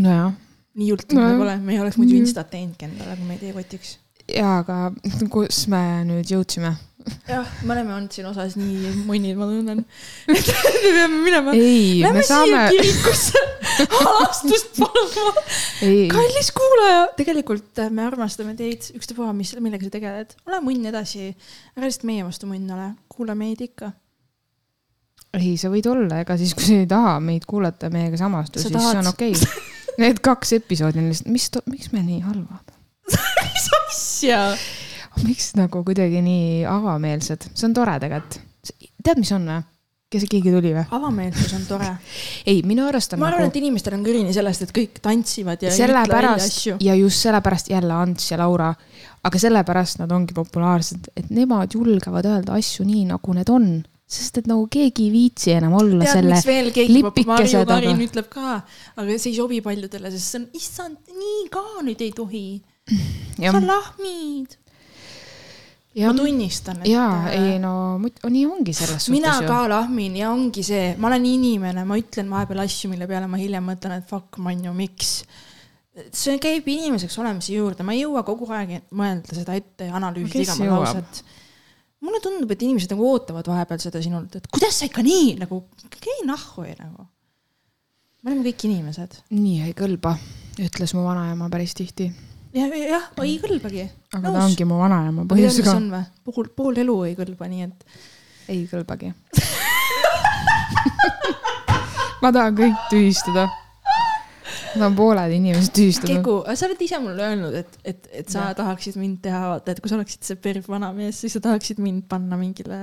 nojah, 0.00 0.32
nii 0.76 0.88
jultunud 0.94 1.22
No. 1.22 1.28
me 1.32 1.38
pole, 1.44 1.56
me 1.64 1.72
ei 1.76 1.80
oleks 1.84 1.96
muidu 2.00 2.14
Mm. 2.16 2.24
Instat 2.24 2.50
teinudki 2.52 2.84
endale, 2.88 3.16
kui 3.16 3.26
meid 3.28 3.42
ei 3.44 3.52
kotiks. 3.56 3.98
ja 4.32 4.58
aga 4.64 4.92
kus 5.30 5.66
me 5.72 5.82
nüüd 6.08 6.32
jõudsime? 6.32 6.72
jah, 7.28 7.48
me 7.66 7.74
oleme 7.74 7.94
olnud 7.96 8.14
siin 8.14 8.26
osas 8.28 8.56
nii 8.58 8.92
munnid, 9.06 9.36
ma 9.38 9.48
tunnen. 9.50 9.82
me 10.30 10.38
peame 10.84 11.20
minema. 11.24 11.54
ei, 11.56 12.00
Lähme 12.02 12.22
me 12.22 12.24
saame 12.26 12.48
siia, 12.52 12.64
kirikusse 12.72 13.42
halastust 13.98 14.80
paluma. 14.80 15.44
kallis 16.12 16.50
kuulaja, 16.56 17.04
tegelikult 17.18 17.82
me 17.94 18.06
armastame 18.06 18.56
teid, 18.58 18.88
ükstapuha, 18.98 19.34
mis, 19.36 19.54
millega 19.62 19.88
sa 19.88 19.94
tegeled. 19.98 20.34
ole 20.48 20.62
munn 20.64 20.90
edasi, 20.92 21.30
ära 21.76 21.86
lihtsalt 21.86 22.08
meie 22.10 22.26
vastu 22.26 22.50
munn 22.50 22.74
ole, 22.76 22.90
kuula 23.12 23.36
meid 23.38 23.62
ikka. 23.66 23.92
ei, 25.36 25.54
sa 25.60 25.70
võid 25.72 25.88
olla, 25.92 26.22
ega 26.24 26.38
siis, 26.40 26.54
kui 26.56 26.66
sa 26.66 26.80
ei 26.80 26.90
taha 26.90 27.18
meid 27.24 27.46
kuulata, 27.48 27.90
meiega 27.92 28.20
samastuda, 28.20 28.64
Sa 28.64 28.70
siis 28.70 28.80
see 28.80 28.92
on 28.92 29.06
tahad. 29.06 29.14
okei 29.14 29.34
okay. 29.36 29.72
Need 29.96 30.18
kaks 30.20 30.50
episoodi 30.58 31.00
on 31.00 31.06
lihtsalt, 31.08 31.30
mis, 31.32 31.46
miks 31.70 31.92
me 31.94 32.02
nii 32.04 32.18
halvad? 32.26 32.74
mis 33.08 33.70
asja? 33.80 34.40
Miks 35.24 35.54
nagu 35.56 35.84
kuidagi 35.86 36.20
nii 36.24 36.66
avameelsed, 36.68 37.48
see 37.54 37.68
on 37.68 37.76
tore 37.76 37.96
tegelikult. 38.02 38.40
tead, 39.04 39.22
mis 39.22 39.32
on 39.36 39.48
või? 39.48 39.62
kes, 40.12 40.26
keegi 40.30 40.52
tuli 40.54 40.72
või? 40.74 40.84
avameelsus 40.96 41.54
on 41.56 41.64
tore. 41.68 41.88
ei, 42.50 42.60
minu 42.66 42.86
arust 42.86 43.16
on 43.16 43.22
ma 43.22 43.30
arvan, 43.30 43.46
nagu 43.46 43.54
et 43.54 43.58
inimestel 43.62 43.96
on 43.98 44.04
kõrini 44.06 44.34
sellest, 44.36 44.66
et 44.66 44.74
kõik 44.76 45.00
tantsivad 45.04 45.66
ja. 45.66 45.72
sellepärast 45.74 46.84
ja 46.84 46.94
just 46.98 47.26
sellepärast 47.26 47.72
jälle 47.72 47.96
Ants 47.96 48.30
ja 48.30 48.38
Laura, 48.40 48.70
aga 49.26 49.42
sellepärast 49.42 50.00
nad 50.02 50.14
ongi 50.14 50.36
populaarsed, 50.36 51.10
et 51.18 51.30
nemad 51.34 51.74
julgevad 51.74 52.28
öelda 52.30 52.56
asju 52.60 52.86
nii, 52.86 53.06
nagu 53.10 53.36
need 53.36 53.50
on, 53.52 53.70
sest 54.06 54.38
et 54.42 54.50
nagu 54.50 54.68
keegi 54.70 55.08
ei 55.08 55.14
viitsi 55.14 55.56
enam 55.56 55.74
olla 55.80 56.06
tead, 56.06 56.20
selle 56.20 56.92
lipikese 56.92 57.64
taga. 57.66 57.96
ütleb 58.06 58.30
ka, 58.30 58.60
aga 58.94 59.18
see 59.18 59.32
ei 59.32 59.40
sobi 59.40 59.58
paljudele, 59.64 60.12
sest 60.14 60.30
see 60.30 60.42
on, 60.42 60.46
issand, 60.54 61.00
nii 61.10 61.50
ka 61.50 61.66
nüüd 61.82 62.06
ei 62.06 62.14
tohi. 62.14 62.46
sa 63.42 63.58
lahmid. 63.58 64.54
Ma 66.04 66.12
tunnistan, 66.12 66.82
jaa, 66.84 67.30
ei 67.32 67.56
no 67.60 67.96
nii 67.96 68.44
ongi 68.44 68.74
selles 68.76 69.08
mina 69.12 69.32
suhtes 69.32 69.48
ka 69.48 69.62
ju. 69.62 69.70
lahmin 69.72 70.18
ja 70.20 70.28
ongi 70.32 70.64
see, 70.66 70.90
ma 71.00 71.08
olen 71.08 71.24
inimene, 71.30 71.86
ma 71.88 71.96
ütlen 71.96 72.28
vahepeal 72.32 72.60
asju, 72.66 72.90
mille 72.92 73.08
peale 73.08 73.28
ma 73.30 73.40
hiljem 73.40 73.64
mõtlen, 73.64 73.96
et 73.96 74.10
fuck, 74.10 74.36
man 74.44 74.60
ju, 74.66 74.74
miks. 74.76 75.14
see 76.12 76.36
käib 76.42 76.68
inimeseks 76.68 77.16
olemise 77.22 77.54
juurde, 77.56 77.86
ma 77.86 77.96
ei 77.96 78.02
jõua 78.02 78.26
kogu 78.28 78.48
aeg 78.52 78.76
mõelda 78.92 79.38
seda 79.38 79.56
ette 79.56 79.88
ja 79.88 79.96
analüüsida 79.96 80.58
iga 80.58 80.68
lauset. 80.74 81.24
mulle 82.04 82.20
tundub, 82.24 82.52
et 82.52 82.68
inimesed 82.68 82.92
nagu 82.92 83.08
ootavad 83.14 83.48
vahepeal 83.48 83.80
seda 83.80 84.04
sinult, 84.04 84.36
et 84.36 84.52
kuidas 84.52 84.76
sa 84.76 84.90
ikka 84.90 85.04
nii 85.06 85.38
nagu, 85.40 85.64
käi 85.96 86.20
nahhu 86.28 86.68
ja 86.68 86.76
nagu. 86.82 87.08
me 88.20 88.34
oleme 88.34 88.44
kõik 88.50 88.68
inimesed 88.68 89.22
nii 89.32 89.70
ei 89.70 89.76
kõlba, 89.78 90.18
ütles 90.60 90.92
mu 90.92 91.08
vanaema 91.08 91.48
päris 91.48 91.72
tihti, 91.78 92.12
ja, 92.56 92.68
jah, 92.80 93.08
ei 93.24 93.36
kõlbagi. 93.42 93.86
aga 94.16 94.32
ta 94.32 94.44
ongi 94.46 94.64
mu 94.68 94.80
vanaema 94.80 95.26
põhjus 95.28 95.60
või? 95.64 96.02
pool, 96.26 96.50
pool 96.56 96.80
elu 96.84 96.96
ei 97.10 97.14
kõlba, 97.18 97.48
nii 97.52 97.68
et 97.68 97.86
ei 98.52 98.64
kõlbagi. 98.70 99.12
ma 102.22 102.32
tahan 102.32 102.56
kõik 102.58 102.86
tühistada. 102.92 103.46
ma 103.46 104.80
tahan 104.80 104.96
pooled 104.98 105.34
inimesed 105.36 105.74
tühistada. 105.76 106.14
Keku, 106.14 106.38
sa 106.54 106.68
oled 106.68 106.82
ise 106.86 107.00
mulle 107.02 107.28
öelnud, 107.30 107.58
et, 107.60 107.78
et, 107.84 108.08
et 108.22 108.32
sa 108.32 108.46
Jah. 108.46 108.52
ja. 108.52 108.58
tahaksid 108.62 108.98
mind 109.00 109.20
teha, 109.24 109.42
vaata, 109.54 109.74
et 109.74 109.82
kui 109.82 109.92
sa 109.92 109.98
oleksid 109.98 110.26
see 110.26 110.40
perv 110.40 110.68
vanamees, 110.72 111.20
siis 111.22 111.36
sa 111.36 111.42
tahaksid 111.44 111.80
mind 111.82 112.06
panna 112.10 112.38
mingile, 112.40 112.80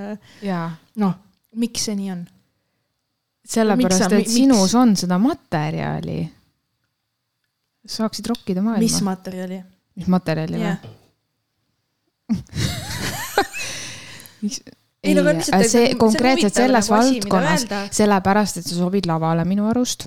noh, 1.02 1.18
miks 1.60 1.90
see 1.90 1.98
nii 2.00 2.14
on? 2.16 2.24
Sellepärast, 3.44 4.06
et 4.08 4.14
mi- 4.14 4.22
miks? 4.24 4.38
sinus 4.38 4.74
on 4.80 4.96
seda 5.00 5.18
materjali. 5.20 6.22
Saaksid 7.86 8.26
rokkida 8.32 8.62
maailma. 8.62 8.84
mis 8.84 9.02
materjali? 9.02 9.62
mis 9.96 10.08
materjali 10.08 10.58
või 10.58 10.68
jah? 10.68 10.80
miks? 14.44 14.62
Ei, 15.04 15.12
no 15.18 15.22
aga 15.26 15.34
lihtsalt-, 15.36 15.66
see 15.68 15.70
see 15.74 15.92
on 15.92 16.00
konkreetselt 16.06 16.56
selles 16.56 16.88
nagu 16.90 16.96
valdkonnas 16.96 17.66
sellepärast 17.92 18.62
et 18.62 18.68
sa 18.70 18.78
sobid 18.78 19.08
lavale 19.10 19.44
minu 19.48 19.66
arust. 19.68 20.06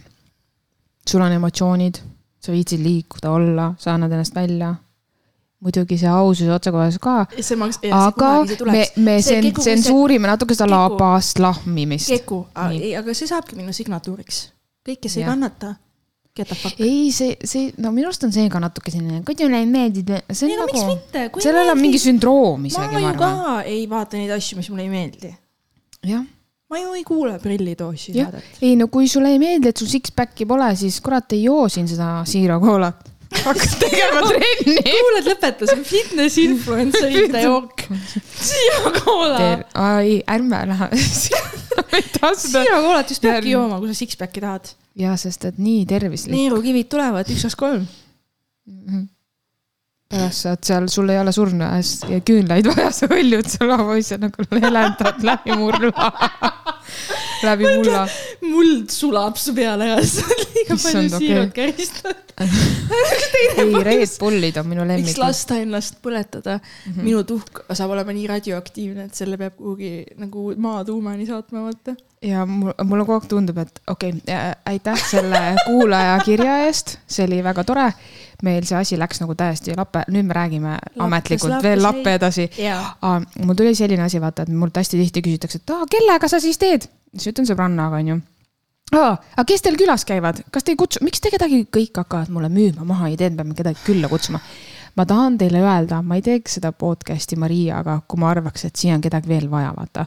sul 1.07 1.21
on 1.23 1.33
emotsioonid, 1.37 2.01
sa 2.43 2.53
viitsid 2.55 2.81
liikuda, 2.83 3.31
olla, 3.31 3.67
sa 3.79 3.95
annad 3.95 4.13
ennast 4.17 4.35
välja. 4.35 4.75
muidugi 5.61 5.97
see 5.99 6.09
ausus 6.09 6.47
ja 6.47 6.55
otsekohesus 6.55 6.99
ka, 7.01 7.27
see 7.41 7.57
aga 7.93 8.31
me, 8.71 8.83
me 8.97 9.15
See 9.23 9.41
sen- 9.43 9.53
tsensuurime 9.57 10.29
natuke 10.29 10.55
seda 10.55 10.69
labast 10.71 11.39
lahmimist. 11.41 12.09
Keku, 12.13 12.47
aga 12.55 13.15
see 13.15 13.27
saabki 13.29 13.57
minu 13.57 13.73
signatuuriks. 13.73 14.53
kõik, 14.89 15.01
kes 15.03 15.17
ei 15.17 15.25
kannata, 15.25 15.75
get 16.37 16.51
the 16.51 16.59
fuck. 16.59 16.79
ei, 16.81 17.11
see, 17.15 17.37
see, 17.43 17.73
no 17.83 17.91
minu 17.97 18.11
arust 18.11 18.27
on 18.29 18.35
see 18.35 18.51
ka 18.53 18.61
natuke 18.63 18.93
selline, 18.93 19.23
kui 19.27 19.39
teile 19.39 19.63
ei 19.63 19.69
meeldi, 19.71 20.05
see 20.31 20.51
ei 20.51 20.57
on 20.59 20.65
no 20.67 20.71
miks 20.71 21.17
nagu, 21.17 21.43
sellel 21.43 21.73
on 21.73 21.81
mingi 21.81 22.01
sündroom 22.03 22.67
ma 22.67 22.71
isegi, 22.71 22.95
ma 22.95 23.03
ju 23.03 23.13
ka 23.17 23.33
arvan. 23.33 23.69
ei 23.73 23.85
vaata 23.91 24.21
neid 24.21 24.33
asju, 24.37 24.61
mis 24.61 24.71
mulle 24.73 24.87
ei 24.87 24.93
meeldi. 24.93 25.35
jah 26.07 26.25
ma 26.67 26.81
ju 26.83 26.95
ei 26.99 27.05
kuule 27.07 27.39
prillidoosi 27.39 28.13
saadet. 28.13 28.61
ei 28.61 28.77
no 28.79 28.89
kui 28.93 29.09
sulle 29.09 29.31
ei 29.35 29.41
meeldi, 29.43 29.71
et 29.71 29.83
sul 29.83 29.91
six-pack'i 29.91 30.47
pole, 30.49 30.73
siis 30.79 30.99
kurat 31.05 31.33
ei 31.37 31.45
joo 31.47 31.69
siin 31.73 31.89
seda 31.89 32.21
Zero 32.27 32.59
Colat. 32.61 33.13
Hakkad 33.45 33.75
tegema 33.81 34.23
trenni. 34.29 34.77
kuuled, 34.87 35.29
lõpetasin 35.31 35.85
fitness 35.87 36.39
influencer'ite 36.43 37.43
jook. 37.45 37.87
siia 38.41 38.95
koola. 39.01 39.41
ei, 40.05 40.21
ärme 40.37 40.63
lähe. 40.73 40.91
siia 41.03 42.81
koolat 42.81 43.13
just 43.13 43.25
peabki 43.25 43.55
jooma, 43.55 43.81
kui 43.83 43.93
sa 43.93 43.99
six-pack'i 43.99 44.45
tahad. 44.45 44.73
ja 44.99 45.17
sest, 45.21 45.49
et 45.51 45.61
nii 45.61 45.85
tervislik. 45.89 46.35
neerukivid 46.35 46.91
tulevad, 46.93 47.29
üks, 47.33 47.47
kaks, 47.49 47.61
kolm. 47.61 47.87
Pärast 50.11 50.47
saad 50.47 50.63
seal, 50.67 50.87
sul 50.93 51.11
ei 51.11 51.19
ole 51.19 51.33
surnuaias 51.35 51.97
ja 52.11 52.21
küünlaid 52.27 52.69
vaja, 52.73 52.93
sa 52.95 53.09
hõljud 53.11 53.49
seal 53.51 53.71
lavapoisse 53.73 54.19
nagu 54.23 54.47
helendad 54.53 55.25
läbi 55.27 55.57
murla. 55.59 56.11
läbi 57.47 57.67
mulla. 57.67 58.05
muld 58.47 58.93
sulab 58.95 59.37
su 59.41 59.55
peale 59.57 59.91
ja 59.91 59.99
sa 60.07 60.25
oled 60.25 60.55
liiga 60.55 60.77
palju 60.79 61.21
siiralt 61.21 61.55
käristanud. 61.57 62.35
ei, 63.63 63.73
Red 63.87 64.17
Bullid 64.21 64.59
on 64.61 64.69
minu 64.69 64.85
miks 64.85 64.93
lemmik. 64.93 65.21
lasta 65.21 65.57
ennast 65.63 65.99
põletada 66.05 66.59
mm? 66.59 66.93
-hmm. 66.93 67.03
minu 67.03 67.23
tuhk 67.25 67.63
saab 67.73 67.95
olema 67.97 68.13
nii 68.13 68.27
radioaktiivne, 68.31 69.09
et 69.09 69.15
selle 69.15 69.39
peab 69.41 69.57
kuhugi 69.57 70.05
nagu 70.21 70.53
maatuumani 70.57 71.27
saatma, 71.27 71.65
vaata. 71.67 71.97
ja 72.23 72.47
mul, 72.47 72.73
mulle 72.85 73.09
kogu 73.09 73.19
aeg 73.19 73.29
tundub, 73.33 73.59
et 73.65 73.83
okei 73.87 74.15
okay,, 74.21 74.55
aitäh 74.67 75.03
selle 75.11 75.43
kuulaja 75.65 76.19
kirja 76.25 76.59
eest, 76.67 76.99
see 77.07 77.27
oli 77.27 77.43
väga 77.45 77.65
tore. 77.65 77.91
Meil 78.43 78.67
see 78.69 78.77
asi 78.79 78.99
läks 79.01 79.21
nagu 79.23 79.35
täiesti 79.39 79.77
lappe, 79.77 80.05
nüüd 80.13 80.29
me 80.29 80.37
räägime 80.37 80.77
Lappes, 80.77 81.03
ametlikult 81.07 81.53
lappes, 81.55 81.69
veel 81.69 81.83
lappe 81.83 82.15
edasi. 82.19 82.49
jaa. 82.61 83.19
mul 83.45 83.59
tuli 83.59 83.75
selline 83.75 84.03
asi, 84.07 84.21
vaata, 84.21 84.47
et 84.47 84.53
mult 84.53 84.77
hästi 84.77 85.01
tihti 85.01 85.25
küsitakse, 85.25 85.63
et 85.63 85.75
aa, 85.75 85.89
kellega 85.91 86.29
sa 86.29 86.41
siis 86.43 86.59
teed? 86.59 86.89
siis 87.17 87.33
ütlen 87.33 87.49
sõbrannaga, 87.49 88.03
onju. 88.03 88.19
aa, 88.93 89.13
aga 89.37 89.47
kes 89.49 89.65
teil 89.65 89.79
külas 89.81 90.05
käivad, 90.09 90.43
kas 90.53 90.67
te 90.67 90.75
ei 90.75 90.81
kutsu, 90.81 91.03
miks 91.07 91.23
te 91.23 91.33
kedagi 91.35 91.65
kõik 91.73 92.03
hakkavad 92.03 92.33
mulle 92.33 92.53
müüma 92.53 92.85
maha 92.89 93.13
ideed, 93.15 93.37
peame 93.39 93.57
kedagi 93.59 93.81
külla 93.87 94.13
kutsuma? 94.13 94.43
Ma 94.97 95.05
tahan 95.07 95.37
teile 95.39 95.61
öelda, 95.61 96.01
ma 96.03 96.17
ei 96.17 96.23
teeks 96.25 96.57
seda 96.57 96.71
podcast'i 96.73 97.37
Mariaga, 97.41 97.99
kui 98.09 98.21
ma 98.21 98.31
arvaks, 98.33 98.65
et 98.69 98.81
siia 98.81 98.95
on 98.97 99.03
kedagi 99.05 99.29
veel 99.29 99.51
vaja, 99.53 99.73
vaata. 99.77 100.07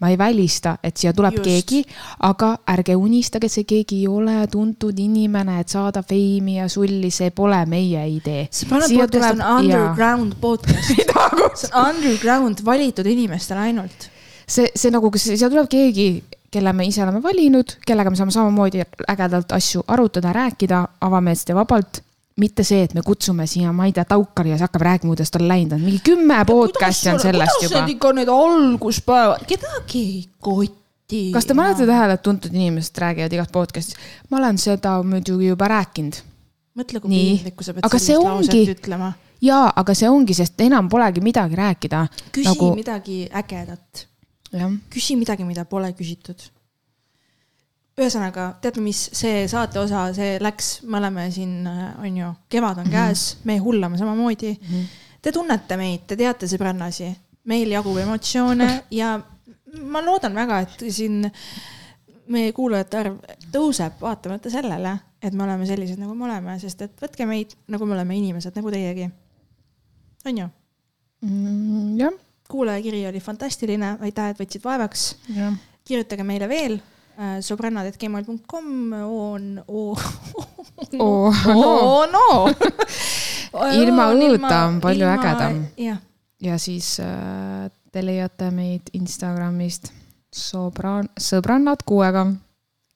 ma 0.00 0.08
ei 0.12 0.18
välista, 0.18 0.76
et 0.84 0.96
siia 0.96 1.12
tuleb 1.16 1.38
Just. 1.38 1.44
Keegi, 1.44 1.80
aga 2.28 2.50
ärge 2.72 2.94
unistage, 2.96 3.48
see 3.48 3.64
keegi 3.68 4.02
ei 4.02 4.08
ole 4.08 4.46
tuntud 4.52 4.98
inimene, 4.98 5.58
et 5.60 5.68
saada 5.68 6.02
feimi 6.02 6.58
ja 6.58 6.68
sulli, 6.68 7.10
see 7.10 7.30
pole 7.36 7.60
meie 7.66 8.06
idee. 8.08 8.48
see 8.50 8.68
Planet 8.68 8.96
podcast 8.96 9.40
on 9.40 9.46
underground 9.58 10.36
podcast. 10.40 10.92
see 10.94 11.72
on 11.74 11.96
underground 11.96 12.64
valitud 12.64 13.06
inimestele 13.06 13.68
ainult. 13.70 14.10
see, 14.46 14.68
see 14.74 14.92
nagu, 14.92 15.10
kas 15.10 15.28
siia 15.32 15.50
tuleb 15.50 15.68
keegi, 15.70 16.10
kelle 16.50 16.72
me 16.72 16.86
ise 16.88 17.02
oleme 17.04 17.22
valinud, 17.22 17.76
kellega 17.86 18.10
me 18.10 18.18
saame 18.18 18.34
samamoodi 18.34 18.84
ägedalt 19.08 19.52
asju 19.52 19.84
arutada, 19.88 20.32
rääkida 20.32 20.86
avameelselt 21.00 21.52
ja 21.52 21.60
vabalt. 21.60 22.04
Mitte 22.36 22.64
see, 22.64 22.82
et 22.86 22.94
me 22.94 23.02
kutsume 23.02 23.46
siia, 23.50 23.72
ma 23.72 23.86
ei 23.88 23.92
tea, 23.92 24.04
Taukari 24.08 24.50
ja 24.52 24.56
siis 24.56 24.66
hakkab 24.68 24.82
rääkima, 24.86 25.10
kuidas 25.14 25.30
tal 25.30 25.46
läinud 25.48 25.72
on, 25.76 25.80
mingi 25.84 26.00
kümme 26.04 26.38
podcast'i 26.48 27.10
on 27.12 27.20
sellest 27.20 27.62
juba 27.62 27.80
kuidas. 27.82 27.90
ikka 27.94 28.12
need 28.16 28.28
alguspäevad, 28.34 29.46
kedagi 29.50 30.02
ei 30.04 30.20
koti. 30.38 31.22
kas 31.34 31.46
te 31.46 31.54
panete 31.58 31.86
tähele, 31.86 32.16
et 32.16 32.22
tuntud 32.22 32.54
inimesed 32.54 33.00
räägivad 33.02 33.32
igas 33.36 33.50
podcast'is, 33.52 33.98
ma 34.30 34.38
olen 34.38 34.58
seda 34.58 34.94
muidugi 35.02 35.50
juba 35.50 35.68
rääkinud. 35.68 36.20
mõtle, 36.78 37.00
kui 37.02 37.10
piinlik, 37.10 37.56
kui 37.56 37.64
sa 37.66 37.74
pead 37.74 37.90
see 37.90 37.98
sellist 37.98 38.22
ongi- 38.30 38.62
lauset 38.62 38.78
ütlema. 38.78 39.12
jaa, 39.42 39.72
aga 39.76 39.94
see 39.94 40.08
ongi, 40.08 40.34
sest 40.38 40.60
enam 40.60 40.88
polegi 40.88 41.20
midagi 41.20 41.56
rääkida. 41.58 42.06
küsi 42.32 42.48
Nagu- 42.48 42.70
nagu... 42.70 42.76
midagi 42.78 43.18
ägedat, 43.42 44.06
küsi 44.90 45.16
midagi, 45.18 45.44
mida 45.44 45.64
pole 45.64 45.92
küsitud. 45.92 46.38
ühesõnaga, 47.98 48.46
teate, 48.62 48.82
mis 48.84 49.00
see 49.16 49.44
saate 49.50 49.80
osa, 49.80 50.06
see 50.16 50.38
läks, 50.42 50.80
me 50.88 51.00
oleme 51.00 51.26
siin, 51.34 51.66
on 51.66 52.20
ju, 52.20 52.30
kevad 52.52 52.82
on 52.82 52.90
käes, 52.92 53.24
me 53.48 53.58
hullame 53.62 53.98
samamoodi. 54.00 54.54
Te 55.20 55.32
tunnete 55.34 55.76
meid, 55.76 56.06
te 56.08 56.16
teate 56.16 56.48
sõbrannasi, 56.48 57.10
meil 57.50 57.72
jagub 57.74 57.98
emotsioone 58.00 58.70
ja 59.00 59.14
ma 59.90 60.02
loodan 60.04 60.36
väga, 60.38 60.62
et 60.64 60.86
siin 60.92 61.26
meie 62.30 62.54
kuulajate 62.54 63.00
arv 63.00 63.18
tõuseb 63.52 63.98
vaatamata 64.00 64.52
sellele, 64.52 64.94
et 65.20 65.34
me 65.36 65.44
oleme 65.44 65.66
sellised, 65.68 65.98
nagu 66.00 66.14
me 66.16 66.28
oleme, 66.28 66.56
sest 66.62 66.86
et 66.86 67.02
võtke 67.02 67.26
meid, 67.28 67.56
nagu 67.68 67.88
me 67.88 67.98
oleme 67.98 68.16
inimesed, 68.16 68.54
nagu 68.56 68.72
teiegi. 68.72 69.10
on 70.30 70.38
ju? 70.44 70.46
Mm, 71.26 71.98
jah, 72.00 72.14
kuulajakiri 72.48 73.02
oli 73.10 73.20
fantastiline, 73.20 73.96
aitäh, 74.00 74.30
et 74.30 74.40
võtsid 74.40 74.64
vaevaks. 74.64 75.10
kirjutage 75.84 76.24
meile 76.24 76.48
veel 76.48 76.78
äh, 76.78 76.99
sõbrannad.gmail.com 77.44 78.92
on, 79.04 79.48
oo, 79.68 79.96
Oo, 80.98 81.32
oo, 81.54 82.06
no. 82.08 82.26
Ilma 83.82 84.10
õuta 84.14 84.60
on 84.68 84.78
palju 84.80 85.08
ägedam. 85.10 85.64
jah, 85.76 85.98
ja 86.40 86.58
siis 86.58 86.94
äh, 87.04 87.66
te 87.92 88.04
leiate 88.04 88.50
meid 88.54 88.92
Instagramist 88.96 89.90
sõbran-, 90.32 91.10
sõbrannad 91.20 91.84
kuuega. 91.86 92.28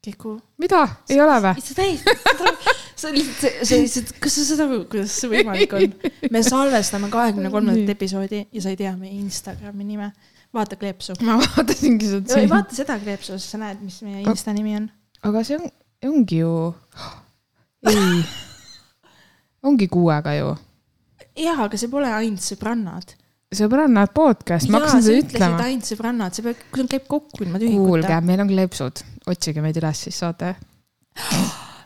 Kiku. 0.05 0.37
mida, 0.61 0.83
ei 1.09 1.17
ole 1.25 1.37
või? 1.41 1.63
sa 1.65 1.75
täiesti, 1.79 2.13
sa 3.01 3.09
lihtsalt, 3.13 3.63
sa 3.65 3.79
lihtsalt, 3.81 4.11
kas 4.21 4.35
sa 4.37 4.43
saad 4.51 4.61
aru, 4.67 4.83
kuidas 4.93 5.15
see 5.17 5.31
võimalik 5.33 5.73
on? 5.79 5.95
me 6.35 6.43
salvestame 6.45 7.09
kahekümne 7.13 7.49
kolmandat 7.53 7.95
episoodi 7.97 8.43
ja 8.53 8.65
sa 8.65 8.75
ei 8.75 8.77
tea 8.81 8.93
meie 9.01 9.17
Instagrami 9.17 9.87
nime. 9.89 10.11
Vaata 10.55 10.77
kleepsu. 10.81 11.17
ma 11.27 11.39
vaatasingi 11.43 12.11
seda 12.13 12.41
ei. 12.41 12.49
vaata 12.51 12.77
seda 12.77 12.99
kleepsu, 13.03 13.39
siis 13.39 13.51
sa 13.55 13.61
näed, 13.63 13.83
mis 13.85 14.01
meie 14.07 14.23
Insta 14.25 14.55
nimi 14.57 14.77
on. 14.79 14.89
aga 15.29 15.43
see 15.47 15.59
on, 15.59 15.69
ongi 16.11 16.39
ju, 16.43 16.53
ei, 17.91 18.23
ongi 19.63 19.89
kuuega 19.93 20.35
ju. 20.39 20.55
jah, 21.45 21.61
aga 21.67 21.81
see 21.81 21.91
pole 21.93 22.11
ainult 22.13 22.45
sõbrannad. 22.45 23.15
sõbrannad 23.55 24.13
podcast, 24.17 24.71
ma 24.73 24.81
hakkasin 24.83 25.03
seda 25.09 25.23
ütlema. 25.25 25.65
ainult 25.69 25.91
sõbrannad, 25.91 26.37
see 26.37 26.47
peab, 26.47 26.63
sul 26.77 26.91
käib 26.91 27.09
kokku 27.11 27.45
ilma 27.47 27.59
kuulge 27.63 27.73
tühikuta., 28.07 28.21
meil 28.27 28.45
on 28.45 28.53
kleepsud, 28.53 29.05
otsige 29.31 29.63
meid 29.65 29.79
üles, 29.81 30.05
siis 30.09 30.19
saate. 30.25 30.55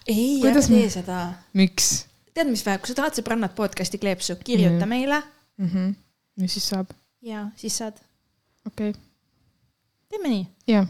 ei, 0.09 0.39
ära 0.49 0.63
tee 0.65 0.87
seda. 0.93 1.23
miks 1.59 1.91
tead, 2.39 2.49
mis 2.53 2.63
vaja, 2.67 2.79
kui 2.79 2.91
sa 2.93 2.95
tahad 3.01 3.17
sõbrannad 3.19 3.55
podcast'i 3.57 3.99
kleepsu, 4.01 4.37
kirjuta 4.45 4.85
Mhm. 4.87 4.89
meile 4.89 5.23
mm? 5.59 5.69
-hmm. 5.73 5.95
mis 6.43 6.53
siis 6.55 6.69
saab? 6.71 6.93
ja 7.23 7.49
siis 7.57 7.77
saad, 7.81 7.97
okei 8.69 8.93
okay., 8.93 9.03
teeme 10.13 10.33
nii. 10.33 10.45
jah, 10.69 10.87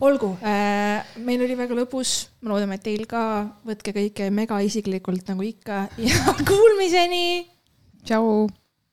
olgu 0.00 0.32
äh,, 0.40 1.04
meil 1.24 1.42
oli 1.44 1.56
väga 1.58 1.76
lõbus, 1.76 2.14
me 2.40 2.52
loodame, 2.52 2.78
et 2.78 2.86
teil 2.86 3.04
ka, 3.10 3.22
võtke 3.66 3.94
kõike 3.96 4.30
mega 4.34 4.60
isiklikult 4.64 5.28
nagu 5.32 5.44
ikka 5.44 5.86
ja 6.00 6.36
kuulmiseni 6.48 7.26
tšau. 8.06 8.46